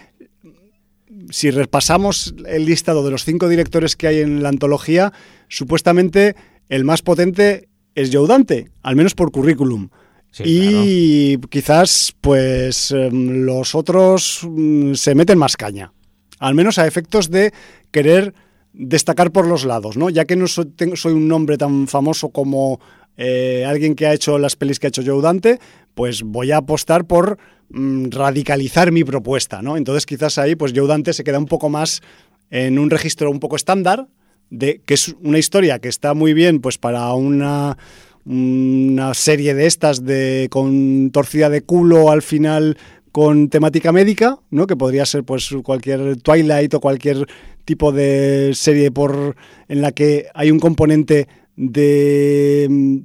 si 1.30 1.52
repasamos 1.52 2.34
el 2.46 2.64
listado 2.64 3.04
de 3.04 3.12
los 3.12 3.24
cinco 3.24 3.48
directores 3.48 3.94
que 3.94 4.08
hay 4.08 4.18
en 4.18 4.42
la 4.42 4.48
antología, 4.48 5.12
supuestamente 5.48 6.34
el 6.68 6.82
más 6.84 7.02
potente 7.02 7.68
es 7.94 8.10
Joe 8.12 8.26
Dante, 8.26 8.72
al 8.82 8.96
menos 8.96 9.14
por 9.14 9.30
currículum. 9.30 9.90
Sí, 10.32 10.42
y 10.44 11.38
quizás, 11.50 12.12
pues, 12.20 12.90
em, 12.90 13.44
los 13.44 13.76
otros 13.76 14.40
mm, 14.42 14.94
se 14.94 15.14
meten 15.14 15.38
más 15.38 15.56
caña. 15.56 15.92
Al 16.40 16.56
menos 16.56 16.78
a 16.78 16.88
efectos 16.88 17.30
de 17.30 17.52
querer 17.92 18.34
destacar 18.74 19.30
por 19.30 19.46
los 19.46 19.64
lados, 19.64 19.96
¿no? 19.96 20.10
Ya 20.10 20.24
que 20.24 20.36
no 20.36 20.46
soy, 20.46 20.66
un 21.06 21.28
nombre 21.28 21.56
tan 21.56 21.86
famoso 21.86 22.28
como 22.28 22.80
eh, 23.16 23.64
alguien 23.66 23.94
que 23.94 24.06
ha 24.06 24.12
hecho 24.12 24.38
las 24.38 24.56
pelis 24.56 24.78
que 24.78 24.86
ha 24.86 24.88
hecho 24.88 25.02
Joe 25.04 25.22
Dante, 25.22 25.58
pues 25.94 26.22
voy 26.22 26.50
a 26.50 26.58
apostar 26.58 27.04
por 27.06 27.38
mm, 27.70 28.10
radicalizar 28.10 28.92
mi 28.92 29.04
propuesta, 29.04 29.62
¿no? 29.62 29.76
Entonces 29.76 30.06
quizás 30.06 30.38
ahí, 30.38 30.56
pues 30.56 30.72
Joe 30.74 30.88
Dante 30.88 31.12
se 31.12 31.24
queda 31.24 31.38
un 31.38 31.46
poco 31.46 31.68
más 31.68 32.02
en 32.50 32.78
un 32.78 32.90
registro 32.90 33.30
un 33.30 33.40
poco 33.40 33.56
estándar, 33.56 34.08
de 34.50 34.82
que 34.84 34.94
es 34.94 35.14
una 35.22 35.38
historia 35.38 35.78
que 35.78 35.88
está 35.88 36.12
muy 36.12 36.34
bien, 36.34 36.60
pues 36.60 36.76
para 36.76 37.12
una 37.14 37.78
una 38.26 39.12
serie 39.12 39.54
de 39.54 39.66
estas 39.66 40.04
de 40.04 40.48
con 40.50 41.10
torcida 41.10 41.50
de 41.50 41.60
culo 41.60 42.10
al 42.10 42.22
final 42.22 42.78
con 43.14 43.48
temática 43.48 43.92
médica, 43.92 44.40
¿no? 44.50 44.66
Que 44.66 44.74
podría 44.74 45.06
ser 45.06 45.22
pues 45.22 45.54
cualquier 45.62 46.16
Twilight 46.16 46.74
o 46.74 46.80
cualquier 46.80 47.28
tipo 47.64 47.92
de 47.92 48.50
serie 48.54 48.90
por 48.90 49.36
en 49.68 49.82
la 49.82 49.92
que 49.92 50.26
hay 50.34 50.50
un 50.50 50.58
componente 50.58 51.28
de 51.54 52.66
mm, 52.68 52.98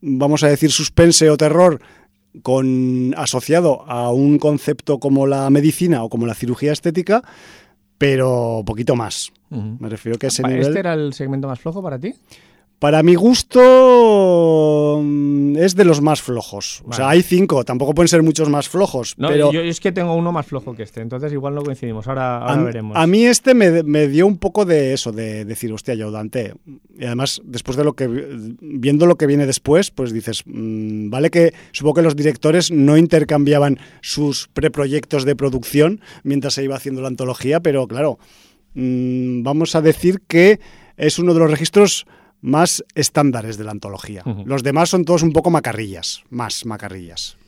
vamos 0.00 0.42
a 0.44 0.48
decir 0.48 0.72
suspense 0.72 1.28
o 1.28 1.36
terror 1.36 1.78
con 2.40 3.12
asociado 3.18 3.84
a 3.86 4.10
un 4.10 4.38
concepto 4.38 4.98
como 4.98 5.26
la 5.26 5.50
medicina 5.50 6.02
o 6.04 6.08
como 6.08 6.24
la 6.24 6.32
cirugía 6.32 6.72
estética, 6.72 7.22
pero 7.98 8.62
poquito 8.64 8.96
más. 8.96 9.30
Me 9.50 9.90
refiero 9.90 10.18
que 10.18 10.28
ese 10.28 10.42
nivel 10.42 10.68
¿Este 10.68 10.78
era 10.78 10.94
el 10.94 11.12
segmento 11.12 11.48
más 11.48 11.60
flojo 11.60 11.82
para 11.82 11.98
ti? 11.98 12.14
Para 12.78 13.02
mi 13.02 13.14
gusto 13.14 15.00
mm, 15.02 15.56
es 15.56 15.74
de 15.74 15.84
los 15.84 16.00
más 16.02 16.20
flojos. 16.20 16.82
O 16.86 16.92
sea, 16.92 17.08
hay 17.08 17.22
cinco, 17.22 17.64
tampoco 17.64 17.94
pueden 17.94 18.08
ser 18.08 18.22
muchos 18.22 18.48
más 18.50 18.68
flojos. 18.68 19.14
No, 19.16 19.28
pero 19.28 19.52
yo 19.52 19.60
es 19.62 19.80
que 19.80 19.92
tengo 19.92 20.14
uno 20.14 20.32
más 20.32 20.46
flojo 20.46 20.74
que 20.74 20.82
este, 20.82 21.00
entonces 21.00 21.32
igual 21.32 21.54
no 21.54 21.62
coincidimos. 21.62 22.06
Ahora, 22.08 22.38
ahora 22.38 22.60
a, 22.60 22.64
veremos. 22.64 22.96
a 22.96 23.06
mí 23.06 23.24
este 23.24 23.54
me, 23.54 23.82
me 23.82 24.08
dio 24.08 24.26
un 24.26 24.38
poco 24.38 24.64
de 24.64 24.92
eso, 24.92 25.12
de 25.12 25.44
decir, 25.44 25.72
hostia, 25.72 25.94
yo 25.94 26.10
Dante. 26.10 26.54
Y 26.98 27.04
además, 27.06 27.40
después 27.44 27.76
de 27.76 27.84
lo 27.84 27.94
que 27.94 28.06
viendo 28.06 29.06
lo 29.06 29.16
que 29.16 29.26
viene 29.26 29.46
después, 29.46 29.90
pues 29.90 30.12
dices, 30.12 30.42
mm, 30.44 31.10
vale 31.10 31.30
que 31.30 31.54
supongo 31.72 31.94
que 31.94 32.02
los 32.02 32.16
directores 32.16 32.70
no 32.70 32.96
intercambiaban 32.96 33.78
sus 34.02 34.48
preproyectos 34.48 35.24
de 35.24 35.36
producción 35.36 36.00
mientras 36.22 36.54
se 36.54 36.64
iba 36.64 36.76
haciendo 36.76 37.02
la 37.02 37.08
antología, 37.08 37.60
pero 37.60 37.86
claro, 37.86 38.18
mm, 38.74 39.42
vamos 39.42 39.74
a 39.74 39.80
decir 39.80 40.20
que 40.26 40.60
es 40.96 41.18
uno 41.18 41.34
de 41.34 41.40
los 41.40 41.50
registros 41.50 42.06
más 42.44 42.84
estándares 42.94 43.56
de 43.56 43.64
la 43.64 43.70
antología. 43.70 44.22
Los 44.44 44.62
demás 44.62 44.90
son 44.90 45.06
todos 45.06 45.22
un 45.22 45.32
poco 45.32 45.50
macarrillas, 45.50 46.22
más 46.28 46.66
macarrillas. 46.66 47.38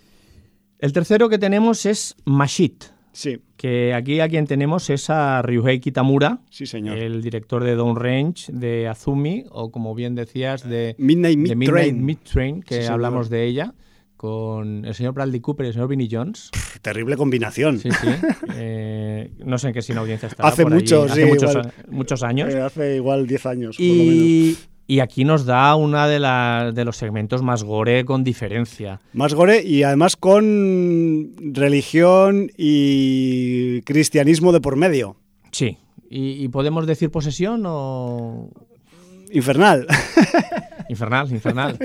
El 0.78 0.94
tercero 0.94 1.28
que 1.28 1.39
tenemos 1.39 1.85
es 1.85 2.16
Mashit, 2.24 2.85
Sí, 3.12 3.39
que 3.56 3.94
aquí 3.94 4.20
a 4.20 4.28
quien 4.28 4.47
tenemos 4.47 4.90
es 4.90 5.09
a 5.09 5.40
Ryuhei 5.40 5.81
Kitamura, 5.81 6.40
sí, 6.51 6.66
señor. 6.66 6.98
el 6.98 7.23
director 7.23 7.64
de 7.64 7.74
Downrange, 7.74 8.52
de 8.52 8.89
Azumi, 8.89 9.47
o 9.51 9.70
como 9.70 9.94
bien 9.94 10.14
decías, 10.14 10.68
de, 10.68 10.94
Midnight 10.98 11.39
de 11.39 11.56
Meat 11.56 11.73
Midnight 11.73 12.23
Train. 12.24 12.62
Que 12.62 12.82
Sí, 12.82 12.89
hablamos 12.89 13.31
de 13.31 13.47
ella, 13.47 13.73
con 14.18 14.85
el 14.85 14.94
señor 14.94 15.14
Bradley 15.14 15.40
Cooper 15.40 15.64
y 15.64 15.68
el 15.68 15.73
señor 15.73 15.89
Vinnie 15.89 16.09
Jones. 16.10 16.51
Terrible 16.82 17.16
combinación. 17.16 17.78
Sí, 17.78 17.90
sí. 17.90 18.09
Eh, 18.59 19.31
no 19.44 19.59
sé 19.59 19.68
en 19.68 19.74
qué 19.74 19.82
sin 19.82 19.98
audiencia 19.98 20.28
está. 20.28 20.47
Hace 20.47 20.64
mucho, 20.64 21.05
hace 21.05 21.24
sí, 21.24 21.28
muchos, 21.28 21.56
muchos 21.90 22.23
años. 22.23 22.55
Eh, 22.55 22.60
hace 22.60 22.97
igual 22.97 23.27
10 23.27 23.47
años, 23.47 23.77
por 23.77 23.86
lo 23.86 23.93
menos. 23.93 24.68
Y, 24.88 25.00
aquí 25.00 25.24
nos 25.24 25.44
da 25.46 25.74
una 25.74 26.06
de, 26.06 26.20
la- 26.20 26.70
de 26.72 26.84
los 26.84 26.96
segmentos 26.96 27.42
más 27.42 27.64
gore 27.64 28.04
con 28.04 28.22
diferencia. 28.22 29.00
Más 29.12 29.34
gore 29.34 29.62
y 29.62 29.82
además 29.82 30.16
con 30.16 31.32
religión 31.54 32.50
y 32.56 33.82
cristianismo 33.82 34.52
de 34.52 34.60
por 34.60 34.76
medio. 34.76 35.16
Sí. 35.50 35.76
¿Y, 36.08 36.42
y 36.44 36.48
podemos 36.48 36.86
decir 36.86 37.10
posesión 37.10 37.64
o 37.66 38.48
Infernal. 39.32 39.86
infernal? 40.88 41.30
Infernal. 41.32 41.78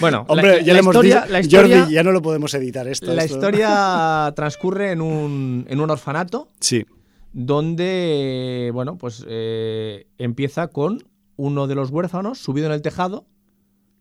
Bueno, 0.00 0.24
Hombre, 0.28 0.56
la, 0.58 0.62
ya 0.62 0.72
le 0.72 0.78
hemos 0.78 0.94
historia, 0.94 1.20
dicho. 1.20 1.32
la 1.32 1.40
historia, 1.40 1.78
Jordi, 1.80 1.94
ya 1.94 2.02
no 2.02 2.12
lo 2.12 2.22
podemos 2.22 2.54
editar 2.54 2.88
esto. 2.88 3.12
la 3.12 3.22
esto- 3.24 3.34
historia 3.36 4.32
transcurre 4.36 4.92
en 4.92 5.02
un, 5.02 5.66
en 5.68 5.78
un 5.80 5.90
orfanato 5.90 6.48
Sí, 6.58 6.86
donde, 7.34 8.70
bueno, 8.72 8.96
pues 8.96 9.24
eh, 9.28 10.06
empieza 10.18 10.68
con 10.68 11.02
uno 11.40 11.66
de 11.66 11.74
los 11.74 11.90
huérfanos 11.90 12.38
subido 12.38 12.66
en 12.66 12.72
el 12.72 12.82
tejado 12.82 13.26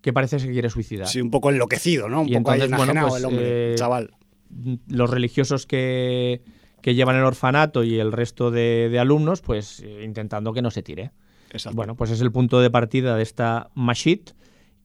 que 0.02 0.14
parece 0.14 0.38
que 0.38 0.52
quiere 0.52 0.70
suicidar. 0.70 1.08
sí, 1.08 1.20
un 1.22 1.32
poco 1.32 1.50
enloquecido, 1.50 2.08
¿no? 2.10 2.22
Un 2.22 2.30
Y 2.30 2.34
poco 2.38 2.54
entonces, 2.54 2.78
bueno, 2.78 3.08
pues, 3.08 3.20
el 3.20 3.26
hombre, 3.26 3.72
eh, 3.74 3.76
chaval. 3.76 4.12
los 4.88 5.10
religiosos 5.10 5.66
que, 5.66 6.42
que 6.82 6.96
llevan 6.96 7.16
el 7.18 7.24
orfanato 7.24 7.84
y 7.84 8.00
el 8.00 8.12
resto 8.12 8.50
de, 8.52 8.90
de 8.90 9.00
alumnos, 9.00 9.42
pues 9.42 9.82
eh, 9.82 10.04
intentando 10.06 10.54
que 10.54 10.62
no 10.62 10.72
se 10.72 10.84
tire. 10.84 11.12
Exacto. 11.52 11.76
Bueno, 11.76 11.96
pues 11.96 12.12
es 12.12 12.22
el 12.22 12.32
punto 12.32 12.62
de 12.62 12.70
partida 12.70 13.16
de 13.18 13.24
esta 13.24 13.70
Mashit. 13.76 14.32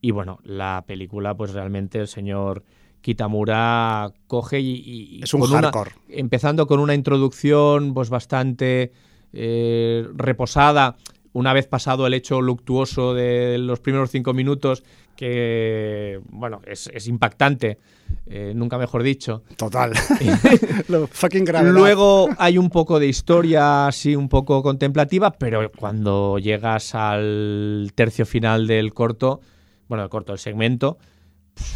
Y 0.00 0.10
bueno, 0.10 0.38
la 0.44 0.84
película, 0.86 1.34
pues 1.36 1.52
realmente 1.52 1.98
el 2.00 2.08
señor 2.08 2.64
Kitamura 3.00 4.12
coge 4.26 4.60
y. 4.60 5.20
es 5.22 5.32
un 5.34 5.42
una- 5.42 5.60
hardcore. 5.62 5.92
empezando 6.08 6.66
con 6.66 6.80
una 6.80 6.94
introducción 6.94 7.94
pues 7.94 8.10
bastante 8.10 8.92
eh, 9.32 10.06
reposada, 10.14 10.96
una 11.34 11.52
vez 11.52 11.66
pasado 11.66 12.06
el 12.06 12.14
hecho 12.14 12.40
luctuoso 12.40 13.12
de 13.12 13.58
los 13.58 13.80
primeros 13.80 14.10
cinco 14.10 14.32
minutos, 14.32 14.84
que 15.16 16.20
bueno, 16.30 16.62
es, 16.64 16.88
es 16.94 17.08
impactante, 17.08 17.78
eh, 18.26 18.52
nunca 18.54 18.78
mejor 18.78 19.02
dicho. 19.02 19.42
Total. 19.56 19.92
Lo 20.88 21.08
fucking. 21.08 21.44
Luego 21.64 22.28
hay 22.38 22.56
un 22.56 22.70
poco 22.70 23.00
de 23.00 23.08
historia 23.08 23.88
así 23.88 24.14
un 24.14 24.28
poco 24.28 24.62
contemplativa, 24.62 25.32
pero 25.32 25.70
cuando 25.72 26.38
llegas 26.38 26.94
al 26.94 27.90
tercio 27.96 28.24
final 28.24 28.68
del 28.68 28.94
corto, 28.94 29.40
bueno, 29.88 30.04
el 30.04 30.10
corto, 30.10 30.32
el 30.32 30.38
segmento, 30.38 30.98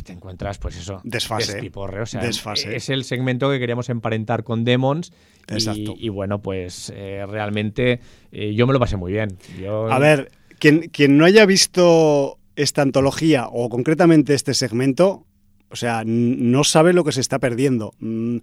te 0.05 0.12
encuentras 0.12 0.59
pues 0.59 0.76
eso, 0.76 1.00
Desfase. 1.05 1.52
despiporre, 1.52 2.00
o 2.02 2.06
sea, 2.06 2.20
Desfase. 2.22 2.74
es 2.76 2.88
el 2.88 3.05
segmento 3.05 3.50
que 3.50 3.59
queríamos 3.59 3.88
emparentar 3.88 4.42
con 4.44 4.64
Demons 4.64 5.12
y- 5.48 5.52
Exacto. 5.55 5.94
Y, 5.98 6.09
bueno, 6.09 6.40
pues 6.42 6.92
eh, 6.94 7.24
realmente 7.28 8.00
eh, 8.32 8.55
yo 8.55 8.66
me 8.66 8.72
lo 8.72 8.80
pasé 8.80 8.96
muy 8.96 9.12
bien. 9.12 9.36
Yo- 9.60 9.90
A 9.90 9.98
ver, 9.98 10.30
quien, 10.59 10.88
quien 10.88 11.16
no 11.16 11.24
haya 11.24 11.46
visto 11.46 12.38
esta 12.56 12.82
antología 12.82 13.46
o 13.50 13.68
concretamente 13.68 14.34
este 14.34 14.52
segmento, 14.55 15.24
o 15.70 15.76
sea, 15.76 16.02
no 16.05 16.64
sabe 16.64 16.92
lo 16.92 17.05
que 17.05 17.12
se 17.12 17.20
está 17.20 17.38
perdiendo. 17.38 17.92
Mm, 18.00 18.38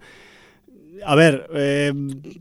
A 1.04 1.14
ver, 1.14 1.46
eh, 1.54 1.92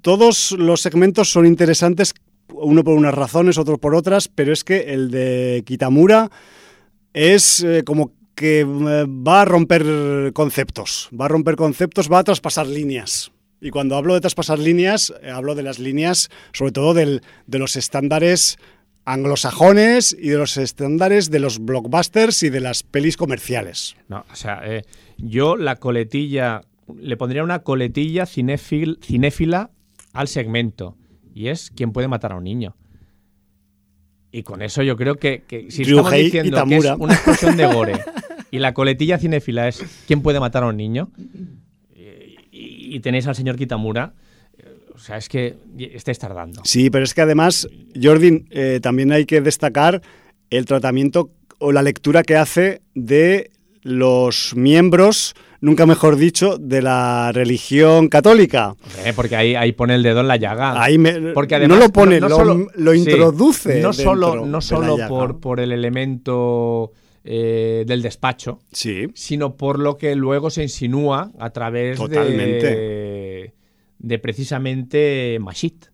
todos 0.01 0.53
los 0.53 0.79
segmentos 0.81 1.29
son 1.29 1.45
interesantes, 1.45 2.13
uno 2.53 2.83
por 2.85 2.93
unas 2.95 3.13
razones, 3.13 3.57
otro 3.57 3.77
por 3.77 3.93
otras, 3.95 4.29
pero 4.29 4.53
es 4.53 4.63
que 4.63 4.93
el 4.93 5.11
de 5.11 5.61
Kitamura 5.65 6.31
es 7.13 7.61
eh, 7.63 7.83
como 7.85 8.11
que 8.35 8.59
eh, 8.61 8.65
va 8.65 9.41
a 9.41 9.45
romper 9.45 10.31
conceptos, 10.33 11.09
va 11.19 11.25
a 11.25 11.29
romper 11.29 11.55
conceptos, 11.55 12.11
va 12.11 12.19
a 12.19 12.23
traspasar 12.23 12.67
líneas. 12.67 13.31
Y 13.61 13.69
cuando 13.69 13.95
hablo 13.95 14.13
de 14.13 14.21
traspasar 14.21 14.59
líneas, 14.59 15.13
eh, 15.23 15.31
hablo 15.31 15.55
de 15.55 15.63
las 15.63 15.79
líneas, 15.79 16.29
sobre 16.53 16.71
todo 16.73 16.93
del- 16.93 17.21
de 17.47 17.59
los 17.59 17.75
estándares 17.77 18.57
anglosajones 19.05 20.15
y 20.19 20.29
de 20.29 20.37
los 20.37 20.57
estándares 20.57 21.29
de 21.31 21.39
los 21.39 21.59
blockbusters 21.59 22.43
y 22.43 22.49
de 22.49 22.59
las 22.59 22.83
pelis 22.83 23.17
comerciales. 23.17 23.95
No, 24.09 24.25
o 24.31 24.35
sea, 24.35 24.61
eh, 24.65 24.83
yo 25.17 25.55
la 25.57 25.77
coletilla, 25.77 26.61
le 26.99 27.15
pondría 27.17 27.43
una 27.43 27.59
coletilla 27.59 28.25
cinéfil- 28.25 28.97
cinéfila 29.01 29.71
al 30.13 30.27
segmento. 30.27 30.97
Y 31.33 31.47
es 31.49 31.71
quién 31.75 31.91
puede 31.91 32.07
matar 32.07 32.31
a 32.31 32.35
un 32.35 32.43
niño. 32.45 32.75
Y 34.31 34.43
con 34.43 34.61
eso 34.61 34.83
yo 34.83 34.97
creo 34.97 35.15
que, 35.15 35.43
que 35.47 35.71
si 35.71 35.83
estamos 35.83 36.05
Ryuhei 36.11 36.23
diciendo 36.25 36.63
que 36.65 36.77
es 36.77 36.85
una 36.99 37.13
explosión 37.13 37.55
de 37.57 37.65
gore 37.73 37.93
y 38.55 38.59
la 38.59 38.73
coletilla 38.73 39.17
cinéfila 39.17 39.67
es 39.67 39.83
quién 40.07 40.21
puede 40.21 40.39
matar 40.39 40.63
a 40.63 40.67
un 40.67 40.77
niño 40.77 41.09
y, 42.51 42.95
y 42.95 42.99
tenéis 42.99 43.27
al 43.27 43.35
señor 43.35 43.55
Kitamura, 43.57 44.13
o 44.93 44.97
sea, 44.99 45.17
es 45.17 45.27
que 45.29 45.55
estáis 45.77 46.19
tardando. 46.19 46.61
Sí, 46.63 46.89
pero 46.89 47.03
es 47.03 47.13
que 47.13 47.21
además, 47.21 47.67
Jordi, 48.01 48.45
eh, 48.51 48.79
también 48.81 49.11
hay 49.11 49.25
que 49.25 49.41
destacar 49.41 50.01
el 50.49 50.65
tratamiento 50.65 51.31
o 51.59 51.71
la 51.71 51.81
lectura 51.81 52.23
que 52.23 52.35
hace 52.37 52.81
de 52.93 53.51
los 53.81 54.53
miembros, 54.55 55.35
nunca 55.61 55.85
mejor 55.85 56.15
dicho, 56.15 56.57
de 56.57 56.81
la 56.81 57.31
religión 57.33 58.07
católica. 58.07 58.75
Eh, 59.05 59.13
porque 59.15 59.35
ahí, 59.35 59.55
ahí 59.55 59.73
pone 59.73 59.95
el 59.95 60.03
dedo 60.03 60.21
en 60.21 60.27
la 60.27 60.37
llaga. 60.37 60.81
Ahí 60.81 60.97
me- 60.97 61.33
Porque 61.33 61.55
además, 61.55 61.77
no 61.77 61.83
lo 61.85 61.91
pone, 61.91 62.19
no- 62.19 62.29
no 62.29 62.37
lo, 62.37 62.45
solo- 62.53 62.67
lo 62.75 62.91
sí, 62.93 62.97
introduce. 62.99 63.81
no 63.81 63.93
solo, 63.93 64.31
de 64.31 64.41
no 64.41 64.45
la 64.57 64.61
solo 64.61 64.97
llaga. 64.97 65.09
por, 65.09 65.39
por 65.39 65.59
el 65.59 65.71
elemento 65.71 66.93
eh, 67.27 67.83
del 67.87 68.01
despacho, 68.03 68.59
Sí, 68.71 69.07
sino 69.15 69.57
por 69.57 69.79
lo 69.79 69.97
que 69.97 70.15
luego 70.15 70.49
se 70.51 70.61
insinúa 70.61 71.31
a 71.39 71.49
través 71.49 71.97
de, 71.99 72.05
Totalmente. 72.07 73.53
de 73.97 74.19
precisamente 74.19 75.37
Mashit. 75.41 75.85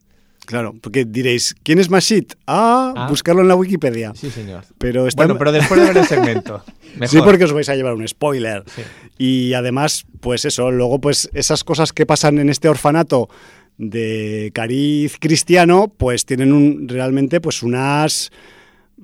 claro, 0.45 0.73
porque 0.81 1.05
diréis, 1.05 1.55
¿quién 1.63 1.79
es 1.79 1.89
Mashit? 1.89 2.33
Ah, 2.47 2.93
Ah. 2.97 3.07
buscarlo 3.09 3.41
en 3.41 3.47
la 3.47 3.55
Wikipedia. 3.55 4.11
Sí, 4.15 4.29
señor. 4.29 4.63
Pero 4.77 5.07
está 5.07 5.23
Bueno, 5.23 5.37
pero 5.39 5.51
después 5.53 5.79
de 5.79 5.87
ver 5.87 5.97
el 5.97 6.05
segmento. 6.05 6.63
Mejor. 6.95 7.07
Sí, 7.07 7.19
porque 7.23 7.45
os 7.45 7.53
vais 7.53 7.69
a 7.69 7.75
llevar 7.75 7.93
un 7.93 8.05
spoiler. 8.07 8.63
Sí. 8.67 8.81
Y 9.17 9.53
además, 9.53 10.03
pues 10.19 10.43
eso, 10.43 10.69
luego 10.71 10.99
pues 10.99 11.29
esas 11.33 11.63
cosas 11.63 11.93
que 11.93 12.05
pasan 12.05 12.39
en 12.39 12.49
este 12.49 12.67
orfanato 12.67 13.29
de 13.77 14.51
cariz 14.53 15.17
cristiano, 15.19 15.93
pues 15.97 16.25
tienen 16.25 16.51
un, 16.51 16.89
realmente 16.89 17.39
pues 17.39 17.63
unas 17.63 18.31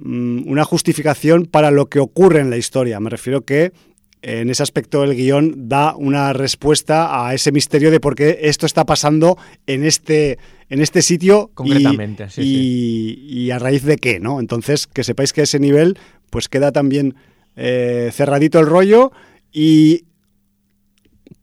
una 0.03 0.63
justificación 0.63 1.45
para 1.45 1.71
lo 1.71 1.87
que 1.87 1.99
ocurre 1.99 2.39
en 2.39 2.49
la 2.49 2.57
historia. 2.57 2.99
Me 2.99 3.09
refiero 3.09 3.41
que 3.41 3.71
en 4.21 4.49
ese 4.49 4.63
aspecto 4.63 5.03
el 5.03 5.15
guion 5.15 5.69
da 5.69 5.95
una 5.95 6.33
respuesta 6.33 7.27
a 7.27 7.33
ese 7.33 7.51
misterio 7.51 7.91
de 7.91 7.99
por 7.99 8.15
qué 8.15 8.39
esto 8.43 8.65
está 8.65 8.85
pasando 8.85 9.37
en 9.67 9.83
este, 9.83 10.37
en 10.69 10.81
este 10.81 11.01
sitio 11.01 11.49
y- 11.51 11.55
Concretamente, 11.55 12.29
sí, 12.29 12.41
y, 12.41 13.39
y 13.45 13.51
a 13.51 13.59
raíz 13.59 13.83
de 13.83 13.97
qué, 13.97 14.19
¿no? 14.19 14.39
Entonces, 14.39 14.87
que 14.87 15.03
sepáis 15.03 15.33
que 15.33 15.41
a 15.41 15.43
ese 15.45 15.59
nivel 15.59 15.97
pues 16.29 16.49
queda 16.49 16.71
también 16.71 17.15
eh, 17.55 18.09
cerradito 18.13 18.59
el 18.59 18.65
rollo 18.65 19.11
y 19.51 20.03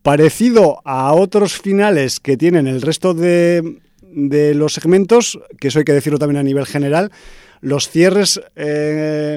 parecido 0.03 0.81
a 0.85 1.13
otros 1.15 1.59
finales 1.59 2.21
que 2.21 2.37
tienen 2.37 2.67
el 2.67 2.83
resto 2.83 3.15
de, 3.15 3.79
de 4.03 4.55
los 4.55 4.75
segmentos, 4.75 5.39
que 5.61 5.69
eso 5.69 5.79
hay 5.79 5.85
que 5.85 5.93
decirlo 5.93 6.19
también 6.19 6.39
a 6.39 6.43
nivel 6.43 6.67
general, 6.67 7.11
los 7.65 7.89
cierres 7.89 8.41
eh, 8.57 9.37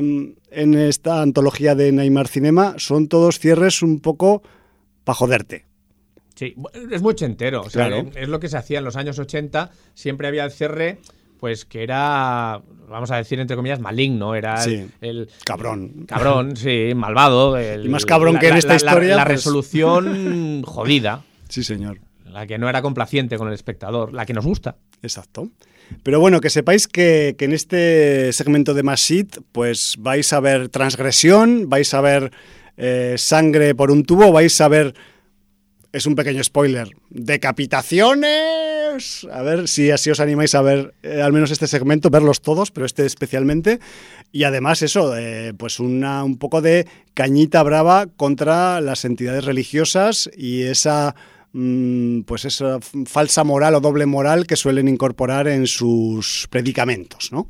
en 0.52 0.74
esta 0.76 1.22
antología 1.22 1.76
de 1.76 1.92
Neymar 1.92 2.28
Cinema 2.28 2.76
son 2.78 3.08
todos 3.08 3.40
cierres 3.40 3.82
un 3.82 4.00
poco 4.00 4.44
para 5.04 5.16
joderte. 5.16 5.66
Sí, 6.36 6.54
es 6.92 7.02
muy 7.02 7.12
ochentero. 7.12 7.62
O 7.62 7.70
sea, 7.70 7.88
Claro. 7.88 8.10
es 8.16 8.28
lo 8.30 8.40
que 8.40 8.50
se 8.50 8.58
hacía 8.58 8.80
en 8.80 8.86
los 8.86 8.96
años 8.96 9.18
80. 9.18 9.72
Siempre 9.94 10.28
había 10.28 10.44
el 10.46 10.52
cierre 10.52 11.00
pues 11.40 11.66
que 11.66 11.84
era, 11.84 12.62
vamos 12.90 13.12
a 13.12 13.18
decir 13.18 13.40
entre 13.40 13.56
comillas, 13.56 13.80
maligno, 13.80 14.34
era 14.36 14.58
Sí. 14.58 14.88
el, 15.02 15.10
el- 15.20 15.30
Cabrón. 15.46 16.06
cabrón, 16.08 16.56
sí, 16.58 16.94
malvado. 16.96 17.56
el- 17.60 17.86
Y 17.86 17.90
más 17.90 18.06
cabrón 18.08 18.34
la- 18.36 18.40
que 18.40 18.48
en 18.50 18.58
esta 18.58 18.70
la- 18.70 18.80
la- 18.80 18.92
historia, 18.92 19.16
La, 19.18 19.24
pues- 19.26 19.36
resolución 19.38 20.64
jodida, 20.66 21.24
Sí, 21.48 21.64
señor. 21.64 22.00
La 22.38 22.46
que 22.46 22.60
no 22.60 22.70
era 22.70 22.84
complaciente 22.84 23.36
con 23.36 23.48
el 23.48 23.56
espectador, 23.56 24.14
la 24.14 24.28
que 24.28 24.34
nos 24.34 24.46
gusta. 24.46 24.76
Exacto. 25.02 25.50
Pero 26.04 26.20
bueno, 26.20 26.40
que 26.40 26.52
sepáis 26.52 26.88
que, 26.88 27.34
que 27.36 27.46
en 27.46 27.54
este 27.54 28.32
segmento 28.32 28.76
de 28.76 28.84
Masit, 28.84 29.38
pues 29.52 29.96
vais 29.98 30.32
a 30.34 30.40
ver 30.40 30.70
transgresión, 30.70 31.68
vais 31.68 31.92
a 31.96 32.02
ver 32.02 32.32
eh, 32.78 33.16
sangre 33.18 33.74
por 33.74 33.90
un 33.90 34.04
tubo, 34.04 34.32
vais 34.32 34.62
a 34.62 34.68
ver. 34.68 34.94
Es 35.92 36.06
un 36.06 36.14
pequeño 36.14 36.44
spoiler. 36.44 36.90
¡Decapitaciones! 37.10 39.26
A 39.32 39.42
ver 39.42 39.68
si 39.68 39.90
así 39.90 40.12
os 40.12 40.20
animáis 40.20 40.54
a 40.54 40.62
ver 40.62 40.94
eh, 41.02 41.24
al 41.24 41.34
menos 41.34 41.50
este 41.50 41.66
segmento, 41.66 42.12
verlos 42.12 42.42
todos, 42.42 42.70
pero 42.70 42.86
este 42.86 43.08
especialmente. 43.08 43.80
Y 44.32 44.44
además, 44.44 44.84
eso, 44.84 45.18
eh, 45.18 45.56
pues 45.58 45.80
una, 45.80 46.24
un 46.24 46.38
poco 46.38 46.62
de 46.62 46.86
cañita 47.16 47.64
brava 47.64 48.06
contra 48.16 48.80
las 48.80 49.06
entidades 49.06 49.44
religiosas 49.44 50.30
y 50.38 50.62
esa 50.64 51.16
pues 52.26 52.46
esa 52.46 52.80
falsa 53.06 53.44
moral 53.44 53.76
o 53.76 53.80
doble 53.82 54.06
moral 54.06 54.46
que 54.46 54.56
suelen 54.56 54.88
incorporar 54.88 55.48
en 55.48 55.66
sus 55.68 56.48
predicamentos, 56.50 57.32
¿no? 57.32 57.48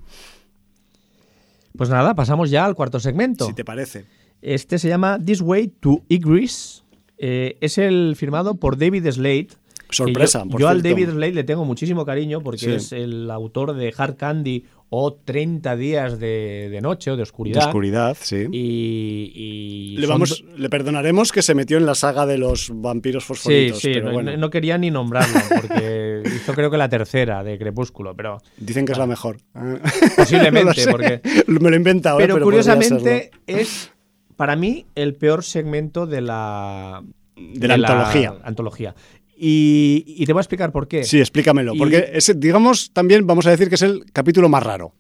Pues 1.78 1.90
nada, 1.90 2.16
pasamos 2.16 2.50
ya 2.50 2.66
al 2.66 2.76
cuarto 2.76 3.00
segmento. 3.00 3.46
Si 3.46 3.54
te 3.54 3.64
parece. 3.66 4.06
Este 4.42 4.80
se 4.80 4.88
llama 4.88 5.20
This 5.24 5.42
Way 5.42 5.68
to 5.80 6.04
Igris. 6.10 6.84
Eh, 7.18 7.58
es 7.62 7.78
el 7.78 8.16
firmado 8.16 8.56
por 8.56 8.78
David 8.78 9.10
Slade. 9.12 9.48
Sorpresa, 9.90 10.44
Yo, 10.44 10.50
por 10.50 10.62
yo 10.62 10.68
al. 10.70 10.82
David 10.82 11.10
Slade 11.12 11.34
le 11.34 11.44
tengo 11.44 11.66
muchísimo 11.66 12.06
cariño 12.06 12.42
porque 12.42 12.60
Sí. 12.66 12.72
es 12.72 12.92
el 12.92 13.30
autor 13.32 13.74
de 13.76 13.94
Hard 13.98 14.18
Candy 14.18 14.66
o 14.90 15.14
30 15.14 15.76
días 15.76 16.18
de, 16.20 16.70
de 16.72 16.82
noche 16.82 17.12
o 17.12 17.14
de 17.14 17.18
De 17.18 17.24
oscuridad. 17.24 17.66
oscuridad, 17.68 18.18
sí. 18.20 18.48
Y, 18.54 19.32
y 19.36 19.98
le, 19.98 20.08
vamos, 20.08 20.46
le 20.56 20.70
perdonaremos 20.70 21.32
que 21.32 21.42
se 21.42 21.54
metió 21.56 21.78
en 21.78 21.86
la 21.86 21.94
saga 21.96 22.26
de 22.26 22.38
los 22.38 22.72
vampiros 22.74 23.24
Sí, 23.24 23.28
fosforitos, 23.28 23.80
sí, 23.80 23.90
pero 23.94 24.08
no, 24.08 24.14
bueno, 24.14 24.38
no 24.38 24.50
quería 24.50 24.78
ni 24.78 24.90
nombrarlo 24.90 25.40
porque 25.62 26.24
hizo 26.36 26.54
creo 26.54 26.72
que 26.72 26.78
la 26.78 26.88
tercera 26.90 27.44
de 27.44 27.58
Crepúsculo, 27.58 28.16
pero 28.16 28.38
dicen 28.58 28.86
que 28.86 28.94
es 28.94 28.98
la 28.98 29.08
mejor. 29.08 29.38
Ah. 29.54 29.76
posiblemente, 30.16 30.86
No 30.86 30.92
porque 30.92 31.22
Me 31.48 31.70
lo 31.70 31.74
he 31.76 31.78
inventado, 31.78 32.20
¿eh? 32.20 32.28
Pero, 32.28 32.40
curiosamente 32.42 33.32
es 33.46 33.92
para 34.38 34.56
mí 34.56 34.86
el 34.96 35.16
peor 35.16 35.44
segmento 35.44 36.06
de 36.08 36.22
la 36.22 37.04
De 37.36 37.68
la 37.68 37.74
antología. 37.74 38.36
antología. 38.44 38.96
Y, 39.40 40.04
y 40.08 40.26
te 40.26 40.34
voy 40.34 40.40
a 40.40 40.42
explicar 40.42 40.72
por 40.72 40.88
qué. 40.88 41.04
Sí, 41.04 41.20
explícamelo. 41.20 41.76
Y- 41.76 41.78
Porque 41.78 42.10
ese, 42.14 42.34
digamos, 42.34 42.92
también 42.92 43.28
vamos 43.28 43.46
a 43.46 43.52
decir 43.52 43.70
que 43.70 43.76
es 43.76 43.82
el 43.84 44.06
capítulo 44.12 44.50
más 44.50 44.64
raro. 44.64 44.96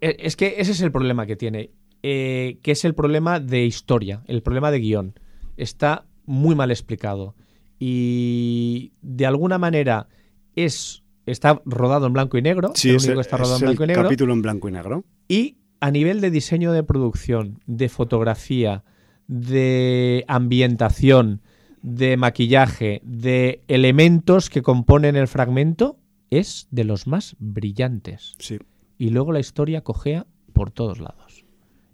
Eh, 0.00 0.16
Es 0.20 0.36
que 0.36 0.56
ese 0.58 0.72
es 0.72 0.80
el 0.82 0.92
problema 0.92 1.26
que 1.26 1.36
tiene, 1.36 1.70
eh, 2.02 2.58
que 2.62 2.72
es 2.72 2.84
el 2.84 2.94
problema 2.94 3.40
de 3.40 3.64
historia, 3.64 4.22
el 4.26 4.42
problema 4.42 4.70
de 4.70 4.80
guion. 4.80 5.14
Está 5.56 6.04
muy 6.26 6.54
mal 6.54 6.70
explicado 6.70 7.34
y 7.78 8.92
de 9.02 9.26
alguna 9.26 9.58
manera 9.58 10.08
es 10.54 11.02
está 11.26 11.60
rodado 11.64 12.06
en 12.06 12.12
blanco 12.12 12.38
y 12.38 12.42
negro, 12.42 12.72
Sí, 12.74 12.90
es, 12.94 13.04
único 13.04 13.20
es 13.20 13.28
el 13.32 13.38
blanco 13.62 13.84
y 13.84 13.86
negro. 13.86 14.02
capítulo 14.04 14.32
en 14.32 14.42
blanco 14.42 14.68
y 14.68 14.72
negro. 14.72 15.04
Y 15.28 15.56
a 15.80 15.90
nivel 15.90 16.20
de 16.20 16.30
diseño 16.30 16.72
de 16.72 16.82
producción, 16.82 17.60
de 17.66 17.88
fotografía, 17.88 18.82
de 19.26 20.24
ambientación, 20.26 21.42
de 21.82 22.16
maquillaje, 22.16 23.00
de 23.04 23.62
elementos 23.68 24.50
que 24.50 24.62
componen 24.62 25.16
el 25.16 25.28
fragmento, 25.28 25.98
es 26.30 26.68
de 26.70 26.84
los 26.84 27.06
más 27.06 27.36
brillantes. 27.38 28.34
Sí. 28.38 28.58
Y 28.98 29.10
luego 29.10 29.32
la 29.32 29.40
historia 29.40 29.82
cojea 29.82 30.26
por 30.52 30.70
todos 30.70 30.98
lados. 30.98 31.44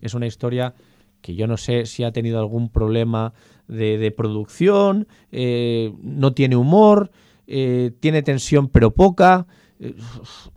Es 0.01 0.15
una 0.15 0.27
historia 0.27 0.75
que 1.21 1.35
yo 1.35 1.47
no 1.47 1.57
sé 1.57 1.87
si 1.87 2.05
ha 2.05 2.13
tenido 2.13 2.39
algún 2.39 2.69
problema 2.69 3.33
de, 3.69 3.97
de 3.97 4.11
producción, 4.11 5.07
eh, 5.33 5.93
no 6.03 6.35
tiene 6.35 6.57
humor, 6.57 7.11
eh, 7.47 7.93
tiene 8.01 8.23
tensión 8.23 8.69
pero 8.69 8.91
poca. 8.91 9.47
eh, 9.81 9.95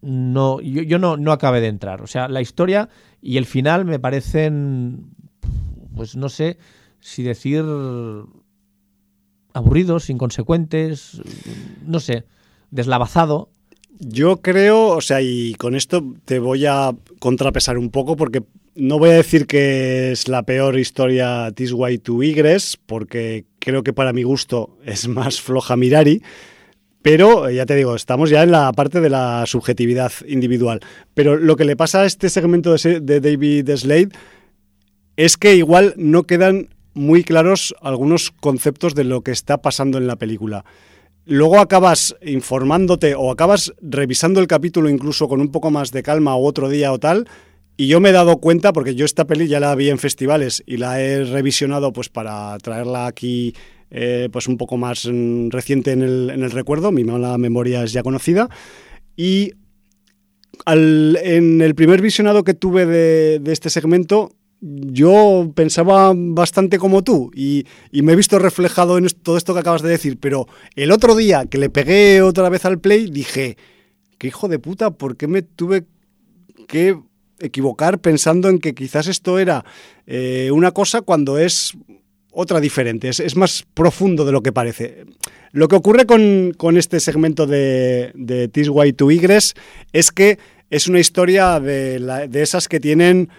No, 0.01 0.59
yo, 0.59 0.81
yo 0.83 0.99
no, 0.99 1.15
no 1.17 1.31
acabé 1.31 1.61
de 1.61 1.67
entrar. 1.67 2.01
O 2.01 2.07
sea, 2.07 2.27
la 2.27 2.41
historia 2.41 2.89
y 3.21 3.37
el 3.37 3.45
final 3.45 3.85
me 3.85 3.99
parecen, 3.99 5.11
pues 5.95 6.15
no 6.17 6.27
sé 6.29 6.57
si 6.99 7.23
decir 7.23 7.63
aburridos, 9.57 10.09
inconsecuentes, 10.09 11.21
no 11.85 11.99
sé, 11.99 12.23
deslavazado. 12.71 13.49
Yo 13.99 14.41
creo, 14.41 14.89
o 14.89 15.01
sea, 15.01 15.21
y 15.21 15.55
con 15.55 15.75
esto 15.75 16.03
te 16.25 16.39
voy 16.39 16.65
a 16.65 16.95
contrapesar 17.19 17.77
un 17.77 17.89
poco 17.89 18.15
porque 18.15 18.43
no 18.75 18.99
voy 18.99 19.09
a 19.09 19.13
decir 19.13 19.47
que 19.47 20.11
es 20.11 20.27
la 20.27 20.43
peor 20.43 20.77
historia 20.77 21.51
This 21.51 21.73
Way 21.73 21.97
to 21.97 22.21
Igres, 22.21 22.77
porque 22.85 23.45
creo 23.59 23.81
que 23.83 23.93
para 23.93 24.13
mi 24.13 24.23
gusto 24.23 24.77
es 24.85 25.07
más 25.07 25.41
floja 25.41 25.75
Mirari, 25.75 26.21
pero 27.01 27.47
eh, 27.47 27.55
ya 27.55 27.65
te 27.65 27.75
digo, 27.75 27.95
estamos 27.95 28.29
ya 28.29 28.43
en 28.43 28.51
la 28.51 28.71
parte 28.73 29.01
de 29.01 29.09
la 29.09 29.45
subjetividad 29.47 30.11
individual. 30.27 30.81
Pero 31.13 31.37
lo 31.37 31.55
que 31.55 31.65
le 31.65 31.75
pasa 31.75 32.01
a 32.01 32.05
este 32.05 32.29
segmento 32.29 32.75
de, 32.75 33.19
David 33.21 33.69
Slade 33.75 34.09
es 35.15 35.37
que 35.37 35.55
igual 35.55 35.93
no 35.97 36.23
quedan 36.23 36.67
muy 36.97 37.23
claros 37.23 37.73
algunos 37.81 38.31
conceptos 38.31 38.95
de 38.95 39.05
lo 39.05 39.21
que 39.21 39.31
está 39.31 39.61
pasando 39.61 39.97
en 39.97 40.07
la 40.07 40.17
película 40.17 40.65
luego 41.27 41.59
acabas 41.59 42.15
informándote 42.25 43.13
o 43.13 43.31
acabas 43.31 43.73
revisando 43.81 44.39
el 44.39 44.47
capítulo 44.47 44.89
incluso 44.89 45.27
con 45.27 45.41
un 45.41 45.51
poco 45.51 45.69
más 45.69 45.91
de 45.91 46.01
calma 46.01 46.35
o 46.35 46.45
otro 46.45 46.69
día 46.69 46.91
o 46.91 46.99
tal. 46.99 47.27
Y 47.75 47.87
yo 47.87 47.99
me 47.99 48.09
he 48.09 48.13
dado 48.13 48.37
cuenta, 48.37 48.73
porque 48.73 48.95
yo 48.95 49.05
esta 49.05 49.27
peli 49.27 49.47
ya 49.47 49.59
la 49.59 49.75
vi 49.75 49.89
en 49.89 49.99
festivales 49.99 50.63
y 50.65 50.77
la 50.77 50.99
he 50.99 51.23
revisionado 51.23 51.93
pues 51.93 52.09
para 52.09 52.57
traerla 52.57 53.05
aquí 53.05 53.53
eh, 53.91 54.29
pues 54.31 54.47
un 54.47 54.57
poco 54.57 54.77
más 54.77 55.05
mm, 55.05 55.49
reciente 55.49 55.91
en 55.91 56.01
el, 56.01 56.31
en 56.31 56.43
el 56.43 56.51
recuerdo, 56.51 56.91
mi 56.91 57.03
mala 57.03 57.37
memoria 57.37 57.83
es 57.83 57.93
ya 57.93 58.01
conocida. 58.01 58.49
Y 59.15 59.53
en 60.65 61.61
el 61.61 61.75
primer 61.75 62.01
visionado 62.01 62.43
que 62.43 62.55
tuve 62.55 62.87
de 62.87 63.53
este 63.53 63.69
segmento, 63.69 64.31
yo 64.61 65.51
pensaba 65.55 66.13
bastante 66.15 66.79
como 66.79 67.03
tú 67.03 67.31
y, 67.35 67.65
y 67.91 68.01
me 68.01 68.13
he 68.13 68.15
visto 68.15 68.39
reflejado 68.39 68.97
en 68.97 69.07
todo 69.21 69.37
esto 69.37 69.53
que 69.53 69.59
acabas 69.59 69.81
de 69.81 69.89
decir, 69.89 70.17
pero 70.19 70.47
el 70.75 70.91
otro 70.91 71.15
día 71.15 71.45
que 71.45 71.57
le 71.57 71.69
pegué 71.69 72.21
otra 72.21 72.49
vez 72.49 72.65
al 72.65 72.79
play 72.79 73.09
dije, 73.11 73.57
qué 74.17 74.27
hijo 74.27 74.47
de 74.47 74.59
puta, 74.59 74.91
¿por 74.91 75.15
qué 75.15 75.27
me 75.27 75.41
tuve 75.43 75.85
que 76.67 76.97
equivocar 77.39 77.99
pensando 77.99 78.49
en 78.49 78.59
que 78.59 78.73
quizás 78.73 79.07
esto 79.07 79.37
era 79.39 79.63
eh, 80.07 80.49
una 80.51 80.71
cosa 80.71 81.01
cuando 81.01 81.37
es 81.37 81.73
otra 82.31 82.59
diferente, 82.59 83.09
es, 83.09 83.19
es 83.19 83.35
más 83.35 83.65
profundo 83.73 84.23
de 84.23 84.31
lo 84.31 84.41
que 84.41 84.51
parece. 84.51 85.05
Lo 85.51 85.67
que 85.67 85.75
ocurre 85.75 86.05
con, 86.05 86.53
con 86.55 86.77
este 86.77 86.99
segmento 86.99 87.47
de, 87.47 88.11
de 88.13 88.47
This 88.47 88.69
Way 88.69 88.93
to 88.93 89.09
Igres 89.09 89.55
es 89.91 90.11
que 90.11 90.37
es 90.69 90.87
una 90.87 90.99
historia 90.99 91.59
de, 91.59 92.27
de 92.29 92.41
esas 92.41 92.67
que 92.67 92.79
tienen 92.79 93.29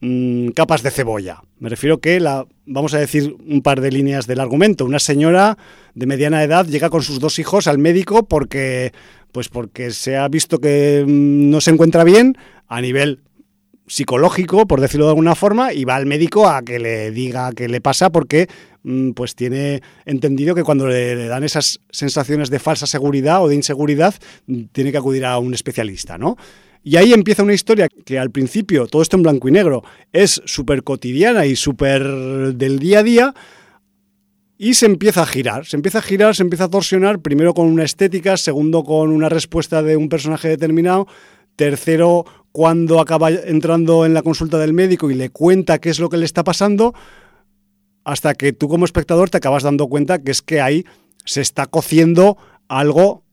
mm, 0.00 0.48
capas 0.48 0.82
de 0.82 0.90
cebolla. 0.90 1.42
Me 1.58 1.68
refiero 1.68 1.98
que 1.98 2.20
la, 2.20 2.46
vamos 2.66 2.94
a 2.94 2.98
decir 2.98 3.36
un 3.46 3.62
par 3.62 3.80
de 3.80 3.90
líneas 3.90 4.26
del 4.26 4.40
argumento. 4.40 4.84
Una 4.84 4.98
señora 4.98 5.56
de 5.94 6.06
mediana 6.06 6.42
edad 6.42 6.66
llega 6.66 6.90
con 6.90 7.02
sus 7.02 7.20
dos 7.20 7.38
hijos 7.38 7.66
al 7.66 7.78
médico 7.78 8.26
porque, 8.26 8.92
pues 9.32 9.48
porque 9.48 9.90
se 9.90 10.16
ha 10.16 10.28
visto 10.28 10.58
que 10.58 11.04
mm, 11.06 11.50
no 11.50 11.60
se 11.60 11.70
encuentra 11.70 12.04
bien 12.04 12.36
a 12.68 12.80
nivel 12.80 13.20
psicológico, 13.86 14.66
por 14.66 14.80
decirlo 14.80 15.06
de 15.06 15.10
alguna 15.10 15.34
forma, 15.34 15.72
y 15.72 15.84
va 15.84 15.96
al 15.96 16.06
médico 16.06 16.48
a 16.48 16.62
que 16.62 16.78
le 16.78 17.10
diga 17.12 17.52
qué 17.52 17.68
le 17.68 17.80
pasa 17.80 18.10
porque 18.10 18.48
mm, 18.82 19.12
pues 19.12 19.34
tiene 19.34 19.80
entendido 20.04 20.54
que 20.54 20.64
cuando 20.64 20.88
le, 20.88 21.14
le 21.14 21.26
dan 21.28 21.44
esas 21.44 21.80
sensaciones 21.90 22.50
de 22.50 22.58
falsa 22.58 22.86
seguridad 22.86 23.42
o 23.42 23.48
de 23.48 23.54
inseguridad, 23.54 24.14
mm, 24.46 24.64
tiene 24.72 24.92
que 24.92 24.98
acudir 24.98 25.24
a 25.24 25.38
un 25.38 25.54
especialista, 25.54 26.18
¿no? 26.18 26.36
Y 26.86 26.98
ahí 26.98 27.12
empieza 27.12 27.42
una 27.42 27.52
historia 27.52 27.88
que 27.88 28.16
al 28.16 28.30
principio, 28.30 28.86
todo 28.86 29.02
esto 29.02 29.16
en 29.16 29.24
blanco 29.24 29.48
y 29.48 29.50
negro, 29.50 29.82
es 30.12 30.40
súper 30.44 30.84
cotidiana 30.84 31.44
y 31.44 31.56
súper 31.56 32.04
del 32.54 32.78
día 32.78 33.00
a 33.00 33.02
día, 33.02 33.34
y 34.56 34.74
se 34.74 34.86
empieza 34.86 35.22
a 35.22 35.26
girar, 35.26 35.66
se 35.66 35.74
empieza 35.74 35.98
a 35.98 36.02
girar, 36.02 36.36
se 36.36 36.44
empieza 36.44 36.66
a 36.66 36.70
torsionar, 36.70 37.18
primero 37.18 37.54
con 37.54 37.66
una 37.66 37.82
estética, 37.82 38.36
segundo 38.36 38.84
con 38.84 39.10
una 39.10 39.28
respuesta 39.28 39.82
de 39.82 39.96
un 39.96 40.08
personaje 40.08 40.46
determinado, 40.46 41.08
tercero 41.56 42.24
cuando 42.52 43.00
acaba 43.00 43.30
entrando 43.32 44.06
en 44.06 44.14
la 44.14 44.22
consulta 44.22 44.56
del 44.56 44.72
médico 44.72 45.10
y 45.10 45.14
le 45.14 45.30
cuenta 45.30 45.80
qué 45.80 45.90
es 45.90 45.98
lo 45.98 46.08
que 46.08 46.18
le 46.18 46.24
está 46.24 46.44
pasando, 46.44 46.94
hasta 48.04 48.32
que 48.34 48.52
tú 48.52 48.68
como 48.68 48.84
espectador 48.84 49.28
te 49.28 49.38
acabas 49.38 49.64
dando 49.64 49.88
cuenta 49.88 50.22
que 50.22 50.30
es 50.30 50.40
que 50.40 50.60
ahí 50.60 50.84
se 51.24 51.40
está 51.40 51.66
cociendo 51.66 52.38
algo 52.68 53.24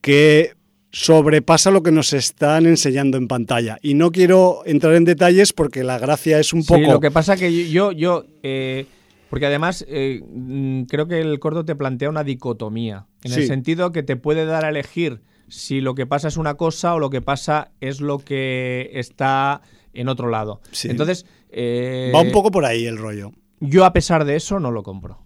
que 0.00 0.54
sobrepasa 0.94 1.72
lo 1.72 1.82
que 1.82 1.90
nos 1.90 2.12
están 2.12 2.66
enseñando 2.66 3.18
en 3.18 3.26
pantalla. 3.26 3.78
Y 3.82 3.94
no 3.94 4.12
quiero 4.12 4.62
entrar 4.64 4.94
en 4.94 5.04
detalles 5.04 5.52
porque 5.52 5.82
la 5.82 5.98
gracia 5.98 6.38
es 6.38 6.52
un 6.52 6.62
Sí, 6.62 6.68
poco... 6.68 6.92
lo 6.92 7.00
que 7.00 7.10
pasa 7.10 7.36
que 7.36 7.68
yo, 7.68 7.90
yo 7.90 8.24
eh, 8.44 8.86
porque 9.28 9.46
además 9.46 9.84
eh, 9.88 10.22
mm, 10.24 10.82
creo 10.84 11.08
que 11.08 11.20
el 11.20 11.40
corto 11.40 11.64
te 11.64 11.74
plantea 11.74 12.08
una 12.08 12.22
dicotomía, 12.22 13.06
en 13.24 13.32
el 13.32 13.46
sentido 13.48 13.90
que 13.90 14.04
te 14.04 14.14
puede 14.14 14.46
dar 14.46 14.64
a 14.64 14.68
elegir 14.68 15.20
si 15.48 15.80
lo 15.80 15.96
que 15.96 16.06
pasa 16.06 16.28
es 16.28 16.36
una 16.36 16.54
cosa 16.54 16.94
o 16.94 17.00
lo 17.00 17.10
que 17.10 17.20
pasa 17.20 17.72
es 17.80 18.00
lo 18.00 18.18
que 18.20 18.90
está 18.94 19.62
en 19.94 20.08
otro 20.08 20.28
lado. 20.28 20.60
Sí. 20.70 20.88
Entonces, 20.90 21.26
eh, 21.50 22.12
Va 22.14 22.20
un 22.20 22.30
poco 22.30 22.52
por 22.52 22.64
ahí 22.64 22.86
el 22.86 22.98
rollo. 22.98 23.32
yo 23.58 23.84
a 23.84 23.92
pesar 23.92 24.24
de 24.24 24.36
eso 24.36 24.60
no 24.60 24.70
lo 24.70 24.84
compro. 24.84 25.18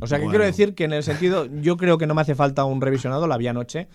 O 0.00 0.06
sea, 0.06 0.16
que 0.18 0.24
Bueno. 0.24 0.30
quiero 0.38 0.44
decir 0.46 0.74
que 0.74 0.84
en 0.84 0.92
el 0.94 1.02
sentido, 1.02 1.46
yo 1.60 1.76
creo 1.76 1.98
que 1.98 2.06
no 2.06 2.14
me 2.14 2.22
hace 2.22 2.34
falta 2.34 2.64
un 2.64 2.80
revisionado, 2.80 3.26
la 3.26 3.36
vi 3.36 3.46
anoche. 3.48 3.88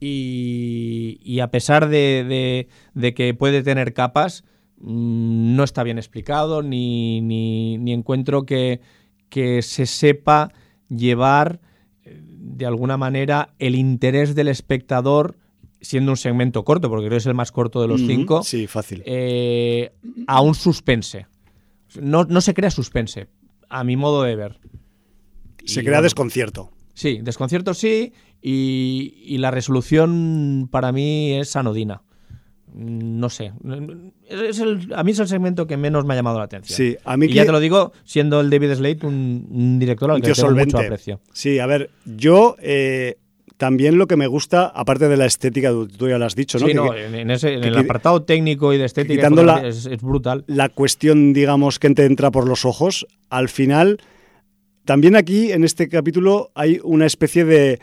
Y, 0.00 1.18
y 1.22 1.40
a 1.40 1.50
pesar 1.50 1.88
de, 1.88 2.24
de- 2.28 2.68
de 2.94 3.14
que 3.14 3.34
puede 3.34 3.62
tener 3.62 3.92
capas, 3.94 4.44
mm, 4.78 5.54
no 5.56 5.64
está 5.64 5.82
bien 5.82 5.98
explicado, 5.98 6.62
ni, 6.62 7.20
ni- 7.20 7.78
ni 7.78 7.92
encuentro 7.92 8.44
que, 8.44 8.80
que 9.28 9.62
se 9.62 9.86
sepa 9.86 10.52
llevar 10.88 11.60
eh, 12.04 12.20
de 12.22 12.66
alguna 12.66 12.96
manera 12.96 13.54
el 13.58 13.74
interés 13.74 14.34
del 14.34 14.48
espectador, 14.48 15.36
siendo 15.80 16.12
un 16.12 16.16
segmento 16.16 16.64
corto, 16.64 16.88
porque 16.88 17.06
creo 17.06 17.16
que 17.16 17.20
es 17.22 17.26
el 17.26 17.34
más 17.34 17.52
corto 17.52 17.80
de 17.82 17.88
los 17.88 18.00
cinco, 18.06 18.42
Sí, 18.42 18.66
fácil. 18.66 19.02
eh, 19.06 19.92
a 20.26 20.40
un 20.40 20.54
suspense. 20.54 21.26
No, 22.00 22.24
no 22.24 22.40
se 22.40 22.54
crea 22.54 22.70
suspense, 22.70 23.28
a 23.68 23.84
mi 23.84 23.96
modo 23.96 24.22
de 24.24 24.34
ver. 24.36 24.58
Se 25.64 25.80
y 25.80 25.84
crea 25.84 25.94
bueno, 25.98 26.02
desconcierto. 26.04 26.70
Sí, 26.94 27.20
desconcierto 27.22 27.74
sí, 27.74 28.12
y, 28.40 29.14
y 29.24 29.38
la 29.38 29.50
resolución 29.50 30.68
para 30.70 30.92
mí 30.92 31.32
es 31.34 31.54
anodina. 31.56 32.02
Mm, 32.72 33.18
No 33.20 33.28
sé. 33.30 33.52
Es- 34.28 34.58
el- 34.60 34.92
a 34.94 35.04
mí 35.04 35.12
es 35.12 35.18
el 35.18 35.28
segmento 35.28 35.66
que 35.66 35.76
menos 35.76 36.04
me 36.04 36.14
ha 36.14 36.16
llamado 36.16 36.38
la 36.38 36.44
atención. 36.44 36.76
Sí, 36.76 36.96
a 37.04 37.16
mí 37.16 37.26
y 37.26 37.28
que- 37.28 37.34
ya 37.34 37.44
te 37.46 37.52
lo 37.52 37.60
digo, 37.60 37.92
siendo 38.04 38.40
el 38.40 38.50
David 38.50 38.74
Slade 38.74 38.98
un, 39.04 39.46
un 39.50 39.78
director 39.78 40.10
al 40.10 40.16
que 40.20 40.22
tengo 40.32 40.34
solvente. 40.36 40.76
mucho 40.76 40.78
aprecio. 40.86 41.20
Sí, 41.32 41.58
a 41.58 41.66
ver, 41.66 41.90
yo 42.04 42.56
eh, 42.60 43.16
también 43.56 43.96
lo 43.98 44.06
que 44.08 44.16
me 44.16 44.26
gusta, 44.26 44.66
aparte 44.66 45.08
de 45.08 45.16
la 45.16 45.26
estética, 45.26 45.70
tú 45.96 46.08
ya 46.08 46.18
lo 46.18 46.24
has 46.24 46.34
dicho, 46.34 46.58
¿no? 46.58 46.66
Sí, 46.66 46.72
Que- 46.72 46.74
no, 46.74 46.90
que 46.90 47.06
en, 47.06 47.14
en 47.14 47.30
ese- 47.30 47.54
en 47.54 47.60
que 47.60 47.68
el 47.68 47.74
qui- 47.76 47.84
apartado 47.84 48.22
técnico 48.22 48.72
y 48.72 48.78
de 48.78 48.84
estética 48.86 49.30
la- 49.30 49.66
es, 49.66 49.86
es 49.86 50.02
brutal. 50.02 50.44
la 50.48 50.68
cuestión, 50.68 51.32
digamos, 51.32 51.78
que 51.78 51.90
te 51.90 52.04
entra 52.04 52.30
por 52.32 52.48
los 52.48 52.64
ojos, 52.64 53.06
al 53.30 53.48
final, 53.48 53.98
también 54.84 55.16
aquí 55.16 55.52
en 55.52 55.64
este 55.64 55.88
capítulo 55.88 56.50
hay 56.54 56.80
una 56.82 57.06
especie 57.06 57.44
de 57.44 57.80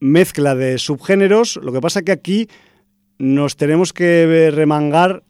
mezcla 0.00 0.54
de 0.54 0.78
subgéneros. 0.78 1.56
Lo 1.56 1.72
que 1.72 1.80
pasa 1.80 2.02
que 2.02 2.12
aquí 2.12 2.48
nos 3.18 3.56
tenemos 3.56 3.92
que 3.92 4.50
remangar, 4.54 5.22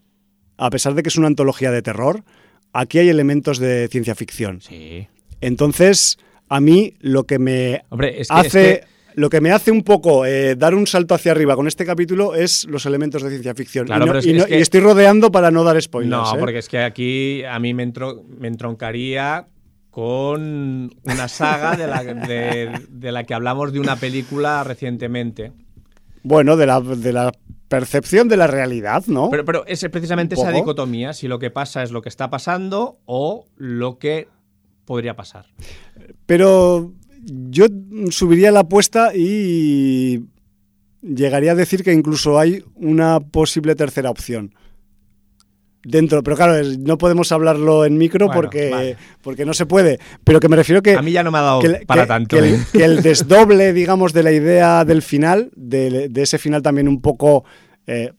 a 0.59 0.71
pesar 0.71 0.95
de 0.95 1.03
que 1.03 1.09
es 1.09 1.17
una 1.17 1.29
antología 1.29 1.71
de 1.71 1.83
terror, 1.83 2.25
aquí 2.73 2.99
hay 2.99 3.09
elementos 3.09 3.59
de 3.59 3.89
ciencia 3.89 4.15
ficción. 4.15 4.61
Sí. 4.61 5.07
Entonces, 5.41 6.19
a 6.49 6.61
mí 6.61 6.95
lo 7.01 7.25
que 7.25 7.39
me 7.39 7.83
Hombre, 7.91 8.21
es 8.21 8.29
que, 8.29 8.35
hace 8.35 8.73
es 8.73 8.81
que- 8.81 8.87
lo 9.15 9.31
que 9.31 9.41
me 9.41 9.51
hace 9.51 9.71
un 9.71 9.83
poco 9.83 10.27
eh, 10.27 10.57
dar 10.57 10.75
un 10.75 10.87
salto 10.87 11.15
hacia 11.15 11.33
arriba 11.33 11.57
con 11.57 11.67
este 11.69 11.87
capítulo 11.87 12.35
es 12.35 12.65
los 12.69 12.85
elementos 12.85 13.23
de 13.23 13.31
ciencia 13.31 13.55
ficción. 13.55 13.87
Claro, 13.87 14.05
y, 14.05 14.09
no- 14.09 14.19
es 14.19 14.27
y 14.27 14.29
que- 14.29 14.35
no- 14.35 14.43
es 14.43 14.49
que- 14.49 14.59
y 14.59 14.63
estoy 14.63 14.81
rodeando 14.81 15.31
para 15.31 15.51
no 15.51 15.65
dar 15.65 15.81
spoilers. 15.81 16.11
No, 16.11 16.35
¿eh? 16.37 16.39
porque 16.39 16.59
es 16.59 16.69
que 16.69 16.81
aquí 16.81 17.43
a 17.45 17.59
mí 17.59 17.73
me, 17.73 17.85
entro- 17.91 18.25
me 18.39 18.49
entroncaría 18.49 19.47
con 19.97 20.95
una 21.05 21.27
saga 21.27 21.75
de 21.75 21.87
la, 21.87 22.05
de, 22.05 22.71
de 22.91 23.13
la 23.13 23.25
que 23.25 23.33
hablamos 23.33 23.73
de 23.73 23.81
una 23.81 23.97
película 23.97 24.63
recientemente. 24.63 25.53
Bueno, 26.23 26.59
de 26.59 26.67
la, 26.67 26.83
de 26.83 27.15
la 27.15 27.33
percepción 27.69 28.29
de 28.29 28.37
la 28.37 28.47
realidad, 28.47 29.07
¿no? 29.07 29.31
Pero, 29.31 29.47
pero 29.47 29.67
es 29.67 29.83
precisamente 29.91 30.35
esa 30.35 30.51
dicotomía, 30.51 31.15
si 31.15 31.29
lo 31.29 31.39
que 31.39 31.51
pasa 31.51 31.83
es 31.83 31.93
lo 31.93 32.03
que 32.03 32.11
está 32.11 32.29
pasando 32.29 32.99
o 33.07 33.47
lo 33.57 33.99
que 33.99 34.29
podría 34.85 35.17
pasar. 35.17 35.47
Pero 36.27 36.93
yo 37.23 37.65
subiría 38.11 38.51
la 38.51 38.61
apuesta 38.61 39.13
y 39.15 40.27
llegaría 41.01 41.53
a 41.53 41.55
decir 41.55 41.83
que 41.83 41.95
incluso 41.95 42.39
hay 42.39 42.63
una 42.75 43.21
posible 43.21 43.75
tercera 43.75 44.11
opción. 44.11 44.53
Dentro, 45.89 46.23
pero 46.25 46.37
claro, 46.37 46.55
no 46.81 46.99
podemos 46.99 47.31
hablarlo 47.31 47.85
en 47.85 47.97
micro 47.97 48.27
Bueno, 48.27 48.41
porque, 48.43 48.71
vale. 48.71 48.97
porque 49.23 49.45
no 49.45 49.55
se 49.55 49.67
puede. 49.67 50.01
Pero 50.25 50.41
que 50.41 50.49
me 50.49 50.57
refiero 50.57 50.83
que. 50.83 50.95
A 50.97 51.03
mí 51.03 51.13
ya 51.13 51.23
no 51.23 51.31
me 51.31 51.39
ha 51.39 51.43
dado 51.43 51.61
que, 51.61 51.69
para 51.87 52.03
que- 52.03 52.09
tanto. 52.09 52.37
que 52.37 52.43
el, 52.43 52.55
¿eh? 52.55 52.59
que 52.73 52.85
el 52.85 53.03
desdoble, 53.03 53.73
digamos, 53.73 54.13
de 54.13 54.23
la 54.25 54.33
idea 54.33 54.85
del 54.85 55.01
final, 55.03 55.51
de, 55.55 56.09
de 56.09 56.23
ese 56.23 56.39
final 56.39 56.61
también 56.63 56.89
un 56.89 57.01
poco, 57.01 57.45
eh, 57.87 58.13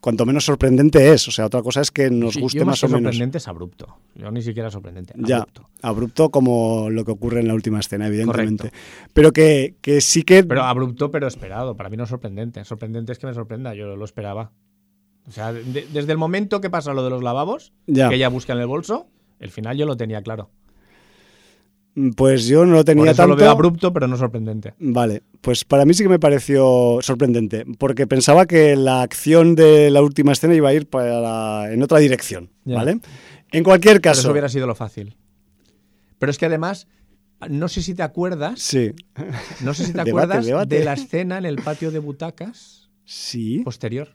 cuanto 0.00 0.24
menos 0.24 0.46
sorprendente 0.46 1.12
es. 1.12 1.28
O 1.28 1.30
sea, 1.30 1.44
otra 1.44 1.60
cosa 1.62 1.82
es 1.82 1.90
que 1.90 2.10
nos 2.10 2.32
Sí, 2.32 2.40
guste 2.40 2.60
yo 2.60 2.64
más 2.64 2.82
o 2.84 2.88
menos. 2.88 3.02
sorprendente 3.02 3.36
es 3.36 3.48
abrupto. 3.48 3.98
Yo 4.14 4.30
ni 4.30 4.40
siquiera 4.40 4.70
sorprendente. 4.70 5.12
Ya, 5.18 5.36
abrupto. 5.40 5.68
abrupto 5.82 6.30
como 6.30 6.88
lo 6.88 7.04
que 7.04 7.10
ocurre 7.10 7.40
en 7.40 7.48
la 7.48 7.54
última 7.54 7.80
escena, 7.80 8.06
evidentemente. 8.06 8.70
Correcto. 8.70 9.10
Pero 9.12 9.32
que, 9.32 9.74
que 9.82 10.00
sí 10.00 10.22
que... 10.22 10.42
Pero 10.44 10.62
abrupto, 10.62 11.10
pero 11.10 11.26
esperado. 11.26 11.76
Para 11.76 11.90
mí 11.90 11.98
no 11.98 12.04
es 12.04 12.08
sorprendente. 12.08 12.64
Sorprendente 12.64 13.12
es 13.12 13.18
que 13.18 13.26
me 13.26 13.34
sorprenda. 13.34 13.74
Yo 13.74 13.94
lo 13.94 14.04
esperaba. 14.06 14.52
O 15.30 15.32
sea, 15.32 15.52
de- 15.52 15.86
desde 15.92 16.12
el 16.12 16.18
momento 16.18 16.60
que 16.60 16.68
pasa 16.70 16.92
lo 16.92 17.02
de 17.04 17.08
los 17.10 17.22
lavabos, 17.22 17.72
Ya. 17.86 18.08
que 18.10 18.16
ella 18.16 18.28
busca 18.28 18.52
en 18.52 18.58
el 18.58 18.66
bolso, 18.66 19.06
el 19.38 19.50
final 19.50 19.76
yo 19.78 19.86
lo 19.86 19.96
tenía 19.96 20.20
claro. 20.22 20.50
Pues 22.16 22.46
yo 22.46 22.64
no 22.64 22.74
lo 22.74 22.84
tenía 22.84 23.02
Por 23.02 23.08
eso 23.08 23.16
tanto... 23.16 23.34
lo 23.34 23.40
veo 23.40 23.50
abrupto, 23.50 23.92
pero 23.92 24.06
no 24.06 24.16
sorprendente. 24.16 24.74
Vale, 24.78 25.22
pues 25.40 25.64
para 25.64 25.84
mí 25.84 25.92
sí 25.94 26.02
que 26.04 26.08
me 26.08 26.18
pareció 26.20 26.98
sorprendente, 27.02 27.64
porque 27.78 28.06
pensaba 28.06 28.46
que 28.46 28.76
la 28.76 29.02
acción 29.02 29.54
de 29.56 29.90
la 29.90 30.00
última 30.02 30.32
escena 30.32 30.54
iba 30.54 30.68
a 30.68 30.74
ir 30.74 30.88
para, 30.88 31.72
en 31.72 31.82
otra 31.82 31.98
dirección, 31.98 32.50
Ya. 32.64 32.76
¿vale? 32.76 33.00
En 33.52 33.64
cualquier 33.64 34.00
Pero 34.00 34.12
eso 34.12 34.20
caso... 34.22 34.30
hubiera 34.32 34.48
sido 34.48 34.66
lo 34.66 34.74
fácil. 34.76 35.16
Pero 36.18 36.30
es 36.30 36.38
que 36.38 36.46
además, 36.46 36.86
no 37.48 37.66
sé 37.68 37.82
si 37.82 37.94
te 37.94 38.02
acuerdas, 38.04 38.60
Sí. 38.60 38.92
no 39.62 39.74
sé 39.74 39.84
si 39.86 39.92
te 39.92 39.98
Debate, 40.04 40.10
acuerdas 40.10 40.46
debate. 40.46 40.78
de 40.78 40.84
la 40.84 40.92
escena 40.94 41.38
en 41.38 41.44
el 41.44 41.56
patio 41.56 41.90
de 41.90 41.98
butacas 41.98 42.88
Sí. 43.04 43.62
posterior. 43.64 44.14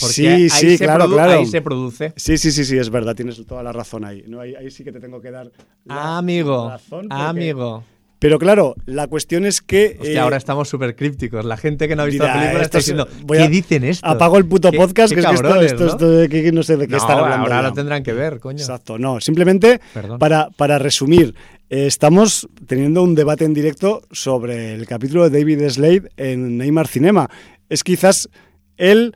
Porque 0.00 0.14
Sí, 0.14 0.26
ahí 0.26 0.48
sí, 0.50 0.76
se 0.76 0.84
claro, 0.84 1.08
claro. 1.08 1.32
Ahí 1.32 1.46
se 1.46 1.60
produce. 1.62 2.12
Sí, 2.16 2.36
sí, 2.38 2.50
sí, 2.50 2.64
sí, 2.64 2.76
es 2.78 2.90
verdad, 2.90 3.14
tienes 3.14 3.44
toda 3.46 3.62
la 3.62 3.72
razón 3.72 4.04
ahí. 4.04 4.24
No, 4.26 4.40
ahí, 4.40 4.54
ahí 4.54 4.70
sí 4.70 4.82
que 4.84 4.90
te 4.92 5.00
tengo 5.00 5.20
que 5.20 5.30
dar 5.30 5.50
la 5.84 6.18
amigo, 6.18 6.68
razón 6.70 7.08
porque- 7.08 7.22
amigo. 7.22 7.84
Pero 8.20 8.38
claro, 8.38 8.74
la 8.86 9.06
cuestión 9.06 9.44
es 9.44 9.60
que... 9.60 9.96
Hostia, 10.00 10.12
eh, 10.14 10.18
ahora 10.18 10.38
estamos 10.38 10.66
súper 10.68 10.96
crípticos. 10.96 11.44
La 11.44 11.58
gente 11.58 11.86
que 11.88 11.94
no 11.94 12.02
ha 12.02 12.06
visto 12.06 12.24
dirá, 12.24 12.34
la 12.36 12.40
película 12.40 12.62
está 12.64 12.78
diciendo, 12.78 13.06
voy 13.22 13.36
¿qué 13.36 13.48
dicen 13.48 13.84
esto? 13.84 14.06
Apago 14.06 14.38
el 14.38 14.46
puto 14.46 14.70
¿Qué- 14.70 14.78
podcast, 14.78 15.12
que 15.12 15.20
es 15.20 15.26
que 15.26 15.34
esto, 15.34 15.84
¿no? 15.84 15.90
esto 15.90 16.10
de 16.10 16.28
que 16.30 16.50
no 16.50 16.62
sé 16.62 16.78
de 16.78 16.86
qué 16.86 16.92
No, 16.92 16.96
están 16.96 17.18
hablando. 17.18 17.42
ahora 17.42 17.56
ya. 17.56 17.68
lo 17.68 17.72
tendrán 17.74 18.02
que 18.02 18.14
ver, 18.14 18.40
coño. 18.40 18.58
Exacto, 18.60 18.98
no. 18.98 19.20
Simplemente, 19.20 19.78
Perdón. 19.92 20.18
para, 20.18 20.48
para 20.56 20.78
resumir, 20.78 21.34
eh, 21.68 21.86
estamos 21.86 22.48
teniendo 22.66 23.02
un 23.02 23.14
debate 23.14 23.44
en 23.44 23.52
directo 23.52 24.00
sobre 24.10 24.72
el 24.74 24.86
capítulo 24.86 25.28
de 25.28 25.38
David 25.38 25.68
Slade 25.68 26.08
en 26.16 26.56
Neymar 26.56 26.88
Cinema. 26.88 27.28
Es 27.68 27.84
quizás 27.84 28.30
el 28.78 29.14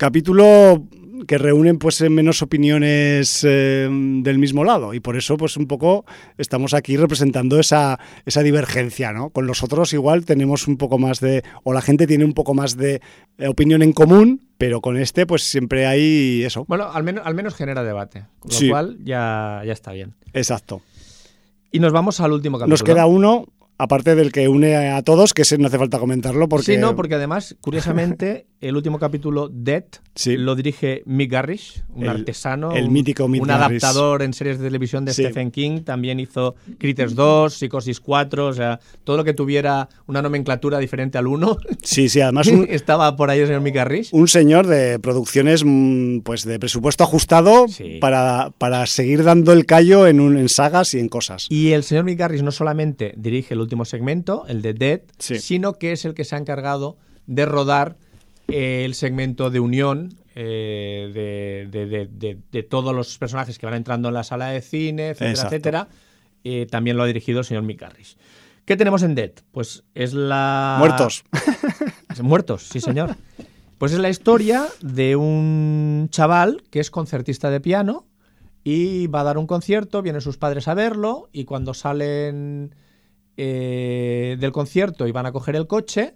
capítulo 0.00 0.86
que 1.28 1.36
reúnen 1.36 1.78
pues 1.78 2.00
menos 2.08 2.40
opiniones 2.40 3.44
eh, 3.46 3.86
del 4.22 4.38
mismo 4.38 4.64
lado 4.64 4.94
y 4.94 5.00
por 5.00 5.18
eso 5.18 5.36
pues 5.36 5.58
un 5.58 5.66
poco 5.66 6.06
estamos 6.38 6.72
aquí 6.72 6.96
representando 6.96 7.60
esa, 7.60 8.00
esa 8.24 8.42
divergencia, 8.42 9.12
¿no? 9.12 9.28
Con 9.28 9.46
los 9.46 9.62
otros 9.62 9.92
igual 9.92 10.24
tenemos 10.24 10.66
un 10.68 10.78
poco 10.78 10.96
más 10.98 11.20
de, 11.20 11.44
o 11.64 11.74
la 11.74 11.82
gente 11.82 12.06
tiene 12.06 12.24
un 12.24 12.32
poco 12.32 12.54
más 12.54 12.78
de 12.78 13.02
eh, 13.36 13.48
opinión 13.48 13.82
en 13.82 13.92
común, 13.92 14.48
pero 14.56 14.80
con 14.80 14.96
este 14.96 15.26
pues 15.26 15.42
siempre 15.42 15.86
hay 15.86 16.44
eso. 16.44 16.64
Bueno, 16.66 16.90
al 16.90 17.02
menos, 17.02 17.26
al 17.26 17.34
menos 17.34 17.54
genera 17.54 17.84
debate. 17.84 18.24
Con 18.38 18.50
lo 18.52 18.56
Sí. 18.56 18.70
cual 18.70 18.96
ya, 19.04 19.60
ya 19.66 19.74
está 19.74 19.92
bien. 19.92 20.14
Exacto. 20.32 20.80
Y 21.70 21.78
nos 21.80 21.92
vamos 21.92 22.20
al 22.20 22.32
último 22.32 22.56
capítulo. 22.56 22.72
Nos 22.72 22.82
queda 22.82 23.04
uno, 23.04 23.44
aparte 23.76 24.14
del 24.14 24.32
que 24.32 24.48
une 24.48 24.74
a 24.88 25.02
todos, 25.02 25.34
que 25.34 25.42
ese 25.42 25.58
no 25.58 25.66
hace 25.66 25.76
falta 25.76 25.98
comentarlo 25.98 26.48
porque... 26.48 26.64
Sí, 26.64 26.78
no, 26.78 26.96
porque 26.96 27.16
además, 27.16 27.56
curiosamente, 27.60 28.46
el 28.60 28.76
último 28.76 28.98
capítulo, 28.98 29.48
Dead, 29.50 29.84
Sí. 30.14 30.36
lo 30.36 30.54
dirige 30.54 31.02
Mick 31.06 31.30
Garrish, 31.32 31.82
un 31.94 32.02
El- 32.02 32.08
artesano, 32.10 32.72
el 32.72 32.84
un- 32.86 32.92
mítico 32.92 33.26
Mick 33.26 33.40
un 33.42 33.48
Garrish. 33.48 33.82
adaptador 33.82 34.20
en 34.22 34.34
series 34.34 34.58
de 34.58 34.66
televisión 34.66 35.04
de 35.06 35.14
Sí. 35.14 35.22
Stephen 35.22 35.50
King. 35.50 35.80
También 35.82 36.20
hizo 36.20 36.56
Critters 36.78 37.14
2, 37.14 37.54
Psicosis 37.54 38.00
4, 38.00 38.48
o 38.48 38.52
sea, 38.52 38.78
todo 39.04 39.16
lo 39.16 39.24
que 39.24 39.32
tuviera 39.32 39.88
una 40.06 40.20
nomenclatura 40.20 40.78
diferente 40.78 41.16
al 41.16 41.26
1 41.26 41.56
Sí, 41.82 42.08
sí, 42.10 42.20
además 42.20 42.48
un, 42.48 42.66
estaba 42.70 43.16
por 43.16 43.30
ahí 43.30 43.40
el 43.40 43.46
señor 43.46 43.62
Mick 43.62 43.74
Garrish. 43.76 44.10
un 44.12 44.28
señor 44.28 44.66
de 44.66 44.98
producciones 44.98 45.62
mm, 45.64 46.18
pues 46.20 46.44
de 46.44 46.58
presupuesto 46.58 47.04
ajustado 47.04 47.66
Sí. 47.68 47.96
para, 48.00 48.52
para 48.58 48.84
seguir 48.86 49.24
dando 49.24 49.52
el 49.52 49.64
callo 49.64 50.06
en, 50.06 50.20
un, 50.20 50.36
en 50.36 50.50
sagas 50.50 50.92
y 50.92 50.98
en 50.98 51.08
cosas. 51.08 51.46
Y 51.48 51.70
el 51.72 51.82
señor 51.82 52.04
Mick 52.04 52.18
Garris 52.18 52.42
no 52.42 52.50
solamente 52.52 53.14
dirige 53.16 53.54
el 53.54 53.60
último 53.60 53.86
segmento, 53.86 54.44
el 54.48 54.60
de 54.60 54.74
Dead, 54.74 55.00
sino 55.18 55.74
que 55.74 55.92
es 55.92 56.04
el 56.04 56.12
que 56.12 56.24
se 56.24 56.34
ha 56.34 56.38
encargado 56.38 56.98
de 57.26 57.46
rodar 57.46 57.96
el 58.52 58.94
segmento 58.94 59.50
de 59.50 59.60
unión 59.60 60.14
eh, 60.34 61.10
de, 61.12 61.68
de- 61.70 61.86
de- 61.86 62.06
de- 62.06 62.38
de 62.50 62.62
todos 62.62 62.94
los 62.94 63.18
personajes 63.18 63.58
que 63.58 63.66
van 63.66 63.74
entrando 63.74 64.08
en 64.08 64.14
la 64.14 64.24
sala 64.24 64.48
de 64.48 64.60
cine, 64.62 65.08
etcétera, 65.08 65.30
Exacto. 65.30 65.54
etcétera. 65.54 65.88
Eh, 66.44 66.66
también 66.70 66.96
lo 66.96 67.02
ha 67.02 67.06
dirigido 67.06 67.40
el 67.40 67.44
señor 67.44 67.62
Mick 67.64 67.80
Garris. 67.80 68.16
¿Qué 68.64 68.76
tenemos 68.76 69.02
en 69.02 69.14
Dead? 69.14 69.32
Pues 69.52 69.82
es 69.94 70.12
la... 70.14 70.76
Muertos. 70.78 71.24
Muertos, 72.22 72.68
sí 72.68 72.80
señor. 72.80 73.16
Pues 73.78 73.92
es 73.92 73.98
la 73.98 74.10
historia 74.10 74.66
de 74.82 75.16
un 75.16 76.08
chaval 76.10 76.62
que 76.70 76.80
es 76.80 76.90
concertista 76.90 77.50
de 77.50 77.60
piano 77.60 78.06
y 78.62 79.06
va 79.08 79.22
a 79.22 79.24
dar 79.24 79.38
un 79.38 79.46
concierto, 79.46 80.02
vienen 80.02 80.20
sus 80.20 80.36
padres 80.36 80.68
a 80.68 80.74
verlo 80.74 81.28
y 81.32 81.44
cuando 81.44 81.72
salen 81.74 82.74
eh, 83.36 84.36
del 84.38 84.52
concierto 84.52 85.06
y 85.06 85.12
van 85.12 85.26
a 85.26 85.32
coger 85.32 85.56
el 85.56 85.66
coche, 85.66 86.14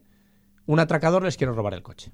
un 0.67 0.81
atracador 0.81 1.23
les 1.25 1.37
quiere 1.37 1.53
robar 1.53 1.75
el 1.75 1.83
coche. 1.83 2.11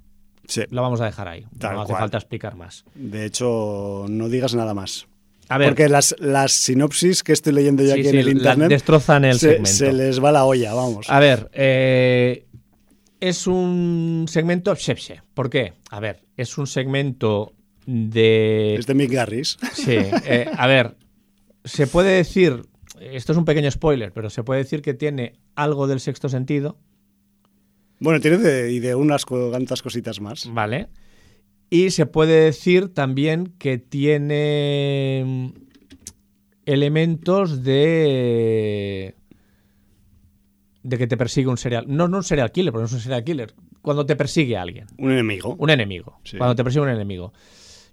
Sí, 0.47 0.63
Lo 0.71 0.83
vamos 0.83 1.01
a 1.01 1.05
dejar 1.05 1.29
ahí. 1.29 1.47
Tal 1.59 1.75
no 1.75 1.83
hace 1.83 1.91
cual. 1.93 2.01
falta 2.01 2.19
explicar 2.19 2.57
más. 2.57 2.85
de 2.95 3.25
hecho, 3.25 4.07
no 4.09 4.29
digas 4.29 4.55
nada 4.55 4.75
más. 4.75 5.07
A 5.49 5.59
ver, 5.59 5.69
Porque 5.71 5.89
las, 5.89 6.15
las 6.21 6.53
sinopsis 6.53 7.23
que 7.25 7.33
estoy 7.33 7.53
leyendo 7.53 7.83
yo 7.83 7.93
sí, 7.95 8.01
aquí 8.01 8.03
sí, 8.05 8.09
en 8.11 8.19
el 8.19 8.29
internet 8.29 8.69
destrozan 8.69 9.25
el 9.25 9.35
se, 9.35 9.49
segmento. 9.51 9.71
se 9.71 9.93
les 9.93 10.23
va 10.23 10.31
la 10.33 10.45
olla, 10.45 10.75
vamos. 10.75 11.07
A 11.11 11.19
ver, 11.19 11.51
eh, 11.53 12.47
es 13.21 13.47
un 13.49 14.27
segmento 14.29 14.75
Shepse. 14.75 15.23
¿Por 15.35 15.51
qué? 15.51 15.73
A 15.91 15.99
ver, 16.01 16.23
es 16.37 16.57
un 16.57 16.67
segmento 16.69 17.53
de... 17.87 18.77
Es 18.77 18.87
de 18.87 18.95
Mick 18.95 19.11
Garris. 19.13 19.59
Sí, 19.75 19.97
eh, 20.25 20.49
a 20.57 20.67
ver, 20.69 20.97
se 21.65 21.89
puede 21.89 22.11
decir, 22.17 22.63
esto 23.01 23.33
es 23.33 23.39
un 23.39 23.45
pequeño 23.45 23.71
spoiler, 23.73 24.13
pero 24.13 24.31
se 24.31 24.45
puede 24.45 24.63
decir 24.63 24.83
que 24.83 24.95
tiene 24.95 25.35
algo 25.57 25.89
del 25.89 25.99
sexto 25.99 26.29
sentido, 26.29 26.79
Bueno, 28.01 28.19
tiene 28.21 28.39
de, 28.39 28.73
y 28.73 28.81
de 28.81 28.95
unas 28.95 29.25
cuantas 29.25 29.83
cositas 29.83 30.21
más. 30.21 30.53
¿vale? 30.53 30.89
Y 31.69 31.91
se 31.91 32.07
puede 32.07 32.45
decir 32.45 32.89
también 32.93 33.53
que 33.59 33.79
tiene 33.79 35.23
mm, 35.25 35.49
elementos 36.67 37.63
de 37.63 39.15
de 40.83 40.99
que 40.99 41.07
te 41.07 41.17
persigue 41.17 41.49
un 41.49 41.59
serial, 41.59 41.85
no, 41.89 42.09
no 42.09 42.19
un 42.19 42.25
serial 42.25 42.51
killer, 42.53 42.73
porque 42.73 42.83
no 42.83 42.87
es 42.87 42.93
un 42.93 43.01
serial 43.01 43.23
killer, 43.23 43.55
cuando 43.83 44.07
te 44.07 44.17
persigue 44.17 44.57
a 44.57 44.63
alguien. 44.63 44.87
Un 44.99 45.13
enemigo. 45.13 45.55
Un 45.59 45.71
enemigo. 45.71 46.19
Sí. 46.25 46.39
Cuando 46.39 46.55
te 46.55 46.65
persigue 46.65 46.83
un 46.83 46.91
enemigo. 46.91 47.33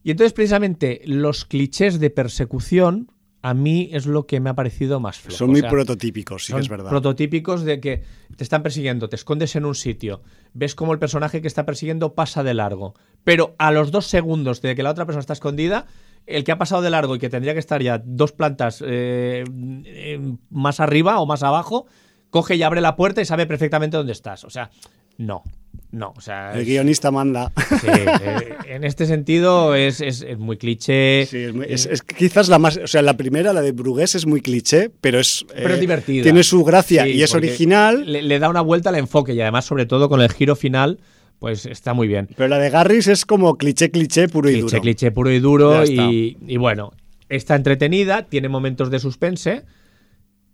Y 0.04 0.12
entonces, 0.12 0.34
precisamente, 0.34 1.02
los 1.06 1.46
clichés 1.46 2.00
de 2.00 2.10
persecución 2.10 3.12
a 3.42 3.54
mí 3.54 3.90
es 3.94 4.06
lo 4.06 4.26
que 4.26 4.40
me 4.40 4.50
ha 4.50 4.56
parecido 4.56 5.00
más 5.00 5.20
flojo. 5.20 5.38
Son 5.38 5.50
muy 5.50 5.60
O 5.60 5.64
sea, 5.64 5.70
prototípicos, 5.70 6.46
sí 6.46 6.54
que 6.54 6.60
es 6.60 6.70
verdad. 6.70 6.90
prototípicos 6.90 7.64
de 7.64 7.80
que 7.80 8.04
te 8.36 8.44
están 8.44 8.64
persiguiendo, 8.64 9.10
te 9.10 9.16
escondes 9.16 9.56
en 9.56 9.66
un 9.66 9.76
sitio, 9.76 10.22
ves 10.54 10.76
como 10.76 10.94
el 10.94 11.00
personaje 11.00 11.42
que 11.42 11.48
está 11.48 11.66
persiguiendo 11.66 12.14
pasa 12.14 12.44
de 12.44 12.54
largo, 12.54 12.96
pero 13.24 13.56
a 13.58 13.72
los 13.72 13.92
dos 13.92 14.08
segundos 14.08 14.62
de 14.62 14.76
que 14.76 14.84
la 14.84 14.92
otra 14.92 15.06
persona 15.06 15.22
está 15.22 15.34
escondida, 15.34 15.86
el 16.26 16.44
que 16.44 16.52
ha 16.52 16.58
pasado 16.58 16.82
de 16.82 16.90
largo 16.90 17.16
y 17.16 17.20
que 17.20 17.30
tendría 17.30 17.54
que 17.54 17.60
estar 17.60 17.82
ya 17.82 18.02
dos 18.04 18.34
plantas 18.34 18.84
eh, 18.86 19.44
eh, 19.86 20.20
más 20.50 20.80
arriba 20.80 21.20
o 21.20 21.26
más 21.26 21.44
abajo, 21.44 21.86
coge 22.30 22.56
y 22.56 22.64
abre 22.64 22.82
la 22.82 22.96
puerta 22.96 23.22
y 23.22 23.26
sabe 23.26 23.46
perfectamente 23.46 23.96
dónde 23.98 24.12
estás. 24.12 24.44
O 24.44 24.50
sea, 24.50 24.70
no, 25.18 25.44
no, 25.92 26.14
o 26.16 26.22
sea... 26.22 26.54
El 26.54 26.62
es- 26.62 26.68
guionista 26.68 27.12
manda. 27.12 27.52
Sí, 27.82 27.88
eh, 27.88 28.56
en 28.68 28.84
este 28.84 29.06
sentido 29.06 29.76
es, 29.76 30.02
es- 30.02 30.22
es 30.22 30.38
muy 30.38 30.58
cliché. 30.58 31.26
Sí, 31.26 31.38
es, 31.38 31.54
muy- 31.54 31.66
es- 31.70 31.86
es 31.86 32.02
quizás 32.02 32.50
la 32.50 32.60
más. 32.60 32.78
O 32.78 32.88
sea, 32.88 33.02
la 33.02 33.16
primera, 33.18 33.54
la 33.54 33.62
de 33.62 33.72
Brugués, 33.72 34.16
es 34.16 34.26
muy 34.26 34.42
cliché, 34.42 34.90
pero 35.02 35.20
es. 35.20 35.46
Pero 35.54 35.70
es 35.70 35.78
eh, 35.78 35.80
divertida. 35.80 36.24
Tiene 36.24 36.44
su 36.44 36.64
gracia 36.64 37.04
Sí, 37.06 37.12
y 37.12 37.24
es 37.24 37.34
original. 37.34 38.12
Le, 38.12 38.22
le 38.22 38.40
da 38.40 38.50
una 38.50 38.62
vuelta 38.62 38.90
al 38.90 38.96
enfoque 38.96 39.34
y 39.34 39.42
además, 39.42 39.66
sobre 39.66 39.86
todo 39.86 40.10
con 40.10 40.22
el 40.22 40.32
giro 40.32 40.56
final, 40.56 41.00
pues 41.40 41.66
está 41.66 41.94
muy 41.94 42.08
bien. 42.08 42.28
Pero 42.36 42.48
la 42.50 42.58
de 42.60 42.70
Garris 42.70 43.08
es 43.08 43.26
como 43.26 43.56
cliché, 43.58 43.92
cliché 43.92 44.28
puro 44.28 44.50
y 44.50 44.54
Cliché, 44.54 44.70
duro. 44.72 44.82
cliché 44.82 45.12
puro 45.12 45.32
y 45.32 45.40
duro. 45.40 45.86
Y, 45.86 46.38
y 46.48 46.58
bueno, 46.58 46.94
está 47.30 47.56
entretenida, 47.56 48.24
tiene 48.24 48.50
momentos 48.50 48.90
de 48.90 49.00
suspense, 49.00 49.64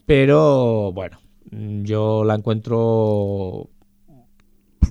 pero 0.06 0.91
bueno, 0.94 1.20
yo 1.84 2.24
la 2.24 2.36
encuentro 2.36 3.70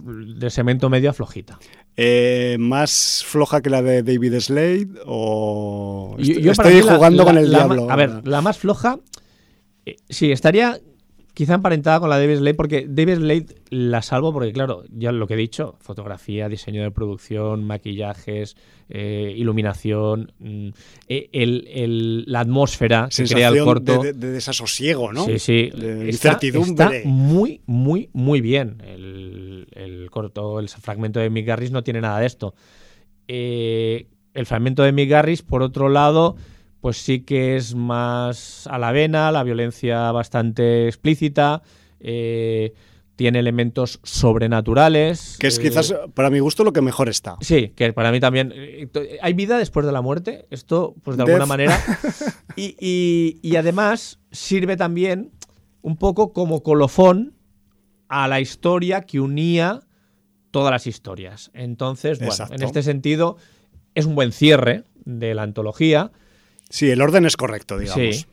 de 0.05 0.51
segmento 0.51 0.91
medio 0.91 1.13
flojita. 1.13 1.59
Eh, 1.97 2.57
¿Más 2.59 3.23
floja 3.27 3.61
que 3.61 3.71
la 3.71 3.83
de 3.83 4.03
David 4.03 4.41
Slade? 4.41 4.89
¿O 5.07 6.17
Yo- 6.19 6.53
estoy 6.53 6.81
jugando 6.81 7.25
la- 7.25 7.31
con 7.31 7.39
el 7.39 7.53
la 7.53 7.59
diablo? 7.59 7.91
A 7.91 7.97
ver, 7.97 8.27
la 8.27 8.41
más 8.41 8.59
floja, 8.59 8.99
eh, 9.87 9.97
sí, 10.09 10.33
estaría 10.33 10.81
quizá 11.35 11.55
emparentada 11.55 11.99
con 12.01 12.11
la 12.11 12.19
de 12.19 12.27
David 12.27 12.39
Slade, 12.41 12.55
porque 12.55 12.87
David 12.89 13.15
Slade 13.17 13.47
la 13.71 14.03
salvo 14.03 14.33
porque, 14.33 14.53
claro, 14.53 14.85
ya 14.91 15.13
lo 15.13 15.27
que 15.27 15.35
he 15.35 15.37
dicho, 15.39 15.77
fotografía, 15.81 16.49
diseño 16.49 16.83
de 16.83 16.91
producción, 16.91 17.65
maquillajes, 17.65 18.57
eh, 18.91 19.33
iluminación, 19.37 20.33
mm, 20.39 20.69
eh, 21.09 21.31
el- 21.33 21.67
el- 21.73 22.25
la 22.27 22.41
atmósfera 22.41 23.09
que 23.15 23.25
crea 23.25 23.49
el 23.49 23.65
corto. 23.65 24.03
de, 24.03 24.13
de- 24.13 24.19
de 24.27 24.33
desasosiego, 24.33 25.13
¿no? 25.13 25.25
Sí, 25.25 25.39
sí. 25.39 25.71
De 25.75 26.11
Está, 26.11 26.29
incertidumbre. 26.33 26.99
está 26.99 27.09
muy, 27.09 27.63
muy, 27.67 28.11
muy 28.13 28.41
bien. 28.43 28.83
El, 28.87 29.69
el 29.73 30.11
corto, 30.11 30.61
el 30.61 30.69
fragmento 30.69 31.19
de 31.21 31.31
Mick 31.31 31.47
Garris 31.47 31.71
no 31.71 31.83
tiene 31.83 32.01
nada 32.03 32.19
de 32.21 32.27
esto. 32.27 32.55
Eh, 33.29 34.07
el 34.35 34.47
fragmento 34.47 34.83
de 34.83 34.93
Mick 34.93 35.09
Garris, 35.11 35.43
por 35.43 35.63
otro 35.63 35.89
lado, 35.89 36.37
pues 36.83 36.99
sí 36.99 37.21
que 37.21 37.57
es 37.57 37.75
más 37.75 38.67
a 38.67 38.77
la 38.79 38.93
vena, 38.93 39.33
la 39.33 39.43
violencia 39.45 40.13
bastante 40.13 40.87
explícita, 40.89 41.63
eh, 42.01 42.75
tiene 43.17 43.39
elementos 43.39 44.01
sobrenaturales. 44.03 45.37
Que 45.39 45.47
es 45.47 45.59
eh, 45.59 45.63
quizás, 45.63 45.95
para 46.15 46.29
mi 46.29 46.41
gusto, 46.41 46.65
lo 46.65 46.73
que 46.73 46.81
mejor 46.83 47.09
está. 47.09 47.37
Sí, 47.41 47.69
que 47.77 47.93
para 47.93 48.11
mí 48.11 48.21
también. 48.21 48.53
eh, 48.55 48.89
¿Hay 49.23 49.33
vida 49.35 49.57
después 49.59 49.87
de 49.87 49.93
la 49.93 50.03
muerte? 50.03 50.47
Esto, 50.51 50.95
pues 51.03 51.17
de 51.17 51.23
alguna 51.23 51.47
manera. 51.47 51.79
Y, 52.57 52.77
y- 52.79 53.39
y 53.41 53.57
además 53.57 54.19
sirve 54.31 54.77
también 54.77 55.31
un 55.81 55.97
poco 55.97 56.35
como 56.35 56.63
colofón 56.63 57.33
a 58.09 58.29
la 58.29 58.41
historia 58.41 59.01
que 59.03 59.21
unía 59.21 59.81
todas 60.51 60.71
las 60.71 60.87
historias. 60.87 61.51
Entonces, 61.55 62.19
bueno, 62.19 62.33
Exacto. 62.35 62.55
en 62.55 62.63
este 62.63 62.83
sentido, 62.83 63.39
es 63.95 64.05
un 64.05 64.15
buen 64.15 64.33
cierre 64.33 64.85
de 65.07 65.35
la 65.35 65.45
antología. 65.45 66.13
Sí, 66.73 66.89
el 66.89 67.03
orden 67.03 67.27
es 67.27 67.37
correcto, 67.37 67.79
digamos. 67.79 68.17
Sí. 68.17 68.27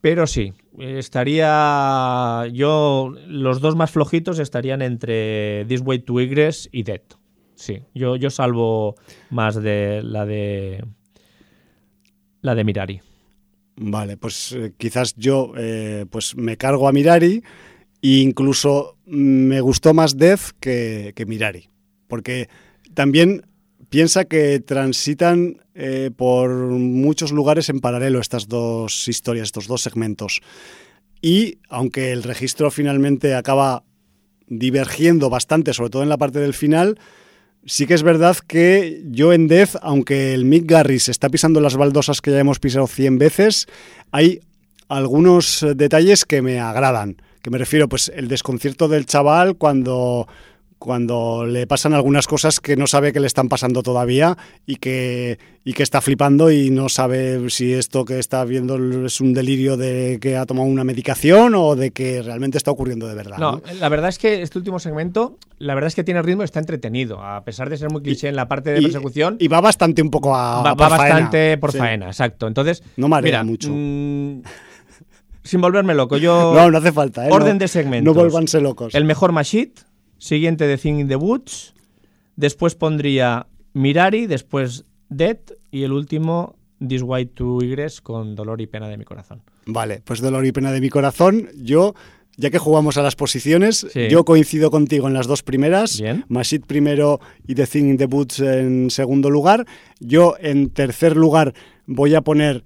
Pero 0.00 0.26
sí, 0.26 0.52
estaría. 0.80 2.48
Yo. 2.52 3.14
Los 3.28 3.60
dos 3.60 3.76
más 3.76 3.92
flojitos 3.92 4.40
estarían 4.40 4.82
entre 4.82 5.64
This 5.66 5.80
Way 5.82 6.00
to 6.00 6.18
Egress 6.18 6.68
y 6.72 6.82
Dead. 6.82 7.02
Sí, 7.54 7.82
yo, 7.94 8.16
yo 8.16 8.30
salvo 8.30 8.96
más 9.30 9.54
de 9.54 10.02
la 10.02 10.26
de. 10.26 10.84
La 12.40 12.56
de 12.56 12.64
Mirari. 12.64 13.00
Vale, 13.76 14.16
pues 14.16 14.50
eh, 14.50 14.74
quizás 14.76 15.14
yo 15.16 15.52
eh, 15.56 16.06
pues 16.10 16.36
me 16.36 16.56
cargo 16.56 16.88
a 16.88 16.92
Mirari 16.92 17.44
e 18.02 18.08
incluso 18.08 18.98
me 19.06 19.60
gustó 19.60 19.94
más 19.94 20.18
Death 20.18 20.50
que, 20.58 21.12
que 21.14 21.26
Mirari. 21.26 21.70
Porque 22.08 22.48
también 22.92 23.46
piensa 23.94 24.24
que 24.24 24.58
transitan 24.58 25.62
eh, 25.76 26.10
por 26.16 26.50
muchos 26.50 27.30
lugares 27.30 27.68
en 27.68 27.78
paralelo 27.78 28.18
estas 28.18 28.48
dos 28.48 29.06
historias, 29.06 29.44
estos 29.44 29.68
dos 29.68 29.82
segmentos. 29.82 30.40
Y 31.22 31.58
aunque 31.68 32.10
el 32.10 32.24
registro 32.24 32.72
finalmente 32.72 33.36
acaba 33.36 33.84
divergiendo 34.48 35.30
bastante, 35.30 35.72
sobre 35.72 35.90
todo 35.90 36.02
en 36.02 36.08
la 36.08 36.18
parte 36.18 36.40
del 36.40 36.54
final, 36.54 36.98
sí 37.66 37.86
que 37.86 37.94
es 37.94 38.02
verdad 38.02 38.36
que 38.44 39.00
yo 39.12 39.32
en 39.32 39.46
Death, 39.46 39.76
aunque 39.80 40.34
el 40.34 40.44
Mick 40.44 40.68
Garris 40.68 41.08
está 41.08 41.28
pisando 41.28 41.60
las 41.60 41.76
baldosas 41.76 42.20
que 42.20 42.32
ya 42.32 42.40
hemos 42.40 42.58
pisado 42.58 42.88
100 42.88 43.18
veces, 43.18 43.68
hay 44.10 44.40
algunos 44.88 45.62
eh, 45.62 45.76
detalles 45.76 46.24
que 46.24 46.42
me 46.42 46.58
agradan. 46.58 47.22
Que 47.42 47.50
me 47.50 47.58
refiero, 47.58 47.88
pues, 47.88 48.10
el 48.12 48.26
desconcierto 48.26 48.88
del 48.88 49.06
chaval 49.06 49.54
cuando, 49.54 50.26
cuando 50.84 51.46
le 51.46 51.66
pasan 51.66 51.94
algunas 51.94 52.26
cosas 52.26 52.60
que 52.60 52.76
no 52.76 52.86
sabe 52.86 53.14
que 53.14 53.18
le 53.18 53.26
están 53.26 53.48
pasando 53.48 53.82
todavía 53.82 54.36
y 54.66 54.76
que, 54.76 55.38
y 55.64 55.72
que 55.72 55.82
está 55.82 56.02
flipando 56.02 56.50
y 56.50 56.68
no 56.68 56.90
sabe 56.90 57.48
si 57.48 57.72
esto 57.72 58.04
que 58.04 58.18
está 58.18 58.44
viendo 58.44 58.76
es 59.06 59.18
un 59.22 59.32
delirio 59.32 59.78
de 59.78 60.18
que 60.20 60.36
ha 60.36 60.44
tomado 60.44 60.66
una 60.68 60.84
medicación 60.84 61.54
o 61.54 61.74
de 61.74 61.90
que 61.90 62.20
realmente 62.20 62.58
está 62.58 62.70
ocurriendo 62.70 63.08
de 63.08 63.14
verdad. 63.14 63.38
No, 63.38 63.52
¿no? 63.52 63.62
la 63.80 63.88
verdad 63.88 64.10
es 64.10 64.18
que 64.18 64.42
este 64.42 64.58
último 64.58 64.78
segmento, 64.78 65.38
la 65.56 65.74
verdad 65.74 65.88
es 65.88 65.94
que 65.94 66.04
tiene 66.04 66.20
ritmo 66.20 66.42
y 66.42 66.44
está 66.44 66.60
entretenido. 66.60 67.22
A 67.22 67.42
pesar 67.44 67.70
de 67.70 67.78
ser 67.78 67.88
muy 67.90 68.02
cliché 68.02 68.28
en 68.28 68.36
la 68.36 68.46
parte 68.46 68.70
de 68.72 68.80
Y- 68.80 68.82
persecución, 68.82 69.38
Y 69.40 69.48
va 69.48 69.62
bastante 69.62 70.02
un 70.02 70.10
poco 70.10 70.36
a. 70.36 70.62
va, 70.62 70.76
por 70.76 70.90
faena. 70.90 71.02
bastante 71.14 71.56
por 71.56 71.72
Sí. 71.72 71.78
faena, 71.78 72.06
exacto. 72.08 72.46
Entonces, 72.46 72.82
No 72.98 73.08
marea 73.08 73.24
mira, 73.42 73.44
mucho. 73.44 73.70
mm, 73.72 74.42
sin 75.42 75.60
volverme 75.60 75.94
loco, 75.94 76.18
yo. 76.18 76.52
No, 76.54 76.70
no 76.70 76.76
hace 76.76 76.92
falta, 76.92 77.26
¿eh? 77.26 77.30
Orden 77.32 77.54
No- 77.54 77.58
de 77.60 77.68
segmentos. 77.68 78.14
No 78.14 78.20
vuelvanse 78.20 78.60
locos. 78.60 78.94
El 78.94 79.04
mejor 79.06 79.32
Mashit, 79.32 79.80
siguiente 80.24 80.66
de 80.66 80.78
Thing 80.78 81.00
in 81.00 81.08
the 81.08 81.16
Woods, 81.16 81.74
después 82.36 82.74
pondría 82.74 83.46
Mirari, 83.74 84.26
después 84.26 84.84
Dead 85.10 85.36
y 85.70 85.82
el 85.82 85.92
último 85.92 86.56
This 86.86 87.02
Way 87.02 87.26
to 87.26 87.60
Egress 87.60 88.00
con 88.00 88.34
Dolor 88.34 88.60
y 88.62 88.66
Pena 88.66 88.88
de 88.88 88.96
mi 88.96 89.04
corazón. 89.04 89.42
Vale, 89.66 90.00
pues 90.04 90.20
dolor 90.20 90.44
y 90.46 90.52
pena 90.52 90.72
de 90.72 90.80
mi 90.80 90.88
corazón. 90.90 91.48
Yo, 91.56 91.94
ya 92.36 92.50
que 92.50 92.58
jugamos 92.58 92.96
a 92.96 93.02
las 93.02 93.16
posiciones, 93.16 93.86
Sí. 93.92 94.08
yo 94.08 94.24
coincido 94.24 94.70
contigo 94.70 95.08
en 95.08 95.14
las 95.14 95.26
dos 95.26 95.42
primeras. 95.42 96.00
Bien. 96.00 96.24
Primero 96.66 97.20
y 97.46 97.54
The 97.54 97.66
Thing 97.66 97.84
in 97.90 97.96
the 97.98 98.06
Boots 98.06 98.40
en 98.40 98.90
segundo 98.90 99.28
lugar. 99.30 99.66
Yo 100.00 100.34
en 100.40 100.70
tercer 100.70 101.16
lugar 101.16 101.52
voy 101.86 102.14
a 102.14 102.20
poner 102.22 102.64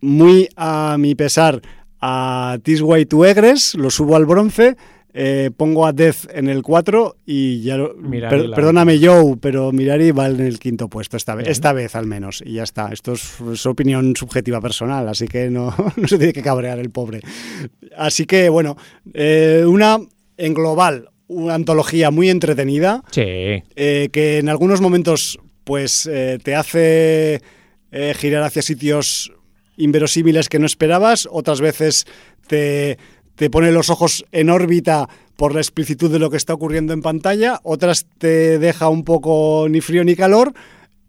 muy 0.00 0.48
a 0.56 0.96
mi 0.98 1.14
pesar 1.14 1.60
a 2.00 2.58
This 2.62 2.80
Way 2.82 3.06
to 3.06 3.24
Egress, 3.24 3.74
lo 3.74 3.90
subo 3.90 4.16
al 4.16 4.26
bronce. 4.26 4.76
Eh, 5.14 5.50
pongo 5.56 5.84
a 5.86 5.92
Death 5.92 6.26
en 6.32 6.48
el 6.48 6.62
4 6.62 7.16
y 7.26 7.60
ya 7.62 7.76
lo, 7.76 7.94
per- 7.94 8.50
perdóname 8.54 8.98
Joe, 8.98 9.36
pero 9.40 9.70
Mirari 9.72 10.10
va 10.10 10.26
en 10.28 10.40
el 10.40 10.58
quinto 10.58 10.88
puesto 10.88 11.16
esta 11.16 11.34
vez, 11.34 11.44
Bien. 11.44 11.52
esta 11.52 11.72
vez 11.72 11.94
al 11.94 12.06
menos 12.06 12.42
y 12.44 12.54
ya 12.54 12.62
está. 12.62 12.88
Esto 12.92 13.12
es, 13.12 13.34
es 13.52 13.66
opinión 13.66 14.16
subjetiva 14.16 14.60
personal, 14.60 15.08
así 15.08 15.28
que 15.28 15.50
no, 15.50 15.74
no 15.96 16.08
se 16.08 16.16
tiene 16.18 16.32
que 16.32 16.42
cabrear 16.42 16.78
el 16.78 16.90
pobre. 16.90 17.20
Así 17.96 18.24
que 18.24 18.48
bueno, 18.48 18.76
eh, 19.12 19.64
una 19.66 19.98
en 20.38 20.54
global, 20.54 21.10
una 21.28 21.54
antología 21.54 22.10
muy 22.10 22.30
entretenida 22.30 23.02
Sí. 23.10 23.22
eh, 23.22 24.08
que 24.12 24.38
en 24.38 24.48
algunos 24.48 24.80
momentos 24.80 25.38
pues 25.64 26.10
te 26.42 26.54
hace 26.56 27.40
girar 28.16 28.42
hacia 28.42 28.62
sitios 28.62 29.32
inverosímiles 29.76 30.48
que 30.48 30.58
no 30.58 30.66
esperabas, 30.66 31.28
otras 31.30 31.60
veces 31.60 32.04
te, 32.46 32.98
te 33.36 33.50
pone 33.50 33.72
los 33.72 33.90
ojos 33.90 34.24
en 34.32 34.50
órbita 34.50 35.08
por 35.36 35.54
la 35.54 35.60
explicitud 35.60 36.10
de 36.10 36.18
lo 36.18 36.30
que 36.30 36.36
está 36.36 36.54
ocurriendo 36.54 36.92
en 36.92 37.02
pantalla, 37.02 37.60
otras 37.64 38.06
te 38.18 38.58
deja 38.58 38.88
un 38.88 39.04
poco 39.04 39.66
ni 39.68 39.80
frío 39.80 40.04
ni 40.04 40.14
calor 40.14 40.52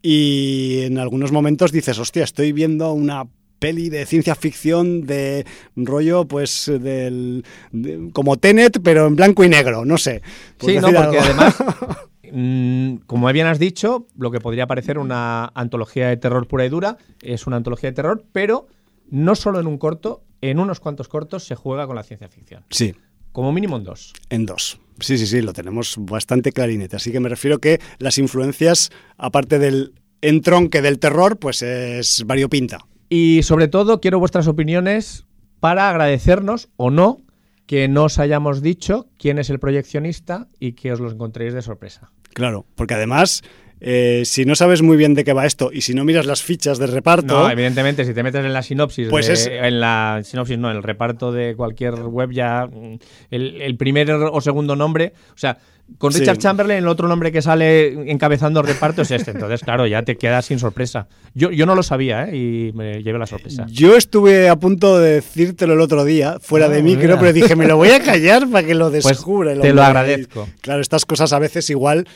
y 0.02 0.82
en 0.84 0.98
algunos 0.98 1.32
momentos 1.32 1.72
dices, 1.72 1.98
hostia, 2.00 2.24
estoy 2.24 2.52
viendo 2.52 2.92
una 2.94 3.26
peli 3.60 3.90
de 3.90 4.06
ciencia 4.06 4.36
ficción 4.36 5.06
de 5.06 5.46
rollo 5.78 6.26
pues 6.28 6.66
del 6.82 7.46
de- 7.72 8.10
como 8.12 8.36
Tenet 8.36 8.80
pero 8.84 9.08
en 9.08 9.16
blanco 9.16 9.46
y 9.46 9.48
negro 9.48 9.86
no 9.86 9.98
sé 9.98 10.22
Sí, 10.60 10.76
no, 10.76 10.82
porque 10.92 10.98
algo. 10.98 11.20
además, 11.22 11.56
mm, 12.34 12.96
como 13.08 13.32
bien 13.32 13.48
has 13.48 13.60
dicho, 13.60 14.06
lo 14.18 14.32
que 14.32 14.42
podría 14.42 14.68
parecer 14.68 14.98
una 15.00 15.46
antología 15.56 16.10
de 16.10 16.18
terror 16.18 16.46
pura 16.48 16.66
y 16.66 16.70
dura 16.70 16.98
es 17.22 17.48
una 17.48 17.56
antología 17.56 17.90
de 17.92 17.96
terror, 17.96 18.24
pero 18.34 18.68
no 19.10 19.34
solo 19.36 19.62
en 19.62 19.68
un 19.68 19.78
corto, 19.78 20.24
en 20.50 20.60
unos 20.60 20.80
cuantos 20.80 21.08
cortos 21.08 21.46
se 21.46 21.56
juega 21.56 21.88
con 21.88 21.96
la 21.96 22.04
ciencia 22.04 22.28
ficción. 22.28 22.64
sí 22.70 22.94
Como 23.32 23.52
mínimo 23.52 23.78
en 23.78 23.84
dos. 23.84 24.14
En 24.30 24.46
dos. 24.46 24.80
Sí, 25.00 25.18
sí, 25.18 25.26
sí, 25.26 25.42
lo 25.42 25.54
tenemos 25.54 25.96
bastante 25.98 26.52
clarinete. 26.52 26.98
Así 26.98 27.12
que 27.12 27.20
me 27.20 27.30
refiero 27.30 27.60
que 27.60 27.80
las 27.98 28.18
influencias, 28.18 28.92
aparte 29.18 29.58
del 29.58 29.94
entronque 30.22 30.82
del 30.82 31.00
terror, 31.00 31.38
pues 31.38 31.62
es 31.62 32.24
variopinta. 32.26 32.80
Y 33.10 33.42
sobre 33.44 33.68
todo 33.68 34.02
quiero 34.02 34.20
vuestras 34.20 34.48
opiniones 34.48 35.26
para 35.60 35.90
agradecernos 35.90 36.70
o 36.76 36.92
no 36.92 37.22
que 37.66 37.88
no 37.88 38.06
os 38.06 38.20
hayamos 38.20 38.62
dicho 38.62 39.08
quién 39.18 39.40
es 39.40 39.50
el 39.50 39.60
proyeccionista 39.60 40.48
y 40.60 40.74
que 40.74 40.92
os 40.92 41.00
lo 41.00 41.10
encontréis 41.10 41.54
de 41.54 41.62
sorpresa. 41.62 42.12
Claro, 42.34 42.66
porque 42.76 42.96
además, 42.96 43.44
eh, 43.86 44.24
si 44.26 44.46
no 44.46 44.56
sabes 44.56 44.82
muy 44.82 44.96
bien 44.96 45.14
de 45.14 45.24
qué 45.26 45.34
va 45.34 45.46
esto 45.46 45.70
y 45.74 45.82
si 45.82 45.94
no 45.94 46.06
miras 46.06 46.26
las 46.26 46.42
fichas 46.42 46.78
de 46.80 46.88
reparto, 46.88 47.34
No, 47.44 47.50
evidentemente, 47.52 48.06
si 48.06 48.14
te 48.14 48.24
metes 48.24 48.44
en 48.46 48.54
la 48.54 48.64
sinopsis, 48.64 49.10
Pues 49.10 49.28
de- 49.28 49.34
es- 49.34 49.48
en 49.48 49.80
la 49.82 50.22
sinopsis, 50.24 50.58
no, 50.58 50.72
en 50.72 50.78
el 50.78 50.84
reparto 50.84 51.32
de 51.34 51.56
cualquier 51.56 51.96
web 51.96 52.32
ya 52.32 52.66
mm, 52.66 52.98
el, 53.32 53.62
el 53.62 53.76
primer 53.78 54.10
o 54.12 54.40
segundo 54.42 54.76
nombre, 54.78 55.12
o 55.34 55.38
sea, 55.38 55.58
con 55.98 56.14
Sí. 56.14 56.20
Richard 56.22 56.38
Chamberlain 56.38 56.80
el 56.80 56.88
otro 56.88 57.10
nombre 57.10 57.30
que 57.34 57.42
sale 57.42 58.10
encabezando 58.10 58.62
el 58.62 58.68
reparto 58.68 59.02
es 59.02 59.12
este, 59.12 59.32
entonces 59.32 59.60
claro, 59.62 59.86
ya 59.86 60.02
te 60.04 60.16
quedas 60.16 60.46
sin 60.46 60.58
sorpresa. 60.58 61.08
Yo, 61.34 61.52
yo 61.52 61.66
no 61.66 61.76
lo 61.76 61.84
sabía, 61.84 62.30
¿eh? 62.30 62.38
y 62.38 62.72
me 62.74 63.04
llevé 63.04 63.20
la 63.20 63.28
sorpresa. 63.28 63.66
yo 63.70 63.98
estuve 63.98 64.48
a 64.48 64.56
punto 64.56 64.98
de 64.98 65.16
decírtelo 65.16 65.74
el 65.74 65.82
otro 65.82 66.06
día, 66.06 66.38
fuera 66.40 66.68
Ah, 66.68 66.70
de 66.70 66.82
micro, 66.82 67.02
mira. 67.02 67.20
pero 67.20 67.34
dije, 67.34 67.58
me 67.58 67.68
lo 67.68 67.76
voy 67.76 67.90
a 67.90 68.02
callar 68.02 68.48
para 68.50 68.66
que 68.66 68.76
lo 68.76 68.90
Pues 68.92 69.04
descubra. 69.04 69.60
te 69.60 69.74
lo 69.74 69.84
agradezco. 69.84 70.48
Claro, 70.62 70.80
estas 70.82 71.06
cosas 71.06 71.34
a 71.34 71.40
veces 71.40 71.70
igual. 71.70 72.08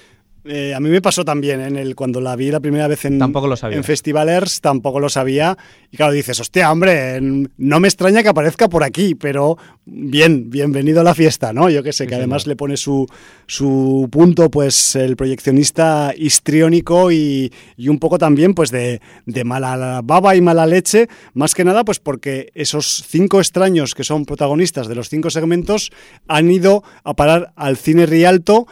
Eh, 0.48 0.74
a 0.74 0.80
mí 0.80 0.90
me 0.90 1.02
pasó 1.02 1.24
también 1.26 1.62
en 1.62 1.76
el 1.76 1.96
cuando 1.96 2.22
la 2.22 2.36
vi 2.36 2.52
la 2.52 2.60
primera 2.60 2.88
vez 2.88 3.06
en, 3.06 3.20
Tampoco 3.20 3.48
lo 3.48 3.56
sabía. 3.56 3.78
en 3.78 3.84
Festivalers, 3.84 4.62
tampoco 4.62 5.00
lo 5.00 5.10
sabía. 5.10 5.58
Y 5.92 5.98
claro, 5.98 6.14
dices, 6.14 6.40
hostia, 6.40 6.72
hombre, 6.72 7.20
no 7.22 7.80
me 7.80 7.88
extraña 7.88 8.24
que 8.24 8.30
aparezca 8.30 8.68
por 8.70 8.84
aquí, 8.84 9.16
pero 9.16 9.58
bien, 9.86 10.50
bienvenido 10.50 11.02
a 11.02 11.04
la 11.04 11.14
fiesta, 11.16 11.54
¿no? 11.54 11.70
Yo 11.70 11.84
que 11.84 11.94
sé, 11.94 12.06
Sí, 12.06 12.10
que 12.10 12.16
además 12.16 12.48
le 12.48 12.56
pone 12.56 12.78
su, 12.78 13.08
su 13.46 14.08
punto, 14.12 14.50
pues 14.52 14.96
el 14.96 15.16
proyeccionista 15.16 16.14
histriónico 16.16 17.12
y, 17.12 17.52
y 17.76 17.90
un 17.90 18.00
poco 18.00 18.18
también, 18.18 18.54
pues 18.54 18.72
de, 18.72 19.02
de 19.26 19.44
mala 19.44 20.02
baba 20.04 20.36
y 20.36 20.42
mala 20.42 20.66
leche, 20.66 21.08
más 21.34 21.54
que 21.56 21.64
nada, 21.64 21.84
pues 21.84 22.00
porque 22.00 22.52
esos 22.56 23.04
cinco 23.08 23.40
extraños 23.40 23.96
que 23.96 24.04
son 24.04 24.26
protagonistas 24.26 24.88
de 24.88 24.96
los 24.96 25.10
cinco 25.10 25.30
segmentos 25.30 25.92
han 26.28 26.52
ido 26.52 26.84
a 27.04 27.16
parar 27.16 27.54
al 27.56 27.78
cine 27.78 28.06
Rialto 28.06 28.68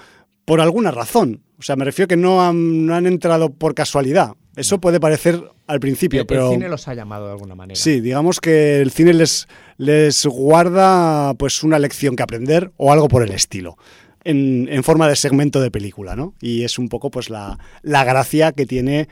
por 0.45 0.61
alguna 0.61 0.91
razón. 0.91 1.41
O 1.57 1.61
sea, 1.61 1.76
me 1.76 1.86
refiero 1.86 2.07
que 2.07 2.18
no 2.18 2.45
han, 2.45 2.86
no 2.86 2.95
han 2.95 3.06
entrado 3.07 3.49
por 3.53 3.73
casualidad. 3.76 4.34
Eso 4.56 4.80
puede 4.80 4.99
parecer 4.99 5.41
al 5.68 5.80
principio, 5.80 6.22
El- 6.22 6.27
pero 6.27 6.48
El 6.48 6.53
cine 6.53 6.69
los 6.69 6.88
ha 6.88 6.94
llamado 6.94 7.26
de 7.27 7.32
alguna 7.34 7.56
manera. 7.56 7.80
sí, 7.80 7.99
digamos 8.02 8.40
que 8.40 8.82
el 8.82 8.91
cine 8.91 9.14
les, 9.14 9.48
les 9.77 10.26
guarda 10.26 11.34
pues 11.36 11.64
una 11.64 11.80
lección 11.80 12.15
que 12.15 12.23
aprender 12.23 12.72
o 12.77 12.91
algo 12.91 13.07
por 13.07 13.23
el 13.23 13.32
estilo. 13.32 13.77
En, 14.23 14.68
en 14.72 14.84
forma 14.84 15.07
de 15.07 15.15
segmento 15.15 15.61
de 15.61 15.69
película, 15.69 16.15
¿no? 16.15 16.34
Y 16.41 16.64
es 16.64 16.80
un 16.80 16.90
poco 16.90 17.11
pues 17.11 17.30
la, 17.30 17.60
la 17.84 18.03
gracia 18.03 18.53
que 18.53 18.65
tiene 18.65 19.07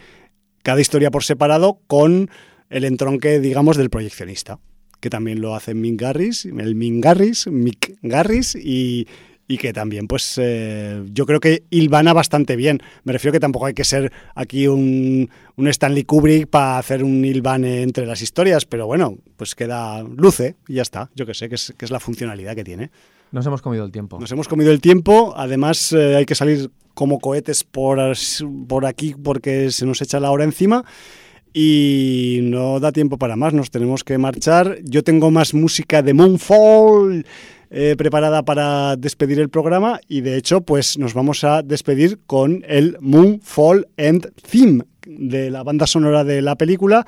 cada 0.63 0.81
historia 0.81 1.11
por 1.11 1.23
separado 1.23 1.79
con 1.87 2.29
el 2.71 2.83
entronque, 2.83 3.39
digamos, 3.39 3.77
del 3.77 3.91
proyeccionista, 3.91 4.59
que 5.01 5.11
también 5.11 5.39
lo 5.39 5.53
hace 5.55 5.75
Mick 5.75 6.01
Garris, 6.01 6.45
el 6.45 6.73
Mick 6.73 7.03
Garris, 7.03 7.45
Mick 7.47 7.95
Garris 8.01 8.55
y, 8.55 9.07
y 9.47 9.57
que 9.57 9.73
también, 9.73 10.07
pues, 10.07 10.39
eh, 10.41 11.03
yo 11.11 11.25
creo 11.25 11.39
que 11.39 11.63
hilvana 11.69 12.13
bastante 12.13 12.55
bien. 12.55 12.79
Me 13.03 13.13
refiero 13.13 13.33
que 13.33 13.39
tampoco 13.39 13.65
hay 13.65 13.73
que 13.73 13.83
ser 13.83 14.11
aquí 14.35 14.67
un, 14.67 15.29
un 15.55 15.67
Stanley 15.67 16.05
Kubrick 16.05 16.47
para 16.47 16.77
hacer 16.77 17.03
un 17.03 17.23
hilvane 17.23 17.81
entre 17.81 18.05
las 18.05 18.21
historias, 18.21 18.65
pero 18.65 18.87
bueno, 18.87 19.17
pues 19.35 19.55
queda 19.55 20.01
luce 20.03 20.55
y 20.67 20.75
ya 20.75 20.81
está. 20.81 21.09
Yo 21.15 21.25
que 21.25 21.33
sé, 21.33 21.49
que 21.49 21.55
es, 21.55 21.73
que 21.77 21.85
es 21.85 21.91
la 21.91 21.99
funcionalidad 21.99 22.55
que 22.55 22.63
tiene. 22.63 22.91
Nos 23.31 23.45
hemos 23.45 23.61
comido 23.61 23.83
el 23.83 23.91
tiempo. 23.91 24.19
Nos 24.19 24.31
hemos 24.31 24.47
comido 24.47 24.71
el 24.71 24.79
tiempo, 24.79 25.33
además 25.35 25.91
eh, 25.91 26.15
hay 26.15 26.25
que 26.25 26.35
salir 26.35 26.69
como 26.93 27.19
cohetes 27.19 27.63
por, 27.63 27.99
por 28.67 28.85
aquí 28.85 29.15
porque 29.21 29.71
se 29.71 29.85
nos 29.85 30.01
echa 30.01 30.19
la 30.19 30.31
hora 30.31 30.43
encima 30.43 30.85
y 31.53 32.39
no 32.43 32.79
da 32.79 32.91
tiempo 32.91 33.17
para 33.17 33.35
más, 33.35 33.53
nos 33.53 33.69
tenemos 33.69 34.03
que 34.03 34.17
marchar. 34.17 34.77
Yo 34.83 35.03
tengo 35.03 35.31
más 35.31 35.53
música 35.53 36.01
de 36.01 36.13
Moonfall 36.13 37.25
eh, 37.75 37.95
preparada 37.97 38.43
para 38.43 38.95
despedir 38.97 39.39
el 39.39 39.49
programa 39.49 39.99
y 40.07 40.21
de 40.21 40.37
hecho 40.37 40.61
pues 40.61 40.99
nos 40.99 41.15
vamos 41.15 41.43
a 41.43 41.63
despedir 41.63 42.19
con 42.27 42.63
el 42.67 42.97
Moonfall 43.01 43.87
End 43.97 44.31
Theme 44.49 44.83
de 45.07 45.49
la 45.49 45.63
banda 45.63 45.87
sonora 45.87 46.23
de 46.23 46.43
la 46.43 46.55
película 46.55 47.03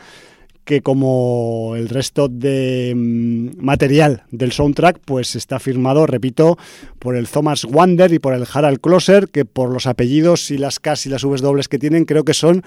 que 0.64 0.82
como 0.82 1.76
el 1.78 1.88
resto 1.88 2.28
de 2.28 2.94
mm, 2.96 3.64
material 3.64 4.24
del 4.32 4.52
soundtrack, 4.52 5.00
pues 5.06 5.36
está 5.36 5.60
firmado, 5.60 6.08
repito, 6.08 6.58
por 6.98 7.16
el 7.16 7.28
Thomas 7.28 7.64
Wander 7.66 8.12
y 8.12 8.18
por 8.18 8.34
el 8.34 8.48
Harald 8.52 8.82
Closer, 8.82 9.30
que 9.30 9.46
por 9.46 9.70
los 9.70 9.86
apellidos 9.86 10.50
y 10.50 10.58
las 10.58 10.80
Ks 10.80 11.06
y 11.06 11.10
las 11.10 11.24
Vs 11.24 11.42
dobles 11.42 11.68
que 11.68 11.78
tienen, 11.78 12.06
creo 12.06 12.26
que 12.26 12.34
son 12.34 12.64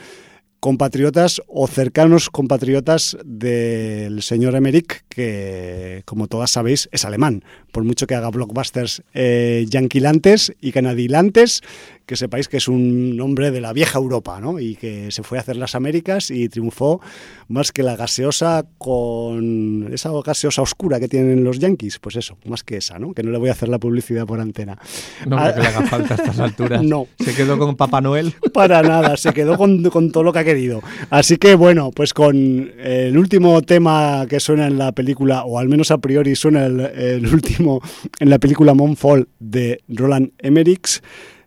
compatriotas 0.60 1.40
o 1.46 1.66
cercanos 1.66 2.30
compatriotas 2.30 3.16
del 3.24 4.22
señor 4.22 4.54
Emmerich, 4.56 5.04
que 5.08 6.02
como 6.04 6.26
todas 6.26 6.50
sabéis 6.50 6.88
es 6.92 7.04
alemán, 7.04 7.44
por 7.72 7.84
mucho 7.84 8.06
que 8.06 8.14
haga 8.14 8.30
blockbusters 8.30 9.02
eh, 9.14 9.66
yanquilantes 9.68 10.54
y 10.60 10.72
canadilantes, 10.72 11.62
que 12.08 12.16
sepáis 12.16 12.48
que 12.48 12.56
es 12.56 12.68
un 12.68 13.20
hombre 13.20 13.50
de 13.50 13.60
la 13.60 13.74
vieja 13.74 13.98
Europa, 13.98 14.40
¿no? 14.40 14.58
Y 14.58 14.76
que 14.76 15.10
se 15.10 15.22
fue 15.22 15.36
a 15.36 15.42
hacer 15.42 15.56
las 15.56 15.74
Américas 15.74 16.30
y 16.30 16.48
triunfó 16.48 17.00
más 17.48 17.70
que 17.70 17.82
la 17.82 17.96
gaseosa 17.96 18.64
con 18.78 19.90
esa 19.92 20.10
gaseosa 20.24 20.62
oscura 20.62 20.98
que 21.00 21.08
tienen 21.08 21.44
los 21.44 21.58
yankees, 21.58 21.98
pues 21.98 22.16
eso, 22.16 22.38
más 22.46 22.64
que 22.64 22.78
esa, 22.78 22.98
¿no? 22.98 23.12
Que 23.12 23.22
no 23.22 23.30
le 23.30 23.38
voy 23.38 23.50
a 23.50 23.52
hacer 23.52 23.68
la 23.68 23.78
publicidad 23.78 24.26
por 24.26 24.40
antena. 24.40 24.78
No 25.26 25.36
creo 25.36 25.54
que 25.54 25.60
le 25.60 25.66
haga 25.66 25.86
falta 25.86 26.14
a 26.14 26.16
estas 26.16 26.40
alturas. 26.40 26.82
No. 26.88 27.06
Se 27.18 27.34
quedó 27.34 27.58
con 27.58 27.76
Papá 27.76 28.00
Noel. 28.00 28.34
Para 28.54 28.82
nada, 28.82 29.16
se 29.18 29.34
quedó 29.34 29.58
con, 29.58 29.82
con 29.90 30.10
todo 30.10 30.22
lo 30.22 30.32
que 30.32 30.38
ha 30.38 30.44
querido. 30.44 30.80
Así 31.10 31.36
que 31.36 31.54
bueno, 31.54 31.90
pues 31.90 32.14
con 32.14 32.72
el 32.78 33.18
último 33.18 33.60
tema 33.60 34.26
que 34.28 34.40
suena 34.40 34.66
en 34.66 34.78
la 34.78 34.92
película, 34.92 35.44
o 35.44 35.58
al 35.58 35.68
menos 35.68 35.90
a 35.90 35.98
priori 35.98 36.34
suena 36.34 36.64
el, 36.64 36.80
el 36.80 37.26
último 37.26 37.57
en 37.58 38.30
la 38.30 38.38
película 38.38 38.74
Moonfall 38.74 39.28
de 39.38 39.80
Roland 39.88 40.32
Emmerich, 40.38 41.02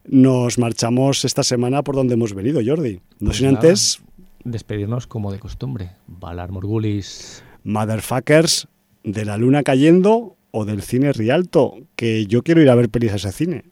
nos 0.05 0.57
marchamos 0.57 1.25
esta 1.25 1.43
semana 1.43 1.83
por 1.83 1.95
donde 1.95 2.15
hemos 2.15 2.33
venido, 2.33 2.61
Jordi. 2.65 3.01
No 3.19 3.27
Pues 3.27 3.37
sin 3.37 3.47
nada. 3.47 3.59
antes, 3.59 4.01
Despedirnos 4.43 5.05
como 5.05 5.31
de 5.31 5.39
costumbre. 5.39 5.91
Valar 6.07 6.51
Morgulis. 6.51 7.43
Motherfuckers 7.63 8.67
de 9.03 9.25
la 9.25 9.37
luna 9.37 9.61
cayendo 9.63 10.35
o 10.51 10.65
del 10.65 10.81
cine 10.81 11.13
Rialto, 11.13 11.75
que 11.95 12.25
yo 12.25 12.41
quiero 12.43 12.61
ir 12.61 12.69
a 12.69 12.75
ver 12.75 12.89
pelis 12.89 13.13
a 13.13 13.15
ese 13.15 13.31
cine. 13.31 13.65